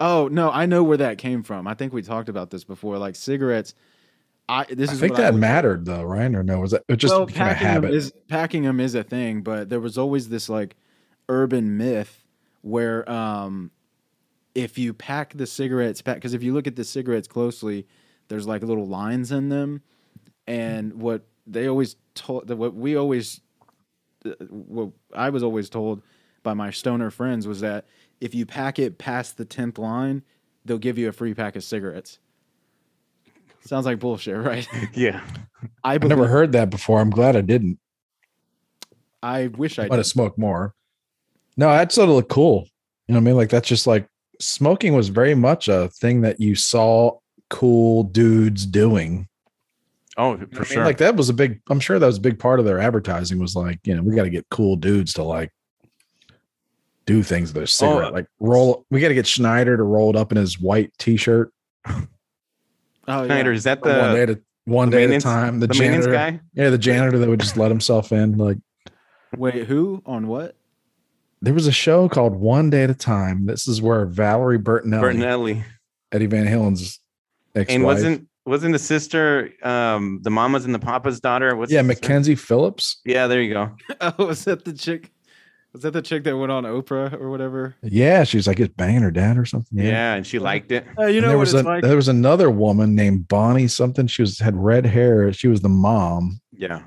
Oh 0.04 0.26
no, 0.26 0.50
I 0.50 0.66
know 0.66 0.82
where 0.82 0.96
that 0.96 1.16
came 1.16 1.44
from. 1.44 1.68
I 1.68 1.74
think 1.74 1.92
we 1.92 2.02
talked 2.02 2.28
about 2.28 2.50
this 2.50 2.64
before. 2.64 2.98
Like 2.98 3.14
cigarettes. 3.14 3.72
I 4.48 4.64
this 4.64 4.90
I 4.90 4.94
is 4.94 5.00
think 5.00 5.14
that 5.14 5.36
mattered 5.36 5.84
though, 5.84 6.02
right? 6.02 6.34
Or 6.34 6.42
no? 6.42 6.58
Was 6.58 6.72
that 6.72 6.82
it 6.88 6.96
just 6.96 7.14
well, 7.14 7.24
became 7.24 7.42
a 7.42 7.50
packing 7.50 7.66
them 7.68 7.74
habit? 7.84 7.94
is 7.94 8.12
packing 8.26 8.62
them 8.64 8.80
is 8.80 8.96
a 8.96 9.04
thing, 9.04 9.42
but 9.42 9.68
there 9.68 9.78
was 9.78 9.96
always 9.96 10.28
this 10.28 10.48
like 10.48 10.74
urban 11.28 11.76
myth 11.76 12.26
where 12.62 13.08
um 13.08 13.70
if 14.56 14.76
you 14.76 14.92
pack 14.92 15.36
the 15.36 15.46
cigarettes 15.46 16.02
pack 16.02 16.16
because 16.16 16.34
if 16.34 16.42
you 16.42 16.52
look 16.52 16.66
at 16.66 16.74
the 16.74 16.82
cigarettes 16.82 17.28
closely, 17.28 17.86
there's 18.26 18.46
like 18.46 18.64
little 18.64 18.88
lines 18.88 19.30
in 19.30 19.50
them, 19.50 19.82
and 20.48 20.94
what 20.94 21.26
they 21.46 21.68
always 21.68 21.94
told 22.16 22.50
what 22.50 22.74
we 22.74 22.96
always 22.96 23.40
what 24.50 24.90
I 25.14 25.30
was 25.30 25.44
always 25.44 25.70
told 25.70 26.02
by 26.42 26.54
my 26.54 26.72
stoner 26.72 27.12
friends 27.12 27.46
was 27.46 27.60
that 27.60 27.86
if 28.22 28.34
you 28.36 28.46
pack 28.46 28.78
it 28.78 28.98
past 28.98 29.36
the 29.36 29.44
tenth 29.44 29.78
line, 29.78 30.22
they'll 30.64 30.78
give 30.78 30.96
you 30.96 31.08
a 31.08 31.12
free 31.12 31.34
pack 31.34 31.56
of 31.56 31.64
cigarettes. 31.64 32.20
Sounds 33.64 33.84
like 33.84 33.98
bullshit, 33.98 34.36
right? 34.44 34.66
Yeah. 34.94 35.20
I 35.84 35.94
I've 35.94 36.04
never 36.04 36.26
heard 36.28 36.52
that 36.52 36.70
before. 36.70 37.00
I'm 37.00 37.10
glad 37.10 37.36
I 37.36 37.40
didn't. 37.40 37.78
I 39.22 39.48
wish 39.48 39.78
I 39.78 39.84
I 39.84 39.88
want 39.88 39.98
did. 39.98 40.04
to 40.04 40.08
smoke 40.10 40.38
more. 40.38 40.74
No, 41.56 41.68
that's 41.68 41.94
sort 41.94 42.08
of 42.08 42.14
look 42.14 42.28
cool. 42.28 42.66
You 43.08 43.14
know 43.14 43.18
what 43.18 43.22
I 43.22 43.26
mean? 43.26 43.36
Like 43.36 43.50
that's 43.50 43.68
just 43.68 43.86
like 43.86 44.08
smoking 44.40 44.94
was 44.94 45.08
very 45.08 45.34
much 45.34 45.68
a 45.68 45.88
thing 46.00 46.20
that 46.22 46.40
you 46.40 46.54
saw 46.54 47.18
cool 47.50 48.04
dudes 48.04 48.66
doing. 48.66 49.28
Oh, 50.16 50.32
You 50.32 50.38
know 50.38 50.46
for 50.52 50.56
I 50.56 50.58
mean? 50.60 50.64
sure. 50.64 50.84
Like 50.84 50.98
that 50.98 51.16
was 51.16 51.28
a 51.28 51.34
big. 51.34 51.60
I'm 51.70 51.80
sure 51.80 51.98
that 51.98 52.06
was 52.06 52.18
a 52.18 52.22
big 52.22 52.38
part 52.38 52.58
of 52.60 52.64
their 52.66 52.78
advertising. 52.80 53.38
Was 53.38 53.54
like, 53.56 53.78
you 53.84 53.94
know, 53.94 54.02
we 54.02 54.14
got 54.16 54.24
to 54.24 54.30
get 54.30 54.46
cool 54.50 54.76
dudes 54.76 55.12
to 55.14 55.22
like 55.22 55.50
do 57.12 57.22
things 57.22 57.50
with 57.50 57.56
their 57.56 57.66
cigarette. 57.66 58.10
Oh. 58.10 58.14
like 58.14 58.26
roll. 58.40 58.86
We 58.90 59.00
got 59.00 59.08
to 59.08 59.14
get 59.14 59.26
Schneider 59.26 59.76
to 59.76 59.82
roll 59.82 60.10
it 60.10 60.16
up 60.16 60.32
in 60.32 60.38
his 60.38 60.60
white 60.60 60.92
T-shirt. 60.98 61.52
Oh, 61.86 62.04
yeah. 63.08 63.24
Schneider, 63.24 63.52
is 63.52 63.64
that 63.64 63.82
one 63.82 63.90
day 63.92 64.14
the 64.14 64.22
at 64.22 64.30
a 64.30 64.40
one 64.64 64.90
the 64.90 64.96
day 64.96 65.04
at 65.04 65.10
a 65.10 65.20
time. 65.20 65.60
The, 65.60 65.66
the 65.66 65.74
janitor, 65.74 66.12
guy? 66.12 66.40
yeah, 66.54 66.70
the 66.70 66.78
janitor 66.78 67.18
that 67.18 67.28
would 67.28 67.40
just 67.40 67.56
let 67.56 67.70
himself 67.70 68.12
in. 68.12 68.38
Like 68.38 68.58
Wait, 69.36 69.66
who 69.66 70.02
on 70.06 70.28
what? 70.28 70.56
there 71.42 71.52
was 71.52 71.66
a 71.66 71.72
show 71.72 72.08
called 72.08 72.36
One 72.36 72.70
Day 72.70 72.84
at 72.84 72.90
a 72.90 72.94
Time. 72.94 73.46
This 73.46 73.66
is 73.66 73.82
where 73.82 74.06
Valerie 74.06 74.60
Bertinelli, 74.60 75.16
Bertinelli? 75.16 75.64
Eddie 76.12 76.26
Van 76.26 76.46
Halen's 76.46 77.00
ex-wife, 77.56 77.74
And 77.74 77.84
wasn't 77.84 78.28
wasn't 78.44 78.72
the 78.72 78.78
sister 78.78 79.50
um 79.62 80.20
the 80.22 80.30
mama's 80.30 80.64
and 80.64 80.74
the 80.74 80.78
papa's 80.78 81.20
daughter? 81.20 81.54
What's 81.56 81.72
yeah, 81.72 81.82
the 81.82 81.88
sister? 81.88 82.06
Mackenzie 82.06 82.34
Phillips. 82.36 83.00
Yeah, 83.04 83.26
there 83.26 83.42
you 83.42 83.52
go. 83.52 83.72
Oh, 84.00 84.26
was 84.26 84.44
that 84.44 84.64
the 84.64 84.72
chick? 84.72 85.10
Was 85.72 85.82
that 85.82 85.92
the 85.92 86.02
chick 86.02 86.24
that 86.24 86.36
went 86.36 86.52
on 86.52 86.64
Oprah 86.64 87.18
or 87.18 87.30
whatever? 87.30 87.74
Yeah, 87.82 88.24
she 88.24 88.36
was 88.36 88.46
like 88.46 88.58
just 88.58 88.76
banging 88.76 89.00
her 89.02 89.10
dad 89.10 89.38
or 89.38 89.46
something. 89.46 89.78
Yeah, 89.78 90.14
and 90.14 90.26
she 90.26 90.38
liked 90.38 90.70
it. 90.70 90.86
Uh, 90.98 91.06
you 91.06 91.16
And 91.18 91.22
know 91.22 91.28
there 91.28 91.36
what 91.38 91.40
was 91.40 91.54
it's 91.54 91.62
a, 91.64 91.66
like. 91.66 91.82
there 91.82 91.96
was 91.96 92.08
another 92.08 92.50
woman 92.50 92.94
named 92.94 93.26
Bonnie 93.26 93.68
something. 93.68 94.06
She 94.06 94.20
was 94.20 94.38
had 94.38 94.54
red 94.54 94.84
hair. 94.84 95.32
She 95.32 95.48
was 95.48 95.62
the 95.62 95.70
mom. 95.70 96.40
Yeah. 96.52 96.82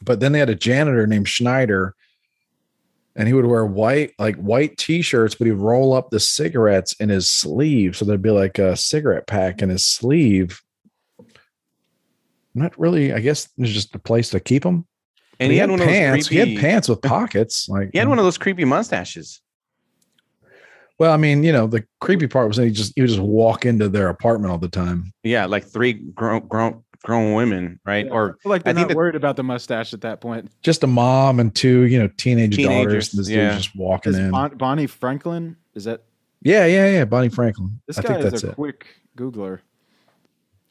But 0.00 0.20
then 0.20 0.32
they 0.32 0.38
had 0.38 0.48
a 0.50 0.54
janitor 0.54 1.06
named 1.06 1.28
Schneider, 1.28 1.94
and 3.16 3.28
he 3.28 3.34
would 3.34 3.44
wear 3.46 3.66
white 3.66 4.12
like 4.18 4.36
white 4.36 4.78
t-shirts, 4.78 5.34
but 5.34 5.46
he'd 5.46 5.52
roll 5.52 5.92
up 5.92 6.08
the 6.08 6.20
cigarettes 6.20 6.94
in 7.00 7.10
his 7.10 7.30
sleeve, 7.30 7.96
so 7.96 8.06
there'd 8.06 8.22
be 8.22 8.30
like 8.30 8.58
a 8.58 8.76
cigarette 8.76 9.26
pack 9.26 9.60
in 9.60 9.68
his 9.68 9.84
sleeve. 9.84 10.62
Not 12.54 12.78
really. 12.78 13.12
I 13.12 13.20
guess 13.20 13.48
it's 13.58 13.72
just 13.72 13.94
a 13.94 13.98
place 13.98 14.30
to 14.30 14.40
keep 14.40 14.62
them. 14.62 14.86
And 15.40 15.50
he, 15.50 15.56
he 15.56 15.58
had, 15.60 15.68
had 15.68 15.70
one 15.70 15.80
of 15.80 15.86
those 15.86 15.94
pants. 15.96 16.28
creepy. 16.28 16.44
He 16.50 16.54
had 16.54 16.60
pants 16.60 16.88
with 16.88 17.02
pockets. 17.02 17.68
Like 17.74 17.90
He 17.92 17.98
had 17.98 18.08
one 18.08 18.18
of 18.18 18.24
those 18.24 18.38
creepy 18.38 18.64
mustaches. 18.64 19.40
Well, 20.98 21.12
I 21.12 21.16
mean, 21.16 21.42
you 21.42 21.50
know, 21.52 21.66
the 21.66 21.84
creepy 22.00 22.28
part 22.28 22.46
was 22.46 22.56
that 22.56 22.66
he 22.66 22.70
just 22.70 22.92
he 22.94 23.00
would 23.00 23.08
just 23.10 23.20
walk 23.20 23.66
into 23.66 23.88
their 23.88 24.08
apartment 24.08 24.52
all 24.52 24.58
the 24.58 24.68
time. 24.68 25.12
Yeah, 25.24 25.46
like 25.46 25.64
three 25.64 25.94
grown 25.94 26.46
grown 26.46 26.84
grown 27.02 27.34
women, 27.34 27.80
right? 27.84 28.06
Or 28.08 28.38
like 28.44 28.62
they're 28.62 28.70
I 28.70 28.74
think 28.74 28.82
not 28.84 28.88
that- 28.90 28.96
worried 28.96 29.16
about 29.16 29.34
the 29.34 29.42
mustache 29.42 29.92
at 29.92 30.02
that 30.02 30.20
point. 30.20 30.50
Just 30.62 30.84
a 30.84 30.86
mom 30.86 31.40
and 31.40 31.52
two, 31.52 31.82
you 31.82 31.98
know, 31.98 32.08
teenage 32.16 32.56
daughters. 32.56 33.10
This 33.10 33.28
yeah. 33.28 33.50
dude's 33.50 33.64
just 33.64 33.76
walking 33.76 34.12
Is 34.12 34.18
in. 34.20 34.30
Bon- 34.30 34.56
Bonnie 34.56 34.86
Franklin? 34.86 35.56
Is 35.74 35.82
that 35.84 36.04
yeah, 36.42 36.64
yeah, 36.66 36.88
yeah. 36.90 37.04
Bonnie 37.04 37.28
Franklin. 37.28 37.80
this 37.88 37.98
I 37.98 38.02
guy? 38.02 38.08
think 38.08 38.24
Is 38.26 38.30
that's 38.30 38.44
a 38.44 38.50
it. 38.50 38.54
quick 38.54 38.86
Googler. 39.16 39.60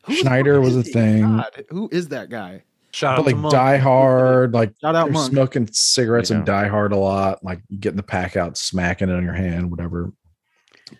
Who 0.06 0.16
Schneider 0.16 0.62
was 0.62 0.76
a 0.78 0.84
thing. 0.84 1.22
God, 1.22 1.66
who 1.70 1.90
is 1.92 2.10
that 2.10 2.30
guy? 2.30 2.64
Shout 2.94 3.18
But 3.18 3.22
out 3.22 3.26
like 3.26 3.38
Monk. 3.38 3.52
Die 3.54 3.78
Hard, 3.78 4.54
like 4.54 4.74
Shout 4.80 4.96
out 4.96 5.06
they're 5.06 5.14
Monk. 5.14 5.32
smoking 5.32 5.68
cigarettes 5.72 6.30
and 6.30 6.42
Yeah. 6.48 6.62
Die 6.64 6.68
Hard 6.68 6.92
a 6.94 6.98
lot. 6.98 7.44
Like 7.44 7.62
getting 7.80 7.98
the 7.98 8.04
pack 8.04 8.38
out, 8.38 8.56
smacking 8.58 9.10
it 9.10 9.14
on 9.16 9.24
your 9.24 9.34
hand, 9.34 9.72
whatever, 9.72 10.12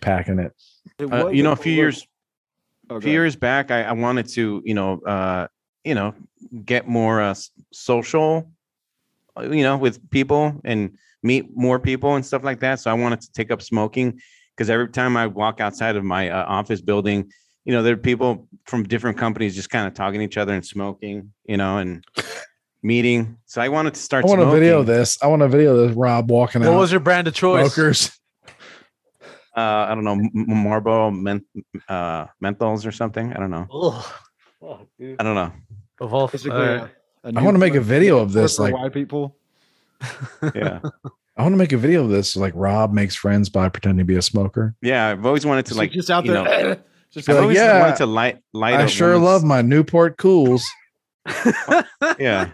packing 0.00 0.40
it. 0.40 0.52
It 0.98 1.04
uh, 1.04 1.26
was 1.26 1.34
you 1.34 1.42
know, 1.44 1.52
a 1.52 1.56
few 1.56 1.72
Polaroid- 1.74 1.76
years 1.76 2.06
Oh, 2.90 2.96
a 2.96 3.00
few 3.00 3.08
ahead. 3.12 3.14
years 3.14 3.36
back, 3.36 3.70
I, 3.70 3.84
I 3.84 3.92
wanted 3.92 4.28
to, 4.30 4.60
you 4.62 4.74
know, 4.74 5.00
uh, 5.06 5.46
you 5.84 5.94
know, 5.94 6.14
get 6.66 6.86
more 6.86 7.22
uh, 7.22 7.30
s- 7.30 7.50
social, 7.72 8.50
uh, 9.38 9.48
you 9.48 9.62
know, 9.62 9.78
with 9.78 10.10
people 10.10 10.60
and 10.66 10.98
meet 11.22 11.46
more 11.56 11.78
people 11.78 12.16
and 12.16 12.26
stuff 12.26 12.44
like 12.44 12.60
that. 12.60 12.80
So 12.80 12.90
I 12.90 12.94
wanted 12.94 13.22
to 13.22 13.32
take 13.32 13.50
up 13.50 13.62
smoking 13.62 14.20
because 14.54 14.68
every 14.68 14.88
time 14.90 15.16
I 15.16 15.26
walk 15.28 15.60
outside 15.62 15.96
of 15.96 16.04
my 16.04 16.28
uh, 16.28 16.44
office 16.44 16.82
building, 16.82 17.30
you 17.64 17.72
know, 17.72 17.82
there 17.82 17.94
are 17.94 17.96
people 17.96 18.48
from 18.64 18.84
different 18.84 19.18
companies 19.18 19.54
just 19.54 19.70
kind 19.70 19.86
of 19.86 19.94
talking 19.94 20.20
to 20.20 20.24
each 20.24 20.36
other 20.36 20.54
and 20.54 20.64
smoking, 20.64 21.32
you 21.44 21.56
know, 21.56 21.78
and 21.78 22.04
meeting. 22.82 23.36
So 23.46 23.60
I 23.60 23.68
wanted 23.68 23.94
to 23.94 24.00
start. 24.00 24.24
I 24.24 24.28
want 24.28 24.38
to 24.40 24.44
smoking. 24.44 24.60
video 24.60 24.82
this. 24.82 25.22
I 25.22 25.26
want 25.26 25.42
to 25.42 25.48
video 25.48 25.86
this 25.86 25.96
Rob 25.96 26.30
walking 26.30 26.62
What 26.62 26.70
out. 26.72 26.78
was 26.78 26.90
your 26.90 27.00
brand 27.00 27.28
of 27.28 27.34
choice? 27.34 27.72
smokers? 27.74 28.10
Uh, 29.56 29.60
I 29.88 29.94
don't 29.94 30.02
know, 30.02 30.12
M- 30.14 30.30
M- 30.34 30.56
Marlboro 30.64 31.12
men- 31.12 31.44
uh, 31.88 32.26
menthols 32.42 32.84
or 32.86 32.90
something. 32.90 33.32
I 33.32 33.38
don't 33.38 33.50
know. 33.52 33.66
Ugh. 33.72 34.04
Fuck. 34.60 34.86
I 35.00 35.22
don't 35.22 35.34
know. 35.36 35.52
Of 36.00 36.12
all, 36.12 36.26
Basically, 36.26 36.50
uh, 36.58 36.88
a- 37.22 37.28
a 37.28 37.32
I 37.36 37.42
want 37.42 37.54
to 37.54 37.58
make 37.60 37.76
a 37.76 37.80
video 37.80 38.18
of 38.18 38.32
this. 38.32 38.58
Like, 38.58 38.74
white 38.74 38.92
people. 38.92 39.36
Yeah. 40.54 40.80
I 41.36 41.42
want 41.42 41.52
to 41.52 41.56
make 41.56 41.72
a 41.72 41.76
video 41.76 42.02
of 42.04 42.10
this. 42.10 42.36
Like, 42.36 42.52
Rob 42.56 42.92
makes 42.92 43.14
friends 43.14 43.48
by 43.48 43.68
pretending 43.68 43.98
to 43.98 44.04
be 44.04 44.16
a 44.16 44.22
smoker. 44.22 44.74
Yeah. 44.82 45.08
I've 45.08 45.24
always 45.24 45.46
wanted 45.46 45.66
to 45.66 45.74
So 45.74 45.78
like, 45.78 45.92
just 45.92 46.10
out 46.10 46.24
you 46.24 46.32
there. 46.32 46.44
know, 46.44 46.76
just 47.14 47.28
I've 47.28 47.36
like, 47.36 47.42
always 47.42 47.56
yeah, 47.56 47.80
wanted 47.80 47.96
to 47.96 48.06
light, 48.06 48.38
light. 48.52 48.74
I 48.74 48.82
a 48.82 48.88
sure 48.88 49.12
woman's- 49.14 49.24
love 49.24 49.44
my 49.44 49.62
Newport 49.62 50.16
Cools. 50.18 50.64
Yeah. 52.18 52.50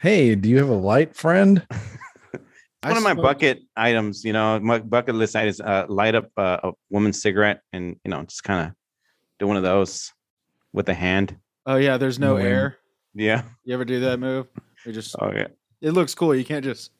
Hey, 0.00 0.34
do 0.34 0.48
you 0.48 0.58
have 0.58 0.68
a 0.68 0.74
light 0.76 1.16
friend? 1.16 1.66
I 2.82 2.88
one 2.88 2.96
of 2.98 3.02
my 3.02 3.12
smoked- 3.12 3.22
bucket 3.22 3.62
items, 3.76 4.24
you 4.24 4.32
know, 4.32 4.60
my 4.60 4.78
bucket 4.78 5.14
list 5.14 5.34
items, 5.34 5.60
uh, 5.60 5.86
light 5.88 6.14
up 6.14 6.30
uh, 6.36 6.58
a 6.62 6.72
woman's 6.90 7.20
cigarette 7.20 7.62
and, 7.72 7.96
you 8.04 8.10
know, 8.10 8.22
just 8.22 8.44
kind 8.44 8.68
of 8.68 8.74
do 9.40 9.46
one 9.46 9.56
of 9.56 9.62
those 9.64 10.12
with 10.72 10.88
a 10.88 10.94
hand. 10.94 11.36
Oh 11.64 11.76
yeah, 11.76 11.96
there's 11.96 12.18
no 12.18 12.28
No 12.28 12.34
way. 12.36 12.42
air. 12.50 12.76
Yeah. 13.14 13.42
You 13.64 13.74
ever 13.74 13.84
do 13.84 14.00
that 14.00 14.20
move? 14.20 14.46
You 14.84 14.92
just 14.92 15.16
Oh, 15.18 15.32
yeah. 15.34 15.48
it 15.80 15.90
looks 15.92 16.14
cool. 16.14 16.34
You 16.34 16.44
can't 16.44 16.64
just 16.64 16.92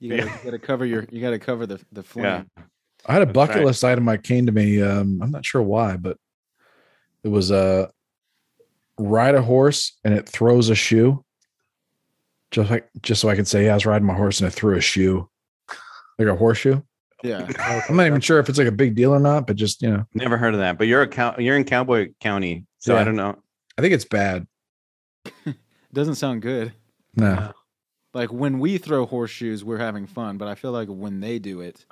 you 0.00 0.10
gotta, 0.16 0.24
Yeah. 0.28 0.38
you 0.38 0.44
gotta 0.44 0.58
cover 0.58 0.84
your 0.84 1.06
you 1.10 1.20
gotta 1.22 1.38
cover 1.38 1.66
the 1.66 1.80
the 1.92 2.02
flame. 2.02 2.24
Yeah. 2.56 2.62
I 3.06 3.12
had 3.14 3.22
a 3.22 3.26
That's 3.26 3.34
bucket 3.34 3.56
right. 3.56 3.64
list 3.66 3.84
item 3.84 4.04
that 4.06 4.22
came 4.22 4.46
to 4.46 4.52
me. 4.52 4.82
Um, 4.82 5.20
I'm 5.22 5.30
not 5.30 5.44
sure 5.44 5.62
why, 5.62 5.96
but 5.96 6.16
it 7.24 7.28
was 7.28 7.50
uh, 7.50 7.88
ride 8.98 9.34
a 9.34 9.42
horse 9.42 9.98
and 10.04 10.14
it 10.14 10.28
throws 10.28 10.68
a 10.68 10.74
shoe. 10.74 11.24
Just 12.50 12.70
like 12.70 12.88
just 13.02 13.20
so 13.20 13.28
I 13.28 13.36
can 13.36 13.44
say, 13.44 13.66
yeah, 13.66 13.72
I 13.72 13.74
was 13.74 13.86
riding 13.86 14.06
my 14.06 14.14
horse 14.14 14.40
and 14.40 14.48
it 14.48 14.52
threw 14.52 14.76
a 14.76 14.80
shoe, 14.80 15.28
like 16.18 16.28
a 16.28 16.34
horseshoe. 16.34 16.82
Yeah. 17.22 17.46
I'm 17.88 17.96
not 17.96 18.06
even 18.06 18.20
sure 18.20 18.38
if 18.40 18.48
it's 18.48 18.58
like 18.58 18.66
a 18.66 18.72
big 18.72 18.94
deal 18.96 19.14
or 19.14 19.20
not, 19.20 19.46
but 19.46 19.54
just 19.56 19.82
you 19.82 19.90
know, 19.90 20.04
Never 20.14 20.36
heard 20.36 20.54
of 20.54 20.60
that, 20.60 20.76
but 20.78 20.86
you're 20.88 21.02
a 21.02 21.08
cow- 21.08 21.36
you're 21.38 21.56
in 21.56 21.64
Cowboy 21.64 22.08
County. 22.20 22.66
So 22.78 22.94
Yeah. 22.94 23.00
I 23.00 23.04
don't 23.04 23.16
know. 23.16 23.36
I 23.78 23.82
think 23.82 23.94
it's 23.94 24.04
bad. 24.04 24.46
Doesn't 25.92 26.16
sound 26.16 26.42
good. 26.42 26.72
No, 27.16 27.52
Like 28.14 28.32
when 28.32 28.58
we 28.58 28.78
throw 28.78 29.04
horseshoes, 29.06 29.64
we're 29.64 29.78
having 29.78 30.06
fun, 30.06 30.36
but 30.38 30.48
I 30.48 30.54
feel 30.54 30.70
like 30.72 30.88
when 30.88 31.20
they 31.20 31.38
do 31.38 31.60
it, 31.60 31.84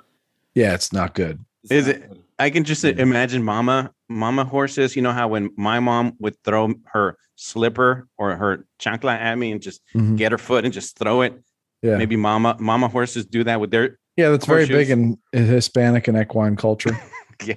yeah, 0.59 0.73
it's 0.73 0.91
not 0.93 1.13
good. 1.15 1.39
it's 1.63 1.71
Is 1.71 1.87
not 1.87 1.95
it- 1.95 2.09
good. 2.09 2.23
I 2.41 2.49
can 2.49 2.63
just 2.63 2.83
Yeah. 2.83 2.91
imagine 2.97 3.43
mama, 3.43 3.91
mama 4.07 4.45
horses. 4.45 4.95
You 4.95 5.01
know 5.01 5.11
how 5.11 5.27
when 5.27 5.49
my 5.57 5.79
mom 5.79 6.13
would 6.19 6.35
throw 6.45 6.73
her 6.93 7.17
slipper 7.35 8.07
or 8.17 8.35
her 8.35 8.65
chancla 8.79 9.13
at 9.17 9.37
me 9.37 9.51
and 9.51 9.61
just 9.61 9.81
Mhm. 9.93 10.17
get 10.17 10.31
her 10.31 10.37
foot 10.37 10.63
and 10.65 10.73
just 10.73 10.97
throw 10.97 11.21
it. 11.21 11.33
Yeah, 11.81 11.97
Maybe 11.97 12.15
mama, 12.15 12.55
mama 12.59 12.87
horses 12.89 13.25
do 13.25 13.43
that 13.45 13.59
with 13.61 13.71
their, 13.71 13.97
yeah, 14.17 14.29
that's 14.29 14.45
very 14.45 14.65
big 14.67 14.89
in, 14.89 15.17
in 15.33 15.45
Hispanic 15.45 16.07
and 16.09 16.17
equine 16.17 16.55
culture. 16.57 16.91
yeah. 17.45 17.55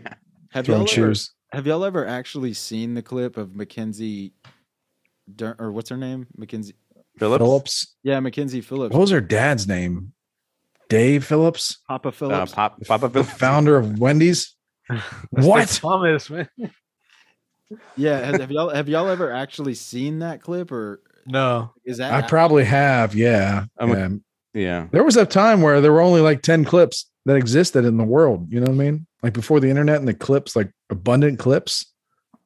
Have 0.50 0.64
throwing 0.66 0.82
y'all 0.82 0.88
ever, 0.90 1.14
shoes. 1.14 1.30
have 1.52 1.66
y'all 1.66 1.84
ever 1.84 2.06
actually 2.06 2.52
seen 2.52 2.94
the 2.94 3.02
clip 3.02 3.36
of 3.36 3.54
Mackenzie 3.56 4.32
Dur- 5.34 5.56
or 5.58 5.70
what's 5.72 5.90
her 5.90 5.96
name? 5.96 6.26
Mackenzie 6.36 6.74
Phillips. 7.18 7.40
Phillips. 7.42 7.94
Yeah, 8.02 8.18
Mackenzie 8.20 8.60
Phillips. 8.60 8.92
What 8.92 9.00
was 9.00 9.10
her 9.10 9.20
dad's 9.20 9.66
name? 9.68 10.12
Dave 10.92 11.24
Phillips, 11.24 11.78
Papa 11.88 12.08
Uh, 12.08 12.12
Phillips. 12.12 12.52
Pop, 12.52 12.80
Papa 12.86 13.08
the 13.08 13.24
Phillips. 13.24 13.32
founder 13.38 13.76
of 13.76 13.98
Wendy's. 13.98 14.54
What? 15.30 15.68
Thomas, 15.68 16.28
man. 16.30 16.48
yeah, 17.96 18.18
has, 18.18 18.40
have 18.40 18.50
y'all 18.50 18.68
have 18.68 18.88
y'all 18.88 19.08
ever 19.08 19.32
actually 19.32 19.74
seen 19.74 20.18
that 20.20 20.42
clip 20.42 20.70
or 20.72 21.00
No. 21.26 21.72
is 21.84 21.98
that 21.98 22.12
I 22.12 22.26
probably 22.26 22.64
have. 22.64 23.14
Yeah. 23.14 23.64
I'm 23.78 23.90
a- 23.92 23.96
yeah. 23.98 24.08
Yeah. 24.54 24.86
There 24.92 25.04
was 25.04 25.16
a 25.16 25.24
time 25.24 25.62
where 25.62 25.80
there 25.80 25.92
were 25.92 26.02
only 26.02 26.20
like 26.20 26.42
10 26.42 26.66
clips 26.66 27.08
that 27.24 27.36
existed 27.36 27.86
in 27.86 27.96
the 27.96 28.04
world. 28.04 28.48
You 28.52 28.60
know 28.60 28.64
what 28.70 28.82
I 28.82 28.84
mean? 28.84 29.06
Like 29.22 29.32
before 29.32 29.60
the 29.60 29.70
internet 29.70 29.96
and 29.96 30.06
the 30.08 30.12
clips, 30.12 30.54
like 30.54 30.70
abundant 30.90 31.38
clips. 31.38 31.86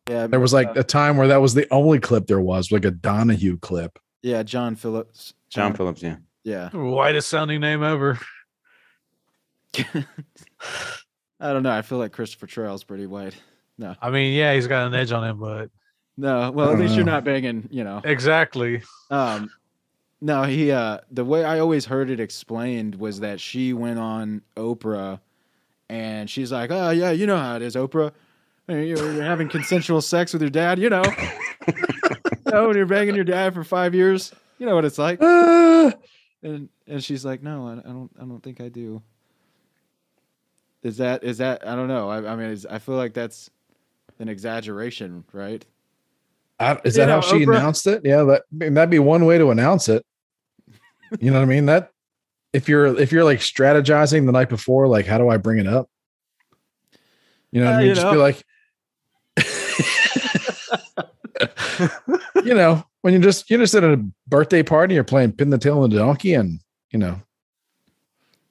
yeah, 0.09 0.29
There 0.29 0.39
was 0.39 0.53
like 0.53 0.77
a 0.77 0.85
time 0.85 1.17
where 1.17 1.27
that 1.29 1.41
was 1.41 1.55
the 1.55 1.67
only 1.73 1.99
clip 1.99 2.29
there 2.29 2.41
was, 2.41 2.71
like 2.71 2.85
a 2.85 2.93
Donahue 2.93 3.59
clip. 3.59 3.99
yeah, 4.23 4.45
John 4.45 4.77
Phillips. 4.77 5.35
John 5.51 5.75
Phillips. 5.75 6.01
Yeah. 6.03 6.17
Yeah. 6.45 6.69
Whitest 6.71 7.29
sounding 7.29 7.61
name 7.61 7.83
ever. 7.83 8.21
I 11.41 11.53
don't 11.53 11.63
know. 11.63 11.71
I 11.71 11.83
feel 11.83 11.99
like 11.99 12.13
Christopher 12.13 12.47
Trail's 12.47 12.85
pretty 12.85 13.07
white. 13.07 13.35
No. 13.79 13.95
I 14.01 14.11
mean, 14.11 14.33
yeah, 14.35 14.55
he's 14.55 14.67
got 14.67 14.87
an 14.87 14.95
edge 14.95 15.13
on 15.13 15.23
him, 15.25 15.39
but 15.39 15.71
No, 16.17 16.51
well, 16.51 16.69
at 16.69 16.73
don't 16.73 16.81
least 16.81 16.95
you're 16.95 17.05
not 17.05 17.25
banging, 17.25 17.69
you 17.71 17.85
know. 17.85 18.01
exactly. 18.05 18.83
Um, 19.11 19.51
no, 20.23 20.45
he. 20.45 20.71
Uh, 20.73 20.99
the 21.11 21.25
way 21.27 21.45
I 21.45 21.59
always 21.59 21.85
heard 21.85 22.09
it 22.09 22.21
explained 22.21 22.95
was 22.95 23.21
that 23.21 23.39
she 23.39 23.75
went 23.75 23.99
on 23.99 24.41
Oprah, 24.57 25.21
and 25.91 26.29
she's 26.31 26.51
like, 26.51 26.71
"Oh 26.71 26.89
yeah, 26.89 27.11
you 27.11 27.27
know 27.27 27.37
how 27.37 27.57
it 27.57 27.63
is, 27.63 27.75
Oprah. 27.77 28.13
You're, 28.67 28.83
you're 28.85 29.23
having 29.23 29.49
consensual 29.51 30.01
sex 30.01 30.33
with 30.33 30.41
your 30.41 30.51
dad, 30.51 30.79
you 30.79 30.89
know. 30.89 31.03
you 31.69 31.75
know, 32.51 32.67
when 32.69 32.77
you're 32.79 32.87
banging 32.87 33.15
your 33.15 33.25
dad 33.25 33.53
for 33.53 33.63
five 33.63 33.95
years, 33.95 34.33
you 34.59 34.65
know 34.65 34.75
what 34.75 34.87
it's 34.87 34.99
like." 34.99 35.21
And 36.43 36.69
and 36.87 37.03
she's 37.05 37.25
like, 37.25 37.43
"No, 37.43 37.67
I, 37.69 37.73
I 37.73 37.93
don't. 37.93 38.11
I 38.19 38.25
don't 38.25 38.43
think 38.43 38.61
I 38.61 38.69
do." 38.69 39.03
Is 40.87 40.99
that 40.99 41.25
is 41.25 41.39
that? 41.39 41.67
I 41.67 41.75
don't 41.75 41.89
know. 41.89 42.09
I, 42.09 42.33
I 42.33 42.37
mean, 42.37 42.51
is, 42.51 42.65
I 42.65 42.79
feel 42.79 42.95
like 42.95 43.13
that's 43.13 43.51
an 44.21 44.29
exaggeration, 44.29 45.25
right? 45.33 45.65
I- 46.61 46.81
is 46.85 46.97
You 46.97 47.03
that 47.05 47.09
how 47.11 47.21
she 47.21 47.45
Oprah- 47.45 47.57
announced 47.59 47.89
it? 47.89 48.03
Yeah, 48.05 48.23
that 48.23 48.43
I 48.53 48.57
mean, 48.57 48.75
that'd 48.75 48.89
be 48.89 49.01
one 49.01 49.25
way 49.27 49.37
to 49.37 49.51
announce 49.51 49.89
it. 49.89 50.07
You 51.21 51.33
know 51.33 51.39
what 51.39 51.43
I 51.45 51.47
mean? 51.47 51.67
That 51.67 51.91
if 52.53 52.69
you're 52.69 52.87
if 53.01 53.11
you're 53.11 53.25
like 53.25 53.41
strategizing 53.41 54.27
the 54.27 54.33
night 54.33 54.49
before, 54.49 54.87
like 54.87 55.07
how 55.07 55.19
do 55.19 55.29
I 55.29 55.39
bring 55.39 55.59
it 55.59 55.67
up? 55.67 55.91
You 57.51 57.63
know 57.63 57.67
what 57.67 57.75
Uh, 57.75 57.77
I 57.77 57.79
mean? 57.81 57.89
you 57.89 57.95
Just 57.97 58.11
be 58.13 58.17
like 58.17 58.45
you 62.45 62.55
know, 62.55 62.85
when 63.03 63.13
you're 63.13 63.23
just 63.23 63.51
you're 63.51 63.61
just 63.61 63.75
at 63.75 63.85
a 63.85 64.03
birthday 64.29 64.63
party, 64.63 64.95
you're 64.95 65.05
playing 65.05 65.33
pin 65.33 65.51
the 65.51 65.59
tail 65.59 65.81
on 65.81 65.91
the 65.91 65.97
donkey, 65.97 66.35
and 66.35 66.61
you 66.93 66.99
know, 66.99 67.21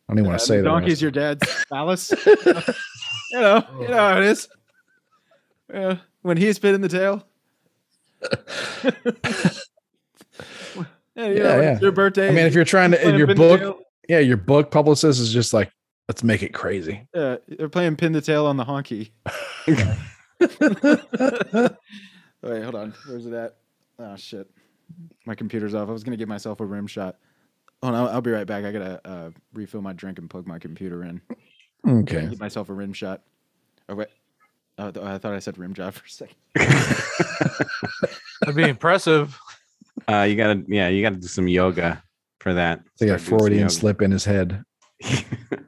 I 0.07 0.13
don't 0.13 0.19
even 0.19 0.29
want 0.29 0.39
to 0.39 0.45
say 0.45 0.57
the 0.57 0.63
that. 0.63 0.69
donkey's 0.69 1.01
your 1.01 1.11
dad's 1.11 1.47
phallus. 1.69 2.11
you 2.25 3.39
know, 3.39 3.65
you 3.81 3.87
know 3.87 3.97
how 3.97 4.17
it 4.19 4.25
is. 4.25 4.47
Yeah, 5.73 5.97
when 6.21 6.37
he's 6.37 6.57
spinning 6.57 6.81
the 6.81 6.89
tail. 6.89 7.25
yeah, 8.83 8.91
Yeah, 11.15 11.27
know, 11.27 11.61
yeah. 11.61 11.71
it's 11.73 11.81
your 11.81 11.91
birthday. 11.91 12.27
I 12.27 12.31
mean, 12.31 12.45
if 12.45 12.53
you're 12.53 12.65
trying 12.65 12.91
to 12.91 13.07
in 13.07 13.15
your 13.15 13.33
book, 13.33 13.81
yeah, 14.07 14.19
your 14.19 14.37
book 14.37 14.69
publicist 14.71 15.19
is 15.19 15.33
just 15.33 15.53
like, 15.53 15.71
let's 16.07 16.23
make 16.23 16.43
it 16.43 16.53
crazy. 16.53 17.07
yeah, 17.15 17.37
they're 17.47 17.69
playing 17.69 17.95
pin 17.95 18.11
the 18.11 18.21
tail 18.21 18.45
on 18.45 18.57
the 18.57 18.65
honky. 18.65 19.11
Wait, 22.43 22.63
hold 22.63 22.75
on. 22.75 22.93
Where's 23.07 23.25
it 23.25 23.33
at? 23.33 23.55
Oh 23.97 24.15
shit, 24.15 24.49
my 25.25 25.35
computer's 25.35 25.73
off. 25.73 25.89
I 25.89 25.91
was 25.91 26.03
gonna 26.03 26.17
give 26.17 26.29
myself 26.29 26.59
a 26.59 26.65
rim 26.65 26.85
shot. 26.87 27.15
Oh 27.83 27.91
no, 27.91 28.07
I'll 28.07 28.21
be 28.21 28.31
right 28.31 28.47
back. 28.47 28.65
I 28.65 28.71
gotta 28.71 29.01
uh, 29.05 29.29
refill 29.53 29.81
my 29.81 29.93
drink 29.93 30.19
and 30.19 30.29
plug 30.29 30.47
my 30.47 30.59
computer 30.59 31.03
in. 31.03 31.21
Okay. 31.87 32.27
Give 32.27 32.39
myself 32.39 32.69
a 32.69 32.73
rim 32.73 32.93
shot. 32.93 33.21
Oh 33.89 33.95
wait. 33.95 34.07
Oh, 34.77 34.91
th- 34.91 35.05
I 35.05 35.17
thought 35.17 35.33
I 35.33 35.39
said 35.39 35.57
rim 35.57 35.73
job 35.73 35.93
for 35.95 36.05
a 36.05 36.09
second. 36.09 36.35
That'd 38.41 38.55
be 38.55 38.63
impressive. 38.63 39.39
Uh, 40.07 40.23
you 40.23 40.35
gotta, 40.35 40.63
yeah, 40.67 40.89
you 40.89 41.01
gotta 41.01 41.15
do 41.15 41.27
some 41.27 41.47
yoga 41.47 42.03
for 42.39 42.53
that. 42.53 42.81
They 42.99 43.07
got 43.07 43.21
Start 43.21 43.29
doing 43.29 43.39
some 43.39 43.47
Freudian 43.47 43.69
slip 43.69 44.01
in 44.01 44.11
his 44.11 44.25
head. 44.25 44.63
okay, 45.05 45.67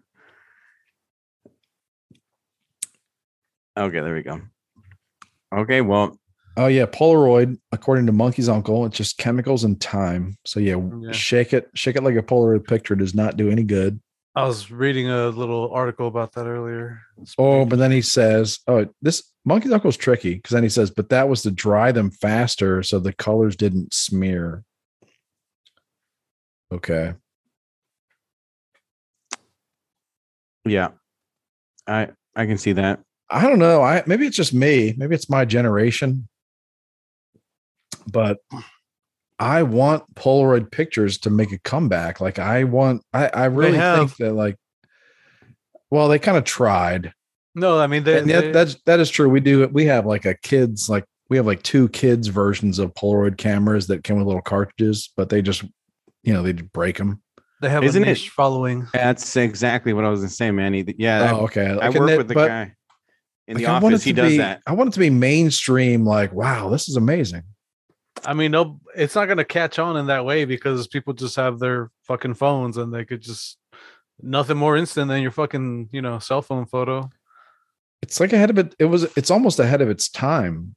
there 3.78 4.14
we 4.14 4.24
go. 4.24 4.42
Okay, 5.56 5.82
well, 5.82 6.20
Oh 6.58 6.66
yeah, 6.66 6.88
Polaroid, 6.88 7.60
according 7.72 8.08
to 8.08 8.12
Monkey's 8.12 8.50
uncle, 8.50 8.84
it's 8.88 8.98
just 8.98 9.20
chemicals 9.20 9.64
and 9.64 9.80
time. 9.80 10.36
So 10.44 10.60
yeah, 10.60 10.78
Yeah. 11.02 11.12
shake 11.12 11.54
it, 11.54 11.70
shake 11.76 11.96
it 11.96 12.04
like 12.04 12.16
a 12.16 12.24
Polaroid 12.24 12.68
picture 12.68 12.96
does 12.96 13.14
not 13.14 13.38
do 13.38 13.52
any 13.52 13.64
good. 13.64 14.02
I 14.36 14.44
was 14.46 14.72
reading 14.72 15.08
a 15.10 15.30
little 15.30 15.72
article 15.72 16.08
about 16.08 16.34
that 16.34 16.46
earlier. 16.48 17.02
Oh, 17.38 17.66
but 17.66 17.78
then 17.78 17.92
he 17.92 18.02
says, 18.02 18.60
"Oh, 18.68 18.88
this 19.04 19.24
Monkey's 19.46 19.72
uncle's 19.72 19.98
tricky," 19.98 20.36
because 20.36 20.52
then 20.52 20.64
he 20.64 20.70
says, 20.70 20.90
"But 20.90 21.10
that 21.10 21.30
was 21.30 21.44
to 21.44 21.52
dry 21.52 21.92
them 21.92 22.10
faster, 22.10 22.82
so 22.82 23.00
the 23.00 23.14
colors 23.14 23.56
didn't 23.56 23.94
smear." 23.94 24.64
Okay, 26.72 27.14
yeah, 30.66 30.90
I 31.88 32.10
I 32.36 32.46
can 32.46 32.58
see 32.58 32.74
that. 32.74 33.00
I 33.30 33.44
don't 33.44 33.60
know. 33.60 33.82
I 33.82 34.04
maybe 34.08 34.26
it's 34.26 34.38
just 34.38 34.54
me. 34.54 34.94
Maybe 34.98 35.16
it's 35.16 35.30
my 35.30 35.46
generation. 35.46 36.28
But 38.12 38.38
I 39.40 39.64
want 39.64 40.04
Polaroid 40.16 40.72
pictures 40.72 41.18
to 41.20 41.30
make 41.30 41.52
a 41.52 41.60
comeback. 41.60 42.20
Like 42.22 42.40
I 42.40 42.64
want 42.64 43.04
I, 43.14 43.28
I 43.28 43.46
really 43.46 43.78
think 43.78 44.16
that 44.18 44.34
like 44.34 44.56
well, 45.90 46.08
they 46.10 46.20
kind 46.20 46.38
of 46.38 46.44
tried. 46.44 47.14
No, 47.56 47.80
I 47.80 47.88
mean 47.88 48.04
they, 48.04 48.20
And 48.20 48.30
that, 48.30 48.42
they- 48.42 48.52
that's 48.52 48.76
that 48.86 49.00
is 49.00 49.10
true. 49.10 49.30
We 49.30 49.40
do 49.40 49.68
we 49.68 49.86
have 49.86 50.06
like 50.06 50.26
a 50.26 50.36
kids 50.36 50.90
like 50.90 51.06
we 51.30 51.38
have 51.38 51.46
like 51.46 51.64
two 51.64 51.90
kids 51.90 52.28
versions 52.28 52.80
of 52.80 52.94
Polaroid 52.94 53.38
cameras 53.38 53.88
that 53.88 54.04
came 54.04 54.18
with 54.18 54.28
little 54.28 54.42
cartridges, 54.42 55.12
but 55.18 55.30
they 55.30 55.42
just 55.42 55.64
you 56.24 56.34
know 56.34 56.42
they 56.44 56.54
break 56.54 56.98
them. 56.98 57.22
they 57.62 57.70
have 57.70 57.84
Isn't 57.84 58.04
a 58.04 58.06
it- 58.06 58.10
niche 58.10 58.30
following. 58.30 58.88
That's 58.94 59.36
exactly 59.36 59.94
what 59.94 60.06
I 60.06 60.10
was 60.10 60.22
gonna 60.22 60.30
say, 60.30 60.52
Manny. 60.52 60.86
Yeah, 60.98 61.34
oh, 61.34 61.42
okay. 61.46 61.66
I 61.68 61.88
Okay, 61.90 62.00
work 62.00 62.10
that- 62.10 62.18
with 62.18 62.28
the 62.28 62.34
but, 62.34 62.48
guy 62.48 62.74
in 63.48 63.56
like, 63.56 63.64
the 63.66 63.72
I 63.72 63.74
office. 63.76 64.04
He 64.04 64.14
does 64.14 64.32
be- 64.34 64.38
that. 64.38 64.62
I 64.68 64.74
want 64.74 64.90
it 64.90 64.94
to 64.94 65.00
be 65.00 65.10
mainstream. 65.10 66.06
Like, 66.06 66.34
wow, 66.34 66.70
this 66.70 66.88
is 66.90 66.96
amazing. 66.96 67.44
I 68.28 68.34
mean, 68.34 68.52
no, 68.52 68.80
it's 68.94 69.16
not 69.16 69.28
gonna 69.28 69.46
catch 69.46 69.80
on 69.80 69.96
in 69.96 70.08
that 70.08 70.26
way 70.26 70.44
because 70.44 70.86
people 70.88 71.14
just 71.14 71.38
have 71.38 71.60
their 71.60 71.90
fucking 72.04 72.34
phones 72.34 72.76
and 72.78 72.94
they 72.94 73.06
could 73.06 73.22
just 73.22 73.58
nothing 74.22 74.58
more 74.58 74.76
instant 74.76 75.08
than 75.08 75.22
your 75.22 75.32
fucking 75.32 75.88
you 75.94 76.02
know 76.02 76.20
cell 76.20 76.42
phone 76.42 76.66
photo. 76.66 77.10
It's 78.02 78.20
like 78.20 78.34
ahead 78.34 78.50
of 78.50 78.58
it. 78.58 78.76
It 78.80 78.86
was. 78.86 79.04
It's 79.16 79.32
almost 79.32 79.60
ahead 79.60 79.82
of 79.82 79.90
its 79.90 80.10
time 80.10 80.76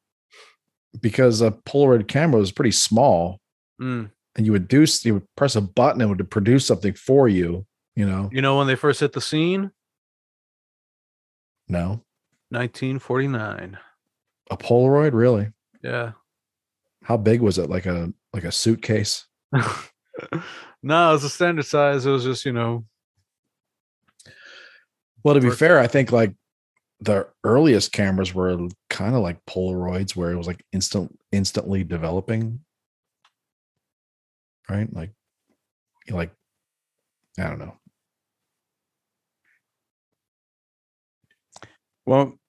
because 1.00 1.40
a 1.40 1.50
Polaroid 1.50 2.06
camera 2.08 2.38
was 2.40 2.52
pretty 2.52 2.70
small, 2.72 3.40
Mm. 3.80 4.10
and 4.36 4.46
you 4.46 4.52
would 4.52 4.68
do 4.68 4.86
you 5.02 5.14
would 5.14 5.26
press 5.36 5.56
a 5.56 5.60
button 5.60 6.00
and 6.00 6.10
it 6.10 6.16
would 6.16 6.30
produce 6.30 6.64
something 6.66 6.94
for 6.94 7.28
you. 7.28 7.66
You 7.96 8.06
know, 8.06 8.30
You 8.32 8.40
know 8.42 8.56
when 8.58 8.68
they 8.68 8.76
first 8.76 9.00
hit 9.00 9.12
the 9.12 9.20
scene, 9.20 9.72
no, 11.68 12.02
1949. 12.50 13.78
a 14.50 14.56
Polaroid 14.56 15.12
really. 15.14 15.48
Yeah. 15.82 16.12
How 17.10 17.16
big 17.16 17.40
was 17.40 17.58
it? 17.58 17.68
Like 17.68 17.86
a 17.86 18.12
like 18.32 18.44
a 18.44 18.52
suitcase. 18.52 19.26
no, 19.52 21.10
it 21.10 21.12
was 21.12 21.24
a 21.24 21.28
standard 21.28 21.66
size. 21.66 22.06
It 22.06 22.10
was 22.12 22.22
just 22.22 22.44
you 22.44 22.52
know 22.52 22.84
Well, 25.24 25.34
to 25.34 25.40
be 25.40 25.50
fair, 25.50 25.80
I 25.80 25.88
think 25.88 26.12
like 26.12 26.36
the 27.00 27.26
earliest 27.42 27.90
cameras 27.90 28.32
were 28.32 28.68
kind 28.90 29.16
of 29.16 29.22
like 29.22 29.44
Polaroids, 29.44 30.14
where 30.14 30.30
it 30.30 30.36
was 30.36 30.46
like 30.46 30.64
instant 30.72 31.18
instantly 31.32 31.82
developing. 31.82 32.60
Right, 34.68 34.94
like, 34.94 35.10
like, 36.10 36.30
I 37.40 37.48
don't 37.48 37.58
know. 37.58 37.74
Well, 42.06 42.39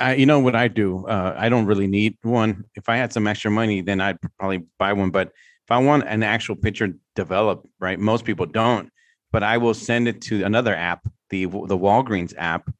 I, 0.00 0.14
you 0.14 0.26
know 0.26 0.38
what 0.38 0.54
I 0.54 0.68
do? 0.68 1.06
Uh, 1.06 1.34
I 1.36 1.48
don't 1.48 1.66
really 1.66 1.86
need 1.86 2.16
one. 2.22 2.64
If 2.74 2.88
I 2.88 2.96
had 2.96 3.12
some 3.12 3.26
extra 3.26 3.50
money, 3.50 3.80
then 3.80 4.00
I'd 4.00 4.18
probably 4.38 4.64
buy 4.78 4.92
one. 4.92 5.10
But 5.10 5.28
if 5.28 5.70
I 5.70 5.78
want 5.78 6.04
an 6.06 6.22
actual 6.22 6.56
picture 6.56 6.94
developed, 7.16 7.66
right? 7.80 7.98
Most 7.98 8.24
people 8.24 8.46
don't. 8.46 8.90
But 9.32 9.42
I 9.42 9.58
will 9.58 9.74
send 9.74 10.08
it 10.08 10.22
to 10.22 10.44
another 10.44 10.74
app, 10.74 11.06
the 11.30 11.44
the 11.44 11.76
Walgreens 11.76 12.32
app, 12.38 12.70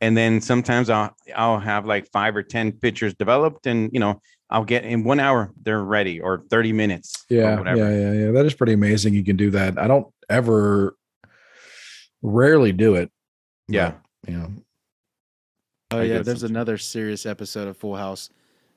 and 0.00 0.16
then 0.16 0.40
sometimes 0.40 0.90
I'll 0.90 1.14
I'll 1.36 1.60
have 1.60 1.86
like 1.86 2.10
five 2.10 2.34
or 2.34 2.42
ten 2.42 2.72
pictures 2.72 3.14
developed, 3.14 3.66
and 3.66 3.90
you 3.92 4.00
know 4.00 4.20
I'll 4.50 4.64
get 4.64 4.84
in 4.84 5.04
one 5.04 5.20
hour 5.20 5.52
they're 5.62 5.84
ready 5.84 6.20
or 6.20 6.42
thirty 6.50 6.72
minutes. 6.72 7.24
or 7.30 7.36
Yeah, 7.36 7.58
whatever. 7.58 7.78
yeah, 7.78 7.90
yeah, 7.90 8.12
yeah. 8.26 8.30
That 8.32 8.46
is 8.46 8.54
pretty 8.54 8.72
amazing. 8.72 9.14
You 9.14 9.22
can 9.22 9.36
do 9.36 9.50
that. 9.50 9.78
I 9.78 9.86
don't 9.86 10.06
ever, 10.28 10.96
rarely 12.22 12.72
do 12.72 12.94
it. 12.96 13.10
Yeah. 13.68 13.92
but, 14.22 14.30
you 14.30 14.38
know, 14.38 14.50
Oh 15.90 15.98
I 15.98 16.02
yeah, 16.02 16.08
there's 16.14 16.26
that's- 16.26 16.42
another 16.42 16.76
serious 16.78 17.24
episode 17.26 17.68
of 17.68 17.76
Full 17.76 17.96
House 17.96 18.30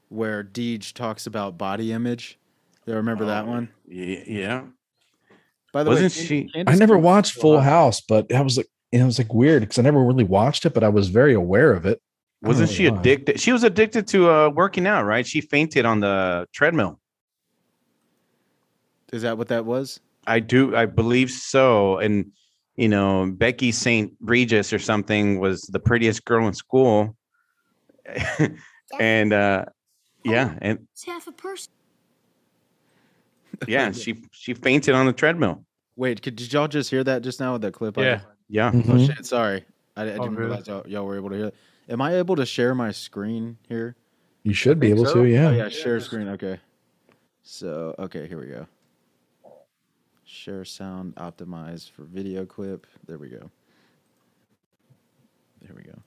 where 0.10 0.44
Deej 0.44 0.94
talks 0.94 1.28
about 1.28 1.58
body 1.58 1.92
image. 1.92 2.40
Do 2.86 2.92
You 2.92 2.98
remember 2.98 3.26
that 3.26 3.48
one? 3.48 3.70
Yeah. 3.88 4.64
By 5.74 5.84
the 5.84 5.90
Wasn't 5.90 6.14
way, 6.16 6.26
she- 6.26 6.50
Candace 6.54 6.76
I 6.76 6.78
never 6.78 6.98
watched 6.98 7.34
Full 7.34 7.60
House, 7.60 8.02
but 8.02 8.30
that 8.30 8.44
was 8.44 8.58
like, 8.58 8.68
you 8.92 9.00
know, 9.00 9.06
it 9.06 9.08
was 9.08 9.18
like 9.20 9.34
weird 9.34 9.62
because 9.62 9.80
I 9.80 9.84
never 9.84 10.04
really 10.04 10.24
watched 10.24 10.66
it, 10.66 10.74
but 10.74 10.84
I 10.84 10.90
was 10.90 11.10
very 11.10 11.34
aware 11.34 11.72
of 11.74 11.86
it. 11.86 12.02
Wasn't 12.42 12.70
know 12.70 12.76
she 12.76 12.90
why. 12.90 13.00
addicted? 13.00 13.40
She 13.40 13.52
was 13.52 13.64
addicted 13.64 14.08
to 14.08 14.30
uh, 14.30 14.50
working 14.50 14.88
out, 14.88 15.04
right? 15.06 15.26
She 15.28 15.42
fainted 15.42 15.86
on 15.86 16.00
the 16.00 16.48
treadmill. 16.52 17.00
Is 19.14 19.22
that 19.22 19.38
what 19.38 19.50
that 19.50 19.66
was? 19.66 20.00
I 20.26 20.40
do, 20.40 20.76
I 20.76 20.86
believe 20.88 21.30
so. 21.30 22.00
And 22.00 22.32
you 22.76 22.88
know, 22.90 23.32
Becky 23.36 23.72
St. 23.72 24.14
Regis 24.22 24.72
or 24.74 24.80
something 24.80 25.40
was 25.40 25.62
the 25.64 25.80
prettiest 25.80 26.26
girl 26.26 26.48
in 26.48 26.54
school. 26.54 27.16
and 29.00 29.34
uh 29.34 29.66
yeah, 30.24 30.56
and 30.62 30.80
It's 30.94 31.06
half 31.06 31.28
a 31.28 31.32
person. 31.32 31.72
yeah, 33.68 33.92
she 33.92 34.24
she 34.32 34.54
fainted 34.54 34.96
on 34.96 35.06
the 35.06 35.14
treadmill. 35.14 35.66
Wait, 35.96 36.22
could, 36.22 36.36
did 36.36 36.52
y'all 36.52 36.68
just 36.68 36.90
hear 36.90 37.04
that 37.04 37.22
just 37.22 37.40
now 37.40 37.54
with 37.54 37.62
that 37.64 37.74
clip? 37.74 37.98
I 37.98 38.02
Yeah. 38.04 38.16
just- 38.16 38.28
Yeah. 38.50 38.72
Oh 38.74 38.78
Mhm. 38.78 39.06
shit! 39.08 39.26
Sorry, 39.26 39.64
I, 39.96 40.02
I 40.04 40.06
didn't 40.06 40.36
good. 40.36 40.40
realize 40.40 40.68
y'all, 40.68 40.86
y'all 40.88 41.06
were 41.06 41.16
able 41.16 41.30
to 41.30 41.36
hear 41.36 41.46
that. 41.46 41.56
Am 41.90 42.02
I 42.02 42.16
able 42.16 42.36
to 42.36 42.46
share 42.46 42.74
my 42.76 42.92
screen 42.92 43.58
here? 43.70 43.96
You 44.44 44.54
should 44.54 44.80
be 44.80 44.90
able 44.90 45.06
so? 45.06 45.24
to, 45.24 45.24
yeah. 45.30 45.48
Oh 45.48 45.52
yeah, 45.52 45.70
share 45.70 46.00
screen. 46.00 46.28
Okay. 46.30 46.60
So 47.44 47.96
okay, 48.00 48.28
here 48.28 48.40
we 48.40 48.48
go. 48.48 48.68
Share 50.34 50.64
sound 50.64 51.14
optimized 51.16 51.92
for 51.92 52.04
video 52.04 52.46
clip. 52.46 52.88
There 53.06 53.18
we 53.18 53.28
go. 53.28 53.52
There 55.62 55.76
we 55.76 55.84
go. 55.84 56.00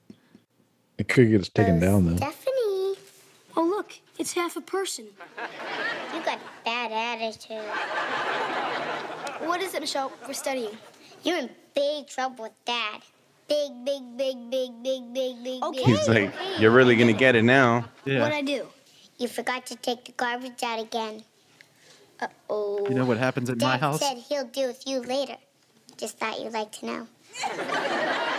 It 0.97 1.07
could 1.07 1.29
get 1.29 1.41
us 1.41 1.49
taken 1.49 1.79
down 1.79 2.07
though. 2.07 2.15
Stephanie, 2.15 2.95
oh 3.55 3.65
look, 3.69 3.93
it's 4.17 4.33
half 4.33 4.55
a 4.57 4.61
person. 4.61 5.05
You 6.11 6.21
got 6.25 6.39
bad 6.65 6.91
attitude. 6.91 7.63
What 9.47 9.61
is 9.61 9.75
it, 9.75 9.81
Michelle? 9.81 10.11
We're 10.27 10.33
studying. 10.33 10.75
You're 11.23 11.37
in 11.37 11.49
big 11.75 12.07
trouble 12.07 12.45
with 12.45 12.65
Dad. 12.65 13.03
Big, 13.47 13.71
big, 13.85 14.01
big, 14.17 14.49
big, 14.49 14.71
big, 14.81 15.13
big, 15.13 15.43
big, 15.43 15.63
Okay. 15.63 15.85
big. 15.85 15.85
He's 15.85 16.09
like, 16.09 16.33
You're 16.57 16.71
really 16.71 16.95
gonna 16.95 17.13
get 17.13 17.35
it 17.35 17.43
now. 17.43 17.85
Yeah. 18.05 18.21
What'd 18.21 18.35
I 18.35 18.41
do? 18.41 18.65
You 19.19 19.27
forgot 19.27 19.67
to 19.67 19.75
take 19.75 20.05
the 20.05 20.13
garbage 20.13 20.63
out 20.63 20.79
again. 20.81 21.23
Uh 22.19 22.27
oh. 22.49 22.85
You 22.87 22.95
know 22.95 23.05
what 23.05 23.17
happens 23.17 23.49
at 23.49 23.57
my 23.57 23.77
house? 23.77 23.99
Dad 23.99 24.17
said 24.17 24.23
he'll 24.29 24.47
do 24.47 24.67
with 24.67 24.83
you 24.87 25.01
later. 25.01 25.35
Just 25.97 26.17
thought 26.17 26.39
you'd 26.39 26.53
like 26.53 26.71
to 26.73 26.85
know. 26.85 27.07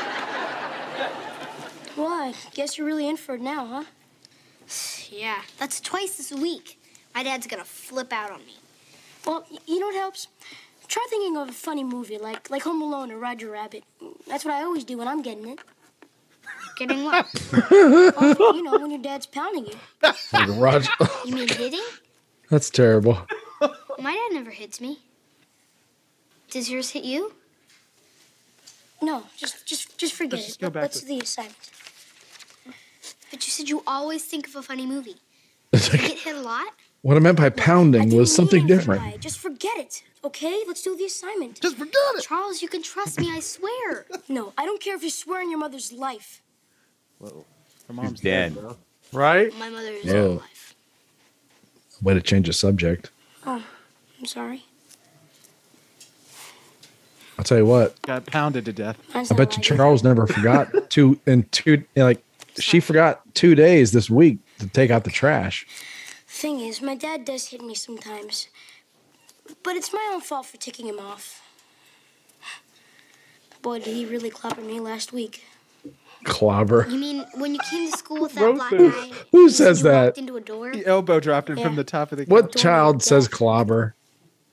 Well, 1.96 2.08
I 2.08 2.34
guess 2.52 2.76
you're 2.76 2.86
really 2.86 3.08
in 3.08 3.16
for 3.16 3.36
it 3.36 3.40
now, 3.40 3.66
huh? 3.66 3.84
Yeah, 5.10 5.40
that's 5.58 5.80
twice 5.80 6.16
this 6.18 6.30
week. 6.32 6.78
My 7.14 7.22
dad's 7.22 7.46
gonna 7.46 7.64
flip 7.64 8.12
out 8.12 8.30
on 8.30 8.40
me. 8.44 8.56
Well, 9.24 9.46
you 9.66 9.78
know 9.80 9.86
what 9.86 9.94
helps? 9.94 10.28
Try 10.88 11.06
thinking 11.08 11.36
of 11.36 11.48
a 11.48 11.52
funny 11.52 11.84
movie 11.84 12.18
like 12.18 12.50
like 12.50 12.62
Home 12.64 12.82
Alone 12.82 13.10
or 13.12 13.18
Roger 13.18 13.48
Rabbit. 13.50 13.84
That's 14.26 14.44
what 14.44 14.52
I 14.52 14.62
always 14.64 14.84
do 14.84 14.98
when 14.98 15.08
I'm 15.08 15.22
getting 15.22 15.48
it. 15.48 15.60
Getting 16.76 17.04
what? 17.08 17.26
Oh, 17.70 18.52
you 18.54 18.62
know, 18.62 18.78
when 18.78 18.90
your 18.90 19.00
dad's 19.00 19.26
pounding 19.26 19.66
you. 19.66 19.74
Like 20.02 20.48
Roger, 20.50 20.90
You 21.24 21.34
mean 21.34 21.48
hitting? 21.48 21.80
that's 22.50 22.68
terrible. 22.68 23.26
My 23.98 24.12
dad 24.12 24.34
never 24.34 24.50
hits 24.50 24.80
me. 24.80 25.00
Does 26.50 26.70
yours 26.70 26.90
hit 26.90 27.04
you? 27.04 27.32
No, 29.02 29.24
just 29.36 29.66
just 29.66 29.98
just 29.98 30.14
forget 30.14 30.34
Let's 30.34 30.46
just 30.46 30.58
it. 30.60 30.64
go 30.64 30.70
back 30.70 30.82
Let's 30.82 31.00
to- 31.00 31.06
do 31.06 31.14
the 31.16 31.20
assignment. 31.20 31.56
But 33.30 33.46
you 33.46 33.50
said 33.50 33.68
you 33.68 33.82
always 33.86 34.24
think 34.24 34.46
of 34.46 34.56
a 34.56 34.62
funny 34.62 34.86
movie. 34.86 35.16
It's 35.72 35.92
You 35.92 35.98
get 35.98 36.18
hit 36.18 36.36
a 36.36 36.40
lot? 36.40 36.68
what 37.02 37.16
I 37.16 37.20
meant 37.20 37.36
by 37.36 37.50
pounding 37.50 38.14
was 38.16 38.34
something 38.34 38.66
different. 38.66 39.02
way. 39.02 39.16
Just 39.20 39.38
forget 39.38 39.76
it, 39.78 40.02
okay? 40.24 40.62
Let's 40.66 40.82
do 40.82 40.96
the 40.96 41.04
assignment. 41.04 41.60
Just 41.60 41.76
forget 41.76 41.92
it. 42.16 42.22
Charles, 42.22 42.62
you 42.62 42.68
can 42.68 42.82
trust 42.82 43.20
me, 43.20 43.30
I 43.30 43.40
swear. 43.40 44.06
no, 44.28 44.52
I 44.56 44.64
don't 44.64 44.80
care 44.80 44.94
if 44.96 45.02
you 45.02 45.10
swear 45.10 45.40
on 45.40 45.50
your 45.50 45.58
mother's 45.58 45.92
life. 45.92 46.40
Whoa. 47.18 47.44
Her 47.88 47.94
mom's 47.94 48.20
dead. 48.20 48.54
bro. 48.54 48.76
Right? 49.12 49.56
My 49.58 49.68
mother 49.70 49.92
is 49.92 50.12
Whoa. 50.12 50.26
alive. 50.38 50.74
Way 52.02 52.14
to 52.14 52.20
change 52.22 52.46
the 52.46 52.52
subject. 52.52 53.10
Oh, 53.46 53.64
I'm 54.18 54.26
sorry. 54.26 54.64
I'll 57.38 57.44
tell 57.44 57.58
you 57.58 57.66
what. 57.66 58.00
Got 58.02 58.26
pounded 58.26 58.64
to 58.64 58.72
death. 58.72 58.98
Mine's 59.14 59.30
I 59.30 59.34
not 59.34 59.38
bet 59.38 59.56
you 59.56 59.60
alive. 59.60 59.78
Charles 59.78 60.02
never 60.04 60.26
forgot 60.26 60.68
two 60.90 61.20
in 61.26 61.44
two 61.44 61.84
like 61.94 62.22
she 62.58 62.80
forgot 62.80 63.22
two 63.34 63.54
days 63.54 63.92
this 63.92 64.08
week 64.10 64.38
to 64.58 64.66
take 64.66 64.90
out 64.90 65.04
the 65.04 65.10
trash. 65.10 65.66
Thing 66.26 66.60
is, 66.60 66.82
my 66.82 66.94
dad 66.94 67.24
does 67.24 67.48
hit 67.48 67.62
me 67.62 67.74
sometimes. 67.74 68.48
But 69.62 69.76
it's 69.76 69.92
my 69.92 70.10
own 70.12 70.20
fault 70.20 70.46
for 70.46 70.56
ticking 70.56 70.86
him 70.86 70.98
off. 70.98 71.42
Boy, 73.62 73.78
did 73.78 73.94
he 73.94 74.04
really 74.06 74.30
clobber 74.30 74.60
me 74.60 74.80
last 74.80 75.12
week. 75.12 75.44
Clobber. 76.26 76.86
You 76.88 76.98
mean 76.98 77.24
when 77.36 77.54
you 77.54 77.60
came 77.70 77.90
to 77.90 77.96
school 77.96 78.20
with 78.22 78.32
that 78.34 78.54
black 78.54 78.70
guy? 78.72 79.10
Who 79.32 79.48
says 79.48 79.82
that? 79.82 80.04
walked 80.06 80.18
into 80.18 80.36
a 80.36 80.40
door? 80.40 80.70
He 80.72 80.84
elbow 80.84 81.20
dropped 81.20 81.48
him 81.48 81.58
Yeah. 81.58 81.64
from 81.64 81.76
the 81.76 81.84
top 81.84 82.12
of 82.12 82.18
the. 82.18 82.24
What 82.24 82.52
Don't 82.52 82.56
child 82.56 82.96
make 82.96 83.02
says 83.02 83.28
clobber? 83.28 83.94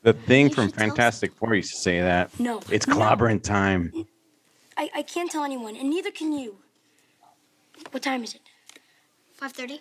The 0.03 0.13
thing 0.13 0.49
from 0.49 0.67
should 0.67 0.77
tell- 0.77 0.87
Fantastic 0.89 1.33
Four 1.35 1.55
used 1.55 1.71
to 1.73 1.77
say 1.79 1.99
that. 2.01 2.37
No. 2.39 2.61
It's 2.69 2.87
no. 2.87 2.95
clobbering 2.95 3.41
time. 3.41 3.91
I, 4.77 4.89
I 4.95 5.01
can't 5.03 5.31
tell 5.31 5.43
anyone, 5.43 5.75
and 5.75 5.89
neither 5.89 6.11
can 6.11 6.31
you. 6.33 6.57
What 7.91 8.03
time 8.03 8.23
is 8.23 8.33
it? 8.35 8.41
5:30. 9.41 9.79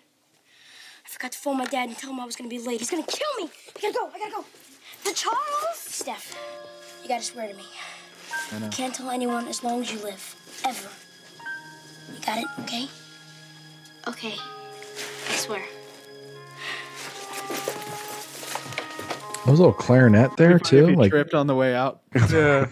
I 1.04 1.08
forgot 1.08 1.32
to 1.32 1.38
phone 1.38 1.58
my 1.58 1.64
dad 1.66 1.88
and 1.88 1.98
tell 1.98 2.10
him 2.10 2.20
I 2.20 2.24
was 2.24 2.36
gonna 2.36 2.48
be 2.50 2.58
late. 2.58 2.78
He's 2.80 2.90
gonna 2.90 3.02
kill 3.02 3.44
me. 3.44 3.50
I 3.76 3.80
gotta 3.80 3.94
go. 3.94 4.10
I 4.14 4.18
gotta 4.18 4.32
go. 4.32 4.44
The 5.04 5.12
Charles. 5.14 5.38
Steph, 5.76 6.36
you 7.02 7.08
gotta 7.08 7.22
swear 7.22 7.48
to 7.48 7.54
me. 7.54 7.64
I 8.52 8.58
know. 8.60 8.66
You 8.66 8.70
can't 8.72 8.94
tell 8.94 9.10
anyone 9.10 9.46
as 9.48 9.62
long 9.64 9.80
as 9.82 9.92
you 9.92 9.98
live. 10.02 10.36
Ever. 10.64 10.88
You 12.08 12.20
got 12.24 12.38
it? 12.38 12.46
Okay? 12.60 12.88
Okay. 14.08 14.34
I 15.28 15.32
swear. 15.36 15.62
There 19.44 19.50
was 19.50 19.58
a 19.58 19.62
little 19.62 19.72
clarinet 19.72 20.36
there 20.36 20.58
too, 20.58 20.86
he 20.86 20.94
like 20.94 21.10
tripped 21.10 21.34
on 21.34 21.46
the 21.48 21.54
way 21.56 21.74
out. 21.74 22.02
Yeah. 22.30 22.66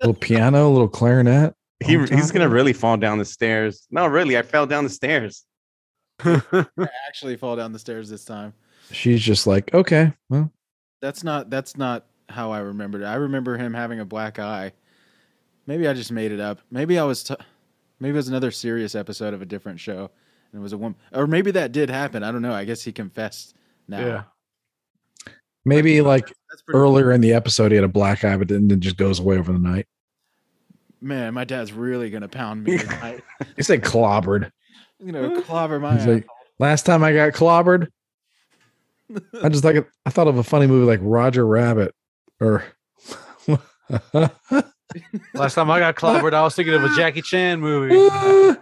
little 0.00 0.14
piano, 0.14 0.68
little 0.70 0.88
clarinet. 0.88 1.54
He, 1.82 1.98
he's 1.98 2.30
gonna 2.30 2.48
really 2.50 2.72
fall 2.74 2.96
down 2.98 3.18
the 3.18 3.24
stairs. 3.24 3.86
No, 3.90 4.06
really, 4.06 4.36
I 4.36 4.42
fell 4.42 4.66
down 4.66 4.84
the 4.84 4.90
stairs. 4.90 5.44
I 6.22 6.42
actually 7.08 7.36
fall 7.36 7.56
down 7.56 7.72
the 7.72 7.78
stairs 7.78 8.08
this 8.10 8.24
time. 8.24 8.52
She's 8.92 9.22
just 9.22 9.46
like, 9.46 9.72
okay, 9.74 10.12
well, 10.28 10.52
That's 11.00 11.24
not 11.24 11.48
that's 11.50 11.76
not 11.76 12.04
how 12.28 12.52
I 12.52 12.58
remembered 12.60 13.02
it. 13.02 13.06
I 13.06 13.14
remember 13.14 13.56
him 13.56 13.72
having 13.74 13.98
a 14.00 14.04
black 14.04 14.38
eye. 14.38 14.72
Maybe 15.66 15.88
I 15.88 15.94
just 15.94 16.12
made 16.12 16.30
it 16.30 16.40
up. 16.40 16.60
Maybe 16.70 16.98
I 16.98 17.04
was 17.04 17.24
t- 17.24 17.34
maybe 18.02 18.14
it 18.14 18.16
was 18.16 18.28
another 18.28 18.50
serious 18.50 18.94
episode 18.94 19.32
of 19.32 19.40
a 19.40 19.46
different 19.46 19.78
show 19.78 20.10
and 20.52 20.60
it 20.60 20.62
was 20.62 20.72
a 20.72 20.78
woman 20.78 20.96
or 21.12 21.26
maybe 21.26 21.50
that 21.52 21.72
did 21.72 21.88
happen. 21.88 22.22
I 22.22 22.32
don't 22.32 22.42
know. 22.42 22.52
I 22.52 22.64
guess 22.64 22.82
he 22.82 22.92
confessed 22.92 23.54
now. 23.88 24.00
Yeah. 25.26 25.34
maybe 25.64 26.00
like 26.00 26.26
That's 26.50 26.62
pretty 26.62 26.78
earlier 26.78 27.12
in 27.12 27.20
the 27.20 27.32
episode 27.32 27.70
he 27.70 27.76
had 27.76 27.84
a 27.84 27.88
black 27.88 28.24
eye, 28.24 28.36
but 28.36 28.48
then 28.48 28.70
it 28.70 28.80
just 28.80 28.96
goes 28.96 29.20
away 29.20 29.38
over 29.38 29.52
the 29.52 29.58
night. 29.58 29.86
Man, 31.00 31.34
my 31.34 31.44
dad's 31.44 31.72
really 31.72 32.10
gonna 32.10 32.28
pound 32.28 32.64
me 32.64 32.78
tonight. 32.78 33.22
He 33.56 33.62
said 33.62 33.82
clobbered. 33.82 34.50
you 34.98 35.12
know, 35.12 35.40
clobber 35.42 35.80
my 35.80 35.96
He's 35.96 36.06
like, 36.06 36.26
last 36.58 36.86
time 36.86 37.02
I 37.02 37.12
got 37.12 37.32
clobbered, 37.32 37.88
I 39.42 39.48
just 39.48 39.64
like 39.64 39.88
I 40.06 40.10
thought 40.10 40.28
of 40.28 40.38
a 40.38 40.44
funny 40.44 40.66
movie 40.66 40.86
like 40.86 41.00
Roger 41.02 41.46
Rabbit 41.46 41.94
or 42.40 42.64
Last 45.34 45.54
time 45.54 45.70
I 45.70 45.78
got 45.78 45.96
clobbered, 45.96 46.34
I 46.34 46.42
was 46.42 46.54
thinking 46.54 46.74
of 46.74 46.84
a 46.84 46.94
Jackie 46.96 47.22
Chan 47.22 47.60
movie. 47.60 47.96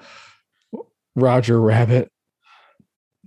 Roger 1.17 1.61
Rabbit. 1.61 2.11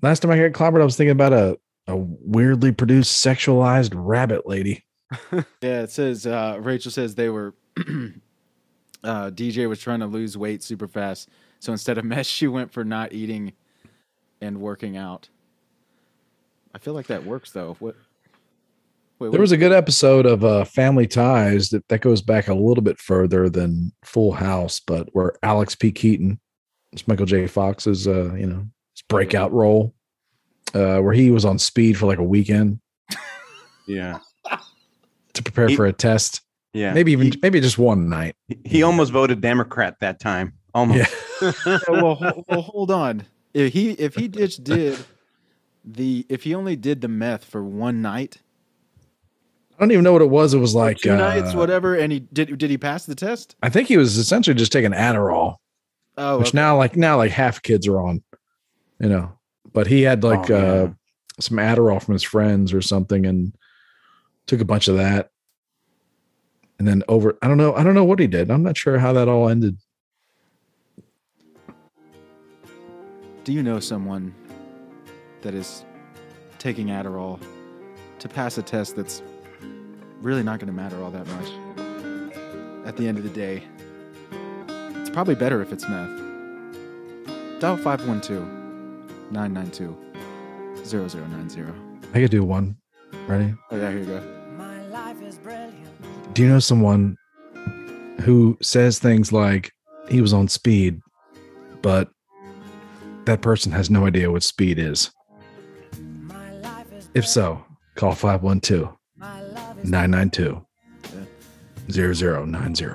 Last 0.02 0.22
time 0.22 0.32
I 0.32 0.38
got 0.38 0.52
clobbered, 0.52 0.82
I 0.82 0.86
was 0.86 0.98
thinking 0.98 1.12
about 1.12 1.34
a, 1.34 1.58
a 1.88 1.96
weirdly 1.96 2.72
produced 2.72 3.24
sexualized 3.24 3.92
rabbit 3.96 4.48
lady. 4.48 4.84
Yeah, 5.62 5.82
it 5.82 5.92
says 5.92 6.26
uh, 6.26 6.58
Rachel 6.60 6.92
says 6.92 7.16
they 7.16 7.30
were 7.30 7.54
uh, 7.78 9.30
DJ 9.32 9.70
was 9.70 9.80
trying 9.80 10.00
to 10.00 10.08
lose 10.08 10.38
weight 10.38 10.64
super 10.64 10.88
fast, 10.88 11.30
so 11.60 11.72
instead 11.72 11.98
of 11.98 12.06
mess, 12.06 12.26
she 12.26 12.48
went 12.48 12.72
for 12.74 12.84
not 12.84 13.14
eating 13.14 13.54
and 14.42 14.60
working 14.60 14.98
out. 14.98 15.30
I 16.74 16.80
feel 16.80 16.94
like 16.94 17.08
that 17.08 17.26
works 17.26 17.52
though. 17.52 17.78
What? 17.80 17.96
Wait, 19.20 19.32
There 19.32 19.42
was 19.42 19.52
a 19.52 19.58
good 19.58 19.72
episode 19.72 20.26
of 20.26 20.44
uh, 20.44 20.66
Family 20.66 21.08
Ties 21.08 21.70
that, 21.70 21.88
that 21.88 22.02
goes 22.02 22.22
back 22.22 22.48
a 22.48 22.54
little 22.54 22.84
bit 22.84 23.00
further 23.00 23.50
than 23.50 23.92
Full 24.04 24.34
House, 24.34 24.80
but 24.80 25.08
where 25.14 25.34
Alex 25.44 25.76
P. 25.76 25.92
Keaton, 25.92 26.40
it's 26.92 27.08
Michael 27.08 27.26
J. 27.26 27.48
Fox's, 27.48 28.08
uh, 28.08 28.34
you 28.34 28.46
know, 28.48 28.66
his 28.96 29.02
breakout 29.08 29.52
role, 29.54 29.94
uh, 30.74 31.00
where 31.00 31.14
he 31.14 31.32
was 31.32 31.46
on 31.46 31.58
speed 31.60 31.98
for 31.98 32.06
like 32.06 32.20
a 32.20 32.24
weekend 32.24 32.80
Yeah, 33.88 34.20
to 35.34 35.44
prepare 35.44 35.68
He- 35.70 35.76
for 35.76 35.86
a 35.86 35.94
test. 35.94 36.42
yeah. 36.74 36.94
Maybe 36.94 37.12
even 37.12 37.32
he, 37.32 37.40
maybe 37.42 37.60
just 37.62 37.78
one 37.78 38.10
night. 38.10 38.36
he 38.66 38.84
almost 38.84 39.12
voted 39.12 39.42
Democrat 39.42 39.96
that 40.02 40.20
time. 40.20 40.54
Almost. 40.74 41.00
Yeah. 41.00 41.08
Yeah, 41.66 41.80
well, 41.90 42.44
well, 42.48 42.62
hold 42.62 42.90
on. 42.90 43.24
If 43.54 43.74
he 43.74 43.92
if 43.92 44.16
he 44.16 44.30
just 44.30 44.64
did 44.64 44.98
the 45.84 46.26
if 46.30 46.44
he 46.44 46.56
only 46.56 46.78
did 46.78 47.02
the 47.02 47.10
meth 47.10 47.44
for 47.44 47.62
one 47.62 48.02
night, 48.02 48.38
I 49.78 49.80
don't 49.82 49.92
even 49.92 50.04
know 50.04 50.14
what 50.14 50.22
it 50.22 50.30
was. 50.30 50.54
It 50.54 50.60
was 50.60 50.76
like 50.76 50.98
two 50.98 51.16
nights, 51.16 51.54
uh, 51.54 51.58
whatever, 51.58 51.96
and 51.96 52.12
he 52.12 52.20
did 52.20 52.58
did 52.58 52.70
he 52.70 52.78
pass 52.78 53.06
the 53.06 53.16
test? 53.16 53.56
I 53.64 53.70
think 53.70 53.88
he 53.88 53.98
was 53.98 54.18
essentially 54.18 54.54
just 54.54 54.72
taking 54.72 54.92
Adderall, 54.92 55.56
Oh, 56.18 56.38
which 56.40 56.50
okay. 56.50 56.58
now 56.58 56.78
like 56.78 56.96
now 56.96 57.18
like 57.18 57.32
half 57.32 57.62
kids 57.62 57.88
are 57.88 58.00
on, 58.00 58.22
you 59.00 59.10
know. 59.10 59.32
But 59.74 59.88
he 59.88 60.04
had 60.04 60.24
like 60.24 60.50
Oh, 60.52 60.56
uh 60.56 60.84
yeah. 60.88 60.94
some 61.40 61.58
Adderall 61.58 62.02
from 62.02 62.14
his 62.14 62.24
friends 62.24 62.74
or 62.74 62.82
something 62.82 63.26
and 63.26 63.56
took 64.46 64.62
a 64.62 64.66
bunch 64.66 64.88
of 64.88 64.98
that. 64.98 65.32
And 66.78 66.88
then 66.88 67.02
over 67.08 67.36
I 67.42 67.48
don't 67.48 67.58
know, 67.58 67.74
I 67.74 67.84
don't 67.84 67.96
know 67.96 68.04
what 68.06 68.20
he 68.20 68.28
did. 68.28 68.52
I'm 68.52 68.64
not 68.64 68.78
sure 68.78 69.00
how 69.00 69.14
that 69.14 69.28
all 69.28 69.50
ended. 69.50 69.78
Do 73.44 73.52
you 73.52 73.64
know 73.64 73.80
someone 73.80 74.34
that 75.42 75.54
is 75.54 75.84
taking 76.60 76.88
Adderall 76.88 77.40
to 78.20 78.30
pass 78.30 78.58
a 78.58 78.62
test 78.64 78.96
that's 78.96 79.22
really 80.24 80.42
not 80.42 80.60
going 80.60 80.68
to 80.68 80.74
matter 80.74 81.04
all 81.04 81.12
that 81.12 81.28
much? 81.28 81.50
At 82.88 82.98
the 82.98 83.08
end 83.08 83.18
of 83.18 83.24
the 83.24 83.30
day, 83.30 83.64
it's 85.00 85.10
probably 85.10 85.36
better 85.36 85.62
if 85.62 85.72
it's 85.72 85.88
meth. 85.88 86.10
Dial 87.60 87.78
512 87.78 89.32
992 89.32 89.96
0090. 90.86 91.64
I 92.14 92.20
could 92.20 92.32
do 92.32 92.44
one. 92.44 92.78
Ready? 93.28 93.54
Oh, 93.70 93.78
yeah, 93.78 93.90
here 93.90 94.00
you 94.00 94.06
go. 94.06 94.24
Do 96.34 96.42
you 96.42 96.50
know 96.50 96.60
someone 96.60 97.18
who 98.22 98.58
says 98.62 99.00
things 99.00 99.32
like 99.32 99.72
he 100.10 100.20
was 100.22 100.34
on 100.34 100.48
speed, 100.48 101.00
but 101.82 102.10
that 103.26 103.42
person 103.42 103.72
has 103.72 103.90
no 103.90 104.06
idea 104.06 104.32
what 104.32 104.44
speed 104.44 104.80
is? 104.80 105.12
If 107.14 107.28
so, 107.28 107.64
call 107.96 108.14
512 108.14 108.96
992 109.84 110.66
0090 111.92 112.86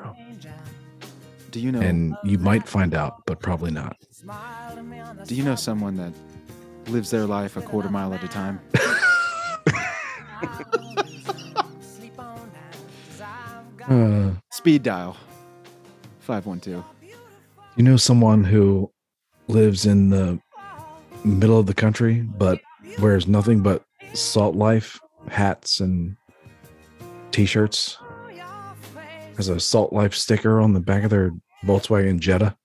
Do 1.51 1.61
you 1.61 1.73
know? 1.73 1.81
and 1.81 2.17
you 2.25 2.39
might 2.39 2.67
find 2.69 2.95
out, 2.95 3.23
but 3.27 3.41
probably 3.41 3.71
not. 3.71 3.97
do 5.27 5.35
you 5.35 5.43
know 5.45 5.55
someone 5.55 5.97
that 5.97 6.13
lives 6.89 7.11
their 7.11 7.27
life 7.27 7.57
a 7.57 7.61
quarter 7.63 7.89
mile 7.91 8.13
at 8.15 8.23
a 8.25 8.29
time? 8.29 8.61
Uh, 13.89 14.33
Speed 14.51 14.83
dial 14.83 15.17
512. 16.21 16.85
you 17.77 17.83
know 17.83 17.97
someone 17.97 18.45
who 18.45 18.91
lives 19.49 19.87
in 19.87 20.11
the 20.11 20.39
middle 21.25 21.59
of 21.59 21.65
the 21.67 21.73
country, 21.75 22.21
but 22.21 22.61
wears 22.99 23.27
nothing 23.27 23.61
but 23.63 23.83
salt 24.13 24.55
life 24.57 25.01
hats 25.31 25.81
and 25.81 26.17
t-shirts 27.39 27.99
has 29.37 29.49
a 29.49 29.61
salt 29.61 29.93
life 29.93 30.13
sticker 30.13 30.59
on 30.59 30.73
the 30.73 30.81
back 30.81 31.05
of 31.05 31.11
their 31.11 31.31
volkswagen 31.65 32.19
jetta 32.19 32.57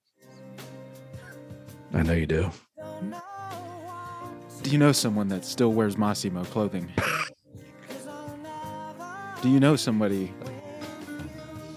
i 1.94 2.02
know 2.02 2.14
you 2.14 2.26
do 2.26 2.50
Do 4.64 4.72
you 4.72 4.80
know 4.80 4.92
someone 4.92 5.28
that 5.28 5.46
still 5.46 5.74
wears 5.74 5.96
Mossimo 5.98 6.44
clothing? 6.46 6.90
Do 9.44 9.50
you 9.50 9.60
know 9.60 9.76
somebody 9.76 10.34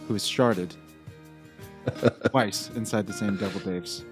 who 0.08 0.14
is 0.14 0.22
sharded 0.22 0.70
twice 2.30 2.70
inside 2.76 3.06
the 3.06 3.12
same 3.12 3.36
Double 3.36 3.60
Daves? 3.60 4.04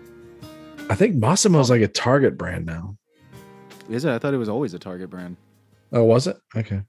i 0.90 0.94
think 0.94 1.16
mossimo's 1.16 1.70
like 1.70 1.81
a 1.81 1.89
target 1.89 2.36
brand 2.36 2.66
now 2.66 2.98
Is 3.89 4.05
it? 4.05 4.11
I 4.12 4.19
thought 4.19 4.35
it 4.35 4.39
was 4.39 4.51
always 4.51 4.74
a 4.74 4.78
Target 4.78 5.09
brand. 5.09 5.39
oh 5.93 6.05
was 6.05 6.27
it 6.27 6.36
okay 6.55 6.82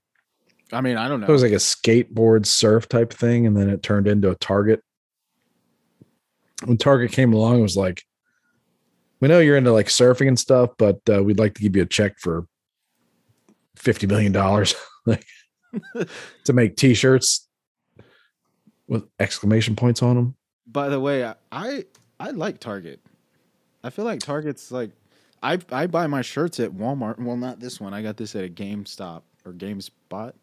I 0.72 0.82
mean, 0.82 0.98
I 0.98 1.08
don't 1.08 1.22
know. 1.22 1.28
it 1.28 1.32
was 1.32 1.44
like 1.44 1.52
a 1.52 1.56
skateboard 1.56 2.46
surf 2.46 2.90
type 2.90 3.14
thing 3.14 3.46
and 3.46 3.56
then 3.56 3.70
it 3.70 3.84
turned 3.84 4.08
into 4.08 4.30
a 4.32 4.36
target 4.36 4.82
when 6.64 6.78
target 6.78 7.12
came 7.12 7.34
along 7.34 7.60
it 7.60 7.62
was 7.62 7.78
like 7.78 8.04
we 9.20 9.28
know 9.28 9.40
you're 9.40 9.58
into 9.58 9.72
like 9.72 9.88
surfing 9.88 10.28
and 10.28 10.40
stuff 10.40 10.72
but 10.78 11.00
uh, 11.12 11.24
we'd 11.24 11.38
like 11.40 11.54
to 11.56 11.62
give 11.62 11.76
you 11.76 11.84
a 11.84 11.86
check 11.86 12.18
for 12.18 12.48
50 13.76 14.08
million 14.08 14.32
dollars 14.32 14.74
like 15.06 15.26
to 16.46 16.54
make 16.54 16.76
t-shirts 16.78 17.48
with 18.88 19.04
exclamation 19.20 19.76
points 19.76 20.02
on 20.02 20.16
them 20.16 20.36
By 20.68 20.90
the 20.90 21.00
way, 21.00 21.26
I, 21.26 21.36
I 21.52 21.86
I 22.20 22.30
like 22.32 22.60
Target. 22.60 23.02
I 23.84 23.90
feel 23.90 24.06
like 24.06 24.20
Target's 24.20 24.72
like 24.72 24.92
I 25.44 25.60
I 25.72 25.88
buy 25.88 26.08
my 26.08 26.22
shirts 26.22 26.60
at 26.60 26.72
Walmart. 26.72 27.20
Well, 27.20 27.36
not 27.38 27.60
this 27.60 27.80
one. 27.82 27.94
I 27.94 28.02
got 28.02 28.16
this 28.18 28.36
at 28.36 28.46
a 28.46 28.50
GameStop 28.50 29.24
or 29.46 29.54
GameSpot. 29.54 30.34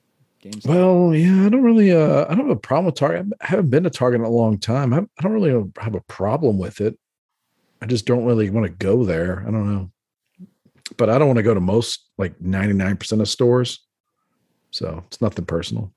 GameStop. 0.43 0.67
well 0.67 1.15
yeah 1.15 1.47
i 1.47 1.49
don't 1.49 1.63
really 1.63 1.93
uh 1.93 2.25
i 2.29 2.35
don't 2.35 2.49
have 2.49 2.57
a 2.57 2.57
problem 2.57 2.87
with 2.87 2.97
target 2.97 3.27
i 3.41 3.47
haven't 3.47 3.71
been 3.71 3.85
to 3.85 3.91
target 3.91 4.21
in 4.21 4.27
a 4.27 4.31
long 4.31 4.59
time 4.59 4.93
i, 4.93 4.99
I 4.99 5.23
don't 5.23 5.33
really 5.33 5.71
have 5.79 5.95
a 5.95 6.01
problem 6.03 6.59
with 6.59 6.81
it 6.81 6.99
i 7.81 7.87
just 7.87 8.07
don't 8.07 8.25
really 8.25 8.51
want 8.51 8.67
to 8.67 8.73
go 8.73 9.05
there 9.05 9.45
i 9.47 9.51
don't 9.51 9.73
know 9.73 9.91
but 10.97 11.09
i 11.09 11.19
don't 11.19 11.29
want 11.29 11.39
to 11.39 11.43
go 11.45 11.55
to 11.55 11.61
most 11.61 12.09
like 12.19 12.39
99% 12.41 13.21
of 13.21 13.29
stores 13.29 13.81
so 14.71 15.03
it's 15.07 15.21
nothing 15.21 15.45
personal 15.45 15.93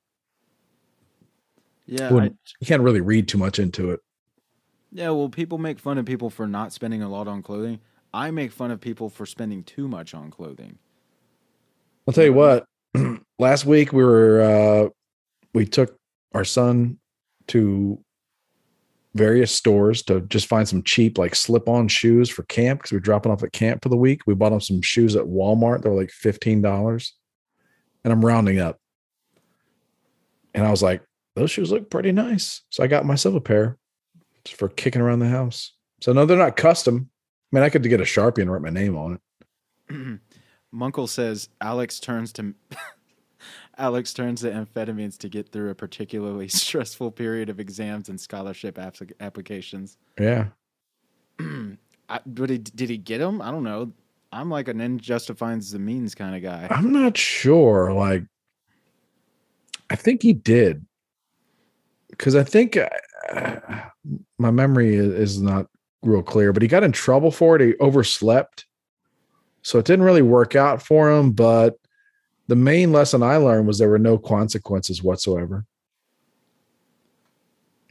yeah, 1.88 2.10
I, 2.16 2.32
you 2.60 2.66
can't 2.66 2.82
really 2.82 3.02
read 3.02 3.28
too 3.28 3.38
much 3.38 3.60
into 3.60 3.92
it 3.92 4.00
yeah. 4.96 5.10
Well, 5.10 5.28
people 5.28 5.58
make 5.58 5.78
fun 5.78 5.98
of 5.98 6.06
people 6.06 6.30
for 6.30 6.48
not 6.48 6.72
spending 6.72 7.04
a 7.04 7.10
lot 7.10 7.28
on 7.28 7.44
clothing. 7.44 7.82
I 8.14 8.32
make 8.32 8.54
fun 8.54 8.72
of 8.72 8.80
people 8.80 9.10
for 9.10 9.26
spending 9.26 9.62
too 9.62 9.90
much 9.90 10.14
on 10.14 10.32
clothing. 10.32 10.78
I'll 12.08 12.14
tell 12.14 12.24
you 12.24 12.34
what. 12.34 12.66
last 13.40 13.66
week 13.66 13.94
we 13.94 14.04
were 14.04 14.42
uh 14.42 14.90
we 15.54 15.66
took 15.66 15.98
our 16.34 16.44
son 16.44 16.98
to 17.48 18.00
various 19.16 19.52
stores 19.52 20.04
to 20.04 20.22
just 20.22 20.48
find 20.48 20.68
some 20.68 20.84
cheap 20.84 21.18
like 21.18 21.34
slip-on 21.34 21.88
shoes 21.88 22.30
for 22.30 22.44
camp 22.44 22.82
because 22.82 22.92
we're 22.92 23.00
dropping 23.00 23.32
off 23.32 23.44
at 23.44 23.54
camp 23.54 23.82
for 23.82 23.88
the 23.88 23.96
week. 23.96 24.22
We 24.28 24.36
bought 24.36 24.52
him 24.52 24.60
some 24.60 24.82
shoes 24.82 25.16
at 25.16 25.24
Walmart. 25.24 25.82
They 25.82 25.90
were 25.90 26.00
like 26.00 26.12
fifteen 26.12 26.62
dollars, 26.62 27.14
and 28.04 28.12
I'm 28.12 28.24
rounding 28.24 28.60
up. 28.60 28.78
And 30.54 30.66
I 30.66 30.72
was 30.72 30.84
like, 30.84 31.02
those 31.36 31.52
shoes 31.52 31.72
look 31.72 31.90
pretty 31.90 32.12
nice, 32.12 32.62
so 32.70 32.84
I 32.84 32.88
got 32.88 33.06
myself 33.06 33.36
a 33.36 33.42
pair 33.42 33.78
for 34.48 34.70
kicking 34.70 35.02
around 35.02 35.20
the 35.20 35.30
house. 35.30 35.74
So 36.02 36.14
no, 36.14 36.26
they're 36.26 36.38
not 36.38 36.58
custom. 36.58 37.10
I 37.52 37.56
mean, 37.56 37.64
I 37.64 37.70
could 37.70 37.84
get 37.84 38.02
a 38.02 38.04
sharpie 38.04 38.40
and 38.40 38.52
write 38.52 38.62
my 38.62 38.70
name 38.70 38.98
on 38.98 39.20
it. 39.90 40.20
Munkle 40.76 41.08
says 41.08 41.50
Alex 41.62 42.00
turns 42.00 42.34
to 42.34 42.54
Alex 43.78 44.14
turns 44.14 44.42
to 44.42 44.52
amphetamines 44.52 45.18
to 45.20 45.30
get 45.30 45.50
through 45.50 45.70
a 45.70 45.76
particularly 45.76 46.48
stressful 46.50 47.12
period 47.12 47.50
of 47.50 47.60
exams 47.60 48.10
and 48.10 48.20
scholarship 48.20 48.76
applic- 48.78 49.14
applications. 49.20 49.98
Yeah, 50.20 50.48
I, 52.10 52.20
did 52.34 52.50
he 52.50 52.58
did 52.58 52.90
he 52.90 52.98
get 52.98 53.20
them? 53.20 53.42
I 53.42 53.52
don't 53.52 53.64
know. 53.64 53.92
I'm 54.32 54.50
like 54.50 54.68
an 54.68 54.82
end 54.82 55.02
justifies 55.02 55.72
the 55.72 55.80
means 55.80 56.14
kind 56.14 56.36
of 56.36 56.42
guy. 56.42 56.68
I'm 56.70 56.92
not 56.92 57.16
sure. 57.16 57.94
Like, 57.94 58.24
I 59.90 59.96
think 59.96 60.22
he 60.22 60.34
did 60.34 60.86
because 62.10 62.36
I 62.36 62.44
think 62.44 62.78
uh, 62.78 62.90
my 64.38 64.52
memory 64.52 64.96
is, 64.96 65.14
is 65.14 65.42
not 65.42 65.68
real 66.02 66.22
clear, 66.22 66.52
but 66.52 66.62
he 66.62 66.68
got 66.68 66.84
in 66.84 66.92
trouble 66.92 67.32
for 67.32 67.56
it. 67.56 67.62
He 67.62 67.74
overslept, 67.80 68.66
so 69.66 69.80
it 69.80 69.86
didn't 69.86 70.06
really 70.06 70.22
work 70.22 70.56
out 70.56 70.80
for 70.80 71.10
him. 71.12 71.32
But 71.32 71.76
the 72.48 72.56
main 72.56 72.92
lesson 72.92 73.24
I 73.24 73.38
learned 73.38 73.66
was 73.66 73.80
there 73.80 73.90
were 73.90 73.98
no 73.98 74.20
consequences 74.20 75.02
whatsoever. 75.02 75.66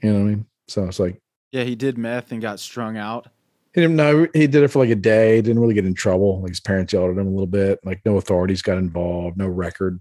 You 0.01 0.13
know 0.13 0.19
what 0.21 0.25
I 0.25 0.29
mean? 0.29 0.47
So 0.69 0.85
it's 0.85 1.01
like 1.01 1.21
Yeah, 1.51 1.65
he 1.65 1.75
did 1.75 1.99
meth 1.99 2.31
and 2.33 2.41
got 2.41 2.61
strung 2.61 2.97
out. 2.97 3.27
he 3.75 3.81
didn't 3.81 3.97
know 3.97 4.29
he 4.33 4.47
did 4.47 4.63
it 4.63 4.69
for 4.69 4.79
like 4.79 4.91
a 4.91 4.95
day. 4.95 5.41
Didn't 5.43 5.61
really 5.61 5.75
get 5.75 5.85
in 5.87 5.95
trouble. 5.95 6.41
Like 6.43 6.51
his 6.51 6.61
parents 6.61 6.93
yelled 6.93 7.11
at 7.11 7.21
him 7.21 7.27
a 7.27 7.31
little 7.31 7.47
bit. 7.47 7.81
Like 7.85 8.01
no 8.05 8.17
authorities 8.19 8.63
got 8.63 8.79
involved. 8.79 9.37
No 9.37 9.49
record. 9.49 10.01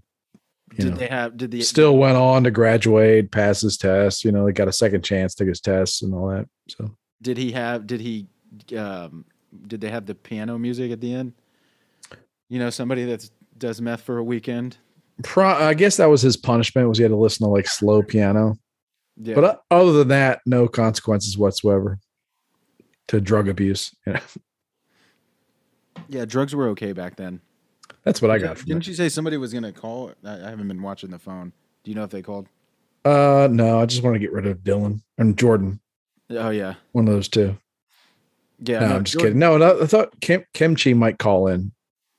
You 0.72 0.84
Did 0.84 0.90
know. 0.92 0.96
they 0.98 1.06
have? 1.08 1.36
Did 1.36 1.50
the 1.50 1.60
still 1.62 1.96
went 1.98 2.16
on 2.16 2.44
to 2.44 2.50
graduate, 2.50 3.30
pass 3.32 3.60
his 3.60 3.76
tests. 3.76 4.24
You 4.24 4.30
know, 4.32 4.46
he 4.46 4.52
got 4.52 4.68
a 4.68 4.72
second 4.72 5.02
chance, 5.02 5.34
took 5.34 5.48
his 5.48 5.60
tests 5.60 6.02
and 6.02 6.14
all 6.14 6.28
that. 6.28 6.48
So 6.68 6.96
Did 7.22 7.36
he 7.36 7.50
have? 7.52 7.86
Did 7.86 8.00
he? 8.00 8.26
Um, 8.76 9.24
did 9.66 9.80
they 9.80 9.90
have 9.90 10.06
the 10.06 10.14
piano 10.14 10.58
music 10.58 10.90
at 10.92 11.00
the 11.00 11.12
end? 11.14 11.32
You 12.48 12.58
know, 12.58 12.70
somebody 12.70 13.04
that 13.06 13.28
does 13.58 13.80
meth 13.80 14.02
for 14.02 14.18
a 14.18 14.24
weekend. 14.24 14.76
pro- 15.22 15.46
I 15.48 15.74
guess 15.74 15.96
that 15.96 16.06
was 16.06 16.22
his 16.22 16.36
punishment 16.36 16.88
was 16.88 16.98
he 16.98 17.02
had 17.02 17.10
to 17.10 17.16
listen 17.16 17.46
to 17.46 17.50
like 17.50 17.66
slow 17.66 18.02
piano. 18.02 18.54
Yeah. 19.16 19.34
But 19.36 19.44
uh, 19.44 19.56
other 19.70 19.92
than 19.92 20.08
that, 20.08 20.40
no 20.44 20.66
consequences 20.68 21.38
whatsoever 21.38 21.98
to 23.08 23.20
drug 23.20 23.48
abuse. 23.48 23.94
Yeah, 26.08 26.24
drugs 26.24 26.54
were 26.54 26.68
okay 26.70 26.92
back 26.92 27.16
then. 27.16 27.40
that's 28.02 28.20
what 28.20 28.30
I 28.30 28.38
got 28.38 28.58
from 28.58 28.66
Didn't 28.68 28.82
it. 28.82 28.88
you 28.88 28.94
say 28.94 29.08
somebody 29.08 29.36
was 29.36 29.52
gonna 29.54 29.72
call? 29.72 30.12
I, 30.24 30.34
I 30.34 30.50
haven't 30.50 30.68
been 30.68 30.82
watching 30.82 31.10
the 31.10 31.18
phone. 31.18 31.52
Do 31.82 31.90
you 31.90 31.94
know 31.94 32.02
if 32.04 32.10
they 32.10 32.20
called? 32.22 32.48
Uh, 33.04 33.48
no, 33.50 33.80
I 33.80 33.86
just 33.86 34.02
want 34.02 34.14
to 34.14 34.18
get 34.18 34.32
rid 34.32 34.46
of 34.46 34.58
Dylan 34.58 35.00
and 35.18 35.36
Jordan. 35.38 35.80
Oh 36.30 36.50
yeah, 36.50 36.74
One 36.92 37.06
of 37.06 37.14
those 37.14 37.28
two. 37.28 37.56
yeah. 38.58 38.80
no, 38.80 38.88
no, 38.88 38.96
I'm 38.96 39.04
just 39.04 39.14
Jordan- 39.14 39.28
kidding. 39.34 39.38
No, 39.38 39.56
no, 39.58 39.82
I 39.82 39.86
thought 39.86 40.20
Kim 40.20 40.44
Kimchi 40.52 40.94
might 40.94 41.18
call 41.18 41.46
in. 41.48 41.72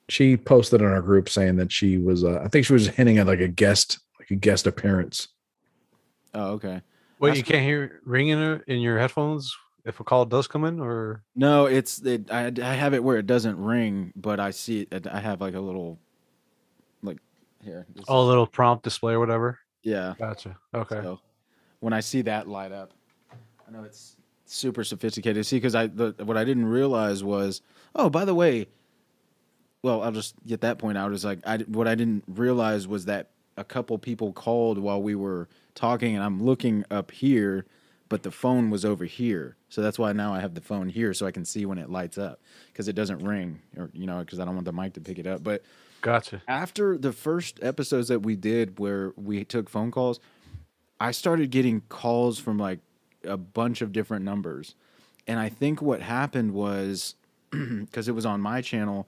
She 0.08 0.36
posted 0.36 0.80
in 0.80 0.86
our 0.86 1.02
group 1.02 1.28
saying 1.28 1.56
that 1.56 1.72
she 1.72 1.98
was. 1.98 2.22
Uh, 2.24 2.40
I 2.44 2.48
think 2.48 2.64
she 2.66 2.72
was 2.72 2.86
hinting 2.88 3.18
at 3.18 3.26
like 3.26 3.40
a 3.40 3.48
guest, 3.48 3.98
like 4.20 4.30
a 4.30 4.36
guest 4.36 4.66
appearance. 4.66 5.28
Oh 6.34 6.52
okay. 6.52 6.82
Wait, 7.18 7.30
That's 7.30 7.38
you 7.38 7.44
can't 7.44 7.64
hear 7.64 8.00
ringing 8.04 8.38
in 8.38 8.62
in 8.66 8.80
your 8.80 8.98
headphones 8.98 9.56
if 9.84 10.00
a 10.00 10.04
call 10.04 10.24
does 10.24 10.46
come 10.46 10.64
in, 10.64 10.80
or 10.80 11.22
No, 11.34 11.66
it's 11.66 12.00
it, 12.02 12.30
I 12.30 12.52
I 12.62 12.74
have 12.74 12.92
it 12.92 13.02
where 13.02 13.16
it 13.18 13.26
doesn't 13.26 13.58
ring, 13.58 14.12
but 14.16 14.38
I 14.38 14.50
see 14.50 14.86
it. 14.90 15.06
I 15.06 15.20
have 15.20 15.40
like 15.40 15.54
a 15.54 15.60
little, 15.60 15.98
like 17.02 17.18
here. 17.62 17.86
this- 17.94 18.04
oh, 18.08 18.22
a 18.22 18.26
little 18.26 18.46
prompt 18.46 18.84
display 18.84 19.14
or 19.14 19.20
whatever. 19.20 19.58
yeah. 19.82 20.14
Gotcha. 20.18 20.56
Okay. 20.74 21.00
So 21.02 21.20
when 21.80 21.92
I 21.92 22.00
see 22.00 22.22
that 22.22 22.48
light 22.48 22.72
up, 22.72 22.92
I 23.66 23.70
know 23.70 23.84
it's 23.84 24.16
super 24.44 24.84
sophisticated. 24.84 25.46
See, 25.46 25.56
because 25.56 25.74
I 25.74 25.86
the, 25.86 26.14
what 26.24 26.36
I 26.36 26.44
didn't 26.44 26.66
realize 26.66 27.24
was, 27.24 27.62
oh, 27.94 28.10
by 28.10 28.24
the 28.24 28.34
way, 28.34 28.66
well, 29.86 30.02
I'll 30.02 30.10
just 30.10 30.34
get 30.44 30.62
that 30.62 30.78
point 30.78 30.98
out. 30.98 31.12
Is 31.12 31.24
like 31.24 31.38
I 31.46 31.58
what 31.58 31.86
I 31.86 31.94
didn't 31.94 32.24
realize 32.26 32.88
was 32.88 33.04
that 33.04 33.30
a 33.56 33.62
couple 33.62 33.96
people 33.98 34.32
called 34.32 34.78
while 34.78 35.00
we 35.00 35.14
were 35.14 35.48
talking, 35.76 36.16
and 36.16 36.24
I'm 36.24 36.42
looking 36.42 36.84
up 36.90 37.12
here, 37.12 37.66
but 38.08 38.24
the 38.24 38.32
phone 38.32 38.68
was 38.68 38.84
over 38.84 39.04
here. 39.04 39.54
So 39.68 39.82
that's 39.82 39.96
why 39.96 40.12
now 40.12 40.34
I 40.34 40.40
have 40.40 40.54
the 40.54 40.60
phone 40.60 40.88
here, 40.88 41.14
so 41.14 41.24
I 41.24 41.30
can 41.30 41.44
see 41.44 41.66
when 41.66 41.78
it 41.78 41.88
lights 41.88 42.18
up 42.18 42.40
because 42.72 42.88
it 42.88 42.94
doesn't 42.94 43.20
ring, 43.20 43.60
or 43.76 43.88
you 43.92 44.06
know, 44.06 44.18
because 44.18 44.40
I 44.40 44.44
don't 44.44 44.54
want 44.54 44.64
the 44.64 44.72
mic 44.72 44.94
to 44.94 45.00
pick 45.00 45.20
it 45.20 45.26
up. 45.28 45.44
But 45.44 45.62
Gotcha. 46.00 46.42
after 46.48 46.98
the 46.98 47.12
first 47.12 47.60
episodes 47.62 48.08
that 48.08 48.24
we 48.24 48.34
did 48.34 48.80
where 48.80 49.12
we 49.14 49.44
took 49.44 49.70
phone 49.70 49.92
calls, 49.92 50.18
I 50.98 51.12
started 51.12 51.52
getting 51.52 51.82
calls 51.82 52.40
from 52.40 52.58
like 52.58 52.80
a 53.22 53.36
bunch 53.36 53.82
of 53.82 53.92
different 53.92 54.24
numbers. 54.24 54.74
And 55.28 55.38
I 55.38 55.48
think 55.48 55.80
what 55.80 56.02
happened 56.02 56.54
was 56.54 57.14
because 57.50 58.08
it 58.08 58.16
was 58.16 58.26
on 58.26 58.40
my 58.40 58.60
channel, 58.62 59.06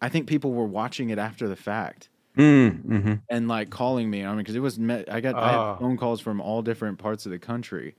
I 0.00 0.08
think 0.08 0.26
people 0.26 0.52
were 0.52 0.66
watching 0.66 1.10
it 1.10 1.18
after 1.18 1.48
the 1.48 1.56
fact 1.56 2.08
Mm, 2.36 2.82
hmm 2.82 3.14
and 3.30 3.48
like 3.48 3.70
calling 3.70 4.10
me. 4.10 4.24
I 4.24 4.28
mean, 4.28 4.38
because 4.38 4.54
it 4.54 4.60
was 4.60 4.78
met, 4.78 5.10
I 5.10 5.20
got 5.20 5.36
I 5.36 5.52
had 5.52 5.78
phone 5.78 5.96
calls 5.96 6.20
from 6.20 6.40
all 6.40 6.60
different 6.60 6.98
parts 6.98 7.24
of 7.24 7.32
the 7.32 7.38
country. 7.38 7.96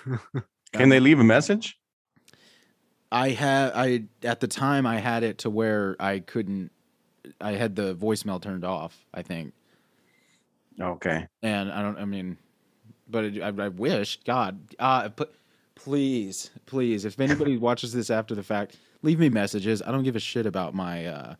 Can 0.72 0.88
they 0.88 1.00
leave 1.00 1.18
a 1.18 1.24
message? 1.24 1.78
I 3.10 3.30
had 3.30 3.72
I 3.74 4.04
at 4.22 4.40
the 4.40 4.46
time 4.46 4.86
I 4.86 4.98
had 4.98 5.24
it 5.24 5.38
to 5.38 5.50
where 5.50 5.96
I 5.98 6.20
couldn't. 6.20 6.70
I 7.40 7.52
had 7.52 7.74
the 7.74 7.94
voicemail 7.94 8.40
turned 8.40 8.64
off. 8.64 9.04
I 9.12 9.22
think. 9.22 9.52
Okay. 10.80 11.26
and 11.42 11.70
I 11.70 11.82
don't. 11.82 11.98
I 11.98 12.04
mean, 12.04 12.38
but 13.08 13.24
it, 13.24 13.42
I, 13.42 13.48
I 13.64 13.68
wish 13.68 14.20
God, 14.24 14.60
uh, 14.78 15.08
put, 15.08 15.34
please, 15.74 16.50
please, 16.66 17.04
if 17.04 17.18
anybody 17.20 17.56
watches 17.58 17.92
this 17.92 18.10
after 18.10 18.34
the 18.34 18.42
fact, 18.42 18.76
leave 19.02 19.18
me 19.18 19.28
messages. 19.28 19.82
I 19.82 19.90
don't 19.92 20.02
give 20.04 20.16
a 20.16 20.20
shit 20.20 20.46
about 20.46 20.74
my. 20.74 21.06
uh 21.06 21.34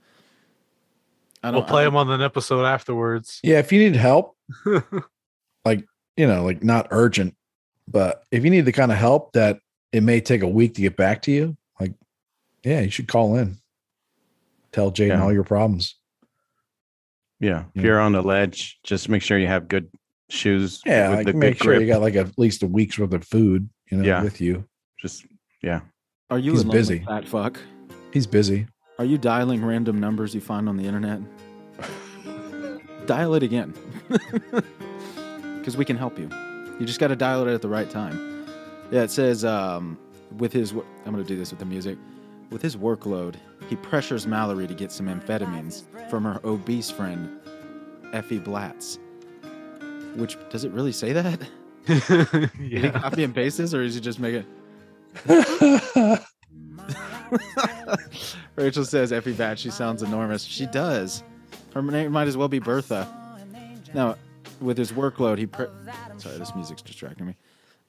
I 1.45 1.51
don't 1.51 1.61
We'll 1.61 1.69
play 1.69 1.83
I 1.83 1.87
them 1.87 1.97
on 1.97 2.09
an 2.11 2.23
episode 2.23 2.65
afterwards. 2.65 3.41
Yeah, 3.43 3.59
if 3.59 3.73
you 3.73 3.81
need 3.81 3.97
help, 3.97 4.37
like 5.65 5.85
you 6.17 6.27
know, 6.27 6.45
like 6.45 6.63
not 6.63 6.87
urgent, 6.91 7.35
but 7.89 8.23
if 8.31 8.45
you 8.45 8.51
need 8.51 8.61
the 8.65 8.73
kind 8.73 8.93
of 8.93 8.99
help 8.99 9.33
that 9.33 9.59
it 9.93 10.03
may 10.03 10.21
take 10.21 10.43
a 10.43 10.49
week 10.49 10.75
to 10.75 10.81
get 10.83 10.97
back 10.97 11.23
to 11.23 11.33
you, 11.33 11.57
like 11.81 11.95
yeah, 12.63 12.81
you 12.81 12.91
should 12.91 13.09
call 13.09 13.37
in. 13.37 13.57
Tell 14.71 14.93
Jaden 14.93 15.09
Yeah. 15.09 15.23
all 15.23 15.33
your 15.33 15.43
problems. 15.45 15.97
Yeah. 17.41 17.65
If 17.75 17.83
Yeah. 17.83 17.89
you're 17.89 18.01
on 18.01 18.13
the 18.13 18.23
ledge, 18.23 18.79
just 18.85 19.09
make 19.09 19.21
sure 19.23 19.37
you 19.37 19.49
have 19.49 19.67
good 19.69 19.89
shoes. 20.31 20.81
Yeah, 20.87 21.09
with 21.11 21.19
like 21.19 21.27
the 21.27 21.33
make 21.35 21.59
good 21.59 21.65
sure 21.65 21.81
you 21.81 21.87
got 21.89 22.01
like 22.03 22.15
at 22.15 22.39
least 22.39 22.63
a 22.63 22.67
week's 22.69 22.99
worth 22.99 23.13
of 23.13 23.25
food, 23.25 23.69
you 23.93 23.99
know, 23.99 24.05
Yeah. 24.05 24.23
with 24.23 24.41
you. 24.41 24.65
Just 24.99 25.27
yeah. 25.63 25.81
Are 26.31 26.39
you 26.39 26.53
He's 26.53 26.65
busy. 26.65 27.01
Fat 27.01 27.29
fuck. 27.29 27.61
He's 28.13 28.27
busy. 28.27 28.67
Are 28.99 29.05
you 29.05 29.19
dialing 29.19 29.65
random 29.65 30.01
numbers 30.01 30.35
you 30.35 30.41
find 30.41 30.69
on 30.69 30.77
the 30.77 30.85
internet? 30.85 31.21
dial 33.07 33.35
it 33.35 33.43
again, 33.43 33.75
because 35.59 35.77
we 35.77 35.85
can 35.85 35.97
help 35.97 36.19
you. 36.19 36.29
You 36.81 36.87
just 36.87 37.01
got 37.01 37.09
to 37.09 37.17
dial 37.17 37.47
it 37.47 37.53
at 37.53 37.61
the 37.63 37.69
right 37.69 37.89
time. 37.91 38.47
Yeah, 38.91 39.03
it 39.03 39.11
says 39.11 39.45
um, 39.45 39.99
with 40.39 40.53
his. 40.53 40.73
I'm 40.73 41.13
gonna 41.13 41.23
do 41.25 41.37
this 41.37 41.51
with 41.51 41.59
the 41.61 41.67
music. 41.67 41.99
With 42.51 42.63
his 42.63 42.77
workload, 42.77 43.37
he 43.69 43.77
pressures 43.77 44.27
Mallory 44.27 44.67
to 44.67 44.75
get 44.75 44.93
some 44.93 45.07
amphetamines 45.07 45.85
from 46.11 46.25
her 46.25 46.41
obese 46.45 46.91
friend, 46.91 47.41
Effie 48.13 48.39
Blatz. 48.39 48.99
Which 50.17 50.37
does 50.51 50.65
it 50.65 50.73
really 50.73 50.93
say 50.93 51.13
that? 51.13 51.41
Did 51.87 52.51
he 52.59 52.79
yeah. 52.79 52.91
copy 52.91 53.25
and 53.25 53.35
paste 53.35 53.59
this, 53.59 53.75
or 53.75 53.83
is 53.83 53.95
he 53.95 54.01
just 54.01 54.21
make 54.21 54.35
it? 54.35 54.47
Rachel 58.57 58.85
says 58.85 59.13
Effie 59.13 59.33
Bat, 59.33 59.59
she 59.59 59.71
sounds 59.71 60.03
enormous. 60.03 60.45
She 60.45 60.67
does. 60.67 61.23
Her 61.75 61.83
name 61.83 62.13
might 62.13 62.29
as 62.29 62.37
well 62.37 62.49
be 62.49 62.59
Bertha. 62.59 63.09
Now, 63.95 64.17
with 64.61 64.79
his 64.79 64.93
workload, 64.93 65.39
he 65.39 65.47
pre- 65.47 65.67
sorry, 66.19 66.39
this 66.39 66.55
music's 66.55 66.83
distracting 66.83 67.27
me. 67.27 67.37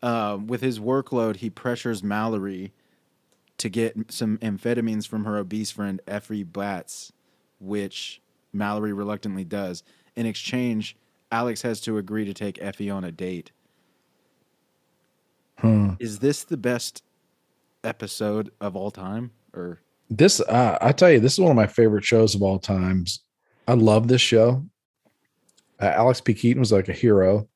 Um, 0.02 0.48
with 0.48 0.62
his 0.62 0.80
workload, 0.80 1.38
he 1.38 1.50
pressures 1.50 2.04
Mallory 2.04 2.74
to 3.58 3.70
get 3.70 4.12
some 4.12 4.38
amphetamines 4.40 5.08
from 5.08 5.26
her 5.26 5.38
obese 5.38 5.72
friend 5.72 6.02
Effie 6.08 6.44
Bats, 6.44 7.14
which 7.60 8.22
Mallory 8.52 8.92
reluctantly 8.92 9.44
does. 9.44 9.84
In 10.16 10.26
exchange, 10.26 10.98
Alex 11.32 11.62
has 11.62 11.80
to 11.82 11.98
agree 11.98 12.26
to 12.26 12.34
take 12.34 12.62
Effie 12.62 12.90
on 12.90 13.04
a 13.04 13.12
date. 13.12 13.52
Hmm. 15.64 15.92
Is 16.00 16.20
this 16.20 16.44
the 16.44 16.58
best 16.58 17.04
episode 17.84 18.52
of 18.62 18.76
all 18.76 18.92
time, 18.92 19.32
or 19.54 19.80
This 20.10 20.40
uh, 20.42 20.78
I 20.82 20.92
tell 20.92 21.10
you, 21.10 21.20
this 21.20 21.34
is 21.34 21.40
one 21.40 21.52
of 21.52 21.56
my 21.56 21.68
favorite 21.68 22.04
shows 22.04 22.36
of 22.36 22.42
all 22.44 22.60
times. 22.60 23.24
I 23.68 23.74
love 23.74 24.08
this 24.08 24.22
show. 24.22 24.66
Uh, 25.82 25.86
Alex 25.86 26.22
P. 26.22 26.34
Keaton 26.34 26.60
was 26.60 26.72
like 26.72 26.90
a 26.90 26.94
hero. 26.94 27.48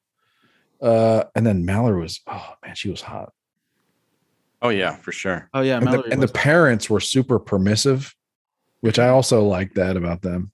Uh, 0.82 1.24
and 1.36 1.46
then 1.46 1.66
Mallory 1.66 2.02
was, 2.02 2.22
oh 2.28 2.54
man, 2.66 2.76
she 2.76 2.90
was 2.90 3.02
hot. 3.02 3.34
Oh 4.62 4.70
yeah, 4.70 4.96
for 4.96 5.12
sure. 5.12 5.50
Oh 5.54 5.62
yeah, 5.62 5.78
and 5.78 5.88
the, 5.88 6.04
and 6.04 6.22
the 6.22 6.26
was- 6.26 6.32
parents 6.32 6.90
were 6.90 7.00
super 7.00 7.40
permissive, 7.40 8.16
which 8.82 9.00
I 9.00 9.10
also 9.10 9.44
like 9.44 9.74
that 9.74 9.98
about 9.98 10.22
them. 10.22 10.52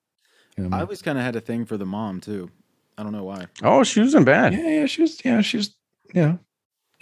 You 0.57 0.67
know, 0.67 0.77
I 0.77 0.81
always 0.81 1.01
kind 1.01 1.17
of 1.17 1.23
had 1.23 1.35
a 1.35 1.41
thing 1.41 1.65
for 1.65 1.77
the 1.77 1.85
mom 1.85 2.19
too. 2.19 2.49
I 2.97 3.03
don't 3.03 3.11
know 3.11 3.23
why. 3.23 3.47
Oh, 3.63 3.83
she 3.83 4.01
wasn't 4.01 4.25
bad. 4.25 4.53
yeah, 4.53 4.67
yeah, 4.69 4.85
she 4.85 5.01
was, 5.01 5.23
yeah, 5.25 5.41
she's, 5.41 5.75
yeah, 6.13 6.37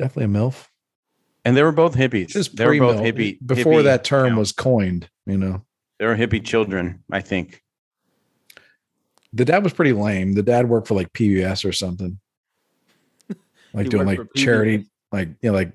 definitely 0.01 0.33
a 0.35 0.39
milf. 0.39 0.67
And 1.45 1.55
they 1.55 1.63
were 1.63 1.71
both 1.71 1.95
hippies. 1.95 2.31
She 2.31 2.37
was 2.37 2.49
they 2.49 2.65
were 2.65 2.77
both 2.77 3.01
hippie. 3.01 3.37
before 3.45 3.79
hippie, 3.79 3.83
that 3.83 4.03
term 4.03 4.25
you 4.25 4.31
know, 4.33 4.39
was 4.39 4.51
coined. 4.51 5.09
You 5.25 5.37
know, 5.37 5.65
they 5.99 6.05
were 6.05 6.15
hippie 6.15 6.43
children, 6.43 7.03
I 7.11 7.21
think. 7.21 7.61
the 9.33 9.45
dad 9.45 9.63
was 9.63 9.73
pretty 9.73 9.93
lame. 9.93 10.33
The 10.33 10.43
dad 10.43 10.69
worked 10.69 10.87
for 10.87 10.93
like 10.93 11.11
PBS 11.13 11.63
or 11.65 11.71
something, 11.71 12.19
like 13.73 13.89
doing 13.89 14.05
like 14.05 14.19
charity, 14.35 14.87
like 15.11 15.29
you 15.41 15.49
know, 15.49 15.53
like 15.53 15.73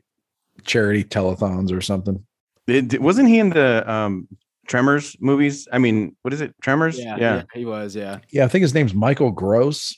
charity 0.65 1.05
telethons 1.05 1.73
or 1.73 1.81
something. 1.81 2.25
It, 2.69 3.01
wasn't 3.01 3.29
he 3.29 3.39
in 3.39 3.51
the 3.51 3.89
um, 3.91 4.29
Tremors 4.67 5.17
movies? 5.21 5.69
I 5.73 5.79
mean, 5.79 6.17
what 6.23 6.35
is 6.35 6.41
it? 6.41 6.55
Tremors? 6.61 6.99
Yeah, 6.99 7.43
he 7.55 7.65
was. 7.65 7.95
Yeah, 7.95 8.19
Yeah, 8.31 8.45
I 8.45 8.49
think 8.49 8.63
his 8.63 8.75
name's 8.75 8.95
Michael 8.95 9.31
Gross, 9.31 9.97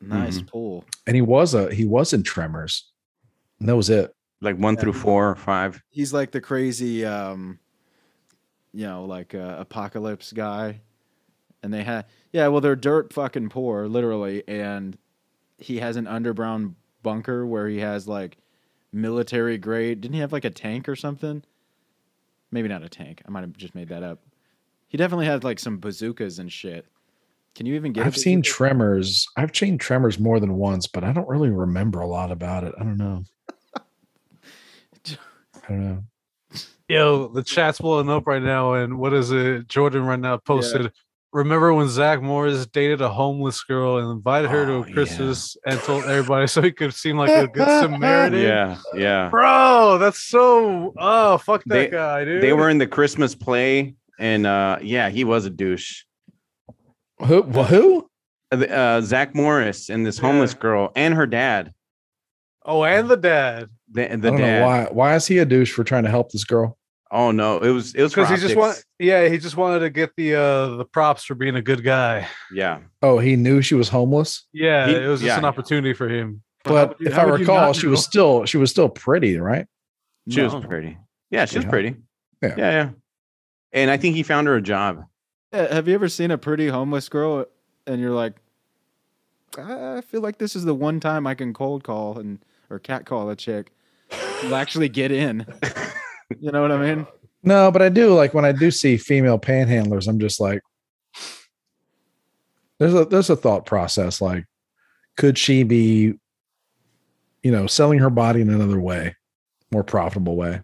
nice 0.00 0.38
Mhm. 0.38 0.46
pull. 0.48 0.84
and 1.06 1.14
he 1.16 1.22
was 1.22 1.54
a 1.54 1.72
he 1.74 1.84
was 1.84 2.12
in 2.12 2.22
Tremors. 2.22 2.90
And 3.58 3.68
that 3.68 3.76
was 3.76 3.90
it. 3.90 4.14
Like 4.40 4.56
one 4.56 4.74
Yeah. 4.74 4.80
through 4.80 4.92
four 4.94 5.28
or 5.30 5.36
five. 5.36 5.82
He's 5.90 6.12
like 6.14 6.30
the 6.30 6.40
crazy, 6.40 7.04
um, 7.04 7.58
you 8.72 8.86
know, 8.86 9.04
like 9.04 9.34
uh, 9.34 9.56
apocalypse 9.58 10.32
guy. 10.32 10.80
And 11.62 11.74
they 11.74 11.82
had, 11.84 12.06
yeah, 12.32 12.46
well, 12.48 12.62
they're 12.62 12.74
dirt 12.76 13.12
fucking 13.12 13.50
poor, 13.50 13.86
literally. 13.86 14.42
And 14.48 14.96
he 15.58 15.78
has 15.80 15.96
an 15.96 16.06
underground 16.06 16.74
bunker 17.02 17.46
where 17.46 17.68
he 17.68 17.80
has 17.80 18.08
like 18.08 18.38
military 18.92 19.58
grade. 19.58 20.00
Didn't 20.00 20.14
he 20.14 20.20
have 20.20 20.32
like 20.32 20.46
a 20.46 20.50
tank 20.50 20.88
or 20.88 20.96
something? 20.96 21.42
Maybe 22.50 22.68
not 22.68 22.82
a 22.82 22.88
tank. 22.88 23.20
I 23.26 23.30
might 23.30 23.42
have 23.42 23.56
just 23.58 23.74
made 23.74 23.88
that 23.90 24.02
up. 24.02 24.20
He 24.88 24.96
definitely 24.96 25.26
had 25.26 25.44
like 25.44 25.58
some 25.58 25.78
bazookas 25.78 26.38
and 26.38 26.50
shit. 26.50 26.86
Can 27.56 27.66
you 27.66 27.74
even 27.74 27.92
get? 27.92 28.06
I've 28.06 28.16
seen 28.16 28.40
bazooka? 28.40 28.56
Tremors. 28.56 29.26
I've 29.36 29.54
seen 29.56 29.76
Tremors 29.78 30.18
more 30.18 30.40
than 30.40 30.54
once, 30.54 30.86
but 30.86 31.04
I 31.04 31.12
don't 31.12 31.28
really 31.28 31.50
remember 31.50 32.00
a 32.00 32.06
lot 32.06 32.30
about 32.30 32.64
it. 32.64 32.74
I 32.78 32.84
don't 32.84 32.96
know. 32.96 33.24
I 35.06 35.68
don't 35.68 35.80
know. 35.84 36.04
Yo, 36.88 37.28
the 37.28 37.42
chat's 37.42 37.80
blowing 37.80 38.10
up 38.10 38.26
right 38.26 38.42
now, 38.42 38.74
and 38.74 38.98
what 38.98 39.12
is 39.12 39.30
it? 39.30 39.68
Jordan 39.68 40.04
right 40.04 40.18
now 40.18 40.36
posted. 40.38 40.90
Remember 41.32 41.72
when 41.72 41.88
Zach 41.88 42.20
Morris 42.20 42.66
dated 42.66 43.00
a 43.00 43.08
homeless 43.08 43.62
girl 43.62 43.98
and 43.98 44.10
invited 44.10 44.50
her 44.50 44.62
Oh, 44.62 44.82
to 44.82 44.90
a 44.90 44.92
Christmas 44.92 45.56
and 45.64 45.78
told 45.82 46.02
everybody 46.06 46.48
so 46.48 46.60
he 46.60 46.72
could 46.72 46.92
seem 46.92 47.16
like 47.16 47.30
a 47.30 47.46
good 47.46 47.68
Samaritan? 47.80 48.40
Yeah, 48.40 48.78
yeah. 48.94 49.28
Bro, 49.28 49.98
that's 50.00 50.18
so 50.20 50.92
oh 50.98 51.38
fuck 51.38 51.62
that 51.66 51.74
They- 51.74 51.88
guy, 51.90 52.24
dude. 52.24 52.42
They 52.42 52.52
were 52.52 52.68
in 52.68 52.78
the 52.78 52.88
Christmas 52.88 53.36
play, 53.36 53.94
and 54.18 54.44
uh, 54.44 54.78
yeah, 54.82 55.08
he 55.10 55.22
was 55.22 55.44
a 55.44 55.50
douche. 55.50 56.02
Who? 57.26 57.42
wh- 57.42 57.68
Who? 57.68 58.06
Uh, 58.52 59.00
Zach 59.00 59.34
Morris 59.34 59.88
and 59.90 60.04
this 60.04 60.18
homeless 60.18 60.54
girl 60.54 60.90
and 60.96 61.14
her 61.14 61.26
dad. 61.26 61.72
Oh, 62.64 62.82
and 62.84 63.08
the 63.08 63.16
dad. 63.16 63.68
The, 63.92 64.12
I 64.12 64.16
the 64.16 64.30
don't 64.30 64.40
dad. 64.40 64.60
know 64.60 64.66
why. 64.66 64.84
Why 64.90 65.14
is 65.14 65.26
he 65.26 65.38
a 65.38 65.44
douche 65.44 65.72
for 65.72 65.84
trying 65.84 66.02
to 66.04 66.10
help 66.10 66.30
this 66.32 66.44
girl? 66.44 66.76
Oh 67.12 67.30
no, 67.32 67.58
it 67.58 67.70
was 67.70 67.94
it 67.94 68.02
was 68.02 68.12
Because 68.12 68.28
he 68.28 68.34
just 68.36 68.56
optics. 68.56 68.56
want 68.56 68.84
yeah, 69.00 69.28
he 69.28 69.38
just 69.38 69.56
wanted 69.56 69.80
to 69.80 69.90
get 69.90 70.10
the 70.16 70.34
uh 70.36 70.66
the 70.76 70.84
props 70.84 71.24
for 71.24 71.34
being 71.34 71.56
a 71.56 71.62
good 71.62 71.82
guy. 71.84 72.28
Yeah, 72.52 72.80
Oh, 73.02 73.18
he 73.18 73.34
knew 73.36 73.62
she 73.62 73.74
was 73.74 73.88
homeless. 73.88 74.46
Yeah, 74.52 74.86
He- 74.88 74.94
it 74.94 75.06
was 75.08 75.20
just 75.20 75.26
yeah. 75.28 75.38
an 75.38 75.44
opportunity 75.44 75.92
for 75.92 76.08
him. 76.08 76.42
How 76.64 76.70
But 76.72 77.00
you- 77.00 77.08
if 77.08 77.18
I 77.18 77.22
recall, 77.24 77.66
not 77.68 77.76
she 77.76 77.86
was 77.88 78.04
still 78.04 78.44
she 78.46 78.58
was 78.58 78.70
still 78.70 78.88
pretty, 78.88 79.36
right? 79.38 79.66
she 80.28 80.40
was 80.42 80.54
pretty. 80.64 80.98
Yeah, 81.30 81.46
she 81.46 81.58
was 81.58 81.64
Yeah. 81.64 81.70
pretty. 81.70 81.96
Yeah. 82.42 82.54
yeah, 82.56 82.70
yeah. 82.70 82.90
And 83.72 83.90
I 83.90 83.96
think 83.96 84.14
he 84.16 84.22
found 84.22 84.46
her 84.46 84.54
a 84.56 84.62
job. 84.62 85.04
Yeah, 85.52 85.74
have 85.74 85.88
you 85.88 85.94
ever 85.94 86.08
seen 86.08 86.30
a 86.30 86.38
pretty 86.38 86.68
homeless 86.68 87.08
girl 87.08 87.46
and 87.86 88.00
you're 88.00 88.14
like, 88.14 88.34
I 89.58 90.00
feel 90.02 90.20
like 90.20 90.38
this 90.38 90.54
is 90.54 90.64
the 90.64 90.74
one 90.74 91.00
time 91.00 91.26
I 91.26 91.34
can 91.34 91.52
cold 91.52 91.82
call 91.82 92.18
and 92.18 92.38
or 92.70 92.78
cat 92.78 93.04
call 93.04 93.28
a 93.30 93.36
chick, 93.36 93.72
will 94.44 94.54
actually 94.54 94.88
get 94.88 95.10
in. 95.12 95.46
You 96.38 96.52
know 96.52 96.62
what 96.62 96.70
I 96.70 96.76
mean? 96.76 97.06
No, 97.42 97.72
but 97.72 97.82
I 97.82 97.88
do 97.88 98.14
like 98.14 98.34
when 98.34 98.44
I 98.44 98.52
do 98.52 98.70
see 98.70 98.96
female 98.96 99.36
panhandlers, 99.36 100.06
I'm 100.06 100.20
just 100.20 100.40
like, 100.40 100.60
there's 102.78 102.94
a 102.94 103.04
there's 103.04 103.30
a 103.30 103.36
thought 103.36 103.66
process 103.66 104.20
like, 104.20 104.44
could 105.16 105.36
she 105.36 105.64
be, 105.64 106.14
you 107.42 107.50
know, 107.50 107.66
selling 107.66 107.98
her 107.98 108.10
body 108.10 108.40
in 108.42 108.48
another 108.48 108.78
way, 108.78 109.16
more 109.72 109.82
profitable 109.82 110.36
way? 110.36 110.60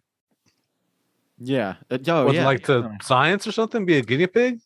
Yeah. 1.38 1.74
Uh, 1.90 1.98
oh, 2.06 2.26
Would 2.26 2.36
yeah. 2.36 2.44
like 2.44 2.62
to 2.64 2.96
science 3.02 3.46
or 3.46 3.52
something, 3.52 3.84
be 3.84 3.98
a 3.98 4.02
guinea 4.02 4.28
pig? 4.28 4.60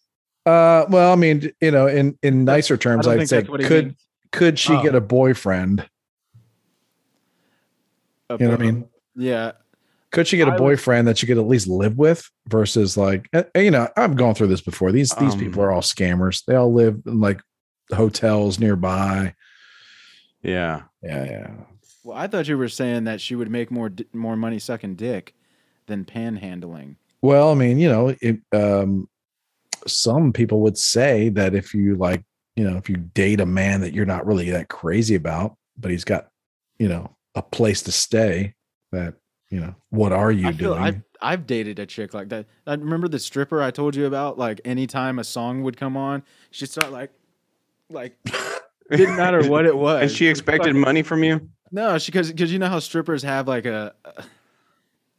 Uh, 0.47 0.87
well, 0.89 1.13
I 1.13 1.17
mean, 1.17 1.51
you 1.61 1.71
know, 1.71 1.87
in 1.87 2.19
in 2.23 2.45
nicer 2.45 2.77
terms, 2.77 3.07
I'd 3.07 3.29
say 3.29 3.39
that's 3.39 3.49
what 3.51 3.61
he 3.61 3.67
could 3.67 3.85
means. 3.87 4.07
could 4.33 4.59
she 4.59 4.73
Oh. 4.75 4.83
get 4.83 4.95
a 4.95 5.01
boyfriend? 5.01 5.89
A 8.31 8.37
You 8.39 8.47
know 8.47 8.51
what 8.53 8.61
I 8.61 8.65
mean? 8.65 8.89
Yeah. 9.17 9.53
Could 10.13 10.27
she 10.27 10.37
get 10.37 10.49
a 10.49 10.53
I 10.53 10.55
would- 10.55 10.59
boyfriend 10.59 11.07
that 11.09 11.19
she 11.19 11.27
could 11.27 11.39
at 11.39 11.47
least 11.47 11.69
live 11.69 11.97
with 11.99 12.29
versus 12.49 12.97
like 12.97 13.29
eh, 13.33 13.45
eh, 13.55 13.61
you 13.61 13.71
know, 13.71 13.89
I've 13.97 14.17
gone 14.17 14.35
through 14.35 14.49
this 14.49 14.61
before. 14.61 14.93
These 14.93 15.11
these 15.21 15.35
Um, 15.35 15.39
people 15.39 15.63
are 15.63 15.71
all 15.71 15.83
scammers. 15.83 16.45
They 16.47 16.55
all 16.57 16.73
live 16.73 17.01
in 17.07 17.21
like 17.21 17.41
hotels 17.93 18.59
nearby. 18.59 19.35
Yeah. 20.43 20.83
Yeah, 21.03 21.25
yeah. 21.25 21.51
Well, 22.03 22.17
I 22.17 22.27
thought 22.29 22.49
you 22.49 22.57
were 22.57 22.69
saying 22.69 23.05
that 23.05 23.21
she 23.21 23.35
would 23.37 23.51
make 23.51 23.71
more 23.71 23.91
more 24.13 24.37
money 24.37 24.59
sucking 24.59 24.95
dick 24.97 25.35
than 25.87 26.05
panhandling. 26.05 26.97
Well, 27.23 27.51
I 27.51 27.55
mean, 27.55 27.79
you 27.79 27.89
know, 27.91 28.15
it, 28.23 28.41
um, 28.53 29.07
some 29.87 30.33
people 30.33 30.61
would 30.61 30.79
say 30.79 31.29
that 31.31 31.55
if 31.55 31.75
you 31.75 31.97
like, 31.97 32.25
you 32.57 32.69
know, 32.69 32.77
if 32.77 32.89
you 32.89 32.97
date 32.97 33.41
a 33.41 33.47
man 33.47 33.81
that 33.81 33.95
you're 33.95 34.07
not 34.07 34.27
really 34.27 34.51
that 34.51 34.69
crazy 34.69 35.15
about, 35.15 35.57
but 35.79 35.91
he's 35.91 36.05
got, 36.05 36.29
you 36.79 36.89
know, 36.89 37.15
a 37.35 37.43
place 37.43 37.83
to 37.83 37.93
stay, 37.93 38.55
that 38.93 39.15
you 39.51 39.61
know, 39.61 39.75
what 39.91 40.13
are 40.13 40.31
you 40.31 40.49
I 40.49 40.53
feel 40.53 40.75
doing? 40.75 40.83
I've, 40.83 41.03
I've 41.21 41.47
dated 41.47 41.79
a 41.79 41.87
chick 41.87 42.15
like 42.15 42.29
that. 42.29 42.47
I 42.67 42.75
remember 42.75 43.09
the 43.09 43.19
stripper 43.19 43.63
I 43.63 43.71
told 43.71 43.97
you 43.97 44.07
about. 44.07 44.39
Like 44.39 44.61
anytime 44.65 45.19
a 45.19 45.25
song 45.25 45.63
would 45.63 45.77
come 45.77 45.97
on, 45.97 46.23
she'd 46.51 46.71
start 46.71 46.93
like, 46.93 47.11
like 47.89 48.17
didn't 48.91 49.17
matter 49.17 49.49
what 49.49 49.67
it 49.67 49.77
was. 49.77 50.03
And 50.03 50.11
she 50.11 50.27
expected 50.29 50.69
Fucking- 50.69 50.81
money 50.81 51.03
from 51.03 51.25
you? 51.25 51.49
No, 51.73 51.99
she 51.99 52.11
because 52.11 52.31
because 52.33 52.53
you 52.53 52.59
know 52.59 52.69
how 52.69 52.81
strippers 52.81 53.23
have 53.23 53.47
like 53.47 53.65
a, 53.65 53.95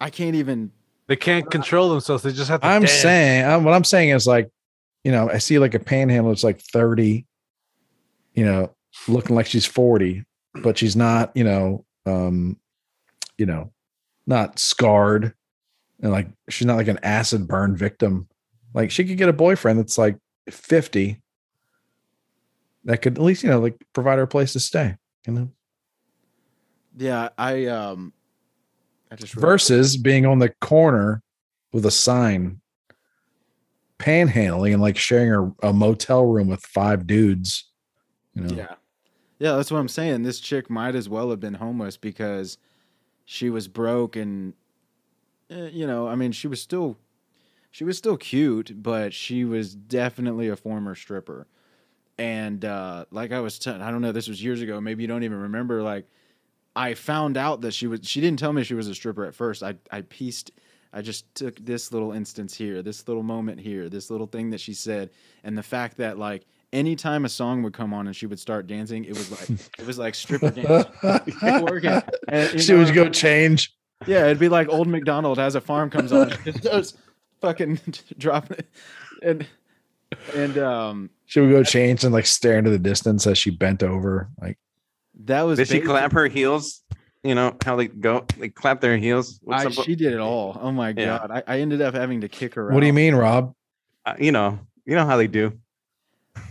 I 0.02 0.10
can't 0.10 0.36
even. 0.36 0.72
They 1.12 1.18
can't 1.18 1.52
control 1.52 1.90
themselves. 1.90 2.24
They 2.24 2.32
just 2.32 2.50
have 2.50 2.62
to. 2.62 2.68
I'm 2.68 2.84
dance. 2.84 2.94
saying, 2.94 3.44
i 3.44 3.58
what 3.58 3.74
I'm 3.74 3.84
saying 3.84 4.12
is 4.12 4.26
like, 4.26 4.50
you 5.04 5.12
know, 5.12 5.30
I 5.30 5.40
see 5.40 5.60
like 5.60 5.74
a 5.74 5.80
panhandler 5.80 6.32
that's 6.32 6.46
like 6.46 6.62
30, 6.62 7.26
you 8.34 8.46
know, 8.46 8.74
looking 9.10 9.36
like 9.36 9.46
she's 9.46 9.66
40, 9.66 10.24
but 10.64 10.78
she's 10.78 10.96
not, 10.96 11.36
you 11.36 11.44
know, 11.44 11.84
um, 12.06 12.56
you 13.38 13.46
know, 13.46 13.74
not 14.26 14.58
scarred 14.58 15.34
and 16.00 16.14
like 16.14 16.30
she's 16.48 16.66
not 16.66 16.78
like 16.78 16.88
an 16.88 17.00
acid 17.04 17.46
burn 17.46 17.76
victim. 17.76 18.30
Like 18.74 18.90
she 18.90 19.04
could 19.04 19.18
get 19.18 19.28
a 19.28 19.34
boyfriend 19.34 19.80
that's 19.80 19.98
like 19.98 20.18
50 20.50 21.22
that 22.86 23.02
could 23.02 23.18
at 23.18 23.22
least, 23.22 23.44
you 23.44 23.50
know, 23.50 23.60
like 23.60 23.76
provide 23.92 24.16
her 24.16 24.24
a 24.24 24.28
place 24.28 24.54
to 24.54 24.62
stay, 24.62 24.96
you 25.28 25.34
know, 25.34 25.50
Yeah, 26.98 27.28
I 27.38 27.66
um, 27.66 27.82
I 27.90 28.06
just 28.06 28.14
wrote- 28.14 28.21
versus 29.20 29.98
being 29.98 30.26
on 30.26 30.40
the 30.40 30.50
corner 30.62 31.22
with 31.72 31.86
a 31.86 31.92
sign 31.92 32.62
panhandling 34.00 34.74
and 34.74 34.82
like 34.82 34.98
sharing 34.98 35.54
a, 35.62 35.70
a 35.70 35.74
motel 35.74 36.26
room 36.26 36.48
with 36.48 36.66
five 36.66 37.06
dudes. 37.06 37.70
You 38.34 38.44
know, 38.44 38.56
Yeah. 38.56 38.76
Yeah, 39.40 39.56
that's 39.56 39.72
what 39.72 39.80
I'm 39.80 39.88
saying. 39.88 40.22
This 40.22 40.40
chick 40.40 40.70
might 40.70 40.94
as 40.94 41.10
well 41.10 41.32
have 41.32 41.40
been 41.40 41.56
homeless 41.56 41.98
because 41.98 42.60
she 43.26 43.50
was 43.50 43.68
broke 43.68 44.16
and 44.16 44.54
eh, 45.50 45.70
you 45.72 45.88
know, 45.88 46.08
I 46.08 46.16
mean, 46.16 46.32
she 46.32 46.48
was 46.48 46.62
still 46.62 46.98
she 47.72 47.84
was 47.84 47.98
still 47.98 48.18
cute, 48.18 48.84
but 48.84 49.14
she 49.14 49.46
was 49.46 49.74
definitely 49.74 50.48
a 50.48 50.56
former 50.56 50.94
stripper. 50.94 51.48
And 52.18 52.64
uh 52.64 53.06
like 53.12 53.32
I 53.32 53.40
was 53.40 53.58
t- 53.58 53.72
I 53.72 53.92
don't 53.92 54.02
know, 54.02 54.12
this 54.12 54.28
was 54.28 54.44
years 54.44 54.62
ago, 54.62 54.80
maybe 54.80 55.04
you 55.04 55.08
don't 55.08 55.24
even 55.24 55.40
remember 55.40 55.82
like 55.82 56.08
I 56.76 56.94
found 56.94 57.38
out 57.38 57.62
that 57.62 57.74
she 57.74 57.88
was 57.88 58.02
she 58.04 58.22
didn't 58.22 58.40
tell 58.40 58.54
me 58.54 58.64
she 58.64 58.74
was 58.74 58.88
a 58.88 58.96
stripper 58.96 59.26
at 59.26 59.36
first. 59.36 59.64
I 59.64 59.76
I 59.92 60.02
pieced 60.02 60.52
I 60.94 61.02
just 61.02 61.34
took 61.36 61.58
this 61.58 61.92
little 61.92 62.12
instance 62.12 62.54
here, 62.54 62.82
this 62.82 63.08
little 63.08 63.24
moment 63.24 63.60
here, 63.62 63.88
this 63.88 64.10
little 64.10 64.28
thing 64.28 64.50
that 64.50 64.60
she 64.60 64.74
said, 64.74 65.10
and 65.44 65.58
the 65.58 65.64
fact 65.64 65.98
that 65.98 66.18
like 66.18 66.46
anytime 66.74 67.26
a 67.26 67.30
song 67.30 67.64
would 67.64 67.74
come 67.74 67.94
on 67.94 68.08
and 68.08 68.16
she 68.16 68.26
would 68.26 68.40
start 68.40 68.68
dancing, 68.68 69.06
it 69.06 69.12
was 69.12 69.32
like 69.32 69.60
it 69.80 69.86
was 69.86 69.98
like 69.98 70.16
stripper 70.16 70.52
dance. 70.52 70.88
And, 72.28 72.62
she 72.62 72.74
would 72.74 72.88
know, 72.90 72.94
go 72.94 73.10
change. 73.10 73.74
Yeah, 74.08 74.26
it'd 74.26 74.40
be 74.40 74.50
like 74.50 74.70
old 74.70 74.88
McDonald 74.88 75.40
as 75.40 75.56
a 75.56 75.62
farm 75.62 75.90
comes 75.90 76.12
on. 76.12 76.32
Fucking 77.42 77.80
dropping 78.18 78.60
it, 78.60 78.68
and 79.24 79.48
and 80.36 80.58
um, 80.58 81.10
Should 81.26 81.48
we 81.48 81.54
go 81.54 81.64
change 81.64 82.04
and 82.04 82.14
like 82.14 82.26
stare 82.26 82.58
into 82.58 82.70
the 82.70 82.80
distance 82.80 83.26
as 83.26 83.38
she 83.38 83.50
bent 83.50 83.82
over? 83.82 84.30
Like, 84.40 84.60
that 85.26 85.44
was 85.44 85.58
Did 85.58 85.68
she 85.68 85.82
clap 85.82 86.12
her 86.14 86.28
heels? 86.28 86.84
You 87.24 87.36
know 87.36 87.56
how 87.64 87.76
they 87.76 87.88
go? 87.88 88.26
They 88.38 88.50
clap 88.50 88.82
their 88.82 88.98
heels. 88.98 89.40
What's 89.44 89.66
I, 89.78 89.82
up 89.82 89.86
she 89.86 89.96
did 89.96 90.14
it 90.14 90.20
all. 90.20 90.58
Oh 90.60 90.72
my 90.72 90.90
Yeah. 90.90 91.20
god! 91.20 91.32
I, 91.32 91.56
I 91.56 91.60
ended 91.60 91.82
up 91.82 91.94
having 91.94 92.22
to 92.22 92.28
kick 92.28 92.56
her. 92.56 92.72
what 92.72 92.80
do 92.80 92.88
you 92.88 92.94
mean, 92.94 93.14
Rob? 93.16 93.54
uh, 94.06 94.16
you 94.20 94.32
know, 94.32 94.60
you 94.86 94.96
know 94.96 95.06
how 95.06 95.18
they 95.18 95.28
do. 95.28 95.54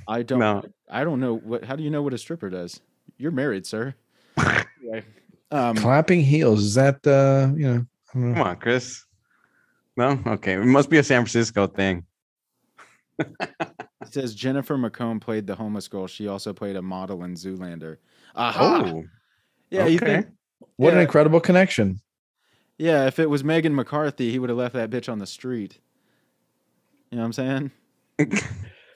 I 0.07 0.23
don't. 0.23 0.39
No. 0.39 0.63
I 0.89 1.05
don't 1.05 1.21
know 1.21 1.37
what. 1.37 1.65
How 1.65 1.77
do 1.77 1.83
you 1.83 1.91
know 1.91 2.03
what 2.03 2.15
a 2.15 2.19
stripper 2.19 2.51
does? 2.51 2.81
You're 3.19 3.33
married, 3.33 3.67
sir. 3.67 3.95
Anyway, 4.83 5.05
um, 5.51 5.77
Clapping 5.77 6.23
heels. 6.23 6.63
Is 6.63 6.75
that, 6.75 7.07
uh, 7.07 7.53
you 7.55 7.67
know, 7.67 7.87
I 8.15 8.19
don't 8.19 8.29
know. 8.31 8.35
Come 8.35 8.47
on, 8.47 8.57
Chris. 8.57 9.05
No, 9.95 10.19
okay. 10.27 10.55
It 10.55 10.65
must 10.65 10.89
be 10.89 10.97
a 10.97 11.03
San 11.03 11.21
Francisco 11.21 11.67
thing. 11.67 12.07
it 13.19 13.29
says 14.11 14.35
Jennifer 14.35 14.79
McComb 14.79 15.21
played 15.21 15.47
the 15.47 15.55
homeless 15.55 15.87
girl. 15.87 16.07
She 16.07 16.29
also 16.29 16.55
played 16.55 16.77
a 16.77 16.83
model 16.83 17.25
in 17.25 17.35
Zoolander. 17.35 17.99
Aha! 18.35 18.83
Oh, 18.87 19.05
yeah, 19.71 19.87
you 19.87 19.99
think? 19.99 20.27
What 20.77 20.95
an 20.95 21.01
incredible 21.01 21.41
connection. 21.41 22.01
Yeah, 22.79 23.07
if 23.07 23.19
it 23.19 23.29
was 23.29 23.45
Megan 23.45 23.75
McCarthy, 23.75 24.31
he 24.31 24.39
would 24.39 24.49
have 24.49 24.59
left 24.59 24.75
that 24.75 24.89
bitch 24.89 25.11
on 25.11 25.19
the 25.19 25.27
street. 25.27 25.79
You 27.11 27.17
know 27.17 27.23
what 27.27 27.39
I'm 27.39 27.71
saying? 28.19 28.41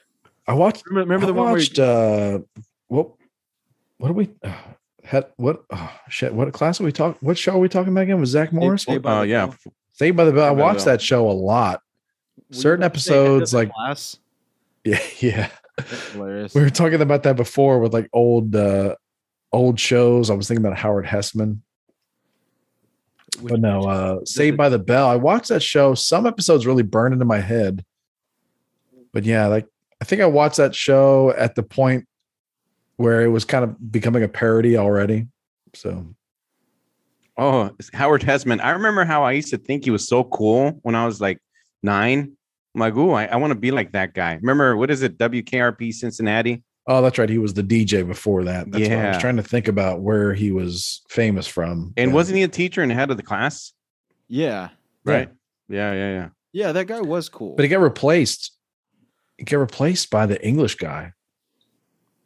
I 0.47 0.53
watched, 0.53 0.83
Remember, 0.87 1.13
remember 1.13 1.25
I 1.25 1.27
the 1.27 1.33
one 1.33 1.45
where 1.45 1.53
watched, 1.53 1.79
uh, 1.79 2.39
what, 2.87 3.09
what 3.97 4.09
are 4.09 4.13
we, 4.13 4.29
uh, 4.43 4.53
had, 5.03 5.27
what, 5.37 5.63
oh, 5.71 5.91
shit, 6.09 6.33
what 6.33 6.51
class 6.53 6.81
are 6.81 6.83
we 6.83 6.91
talking, 6.91 7.17
what 7.21 7.37
show 7.37 7.53
are 7.53 7.59
we 7.59 7.69
talking 7.69 7.91
about 7.93 8.01
again? 8.01 8.19
Was 8.19 8.29
Zach 8.31 8.51
Morris? 8.51 8.83
Saved 8.83 9.03
by 9.03 9.17
Oh 9.17 9.21
the 9.21 9.27
yeah. 9.27 9.45
Bell. 9.47 9.55
Saved 9.91 10.17
by 10.17 10.25
the 10.25 10.31
Bell. 10.31 10.45
I 10.45 10.47
Saved 10.49 10.57
by 10.57 10.61
the 10.61 10.63
watched 10.63 10.85
that 10.85 11.01
show 11.01 11.29
a 11.29 11.31
lot. 11.31 11.81
Were 12.49 12.55
Certain 12.55 12.83
about 12.83 12.93
to 12.95 12.99
say 12.99 13.13
Head 13.13 13.21
of 13.21 13.27
episodes, 13.41 13.53
like- 13.53 13.71
Class? 13.71 14.17
Yeah. 14.83 14.99
Yeah. 15.19 15.49
That's 15.77 16.09
hilarious. 16.11 16.53
We 16.55 16.61
were 16.61 16.69
talking 16.69 17.01
about 17.01 17.23
that 17.23 17.35
before 17.35 17.79
with 17.79 17.93
like 17.93 18.07
old, 18.13 18.55
uh, 18.55 18.95
old 19.55 19.79
shows. 19.79 20.29
I 20.29 20.33
was 20.33 20.47
thinking 20.47 20.65
about 20.65 20.77
Howard 20.77 21.05
Hesseman. 21.05 21.59
But 23.41 23.59
no, 23.59 23.81
uh, 23.81 24.25
Saved 24.25 24.57
by 24.57 24.69
the 24.69 24.79
Bell. 24.79 25.07
I 25.07 25.15
watched 25.15 25.49
that 25.49 25.63
show. 25.63 25.93
Some 25.93 26.25
episodes 26.25 26.65
really 26.65 26.83
burned 26.83 27.13
into 27.13 27.25
my 27.25 27.39
head. 27.39 27.83
But 29.13 29.23
yeah, 29.23 29.47
like 29.47 29.67
I 30.01 30.05
think 30.05 30.21
I 30.21 30.25
watched 30.25 30.57
that 30.57 30.75
show 30.75 31.31
at 31.31 31.55
the 31.55 31.63
point 31.63 32.07
where 32.97 33.23
it 33.23 33.29
was 33.29 33.43
kind 33.43 33.63
of 33.63 33.91
becoming 33.91 34.23
a 34.23 34.27
parody 34.27 34.77
already. 34.77 35.27
So 35.73 36.05
Oh, 37.37 37.71
Howard 37.93 38.21
Hesseman. 38.21 38.61
I 38.61 38.71
remember 38.71 39.03
how 39.03 39.23
I 39.23 39.33
used 39.33 39.49
to 39.49 39.57
think 39.57 39.83
he 39.83 39.91
was 39.91 40.07
so 40.07 40.23
cool 40.23 40.79
when 40.83 40.95
I 40.95 41.05
was 41.05 41.19
like 41.19 41.39
nine. 41.83 42.37
I'm 42.73 42.79
like, 42.79 42.95
ooh, 42.95 43.11
I, 43.11 43.25
I 43.25 43.35
want 43.35 43.51
to 43.51 43.59
be 43.59 43.71
like 43.71 43.91
that 43.91 44.13
guy. 44.13 44.35
Remember, 44.35 44.77
what 44.77 44.89
is 44.89 45.01
it? 45.01 45.17
WKRP 45.17 45.93
Cincinnati? 45.93 46.63
Oh, 46.87 47.01
that's 47.01 47.17
right. 47.17 47.29
He 47.29 47.37
was 47.37 47.53
the 47.53 47.63
DJ 47.63 48.05
before 48.05 48.43
that. 48.45 48.71
That's 48.71 48.87
what 48.89 48.97
I 48.97 49.07
was 49.09 49.17
trying 49.17 49.37
to 49.37 49.43
think 49.43 49.67
about 49.67 50.01
where 50.01 50.33
he 50.33 50.51
was 50.51 51.01
famous 51.09 51.47
from. 51.47 51.93
And 51.97 52.11
Yeah. 52.11 52.15
wasn't 52.15 52.37
he 52.37 52.43
a 52.43 52.47
teacher 52.47 52.81
and 52.81 52.91
head 52.91 53.09
of 53.11 53.17
the 53.17 53.23
class? 53.23 53.73
Yeah. 54.27 54.69
Right. 55.03 55.29
Yeah, 55.69 55.93
yeah, 55.93 56.09
yeah. 56.11 56.29
Yeah, 56.53 56.71
that 56.71 56.85
guy 56.87 57.01
was 57.01 57.27
cool. 57.29 57.55
but 57.55 57.63
he 57.63 57.69
got 57.69 57.81
replaced. 57.81 58.51
He 59.37 59.43
got 59.43 59.57
replaced 59.57 60.09
by 60.09 60.25
the 60.25 60.41
English 60.45 60.75
guy. 60.75 61.11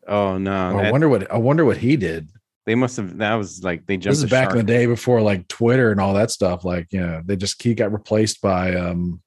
Oh 0.08 0.38
no, 0.38 0.78
I 0.80 0.84
that- 0.84 0.92
wonder 0.92 1.10
what 1.10 1.32
I 1.32 1.38
wonder 1.38 1.66
what 1.66 1.78
he 1.78 1.96
did. 1.98 2.30
they 2.66 2.76
must 2.76 2.98
have. 2.98 3.18
That 3.18 3.34
was 3.36 3.64
like 3.64 3.88
they 3.88 3.98
jumped. 3.98 4.06
this 4.12 4.18
is 4.18 4.22
the 4.24 4.28
back 4.28 4.52
in 4.52 4.58
the 4.58 4.64
day 4.64 4.86
before 4.86 5.22
like 5.22 5.48
Twitter 5.48 5.92
and 5.92 6.00
all 6.00 6.14
that 6.14 6.30
stuff. 6.32 6.64
Like, 6.64 6.88
you 6.92 7.00
know, 7.02 7.22
they 7.26 7.36
just 7.36 7.62
he 7.64 7.74
got 7.74 7.92
replaced 7.92 8.42
by 8.42 8.76
um 8.76 9.22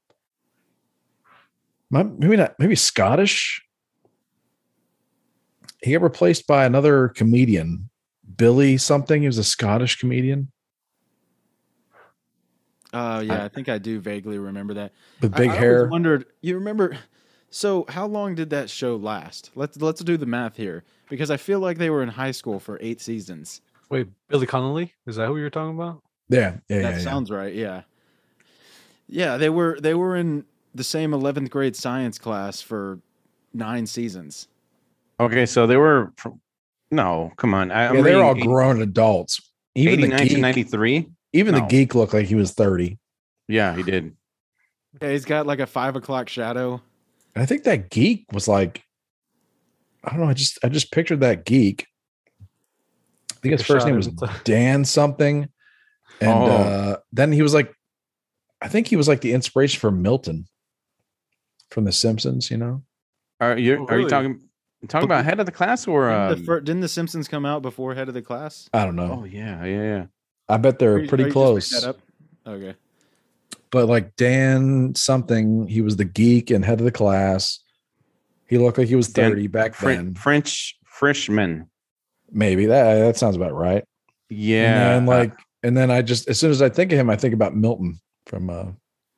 maybe 1.91 2.37
not 2.37 2.55
maybe 2.59 2.77
Scottish. 2.77 3.63
He 5.83 5.93
got 5.93 6.03
replaced 6.03 6.47
by 6.47 6.65
another 6.65 7.09
comedian, 7.09 7.91
Billy 8.37 8.77
something. 8.79 9.21
He 9.21 9.27
was 9.27 9.39
a 9.39 9.45
Scottish 9.45 9.99
comedian 9.99 10.53
uh, 12.93 13.23
yeah, 13.25 13.45
I 13.45 13.49
think 13.49 13.69
I 13.69 13.79
do 13.79 14.01
vaguely 14.01 14.39
remember 14.39 14.75
that. 14.75 14.93
with 15.21 15.35
I- 15.35 15.39
big 15.39 15.49
I 15.49 15.53
always 15.53 15.61
hair. 15.61 15.89
Wondered. 15.89 16.27
You 16.41 16.57
remember? 16.57 16.97
So 17.55 17.85
how 17.89 18.07
long 18.07 18.35
did 18.35 18.49
that 18.51 18.71
show 18.71 18.97
last? 18.97 19.51
Let's 19.55 19.77
let's 19.77 20.03
do 20.03 20.17
the 20.17 20.25
math 20.25 20.57
here 20.57 20.85
because 21.11 21.31
I 21.31 21.37
feel 21.37 21.61
like 21.61 21.77
they 21.77 21.91
were 21.91 22.03
in 22.03 22.09
high 22.09 22.31
school 22.31 22.59
for 22.59 22.79
eight 22.81 22.99
seasons. 22.99 23.61
Wait, 23.91 24.09
Billy 24.29 24.47
Connolly? 24.47 24.95
Is 25.07 25.17
that 25.17 25.27
who 25.27 25.37
you're 25.37 25.51
talking 25.51 25.75
about? 25.75 26.01
Yeah, 26.31 26.57
yeah, 26.71 26.81
that 26.81 26.83
yeah, 26.83 26.91
yeah. 26.91 26.99
sounds 26.99 27.31
right. 27.31 27.55
Yeah. 27.55 27.83
Yeah, 29.07 29.37
they 29.37 29.51
were 29.51 29.79
they 29.81 29.93
were 29.93 30.17
in 30.17 30.47
the 30.75 30.83
same 30.85 31.13
eleventh 31.13 31.51
grade 31.51 31.77
science 31.77 32.19
class 32.19 32.63
for 32.63 33.01
nine 33.53 33.87
seasons. 33.87 34.49
Okay, 35.23 35.47
so 35.47 35.67
they 35.67 35.77
were. 35.77 36.13
From, 36.17 36.41
no, 36.91 37.33
come 37.37 37.55
on. 37.55 37.71
I, 37.71 37.89
I'm 37.89 37.97
Yeah, 37.97 38.03
they're 38.03 38.23
all 38.25 38.35
grown 38.35 38.83
adults. 38.83 39.41
Even 39.75 39.95
80, 39.95 40.03
the 40.03 40.09
geek, 40.09 40.43
1993. 40.43 41.09
even 41.33 41.55
the 41.55 41.61
geek 41.63 41.95
looked 41.95 42.13
like 42.13 42.27
he 42.27 42.35
was 42.35 42.53
thirty. 42.53 42.99
Yeah, 43.49 43.75
he 43.75 43.83
did. 43.83 44.15
Yeah, 45.01 45.11
he's 45.13 45.25
got 45.25 45.47
like 45.47 45.61
a 45.61 45.67
five 45.67 45.97
o'clock 45.97 46.29
shadow. 46.29 46.83
I 47.35 47.47
think 47.47 47.65
that 47.65 47.89
geek 47.89 48.27
was 48.33 48.47
like, 48.49 48.83
I 50.05 50.11
don't 50.11 50.21
know. 50.21 50.29
I 50.29 50.35
just 50.35 50.59
I 50.63 50.69
just 50.69 50.93
pictured 50.93 51.21
that 51.21 51.47
geek. 51.47 51.87
I 53.31 53.35
think 53.43 53.53
his 53.53 53.63
first 53.63 53.87
name 53.87 53.97
was. 53.97 54.09
Dan 54.45 54.85
something, 54.85 55.49
and 56.21 56.31
Oh. 56.31 56.47
uh, 56.47 56.97
then 57.13 57.33
he 57.33 57.41
was 57.43 57.55
like, 57.55 57.73
I 58.61 58.69
think 58.69 58.87
he 58.89 58.97
was 58.97 59.09
like 59.09 59.23
the 59.23 59.33
inspiration 59.33 59.81
for 59.81 59.91
Milton 59.91 60.45
from 61.71 61.85
The 61.85 61.93
Simpsons. 61.93 62.51
You 62.51 62.59
know, 62.59 62.83
Are 63.41 63.57
you 63.57 63.79
Oh, 63.79 63.87
are 63.87 63.99
you 63.99 64.07
really? 64.09 64.37
Talking 64.89 64.89
talking 64.89 65.05
about 65.05 65.25
head 65.25 65.41
of 65.41 65.47
the 65.47 65.53
class 65.53 65.87
or? 65.87 66.09
Didn't, 66.09 66.21
Um, 66.23 66.39
the 66.39 66.45
fir- 66.45 66.61
didn't 66.61 66.81
the 66.83 66.89
Simpsons 66.89 67.29
come 67.29 67.45
out 67.47 67.63
before 67.63 67.95
Head 67.95 68.09
of 68.09 68.15
the 68.15 68.23
Class? 68.23 68.69
I 68.73 68.85
don't 68.85 68.97
know. 68.97 69.21
oh 69.23 69.25
yeah, 69.25 69.65
yeah, 69.65 69.83
yeah. 69.83 70.05
I 70.49 70.57
bet 70.57 70.79
they're 70.79 70.99
you- 71.01 71.09
pretty 71.09 71.25
you 71.25 71.31
close. 71.33 71.71
that 71.71 71.85
up? 71.89 71.99
Okay. 72.47 72.75
But 73.71 73.87
like 73.89 74.17
Dan 74.17 74.95
something, 74.95 75.67
he 75.67 75.81
was 75.81 75.97
the 75.97 76.05
geek 76.05 76.51
and 76.51 76.65
head 76.65 76.79
of 76.81 76.85
the 76.85 76.93
class. 76.93 77.61
He 78.47 78.59
looked 78.59 78.77
like 78.77 78.89
he 78.89 78.97
was 78.97 79.09
Dan- 79.09 79.31
thirty 79.31 79.47
back 79.47 79.75
Fre- 79.75 79.89
then. 79.93 80.15
French 80.15 80.77
freshman. 80.85 81.69
Maybe 82.31 82.67
that 82.67 82.95
that 82.99 83.17
sounds 83.17 83.37
about 83.37 83.55
right. 83.55 83.85
Yeah, 84.29 84.97
and 84.97 85.09
then 85.09 85.15
uh, 85.15 85.19
like, 85.19 85.35
and 85.63 85.77
then 85.77 85.91
I 85.91 86.03
just 86.03 86.29
as 86.29 86.39
soon 86.41 86.51
as 86.51 86.61
I 86.63 86.69
think 86.69 86.93
of 86.93 86.99
him, 86.99 87.09
I 87.11 87.17
think 87.17 87.35
about 87.35 87.55
Milton 87.57 88.01
from 88.27 88.51
uh, 88.51 88.67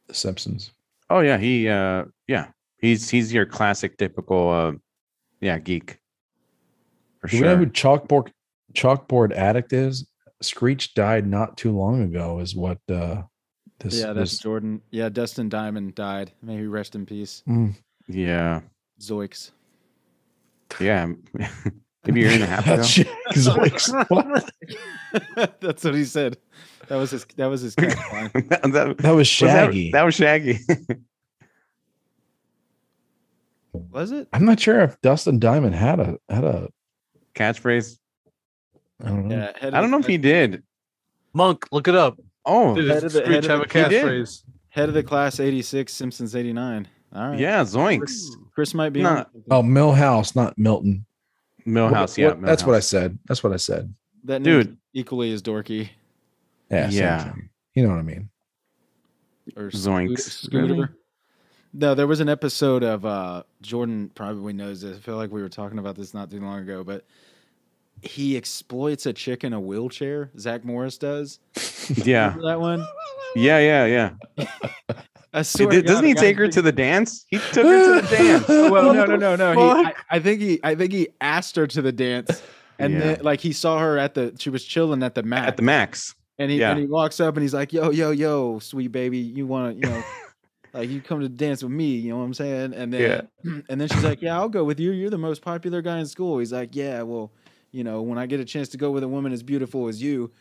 The 0.09 0.15
Simpsons. 0.15 0.73
oh 1.11 1.20
yeah, 1.20 1.39
he 1.39 1.69
uh 1.69 2.05
yeah, 2.28 2.49
he's 2.78 3.09
he's 3.11 3.32
your 3.32 3.47
classic 3.47 3.97
typical 3.99 4.51
uh 4.51 4.73
yeah 5.40 5.59
geek. 5.59 5.98
For 7.20 7.28
Do 7.28 7.36
we 7.39 7.43
know 7.43 7.56
who 7.56 7.66
chalkboard 7.66 8.31
chalkboard 8.74 9.32
addict 9.32 9.73
is? 9.73 10.06
Screech 10.43 10.94
died 10.94 11.27
not 11.27 11.56
too 11.56 11.73
long 11.77 12.02
ago. 12.02 12.39
Is 12.40 12.55
what 12.55 12.78
uh, 12.90 13.23
this? 13.81 13.98
yeah, 14.01 14.12
that's 14.12 14.32
this- 14.32 14.39
Jordan. 14.40 14.82
Yeah, 14.90 15.09
Dustin 15.09 15.48
Diamond 15.48 15.94
died. 15.94 16.32
May 16.43 16.59
he 16.59 16.66
rest 16.66 16.94
in 16.94 17.06
peace. 17.06 17.43
Mm. 17.48 17.74
Yeah, 18.09 18.61
Zoinks. 19.01 19.52
yeah. 20.81 21.06
Maybe 22.06 22.23
a 22.23 22.24
year 22.28 22.35
and 22.35 22.43
a 22.43 22.47
half 22.47 22.66
ago. 22.66 22.82
Zoinks. 23.32 23.89
What? 24.11 25.61
That's 25.61 25.85
what 25.85 25.94
he 25.94 26.05
said. 26.05 26.36
That 26.89 26.97
was 26.97 27.12
his. 27.12 27.24
That 27.36 27.47
was 27.47 27.62
his 27.62 27.74
catchline. 27.77 28.48
that, 28.51 28.62
that- 28.73 28.98
That 28.98 29.11
was 29.15 29.31
was 29.31 29.39
that- 29.40 29.66
Shaggy. 29.66 29.90
That, 29.93 30.02
was 30.02 30.15
Shaggy. 30.16 30.59
Was 33.75 34.13
it? 34.13 34.29
I'm 34.33 34.45
not 34.45 34.61
sure 34.61 34.81
if 34.81 35.01
Dustin 35.03 35.39
Diamond 35.39 35.75
had 35.75 36.01
a 36.01 36.17
had 36.29 36.45
a. 36.45 36.69
Catchphrase. 37.35 37.99
I 39.03 39.09
don't 39.09 39.27
know. 39.29 39.37
Yeah. 39.37 39.53
I 39.69 39.81
don't 39.81 39.91
know 39.91 39.99
if 39.99 40.07
he 40.07 40.19
did. 40.19 40.63
Monk, 41.33 41.67
look 41.73 41.89
it 41.89 41.97
up. 41.97 42.17
Oh, 42.45 42.75
Did 42.77 42.89
Head 42.89 43.03
of 43.05 43.13
the- 43.13 43.19
head 43.21 43.27
Screech 43.27 43.45
of 43.45 43.51
have 43.51 43.61
a 43.61 43.63
the- 43.63 43.69
catchphrase? 43.69 44.45
Head 44.69 44.89
of 44.89 44.95
the 44.95 45.03
class 45.03 45.41
'86, 45.41 45.93
Simpsons 45.93 46.37
'89. 46.37 46.89
All 47.15 47.29
right. 47.31 47.39
yeah, 47.39 47.63
Zoinks. 47.63 48.23
Chris 48.55 48.75
might 48.75 48.91
be. 48.91 49.03
No. 49.03 49.09
on. 49.19 49.27
Oh, 49.51 49.63
Milhouse, 49.63 50.35
not 50.37 50.57
Milton. 50.59 51.07
Milhouse. 51.67 51.93
What- 51.93 52.19
yeah, 52.19 52.27
what- 52.29 52.43
that's 52.43 52.65
what 52.65 52.75
I 52.77 52.81
said. 52.81 53.19
That's 53.27 53.43
what 53.43 53.53
I 53.53 53.57
said. 53.57 53.93
That 54.25 54.43
name's 54.43 54.67
Dude. 54.67 54.77
equally 54.93 55.33
as 55.33 55.43
dorky. 55.43 55.91
Yeah, 56.71 56.91
Yeah. 56.91 57.35
You 57.75 57.83
know 57.85 57.91
what 57.91 57.99
I 57.99 58.03
mean. 58.03 58.31
Or 59.57 59.71
Zoinks. 59.71 60.21
Scooter. 60.21 60.75
Really? 60.75 60.89
No, 61.77 61.95
there 61.97 62.07
was 62.07 62.21
an 62.21 62.29
episode 62.29 62.85
of 62.85 63.05
uh 63.05 63.43
Jordan 63.61 64.11
probably 64.15 64.53
knows 64.53 64.81
this. 64.83 64.97
I 64.97 65.01
feel 65.01 65.17
like 65.17 65.33
we 65.33 65.43
were 65.43 65.49
talking 65.49 65.79
about 65.79 65.97
this 65.97 66.15
not 66.15 66.31
too 66.31 66.41
long 66.41 66.61
ago, 66.61 66.85
but 66.85 67.05
he 68.03 68.37
exploits 68.37 69.07
a 69.07 69.13
chick 69.13 69.43
in 69.45 69.53
a 69.53 69.61
wheelchair. 69.61 70.31
Zach 70.39 70.65
Morris 70.65 70.99
does. 70.99 71.39
Yeah, 72.05 72.35
that 72.45 72.61
one? 72.61 72.87
yeah, 73.37 73.59
yeah, 73.59 74.11
yeah. 74.39 74.47
I 75.35 75.43
swear 75.43 75.69
Did, 75.69 75.85
doesn't 75.85 76.03
God, 76.03 76.09
he 76.09 76.15
take 76.15 76.39
her 76.39 76.49
to 76.49 76.63
the 76.63 76.73
dance? 76.73 77.27
He 77.29 77.37
took 77.39 77.67
her 77.67 78.01
to 78.01 78.07
the 78.07 78.17
dance. 78.17 78.49
Well, 78.49 78.95
no, 78.95 79.05
no, 79.05 79.17
no, 79.17 79.37
no. 79.37 79.53
He, 79.53 79.85
I, 79.89 79.95
I 80.13 80.19
think 80.21 80.41
he, 80.41 80.61
I 80.63 80.75
think 80.77 80.93
he 80.93 81.09
asked 81.21 81.57
her 81.57 81.67
to 81.67 81.83
the 81.83 81.93
dance, 81.93 82.43
and 82.79 82.95
Yeah. 82.95 82.99
then 83.01 83.19
like 83.23 83.41
he 83.41 83.53
saw 83.53 83.79
her 83.81 83.99
at 83.99 84.15
the, 84.15 84.35
she 84.39 84.49
was 84.49 84.65
chilling 84.65 85.03
at 85.03 85.15
the 85.15 85.23
max. 85.25 85.49
At 85.49 85.57
the 85.59 85.63
max. 85.63 86.15
and 86.39 86.51
he 86.51 86.61
yeah. 86.61 86.71
and 86.71 86.81
he 86.81 86.87
walks 86.87 87.21
up 87.21 87.37
and 87.37 87.43
he's 87.43 87.53
like, 87.53 87.73
"Yo, 87.73 87.91
yo, 87.91 88.13
yo, 88.13 88.61
sweet 88.61 88.93
baby, 88.93 89.19
you 89.19 89.47
want 89.47 89.79
to, 89.83 89.87
you 89.87 89.93
know." 89.95 90.05
Like 90.75 90.91
you 90.91 91.01
come 91.01 91.21
to 91.21 91.29
dance 91.29 91.63
with 91.63 91.73
me, 91.73 91.95
you 91.95 92.11
know 92.11 92.19
what 92.19 92.25
I'm 92.25 92.35
saying? 92.35 92.75
And 92.75 92.93
then 92.93 93.01
and 93.69 93.81
then 93.81 93.89
she's 93.89 94.03
like, 94.05 94.21
Yeah, 94.21 94.37
I'll 94.37 94.49
go 94.49 94.65
with 94.65 94.81
you. 94.81 94.91
You're 94.91 95.11
the 95.11 95.17
most 95.19 95.41
popular 95.41 95.81
guy 95.81 95.99
in 96.01 96.07
school. 96.07 96.39
He's 96.39 96.53
like, 96.53 96.75
Yeah, 96.75 97.03
well, 97.03 97.33
you 97.71 97.85
know, 97.85 98.03
when 98.03 98.19
I 98.19 98.27
get 98.27 98.41
a 98.41 98.45
chance 98.45 98.69
to 98.71 98.77
go 98.77 98.91
with 98.91 99.05
a 99.05 99.09
woman 99.09 99.33
as 99.33 99.43
beautiful 99.43 99.89
as 99.89 100.03
you. 100.03 100.33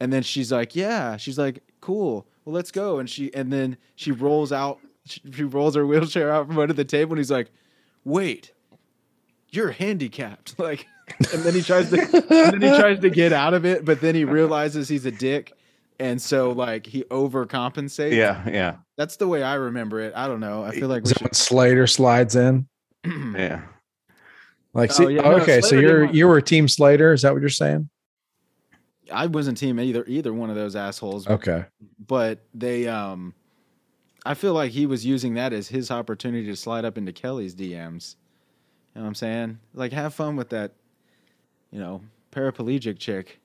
And 0.00 0.12
then 0.12 0.22
she's 0.22 0.50
like, 0.52 0.74
Yeah. 0.74 1.16
She's 1.16 1.38
like, 1.38 1.62
Cool. 1.80 2.26
Well, 2.44 2.54
let's 2.54 2.72
go. 2.72 2.98
And 2.98 3.08
she 3.08 3.32
and 3.32 3.52
then 3.52 3.76
she 3.94 4.10
rolls 4.12 4.52
out 4.52 4.80
she, 5.04 5.20
she 5.32 5.44
rolls 5.44 5.76
her 5.76 5.86
wheelchair 5.86 6.32
out 6.32 6.48
from 6.48 6.58
under 6.58 6.74
the 6.74 6.84
table 6.84 7.12
and 7.12 7.18
he's 7.18 7.30
like, 7.30 7.50
Wait, 8.04 8.52
you're 9.50 9.70
handicapped. 9.70 10.56
Like 10.58 10.86
and 11.32 11.42
then 11.42 11.54
he 11.54 11.62
tries 11.62 11.90
to 11.90 12.00
and 12.00 12.60
then 12.60 12.62
he 12.62 12.76
tries 12.76 12.98
to 12.98 13.10
get 13.10 13.32
out 13.32 13.54
of 13.54 13.64
it, 13.64 13.84
but 13.84 14.00
then 14.00 14.16
he 14.16 14.24
realizes 14.24 14.88
he's 14.88 15.06
a 15.06 15.12
dick. 15.12 15.52
And 16.00 16.20
so 16.20 16.50
like 16.50 16.86
he 16.86 17.04
overcompensates. 17.04 18.12
Yeah, 18.12 18.42
yeah, 18.48 18.76
That's 18.96 19.16
the 19.16 19.28
way 19.28 19.42
I 19.42 19.54
remember 19.54 20.00
it. 20.00 20.12
I 20.16 20.26
don't 20.26 20.40
know. 20.40 20.64
I 20.64 20.70
feel 20.72 20.88
like 20.88 21.04
Is 21.04 21.10
we 21.10 21.14
that 21.14 21.22
when 21.22 21.32
Slater 21.34 21.86
slides 21.86 22.34
in? 22.36 22.66
yeah. 23.04 23.62
Like, 24.72 24.90
Oh, 24.98 25.08
yeah, 25.08 25.22
no, 25.22 25.32
okay, 25.38 25.60
so 25.60 25.68
Slater 25.68 25.76
didn't 25.76 25.82
you're 25.90 26.04
want- 26.04 26.14
you 26.14 26.28
were 26.28 26.40
Team 26.40 26.68
Slater. 26.68 27.12
Is 27.12 27.22
that 27.22 27.32
what 27.32 27.40
you're 27.40 27.48
saying? 27.50 27.88
I 29.12 29.26
wasn't 29.26 29.56
team 29.56 29.78
either 29.78 30.04
either 30.08 30.32
one 30.34 30.50
of 30.50 30.56
those 30.56 30.74
assholes. 30.74 31.28
Okay. 31.28 31.64
But 32.08 32.40
they 32.52 32.88
um 32.88 33.34
I 34.24 34.34
feel 34.34 34.52
like 34.52 34.72
he 34.72 34.84
was 34.86 35.06
using 35.06 35.34
that 35.34 35.52
as 35.52 35.68
his 35.68 35.92
opportunity 35.92 36.44
to 36.46 36.56
slide 36.56 36.84
up 36.84 36.98
into 36.98 37.12
Kelly's 37.12 37.54
DMs. 37.54 38.16
You 38.94 39.00
know 39.00 39.02
what 39.02 39.06
I'm 39.06 39.14
saying? 39.14 39.58
Like 39.74 39.92
have 39.92 40.12
fun 40.12 40.34
with 40.34 40.48
that, 40.50 40.72
you 41.70 41.78
know, 41.78 42.00
paraplegic 42.32 42.98
chick. 42.98 43.38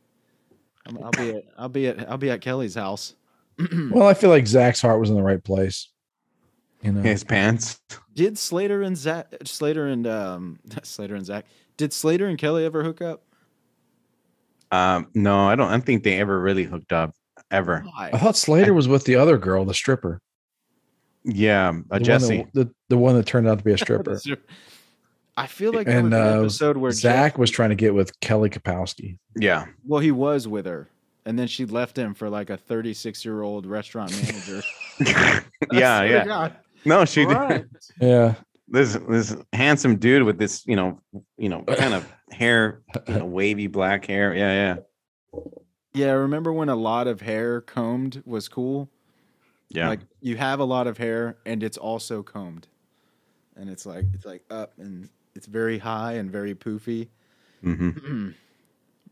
I'm, 0.87 0.97
I'll 1.03 1.11
be 1.11 1.29
at 1.29 1.43
I'll 1.59 1.69
be 1.69 1.87
at 1.87 2.09
I'll 2.09 2.17
be 2.17 2.31
at 2.31 2.41
Kelly's 2.41 2.73
house. 2.73 3.13
Well, 3.91 4.07
I 4.07 4.13
feel 4.13 4.29
like 4.29 4.47
Zach's 4.47 4.81
heart 4.81 4.99
was 4.99 5.09
in 5.09 5.15
the 5.15 5.23
right 5.23 5.43
place. 5.43 5.89
You 6.81 6.93
know, 6.93 7.01
His 7.01 7.23
pants. 7.23 7.79
Did 8.15 8.37
Slater 8.37 8.81
and 8.81 8.97
Zach 8.97 9.27
Slater 9.45 9.87
and 9.87 10.07
um 10.07 10.59
Slater 10.83 11.15
and 11.15 11.25
Zach 11.25 11.45
did 11.77 11.93
Slater 11.93 12.27
and 12.27 12.37
Kelly 12.37 12.65
ever 12.65 12.83
hook 12.83 13.01
up? 13.01 13.23
Um, 14.71 15.07
no, 15.13 15.47
I 15.47 15.55
don't. 15.55 15.67
I 15.67 15.71
don't 15.71 15.85
think 15.85 16.03
they 16.03 16.19
ever 16.19 16.39
really 16.39 16.63
hooked 16.63 16.93
up 16.93 17.13
ever. 17.49 17.83
I 17.97 18.17
thought 18.17 18.37
Slater 18.37 18.73
was 18.73 18.87
with 18.87 19.03
the 19.03 19.15
other 19.15 19.37
girl, 19.37 19.65
the 19.65 19.73
stripper, 19.73 20.21
Yeah, 21.23 21.69
uh, 21.69 21.71
the 21.71 21.87
one 21.89 22.03
Jessie. 22.03 22.47
that, 22.53 22.67
the 22.67 22.73
the 22.89 22.97
one 22.97 23.15
that 23.15 23.25
turned 23.25 23.47
out 23.47 23.57
to 23.57 23.63
be 23.63 23.73
a 23.73 23.77
stripper. 23.79 24.19
I 25.35 25.47
feel 25.47 25.73
like 25.73 25.87
there 25.87 25.99
and 25.99 26.11
was 26.11 26.19
an 26.19 26.27
uh, 26.27 26.41
episode 26.41 26.77
where 26.77 26.91
Zach 26.91 27.37
was 27.37 27.49
trying 27.49 27.69
to 27.69 27.75
get 27.75 27.93
with 27.93 28.17
Kelly 28.19 28.49
Kapowski. 28.49 29.17
Yeah, 29.35 29.65
Well, 29.85 29.99
he 29.99 30.11
was 30.11 30.47
with 30.47 30.65
her, 30.65 30.89
and 31.25 31.37
then 31.37 31.47
she 31.47 31.65
left 31.65 31.97
him 31.97 32.13
for 32.13 32.29
like 32.29 32.49
a 32.49 32.57
36 32.57 33.23
year 33.25 33.41
old 33.41 33.65
restaurant 33.65 34.11
manager. 34.21 34.63
yeah, 35.71 36.03
yeah. 36.03 36.25
God. 36.25 36.55
No, 36.85 37.05
she 37.05 37.25
did. 37.25 37.69
Yeah, 37.99 38.33
This 38.67 38.97
this 39.07 39.35
handsome 39.53 39.97
dude 39.97 40.23
with 40.23 40.37
this, 40.39 40.65
you 40.65 40.75
know, 40.75 40.99
you 41.37 41.49
know, 41.49 41.61
kind 41.63 41.93
of 41.93 42.05
hair, 42.31 42.81
you 43.07 43.15
know, 43.15 43.25
wavy 43.25 43.67
black 43.67 44.05
hair. 44.05 44.33
Yeah, 44.33 44.75
yeah, 45.33 45.39
Yeah, 45.93 46.11
remember 46.13 46.51
when 46.51 46.69
a 46.69 46.75
lot 46.75 47.07
of 47.07 47.21
hair 47.21 47.61
combed 47.61 48.23
was 48.25 48.47
cool? 48.47 48.89
yeah. 49.69 49.87
Like 49.89 49.99
you 50.21 50.37
have 50.37 50.59
a 50.59 50.63
lot 50.63 50.87
of 50.87 50.97
hair 50.97 51.37
and 51.45 51.61
it's 51.63 51.77
also 51.77 52.23
combed, 52.23 52.67
and 53.55 53.69
it's 53.69 53.85
like 53.85 54.05
it's 54.13 54.25
like 54.25 54.43
up 54.49 54.73
and 54.77 55.09
it's 55.35 55.45
very 55.47 55.77
high 55.77 56.13
and 56.13 56.31
very 56.31 56.55
poofy. 56.55 57.07
hmm 57.61 57.91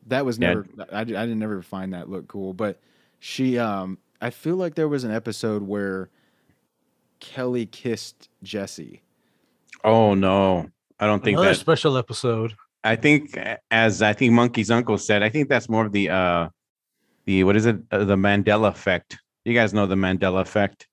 that 0.09 0.25
was 0.25 0.37
Yeah. 0.37 0.49
never 0.49 0.67
I, 0.91 1.01
I 1.01 1.03
didn't 1.03 1.39
never 1.39 1.61
find 1.61 1.93
that 1.93 2.09
look 2.09 2.27
cool 2.27 2.53
but 2.53 2.79
she 3.19 3.57
um 3.57 3.97
i 4.21 4.29
feel 4.29 4.55
like 4.55 4.75
there 4.75 4.87
was 4.87 5.03
an 5.03 5.11
episode 5.11 5.63
where 5.63 6.09
kelly 7.19 7.65
kissed 7.65 8.29
jessie 8.43 9.01
Oh 9.85 10.13
no, 10.13 10.69
I 10.99 11.05
don't 11.05 11.23
think 11.23 11.37
Another 11.37 11.51
that. 11.53 11.55
special 11.55 11.95
episode. 11.95 12.53
I 12.83 12.97
think, 12.97 13.37
as 13.71 14.01
I 14.01 14.11
think 14.11 14.33
Monkey's 14.33 14.69
uncle 14.69 14.97
said, 14.97 15.23
I 15.23 15.29
think 15.29 15.47
that's 15.47 15.69
more 15.69 15.85
of 15.85 15.93
the 15.93 16.09
uh, 16.09 16.49
the 17.23 17.45
what 17.45 17.55
is 17.55 17.65
it? 17.65 17.77
Uh, 17.89 18.03
the 18.03 18.17
Mandela 18.17 18.67
effect. 18.67 19.17
You 19.45 19.53
guys 19.53 19.73
know 19.73 19.85
the 19.85 19.95
Mandela 19.95 20.41
effect. 20.41 20.87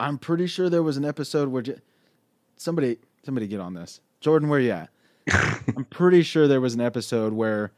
i'm 0.00 0.16
pretty 0.16 0.46
sure 0.46 0.70
there 0.70 0.82
was 0.82 0.96
an 0.96 1.04
episode 1.04 1.48
where 1.50 1.60
Je- 1.62 1.74
somebody 2.56 2.98
somebody 3.24 3.46
get 3.46 3.60
on 3.60 3.74
this 3.74 4.00
jordan 4.20 4.48
where 4.48 4.60
you 4.60 4.70
at 4.70 4.88
i'm 5.76 5.84
pretty 5.90 6.22
sure 6.22 6.46
there 6.48 6.60
was 6.60 6.74
an 6.74 6.80
episode 6.80 7.32
where 7.34 7.72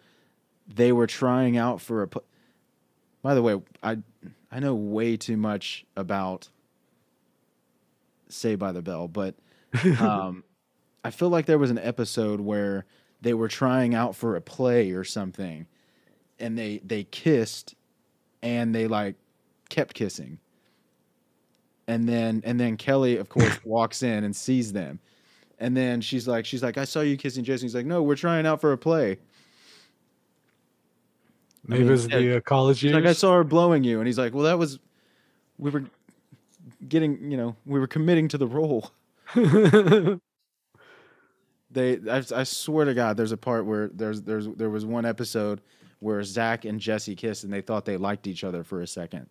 they 0.73 0.93
were 0.93 1.07
trying 1.07 1.57
out 1.57 1.81
for 1.81 2.03
a 2.03 2.09
pl- 2.09 2.25
by 3.23 3.35
the 3.35 3.43
way 3.43 3.61
i 3.83 3.97
i 4.53 4.61
know 4.61 4.75
way 4.75 5.17
too 5.17 5.37
much 5.37 5.85
about 5.97 6.49
say 8.29 8.55
by 8.55 8.73
the 8.73 8.83
bell 8.83 9.09
but 9.09 9.35
um, 10.01 10.45
I 11.05 11.11
feel 11.11 11.29
like 11.29 11.47
there 11.47 11.59
was 11.59 11.71
an 11.71 11.79
episode 11.79 12.41
where 12.41 12.85
they 13.21 13.35
were 13.35 13.49
trying 13.49 13.95
out 13.95 14.17
for 14.17 14.37
a 14.37 14.41
play 14.41 14.91
or 14.93 15.05
something, 15.05 15.67
and 16.39 16.59
they 16.59 16.81
they 16.85 17.05
kissed, 17.05 17.75
and 18.43 18.75
they 18.75 18.87
like 18.87 19.17
kept 19.69 19.95
kissing, 19.95 20.39
and 21.87 22.09
then 22.09 22.43
and 22.45 22.59
then 22.59 22.77
Kelly 22.77 23.17
of 23.17 23.29
course 23.29 23.59
walks 23.65 24.03
in 24.03 24.25
and 24.25 24.35
sees 24.35 24.73
them, 24.73 25.01
and 25.59 25.77
then 25.77 26.01
she's 26.01 26.27
like 26.27 26.45
she's 26.45 26.63
like 26.63 26.79
I 26.79 26.85
saw 26.85 27.01
you 27.01 27.17
kissing 27.17 27.45
Jason. 27.45 27.67
He's 27.67 27.75
like 27.75 27.87
No, 27.87 28.03
we're 28.03 28.17
trying 28.17 28.47
out 28.47 28.61
for 28.61 28.73
a 28.73 28.79
play. 28.79 29.19
I 31.69 31.73
Maybe 31.73 31.85
mean, 31.85 31.93
it's 31.93 32.07
yeah, 32.09 32.19
the 32.19 32.37
uh, 32.37 32.41
college 32.41 32.83
years. 32.83 32.95
like 32.95 33.05
I 33.05 33.13
saw 33.13 33.35
her 33.35 33.45
blowing 33.45 33.85
you, 33.85 33.99
and 33.99 34.07
he's 34.07 34.19
like, 34.19 34.33
Well, 34.35 34.45
that 34.45 34.59
was 34.59 34.79
we 35.59 35.71
were 35.71 35.85
getting 36.89 37.31
you 37.31 37.37
know 37.37 37.57
we 37.67 37.79
were 37.79 37.87
committing 37.87 38.29
to 38.29 38.39
the 38.39 38.47
role. 38.47 38.91
they 41.71 41.99
I, 42.11 42.23
I 42.35 42.45
swear 42.45 42.85
to 42.87 42.95
god 42.95 43.17
there's 43.19 43.33
a 43.33 43.37
part 43.37 43.67
where 43.67 43.89
there's 43.89 44.23
there's 44.23 44.49
there 44.49 44.71
was 44.71 44.87
one 44.87 45.05
episode 45.05 45.61
where 46.01 46.23
zach 46.23 46.65
and 46.65 46.81
jessie 46.81 47.15
kissed 47.15 47.45
and 47.45 47.53
they 47.53 47.61
thought 47.61 47.85
they 47.85 47.99
liked 47.99 48.27
each 48.27 48.43
other 48.43 48.65
for 48.65 48.81
a 48.81 48.87
second 48.87 49.27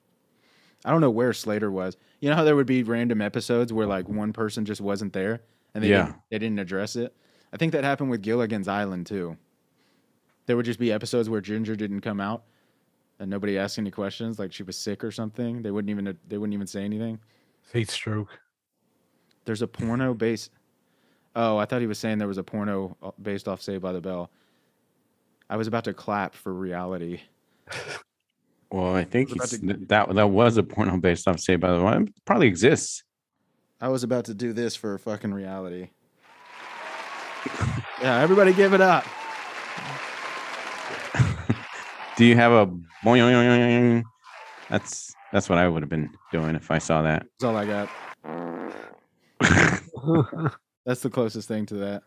i 0.85 0.91
don't 0.91 1.01
know 1.01 1.09
where 1.09 1.33
slater 1.33 1.71
was 1.71 1.97
you 2.19 2.29
know 2.29 2.35
how 2.35 2.43
there 2.43 2.55
would 2.55 2.67
be 2.67 2.83
random 2.83 3.21
episodes 3.23 3.73
where 3.73 3.87
like 3.87 4.07
one 4.07 4.33
person 4.33 4.65
just 4.65 4.81
wasn't 4.81 5.13
there 5.13 5.41
and 5.73 5.83
they, 5.83 5.89
Yeah. 5.89 6.05
didn't, 6.05 6.15
they 6.29 6.37
didn't 6.39 6.59
address 6.59 6.95
it 6.95 7.11
i 7.51 7.57
think 7.57 7.71
that 7.71 7.83
happened 7.83 8.11
with 8.11 8.21
gilligan's 8.21 8.67
island 8.67 9.07
too 9.07 9.35
there 10.47 10.55
would 10.57 10.65
just 10.65 10.79
be 10.79 10.91
episodes 10.91 11.29
where 11.29 11.39
ginger 11.39 11.75
didn't 11.75 12.01
come 12.01 12.19
out 12.19 12.43
and 13.19 13.29
nobody 13.29 13.57
asked 13.57 13.77
any 13.77 13.91
questions 13.91 14.39
like 14.39 14.51
she 14.51 14.63
was 14.63 14.75
sick 14.75 15.03
or 15.03 15.11
something 15.11 15.61
they 15.61 15.71
wouldn't 15.71 15.89
even 15.91 16.17
they 16.27 16.37
wouldn't 16.37 16.53
even 16.55 16.67
say 16.67 16.83
anything 16.83 17.19
Heat 17.71 17.89
stroke. 17.91 18.39
there's 19.45 19.61
a 19.61 19.67
porno 19.67 20.13
based. 20.13 20.51
Oh, 21.35 21.57
I 21.57 21.65
thought 21.65 21.81
he 21.81 21.87
was 21.87 21.99
saying 21.99 22.17
there 22.17 22.27
was 22.27 22.39
a 22.39 22.43
porno 22.43 22.97
uh, 23.03 23.11
based 23.21 23.47
off 23.47 23.61
Saved 23.61 23.81
by 23.83 23.91
the 23.91 24.01
Bell. 24.01 24.31
I 25.49 25.55
was 25.55 25.67
about 25.67 25.83
to 25.83 25.93
clap 25.93 26.33
for 26.33 26.51
reality. 26.51 27.21
Well, 28.69 28.95
I 28.95 29.05
think 29.05 29.29
was 29.29 29.53
about 29.53 29.77
he's, 29.77 29.87
that 29.87 30.15
that 30.15 30.29
was 30.29 30.57
a 30.57 30.63
porno 30.63 30.97
based 30.97 31.27
off 31.27 31.39
Say 31.39 31.55
by 31.55 31.71
the 31.71 31.79
Bell. 31.79 32.01
It 32.03 32.25
probably 32.25 32.47
exists. 32.47 33.03
I 33.79 33.87
was 33.87 34.03
about 34.03 34.25
to 34.25 34.33
do 34.33 34.51
this 34.51 34.75
for 34.75 34.97
fucking 34.97 35.33
reality. 35.33 35.89
Yeah, 38.01 38.21
everybody 38.21 38.53
give 38.53 38.73
it 38.73 38.81
up. 38.81 39.05
Do 42.17 42.25
you 42.25 42.35
have 42.35 42.51
a 42.51 42.65
boing? 43.05 44.03
That's 44.69 45.13
that's 45.31 45.49
what 45.49 45.59
I 45.59 45.67
would 45.67 45.83
have 45.83 45.89
been 45.89 46.09
doing 46.31 46.55
if 46.55 46.71
I 46.71 46.79
saw 46.79 47.03
that. 47.03 47.27
That's 47.39 47.43
all 47.43 47.55
I 47.55 47.65
got. 47.65 47.89
That's 50.85 51.01
the 51.01 51.09
closest 51.09 51.47
thing 51.47 51.65
to 51.67 51.75
that. 51.75 52.03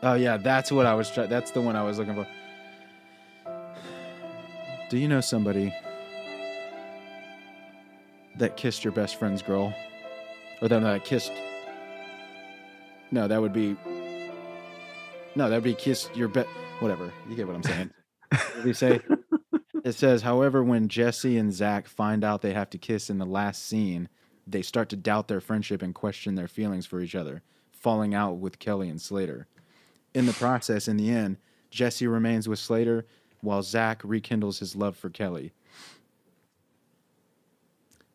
Oh 0.00 0.14
yeah, 0.14 0.36
that's 0.36 0.70
what 0.70 0.86
I 0.86 0.94
was 0.94 1.10
trying. 1.10 1.28
That's 1.28 1.50
the 1.50 1.60
one 1.60 1.74
I 1.74 1.82
was 1.82 1.98
looking 1.98 2.14
for. 2.14 2.26
Do 4.88 4.96
you 4.96 5.08
know 5.08 5.20
somebody 5.20 5.74
that 8.38 8.56
kissed 8.56 8.84
your 8.84 8.92
best 8.92 9.16
friend's 9.16 9.42
girl, 9.42 9.74
or 10.62 10.68
that 10.68 10.80
that 10.80 11.04
kissed? 11.04 11.32
No, 13.10 13.26
that 13.26 13.42
would 13.42 13.52
be. 13.52 13.76
No, 15.34 15.50
that 15.50 15.56
would 15.56 15.64
be 15.64 15.74
kissed 15.74 16.14
your 16.16 16.28
bet. 16.28 16.46
Whatever, 16.80 17.12
you 17.28 17.34
get 17.34 17.46
what 17.46 17.56
I'm 17.56 17.62
saying. 17.62 17.90
you 18.64 18.72
say? 18.74 19.00
It 19.84 19.92
says, 19.92 20.22
however, 20.22 20.62
when 20.62 20.88
Jessie 20.88 21.38
and 21.38 21.52
Zach 21.52 21.88
find 21.88 22.22
out 22.22 22.42
they 22.42 22.52
have 22.52 22.70
to 22.70 22.78
kiss 22.78 23.10
in 23.10 23.18
the 23.18 23.26
last 23.26 23.66
scene, 23.66 24.08
they 24.46 24.62
start 24.62 24.88
to 24.90 24.96
doubt 24.96 25.28
their 25.28 25.40
friendship 25.40 25.82
and 25.82 25.94
question 25.94 26.34
their 26.34 26.48
feelings 26.48 26.86
for 26.86 27.00
each 27.00 27.14
other, 27.14 27.42
falling 27.72 28.14
out 28.14 28.34
with 28.38 28.58
Kelly 28.58 28.88
and 28.88 29.00
Slater. 29.00 29.46
In 30.14 30.26
the 30.26 30.32
process, 30.32 30.88
in 30.88 30.96
the 30.96 31.10
end, 31.10 31.38
Jessie 31.70 32.06
remains 32.06 32.48
with 32.48 32.58
Slater 32.58 33.06
while 33.40 33.62
Zach 33.62 34.00
rekindles 34.04 34.58
his 34.58 34.74
love 34.76 34.96
for 34.96 35.10
Kelly. 35.10 35.52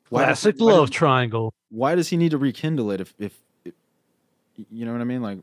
Why 0.10 0.22
does- 0.22 0.41
Classic 0.41 0.57
does- 0.57 0.61
love 0.61 0.90
triangle. 0.91 1.53
why 1.69 1.95
does 1.95 2.10
he 2.10 2.18
need 2.18 2.31
to 2.31 2.38
rekindle 2.38 2.91
it 2.91 3.02
if, 3.02 3.14
if, 3.19 3.40
if 3.65 3.73
you 4.69 4.85
know 4.85 4.91
what 4.91 5.02
I 5.02 5.06
mean? 5.06 5.22
Like, 5.22 5.40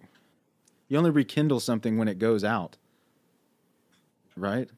you 0.89 0.99
only 0.99 1.11
rekindle 1.11 1.61
something 1.61 1.99
when 1.99 2.09
it 2.09 2.19
goes 2.19 2.45
out, 2.45 2.77
right? 4.36 4.69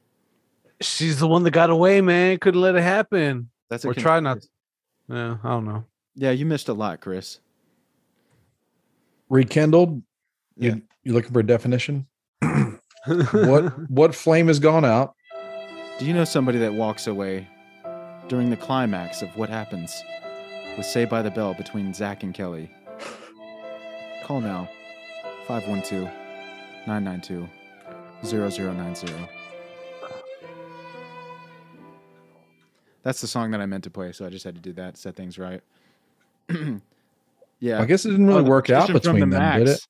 She's 0.81 1.19
the 1.19 1.27
one 1.27 1.43
that 1.43 1.51
got 1.51 1.69
away, 1.69 2.01
man. 2.01 2.37
Couldn't 2.39 2.61
let 2.61 2.75
it 2.75 2.81
happen. 2.83 3.49
That's 3.69 3.85
a 3.85 3.89
Or 3.89 3.93
try 3.93 4.19
not- 4.19 4.35
cons- 4.37 4.49
Yeah, 5.09 5.37
I 5.43 5.49
don't 5.49 5.65
know. 5.65 5.85
Yeah, 6.15 6.31
you 6.31 6.45
missed 6.45 6.67
a 6.69 6.73
lot, 6.73 7.01
Chris. 7.01 7.39
Rekindled. 9.29 10.01
You 10.57 10.69
Yeah. 10.69 10.75
you 11.03 11.13
looking 11.13 11.31
for 11.31 11.39
a 11.39 11.45
definition? 11.45 12.07
what 13.05 13.89
what 13.89 14.15
flame 14.15 14.47
has 14.47 14.59
gone 14.59 14.85
out? 14.85 15.15
Do 15.99 16.05
you 16.05 16.13
know 16.13 16.23
somebody 16.23 16.59
that 16.59 16.73
walks 16.73 17.07
away 17.07 17.47
during 18.27 18.49
the 18.49 18.57
climax 18.57 19.21
of 19.21 19.29
what 19.37 19.49
happens 19.49 20.03
with 20.77 20.85
Say 20.85 21.05
by 21.05 21.21
the 21.21 21.31
Bell 21.31 21.53
between 21.53 21.93
Zach 21.93 22.23
and 22.23 22.33
Kelly? 22.33 22.69
Call 24.23 24.41
now 24.41 24.69
512 25.47 26.09
992 26.87 27.49
0090. 28.23 29.13
That's 33.03 33.21
the 33.21 33.27
song 33.27 33.51
that 33.51 33.61
I 33.61 33.65
meant 33.65 33.83
to 33.83 33.89
play, 33.89 34.11
so 34.13 34.25
I 34.25 34.29
just 34.29 34.45
had 34.45 34.55
to 34.55 34.61
do 34.61 34.73
that, 34.73 34.97
set 34.97 35.15
things 35.15 35.37
right. 35.37 35.61
yeah. 37.59 37.81
I 37.81 37.85
guess 37.85 38.05
it 38.05 38.09
didn't 38.11 38.27
really 38.27 38.39
Oh, 38.39 38.43
the 38.43 38.49
work 38.49 38.69
out 38.69 38.91
between 38.91 39.29
the 39.29 39.37
them, 39.37 39.59
did 39.59 39.69
it? 39.69 39.87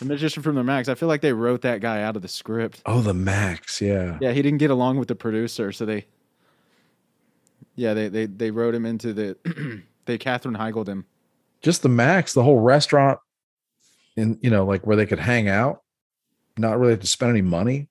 The 0.00 0.04
magician 0.04 0.42
from 0.42 0.54
the 0.54 0.62
Max. 0.64 0.88
I 0.88 0.94
feel 0.94 1.08
like 1.08 1.20
they 1.22 1.32
wrote 1.32 1.62
that 1.62 1.80
guy 1.80 2.02
out 2.02 2.14
of 2.16 2.22
the 2.22 2.28
script. 2.28 2.82
Oh, 2.86 3.00
the 3.00 3.14
Max, 3.14 3.80
yeah. 3.80 4.18
Yeah, 4.20 4.32
he 4.32 4.42
didn't 4.42 4.58
get 4.58 4.70
along 4.70 4.98
with 4.98 5.08
the 5.08 5.14
producer, 5.14 5.72
so 5.72 5.84
they. 5.86 6.06
Yeah, 7.74 7.94
they 7.94 8.08
they 8.08 8.26
they 8.26 8.50
wrote 8.50 8.74
him 8.74 8.84
into 8.86 9.12
the. 9.12 9.82
they 10.04 10.18
Katherine 10.18 10.56
Heigled 10.56 10.88
him. 10.88 11.06
Just 11.62 11.82
the 11.82 11.88
Max, 11.88 12.32
the 12.34 12.42
whole 12.42 12.60
restaurant, 12.60 13.18
and 14.16 14.38
you 14.42 14.50
know, 14.50 14.64
like 14.64 14.86
where 14.86 14.96
they 14.96 15.06
could 15.06 15.18
hang 15.18 15.48
out, 15.48 15.82
not 16.56 16.78
really 16.78 16.92
have 16.92 17.00
to 17.00 17.06
spend 17.06 17.30
any 17.30 17.42
money. 17.42 17.88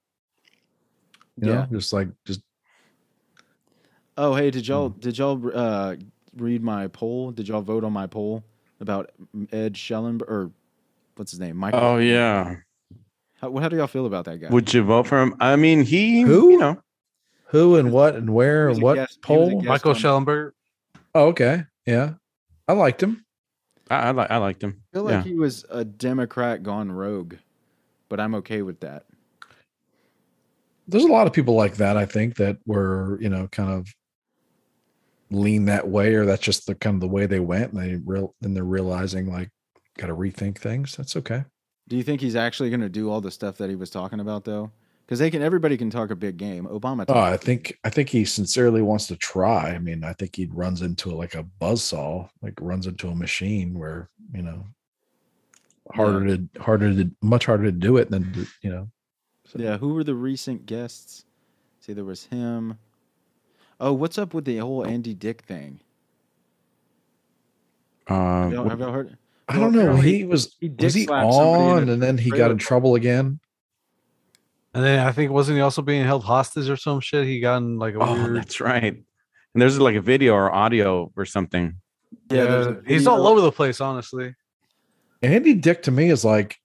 You 1.38 1.49
Yeah. 1.49 1.55
know, 1.55 1.67
just 1.71 1.93
like 1.93 2.09
just 2.25 2.41
Oh, 4.18 4.34
hey, 4.35 4.49
did 4.52 4.68
y'all 4.68 4.89
Hmm. 4.89 4.99
did 4.99 5.18
y'all 5.18 5.41
uh, 5.53 5.95
read 6.35 6.64
my 6.64 6.88
poll? 6.88 7.31
Did 7.31 7.48
y'all 7.48 7.61
vote 7.61 7.84
on 7.84 7.94
my 7.94 8.07
poll 8.07 8.44
about 8.80 9.11
Ed 9.52 9.77
Schellenberg 9.77 10.27
or 10.30 10.52
what's 11.15 11.31
his 11.31 11.39
name? 11.39 11.57
Michael. 11.57 11.80
Oh 11.80 11.98
yeah. 11.98 12.56
How, 13.39 13.56
how 13.57 13.69
do 13.69 13.77
y'all 13.77 13.85
feel 13.88 14.07
about 14.07 14.26
that 14.26 14.38
guy? 14.39 14.49
Would 14.49 14.73
you 14.73 14.84
vote 14.84 15.06
for 15.07 15.22
him? 15.22 15.35
I 15.39 15.56
mean, 15.56 15.84
he. 15.84 16.22
Who? 16.22 16.52
You 16.52 16.57
know. 16.57 16.81
who 17.49 17.76
and 17.76 17.91
what 17.91 18.15
and 18.15 18.34
where 18.34 18.69
and 18.69 18.81
what 18.81 18.95
guest- 18.95 19.19
he 19.26 19.34
was 19.35 19.48
a 19.48 19.52
poll. 19.52 19.61
Michael 19.61 19.91
on- 19.91 19.98
Schellenberg. 19.98 20.53
Oh, 21.14 21.27
okay, 21.27 21.64
yeah, 21.85 22.14
I 22.68 22.73
liked 22.73 23.02
him. 23.02 23.23
I, 23.89 23.95
I 23.95 24.11
like. 24.11 24.31
I 24.31 24.38
liked 24.38 24.64
him. 24.64 24.81
I 24.91 24.98
feel 24.98 25.03
like 25.03 25.11
yeah. 25.14 25.23
he 25.23 25.35
was 25.35 25.65
a 25.69 25.85
Democrat 25.85 26.61
gone 26.64 26.91
rogue, 26.91 27.35
but 28.10 28.19
I'm 28.19 28.35
okay 28.35 28.64
with 28.64 28.80
that. 28.81 29.06
There's 30.88 31.03
a 31.06 31.11
lot 31.11 31.27
of 31.27 31.34
people 31.34 31.53
like 31.56 31.76
that. 31.77 31.95
I 31.98 32.06
think 32.06 32.35
that 32.38 32.57
were 32.65 33.18
you 33.22 33.30
know 33.30 33.48
kind 33.52 33.72
of 33.72 33.94
lean 35.32 35.66
that 35.66 35.88
way, 35.88 36.14
or 36.16 36.26
that's 36.26 36.41
just 36.41 36.68
the 36.68 36.76
kind 36.76 36.95
of 36.95 37.02
the 37.02 37.08
way 37.08 37.26
they 37.26 37.40
went, 37.40 37.74
and 37.74 37.82
they 37.82 37.95
real 38.06 38.36
and 38.41 38.56
they're 38.56 38.64
realizing 38.64 39.32
like 39.32 39.49
got 39.98 40.08
to 40.08 40.16
rethink 40.16 40.58
things. 40.58 40.95
That's 40.95 41.16
okay. 41.16 41.44
Do 41.88 41.95
you 41.98 42.04
think 42.04 42.20
he's 42.22 42.36
actually 42.36 42.70
going 42.70 42.82
to 42.82 42.90
do 42.90 43.10
all 43.10 43.22
the 43.22 43.32
stuff 43.32 43.58
that 43.58 43.70
he 43.70 43.76
was 43.76 43.90
talking 43.90 44.20
about 44.20 44.44
though? 44.45 44.72
Because 45.06 45.20
they 45.20 45.32
can, 45.32 45.41
everybody 45.41 45.78
can 45.78 45.90
talk 45.90 46.12
a 46.12 46.18
big 46.18 46.36
game. 46.36 46.66
Obama. 46.66 47.06
Oh, 47.08 47.18
I 47.18 47.38
think 47.38 47.78
I 47.86 47.90
think 47.90 48.10
he 48.10 48.26
sincerely 48.26 48.82
wants 48.82 49.08
to 49.08 49.16
try. 49.16 49.70
I 49.70 49.80
mean, 49.80 50.04
I 50.04 50.12
think 50.12 50.36
he 50.36 50.48
runs 50.52 50.82
into 50.82 51.12
like 51.16 51.34
a 51.34 51.45
buzzsaw, 51.62 52.30
like 52.41 52.56
runs 52.60 52.88
into 52.88 53.08
a 53.08 53.16
machine 53.16 53.80
where 53.80 54.10
you 54.34 54.41
know 54.41 54.66
harder 55.94 56.38
to 56.38 56.62
harder 56.62 56.94
to 56.94 57.10
much 57.22 57.45
harder 57.45 57.64
to 57.64 57.72
do 57.72 57.95
it 57.98 58.12
than 58.12 58.34
to, 58.34 58.45
you 58.62 58.70
know. 58.70 58.90
so- 59.45 59.60
Yeah, 59.60 59.78
who 59.78 59.94
were 59.94 60.04
the 60.04 60.16
recent 60.16 60.66
guests? 60.66 61.24
See, 61.80 61.94
there 61.94 62.04
was 62.04 62.26
him. 62.26 62.78
Oh, 63.80 63.94
what's 63.94 64.18
up 64.18 64.34
with 64.34 64.45
the 64.45 64.58
whole 64.58 64.86
Andy 64.86 65.14
Dick 65.14 65.41
thing? 65.41 65.80
Uh, 68.08 68.44
Have 68.44 68.52
y'all, 68.54 68.70
have 68.70 68.80
y'all 68.80 68.91
heard? 68.91 69.18
I 69.48 69.60
don't 69.60 69.74
know. 69.74 69.95
He 69.95 70.26
was 70.26 70.56
he 70.60 70.70
was 70.70 70.94
he 70.94 71.06
slapped 71.06 71.34
somebody 71.34 71.64
in 71.64 71.70
on, 71.70 71.90
and 71.90 72.02
then 72.02 72.18
he 72.18 72.32
got 72.32 72.52
in 72.52 72.58
trouble 72.58 72.95
again. 72.95 73.40
And 74.74 74.84
then 74.84 75.06
I 75.06 75.12
think 75.12 75.32
wasn't 75.32 75.58
he 75.58 75.62
also 75.62 75.82
being 75.82 76.04
held 76.04 76.24
hostage 76.24 76.70
or 76.70 76.76
some 76.76 76.99
shit? 76.99 77.26
He 77.26 77.40
got 77.40 77.58
in 77.58 77.78
like 77.78 77.95
a 77.95 77.99
oh, 77.99 78.14
weird. 78.14 78.36
that's 78.36 78.60
right. 78.60 78.94
And 78.94 79.62
there's 79.62 79.80
like 79.80 79.95
a 79.95 80.02
video 80.02 80.34
or 80.34 80.54
audio 80.54 81.12
or 81.16 81.26
something. 81.26 81.76
Yeah, 82.30 82.44
Yeah, 82.44 82.74
he's 82.86 83.08
all 83.08 83.26
over 83.28 83.41
the 83.41 83.52
place, 83.52 83.80
honestly. 83.80 84.36
Andy 85.22 85.54
Dick 85.54 85.84
to 85.84 85.91
me 85.91 86.10
is 86.10 86.24
like, 86.24 86.58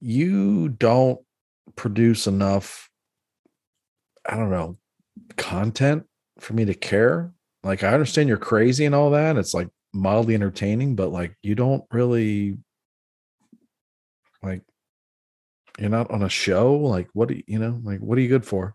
you 0.00 0.68
don't 0.68 1.18
produce 1.76 2.26
enough. 2.26 2.90
I 4.24 4.36
don't 4.36 4.50
know 4.50 4.79
content 5.40 6.04
for 6.38 6.52
me 6.52 6.64
to 6.66 6.74
care. 6.74 7.32
Like 7.64 7.82
I 7.82 7.92
understand 7.92 8.28
you're 8.28 8.38
crazy 8.38 8.84
and 8.84 8.94
all 8.94 9.10
that. 9.10 9.36
It's 9.36 9.54
like 9.54 9.68
mildly 9.92 10.34
entertaining, 10.34 10.94
but 10.94 11.10
like 11.10 11.36
you 11.42 11.54
don't 11.54 11.82
really 11.90 12.58
like 14.42 14.62
you're 15.78 15.90
not 15.90 16.10
on 16.10 16.22
a 16.22 16.28
show. 16.28 16.74
Like 16.76 17.08
what 17.14 17.28
do 17.28 17.34
you, 17.34 17.42
you 17.46 17.58
know? 17.58 17.80
Like 17.82 18.00
what 18.00 18.18
are 18.18 18.20
you 18.20 18.28
good 18.28 18.44
for? 18.44 18.74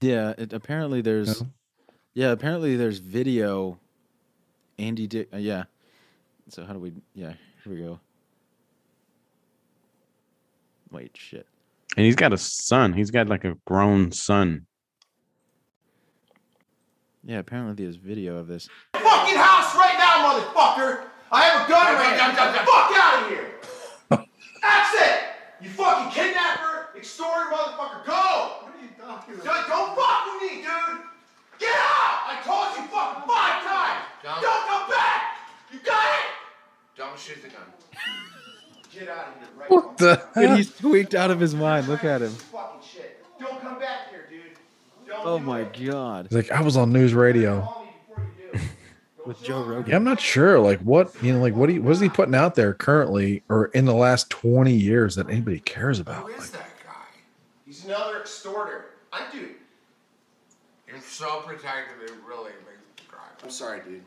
Yeah, 0.00 0.34
it, 0.38 0.52
apparently 0.52 1.00
there's. 1.00 1.40
know? 1.40 1.48
Yeah, 2.14 2.30
apparently 2.30 2.76
there's 2.76 2.98
video. 2.98 3.78
Andy 4.78 5.06
Dick. 5.06 5.28
Uh, 5.32 5.38
yeah. 5.38 5.64
So 6.48 6.64
how 6.64 6.72
do 6.72 6.78
we? 6.78 6.92
Yeah, 7.14 7.32
here 7.62 7.72
we 7.72 7.80
go. 7.80 7.98
Wait, 10.90 11.16
shit. 11.16 11.46
And 11.96 12.04
he's 12.06 12.16
got 12.16 12.32
a 12.32 12.38
son. 12.38 12.92
He's 12.92 13.10
got 13.10 13.28
like 13.28 13.44
a 13.44 13.56
grown 13.66 14.12
son. 14.12 14.66
Yeah, 17.26 17.38
apparently 17.38 17.84
there's 17.84 17.96
video 17.96 18.36
of 18.36 18.46
this. 18.48 18.68
fucking 18.92 19.36
house 19.36 19.74
right 19.76 19.96
now, 19.98 20.28
motherfucker! 20.28 21.04
I 21.32 21.42
have 21.44 21.66
a 21.66 21.68
gun 21.68 21.92
in 21.92 21.98
my 21.98 22.04
hand. 22.04 22.36
Get 22.36 22.52
the 22.52 22.58
fuck 22.68 22.90
out 22.94 23.22
of 23.22 23.28
here! 23.30 24.26
That's 24.62 24.94
it! 25.00 25.20
You 25.62 25.70
fucking 25.70 26.12
kidnapper, 26.12 26.88
extorter, 26.96 27.50
motherfucker, 27.50 28.04
go! 28.04 28.12
What 28.60 28.74
are 28.76 28.82
you 28.82 28.88
talking 29.00 29.34
about? 29.34 29.68
Don't 29.68 29.96
fuck 29.96 30.26
with 30.26 30.42
me, 30.52 30.56
dude! 30.62 31.00
Get 31.58 31.72
out! 31.72 32.28
I 32.28 32.40
told 32.44 32.76
you 32.76 32.84
fucking 32.92 33.24
five 33.26 33.64
times! 33.64 34.04
Don't. 34.22 34.42
Don't 34.42 34.66
come 34.68 34.90
back! 34.90 35.22
You 35.72 35.78
got 35.80 36.04
it? 36.04 36.24
Don't 36.96 37.18
shoot 37.18 37.42
the 37.42 37.48
gun. 37.48 37.64
Get 38.92 39.08
out 39.08 39.28
of 39.28 39.34
here 39.34 39.48
right 39.58 39.70
What 39.70 39.98
now. 40.00 40.14
the 40.34 40.40
Dude, 40.46 40.56
he's 40.58 40.76
tweaked 40.76 41.14
out 41.14 41.30
of 41.30 41.40
his 41.40 41.54
mind. 41.54 41.88
Look 41.88 42.04
at 42.04 42.22
him. 42.22 42.30
Fucking 42.30 42.80
shit. 42.86 43.24
Don't 43.40 43.60
come 43.60 43.78
back 43.80 44.10
here, 44.10 44.26
dude. 44.30 44.56
Don't 45.08 45.13
Oh 45.24 45.38
my 45.38 45.64
god. 45.64 46.26
He's 46.28 46.36
like, 46.36 46.50
I 46.50 46.60
was 46.60 46.76
on 46.76 46.92
news 46.92 47.14
radio. 47.14 47.62
Call 47.62 47.84
me 47.84 47.90
before 48.08 48.26
you 48.52 48.58
do. 48.58 48.64
With 49.26 49.42
Joe 49.42 49.62
Rogan. 49.64 49.90
Yeah, 49.90 49.96
I'm 49.96 50.04
not 50.04 50.20
sure. 50.20 50.60
Like 50.60 50.80
what 50.80 51.14
you 51.22 51.32
know, 51.32 51.40
like 51.40 51.54
what 51.54 51.66
do 51.68 51.74
you, 51.74 51.82
what 51.82 51.92
is 51.92 52.00
he 52.00 52.08
putting 52.10 52.34
out 52.34 52.54
there 52.56 52.74
currently 52.74 53.42
or 53.48 53.66
in 53.66 53.86
the 53.86 53.94
last 53.94 54.28
20 54.30 54.72
years 54.72 55.14
that 55.16 55.28
anybody 55.30 55.60
cares 55.60 55.98
about? 55.98 56.24
Who 56.24 56.32
is 56.32 56.38
Like, 56.38 56.50
that 56.52 56.68
guy? 56.84 56.92
He's 57.64 57.84
another 57.86 58.20
extorter. 58.20 58.86
I 59.12 59.22
do. 59.32 59.48
You're 60.86 61.00
so 61.00 61.40
protective, 61.40 62.02
it 62.02 62.12
really 62.28 62.50
makes 62.50 63.02
me 63.02 63.04
cry. 63.08 63.20
I'm 63.42 63.50
sorry, 63.50 63.80
dude. 63.80 64.04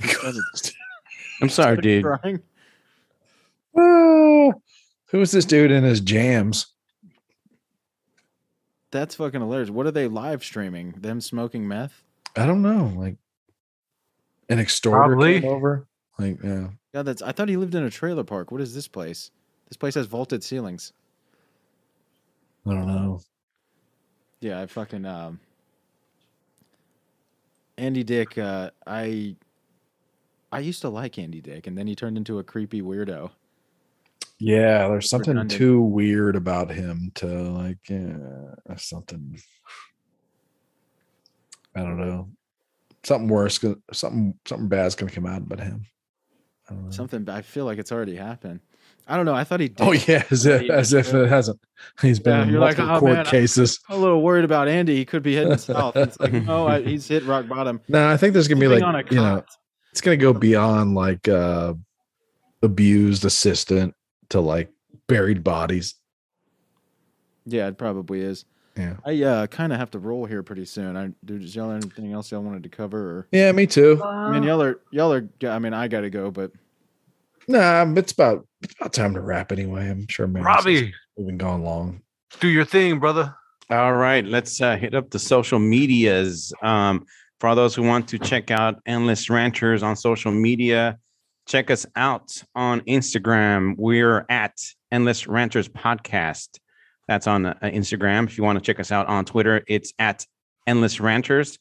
I'm 1.42 1.48
sorry, 1.48 1.76
dude. 1.78 2.04
Crying. 2.04 2.40
"Ah, 3.76 4.52
who 5.06 5.20
is 5.20 5.32
this 5.32 5.44
dude 5.44 5.70
in 5.72 5.82
his 5.84 6.00
jams? 6.00 6.66
That's 8.94 9.16
fucking 9.16 9.40
hilarious. 9.40 9.70
What 9.70 9.86
are 9.86 9.90
they 9.90 10.06
live 10.06 10.44
streaming? 10.44 10.92
Them 10.92 11.20
smoking 11.20 11.66
meth? 11.66 12.04
I 12.36 12.46
don't 12.46 12.62
know. 12.62 12.92
Like 12.96 13.16
an 14.48 14.60
extorter 14.60 15.08
Probably. 15.08 15.40
came 15.40 15.50
over. 15.50 15.88
Like, 16.16 16.38
yeah. 16.44 16.68
God, 16.92 17.02
that's. 17.02 17.20
I 17.20 17.32
thought 17.32 17.48
he 17.48 17.56
lived 17.56 17.74
in 17.74 17.82
a 17.82 17.90
trailer 17.90 18.22
park. 18.22 18.52
What 18.52 18.60
is 18.60 18.72
this 18.72 18.86
place? 18.86 19.32
This 19.68 19.76
place 19.76 19.96
has 19.96 20.06
vaulted 20.06 20.44
ceilings. 20.44 20.92
I 22.64 22.70
don't 22.70 22.86
know. 22.86 23.20
Yeah, 24.38 24.60
I 24.60 24.66
fucking 24.66 25.04
um. 25.04 25.40
Andy 27.76 28.04
Dick. 28.04 28.38
Uh, 28.38 28.70
I. 28.86 29.34
I 30.52 30.60
used 30.60 30.82
to 30.82 30.88
like 30.88 31.18
Andy 31.18 31.40
Dick, 31.40 31.66
and 31.66 31.76
then 31.76 31.88
he 31.88 31.96
turned 31.96 32.16
into 32.16 32.38
a 32.38 32.44
creepy 32.44 32.80
weirdo. 32.80 33.32
Yeah, 34.44 34.88
there's 34.88 35.08
something 35.08 35.36
Redundant. 35.36 35.58
too 35.58 35.80
weird 35.80 36.36
about 36.36 36.70
him 36.70 37.12
to 37.14 37.26
like, 37.26 37.78
yeah, 37.88 38.18
something. 38.76 39.40
I 41.74 41.80
don't 41.80 41.96
know. 41.96 42.28
Something 43.04 43.28
worse. 43.28 43.58
Something 43.90 44.34
something 44.44 44.68
bad's 44.68 44.96
gonna 44.96 45.10
come 45.10 45.24
out 45.24 45.40
about 45.40 45.60
him. 45.60 45.86
I 46.68 46.74
don't 46.74 46.84
know. 46.84 46.90
Something. 46.90 47.26
I 47.30 47.40
feel 47.40 47.64
like 47.64 47.78
it's 47.78 47.90
already 47.90 48.16
happened. 48.16 48.60
I 49.08 49.16
don't 49.16 49.24
know. 49.24 49.32
I 49.32 49.44
thought 49.44 49.60
he. 49.60 49.68
Did. 49.68 49.80
Oh 49.80 49.92
yeah, 49.92 50.24
as 50.30 50.44
if, 50.44 50.68
as 50.68 50.92
if 50.92 51.14
it 51.14 51.30
hasn't. 51.30 51.58
He's 52.02 52.20
been 52.20 52.34
Yeah, 52.36 52.42
in 52.42 52.50
you're 52.50 52.60
like, 52.60 52.78
"Oh, 52.78 53.00
court 53.00 53.12
man, 53.14 53.24
cases. 53.24 53.80
I'm 53.88 53.96
a 53.96 53.98
little 53.98 54.20
worried 54.20 54.44
about 54.44 54.68
Andy. 54.68 54.94
He 54.96 55.06
could 55.06 55.22
be 55.22 55.36
heading 55.36 55.56
south. 55.56 55.96
It's 55.96 56.20
like, 56.20 56.34
oh, 56.48 56.66
I, 56.66 56.82
he's 56.82 57.08
hit 57.08 57.24
rock 57.24 57.48
bottom. 57.48 57.80
No, 57.88 58.10
I 58.10 58.18
think 58.18 58.34
there's 58.34 58.48
gonna 58.48 58.60
be 58.60 58.68
like 58.68 59.10
you 59.10 59.16
know, 59.16 59.42
it's 59.90 60.02
gonna 60.02 60.18
go 60.18 60.34
beyond 60.34 60.94
like 60.94 61.28
uh 61.28 61.72
abused 62.62 63.24
assistant 63.24 63.94
to 64.30 64.40
like 64.40 64.70
buried 65.06 65.44
bodies. 65.44 65.94
Yeah, 67.46 67.68
it 67.68 67.78
probably 67.78 68.20
is. 68.22 68.44
Yeah. 68.76 68.96
I 69.04 69.22
uh, 69.22 69.46
kind 69.46 69.72
of 69.72 69.78
have 69.78 69.90
to 69.92 69.98
roll 69.98 70.24
here 70.24 70.42
pretty 70.42 70.64
soon. 70.64 70.96
I 70.96 71.10
do. 71.24 71.38
Does 71.38 71.54
y'all 71.54 71.70
have 71.70 71.82
anything 71.82 72.12
else 72.12 72.32
y'all 72.32 72.42
wanted 72.42 72.64
to 72.64 72.68
cover? 72.68 72.98
Or 72.98 73.28
Yeah, 73.30 73.52
me 73.52 73.66
too. 73.66 74.02
I 74.02 74.32
mean, 74.32 74.42
y'all 74.42 74.62
are 74.62 74.80
y'all 74.90 75.12
are. 75.12 75.28
I 75.44 75.58
mean, 75.58 75.74
I 75.74 75.86
got 75.86 76.00
to 76.00 76.10
go, 76.10 76.30
but 76.30 76.50
Nah, 77.46 77.86
it's 77.96 78.12
about 78.12 78.46
it's 78.62 78.74
about 78.78 78.92
time 78.92 79.14
to 79.14 79.20
wrap 79.20 79.52
anyway. 79.52 79.88
I'm 79.88 80.06
sure, 80.08 80.26
man. 80.26 80.42
Robbie, 80.42 80.94
we've 81.16 81.26
been 81.26 81.38
going 81.38 81.62
long. 81.62 82.00
do 82.40 82.48
your 82.48 82.64
thing, 82.64 82.98
brother. 82.98 83.34
All 83.70 83.94
right, 83.94 84.24
let's 84.24 84.60
uh, 84.60 84.76
hit 84.76 84.94
up 84.94 85.10
the 85.10 85.18
social 85.18 85.58
medias. 85.58 86.52
Um, 86.62 87.06
for 87.40 87.48
all 87.48 87.56
those 87.56 87.74
who 87.74 87.82
want 87.82 88.08
to 88.08 88.18
check 88.18 88.50
out 88.50 88.80
Endless 88.86 89.28
Ranchers 89.28 89.82
on 89.82 89.96
social 89.96 90.32
media, 90.32 90.98
check 91.46 91.70
us 91.70 91.86
out 91.96 92.42
on 92.54 92.80
Instagram. 92.82 93.74
We're 93.76 94.24
at 94.28 94.58
Endless 94.90 95.26
Ranchers 95.26 95.68
Podcast. 95.68 96.58
That's 97.08 97.26
on 97.26 97.46
uh, 97.46 97.54
Instagram. 97.62 98.24
If 98.24 98.38
you 98.38 98.44
want 98.44 98.58
to 98.58 98.64
check 98.64 98.80
us 98.80 98.90
out 98.90 99.06
on 99.08 99.24
Twitter, 99.24 99.62
it's 99.68 99.92
at 99.98 100.26
Endless 100.66 101.00
Ranchers. 101.00 101.58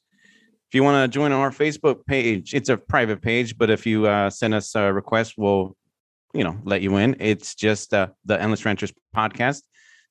If 0.69 0.76
you 0.76 0.84
want 0.84 1.03
to 1.03 1.14
join 1.14 1.31
our 1.31 1.51
Facebook 1.51 2.05
page, 2.05 2.53
it's 2.53 2.69
a 2.69 2.77
private 2.77 3.22
page, 3.22 3.57
but 3.57 3.69
if 3.69 3.85
you 3.85 4.07
uh, 4.07 4.30
send 4.30 4.53
us 4.53 4.73
a 4.76 4.91
request, 4.91 5.35
we'll, 5.38 5.76
you 6.34 6.43
know, 6.43 6.57
let 6.64 6.81
you 6.81 6.95
in. 6.97 7.18
It's 7.19 7.53
just 7.53 7.93
uh, 7.93 8.07
the 8.26 8.41
Endless 8.41 8.65
Ranchers 8.65 8.93
Podcast. 9.15 9.64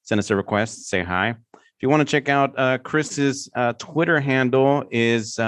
Send 0.02 0.18
us 0.18 0.30
a 0.30 0.36
request, 0.36 0.88
say 0.88 1.02
hi. 1.02 1.30
If 1.54 1.80
you 1.80 1.88
want 1.88 2.06
to 2.06 2.10
check 2.10 2.28
out 2.28 2.56
uh, 2.56 2.78
Chris's 2.78 3.48
uh, 3.56 3.72
Twitter 3.72 4.20
handle 4.20 4.84
is 4.90 5.38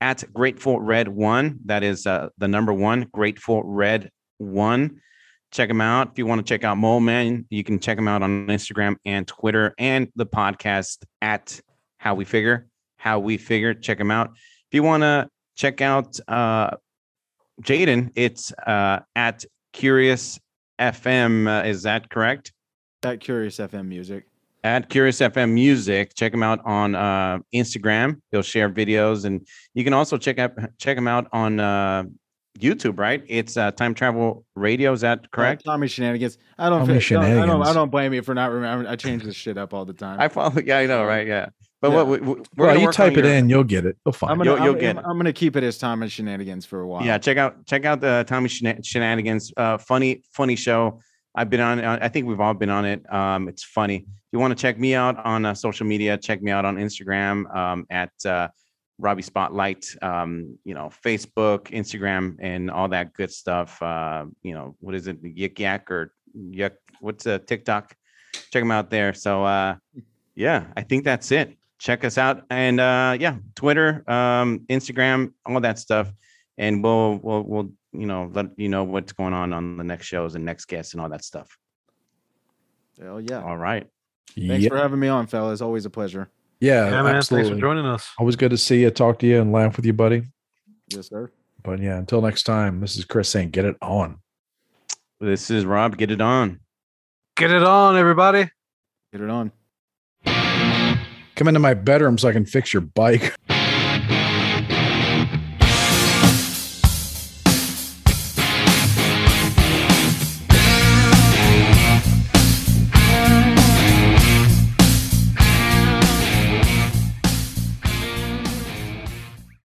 at 0.00 0.24
Grateful 0.32 0.80
Red 0.80 1.08
One. 1.08 1.60
That 1.66 1.82
is 1.82 2.06
uh, 2.06 2.28
the 2.38 2.48
number 2.48 2.72
one, 2.72 3.08
Grateful 3.12 3.62
Red 3.64 4.10
One. 4.38 5.00
Check 5.50 5.68
them 5.68 5.80
out. 5.80 6.10
If 6.12 6.18
you 6.18 6.26
want 6.26 6.44
to 6.46 6.48
check 6.48 6.64
out 6.64 6.76
Mole 6.76 7.00
Man, 7.00 7.46
you 7.50 7.64
can 7.64 7.78
check 7.78 7.96
them 7.96 8.08
out 8.08 8.22
on 8.22 8.46
Instagram 8.48 8.96
and 9.04 9.26
Twitter 9.26 9.74
and 9.78 10.08
the 10.14 10.26
podcast 10.26 11.04
at 11.22 11.60
How 11.96 12.14
We 12.14 12.24
Figure. 12.24 12.66
How 12.98 13.18
We 13.18 13.38
Figure. 13.38 13.74
Check 13.74 13.98
them 13.98 14.10
out. 14.10 14.30
If 14.34 14.74
you 14.74 14.82
want 14.82 15.02
to 15.02 15.28
check 15.56 15.80
out 15.80 16.18
uh, 16.28 16.72
Jaden, 17.62 18.10
it's 18.14 18.52
uh, 18.52 19.00
at 19.16 19.44
Curious 19.72 20.38
FM. 20.78 21.48
Uh, 21.48 21.66
is 21.66 21.84
that 21.84 22.10
correct? 22.10 22.52
at 23.02 23.20
Curious 23.20 23.58
FM 23.58 23.86
Music. 23.86 24.27
At 24.64 24.88
Curious 24.88 25.18
FM 25.20 25.52
Music. 25.52 26.14
Check 26.14 26.32
him 26.34 26.42
out 26.42 26.60
on 26.64 26.94
uh, 26.94 27.38
Instagram. 27.54 28.20
He'll 28.30 28.42
share 28.42 28.68
videos, 28.70 29.24
and 29.24 29.46
you 29.74 29.84
can 29.84 29.92
also 29.92 30.16
check 30.16 30.38
out 30.38 30.52
check 30.78 30.96
him 30.96 31.08
out 31.08 31.28
on 31.32 31.60
uh, 31.60 32.04
YouTube. 32.58 32.98
Right? 32.98 33.22
It's 33.28 33.56
uh, 33.56 33.70
Time 33.72 33.94
Travel 33.94 34.44
Radio. 34.54 34.92
Is 34.92 35.00
that 35.02 35.30
correct? 35.30 35.64
Tommy 35.64 35.88
Shenanigans. 35.88 36.38
I 36.58 36.68
don't. 36.68 36.86
Tommy 36.86 37.00
feel- 37.00 37.20
I 37.20 37.30
don't, 37.30 37.42
I 37.42 37.46
don't. 37.46 37.66
I 37.66 37.72
don't 37.72 37.90
blame 37.90 38.12
you 38.12 38.22
for 38.22 38.34
not 38.34 38.50
remembering. 38.50 38.88
I 38.88 38.96
change 38.96 39.22
this 39.22 39.36
shit 39.36 39.56
up 39.58 39.72
all 39.74 39.84
the 39.84 39.92
time. 39.94 40.20
I 40.20 40.28
follow. 40.28 40.60
Yeah, 40.64 40.78
I 40.78 40.86
know. 40.86 41.04
Right? 41.04 41.26
Yeah. 41.26 41.48
But 41.80 41.90
Yeah. 41.90 41.96
what 41.96 42.06
we, 42.08 42.18
we- 42.18 42.40
we're 42.56 42.66
Well, 42.66 42.78
you 42.80 42.90
type 42.90 43.12
it 43.16 43.24
your- 43.24 43.34
in, 43.34 43.48
you'll 43.48 43.62
get 43.62 43.86
it. 43.86 43.96
You'll 44.04 44.12
find 44.12 44.32
I'm 44.32 44.38
gonna. 44.38 44.50
You'll- 44.50 44.64
you'll 44.64 44.74
I'm, 44.74 44.80
get 44.80 44.98
I'm, 44.98 45.04
I'm 45.12 45.16
gonna 45.18 45.32
keep 45.32 45.54
it 45.54 45.62
as 45.62 45.78
Tommy 45.78 46.08
Shenanigans 46.08 46.66
for 46.66 46.80
a 46.80 46.86
while. 46.88 47.04
Yeah, 47.04 47.18
check 47.18 47.36
out 47.36 47.64
check 47.66 47.84
out 47.84 48.00
the 48.00 48.24
Tommy 48.26 48.48
Shena- 48.48 48.84
Shenanigans. 48.84 49.52
Uh, 49.56 49.78
funny 49.78 50.22
funny 50.32 50.56
show. 50.56 51.00
I've 51.34 51.50
been 51.50 51.60
on. 51.60 51.78
I 51.78 52.08
think 52.08 52.26
we've 52.26 52.40
all 52.40 52.54
been 52.54 52.70
on 52.70 52.84
it. 52.84 53.12
Um, 53.12 53.46
it's 53.46 53.62
funny. 53.62 54.06
If 54.28 54.32
you 54.34 54.38
want 54.40 54.56
to 54.56 54.60
check 54.60 54.78
me 54.78 54.94
out 54.94 55.24
on 55.24 55.46
uh, 55.46 55.54
social 55.54 55.86
media, 55.86 56.18
check 56.18 56.42
me 56.42 56.50
out 56.50 56.64
on 56.64 56.76
Instagram 56.76 57.54
um, 57.54 57.86
at 57.90 58.12
uh, 58.26 58.48
Robbie 58.98 59.22
Spotlight. 59.22 59.86
Um, 60.02 60.58
you 60.64 60.74
know, 60.74 60.90
Facebook, 61.04 61.70
Instagram, 61.70 62.36
and 62.40 62.70
all 62.70 62.88
that 62.88 63.14
good 63.14 63.32
stuff. 63.32 63.82
Uh, 63.82 64.26
you 64.42 64.52
know, 64.52 64.76
what 64.80 64.94
is 64.94 65.06
it? 65.06 65.22
Yik 65.22 65.58
Yak 65.58 65.90
or 65.90 66.12
Yuck? 66.36 66.72
What's 67.00 67.26
uh, 67.26 67.38
TikTok? 67.38 67.96
Check 68.52 68.62
them 68.62 68.70
out 68.70 68.90
there. 68.90 69.14
So 69.14 69.44
uh, 69.44 69.76
yeah, 70.34 70.66
I 70.76 70.82
think 70.82 71.04
that's 71.04 71.32
it. 71.32 71.56
Check 71.78 72.04
us 72.04 72.18
out, 72.18 72.44
and 72.50 72.80
uh, 72.80 73.16
yeah, 73.18 73.36
Twitter, 73.54 74.04
um, 74.10 74.60
Instagram, 74.68 75.32
all 75.46 75.60
that 75.60 75.78
stuff 75.78 76.12
and 76.58 76.82
we'll 76.82 77.18
we'll 77.22 77.42
we'll 77.42 77.70
you 77.92 78.06
know 78.06 78.30
let 78.34 78.46
you 78.56 78.68
know 78.68 78.84
what's 78.84 79.12
going 79.12 79.32
on 79.32 79.52
on 79.52 79.76
the 79.76 79.84
next 79.84 80.06
shows 80.06 80.34
and 80.34 80.44
next 80.44 80.66
guests 80.66 80.92
and 80.92 81.00
all 81.00 81.08
that 81.08 81.24
stuff. 81.24 81.56
Hell 83.00 83.20
yeah. 83.20 83.42
All 83.42 83.56
right. 83.56 83.86
Thanks 84.36 84.62
Yeah, 84.64 84.68
for 84.68 84.76
having 84.78 84.98
me 85.00 85.08
on, 85.08 85.26
fellas. 85.26 85.60
Always 85.60 85.84
a 85.84 85.90
pleasure. 85.90 86.28
yeah, 86.60 86.90
Yeah, 86.90 87.02
man. 87.02 87.16
absolutely. 87.16 87.50
Thanks 87.50 87.60
for 87.60 87.66
joining 87.66 87.86
us. 87.86 88.08
Always 88.18 88.36
good 88.36 88.50
to 88.50 88.58
see 88.58 88.82
you, 88.82 88.90
talk 88.90 89.18
to 89.20 89.26
you, 89.26 89.40
and 89.40 89.52
laugh 89.52 89.76
with 89.76 89.86
you, 89.86 89.92
buddy. 89.92 90.22
Yes, 90.88 91.08
sir. 91.08 91.30
But 91.62 91.80
yeah, 91.80 91.96
until 91.98 92.22
next 92.22 92.44
time, 92.44 92.80
this 92.80 92.96
is 92.96 93.04
Chris 93.04 93.28
saying, 93.28 93.50
"Get 93.50 93.64
it 93.64 93.76
on." 93.82 94.18
This 95.20 95.50
is 95.50 95.64
Rob. 95.64 95.96
Get 95.98 96.10
it 96.10 96.20
on. 96.20 96.60
Get 97.36 97.50
it 97.50 97.62
on, 97.62 97.96
everybody. 97.96 98.48
Get 99.12 99.20
it 99.20 99.28
on. 99.30 99.50
Come 100.24 101.48
into 101.48 101.60
my 101.60 101.74
bedroom 101.74 102.18
so 102.18 102.28
I 102.28 102.32
can 102.32 102.44
fix 102.46 102.72
your 102.72 102.80
bike. 102.82 103.34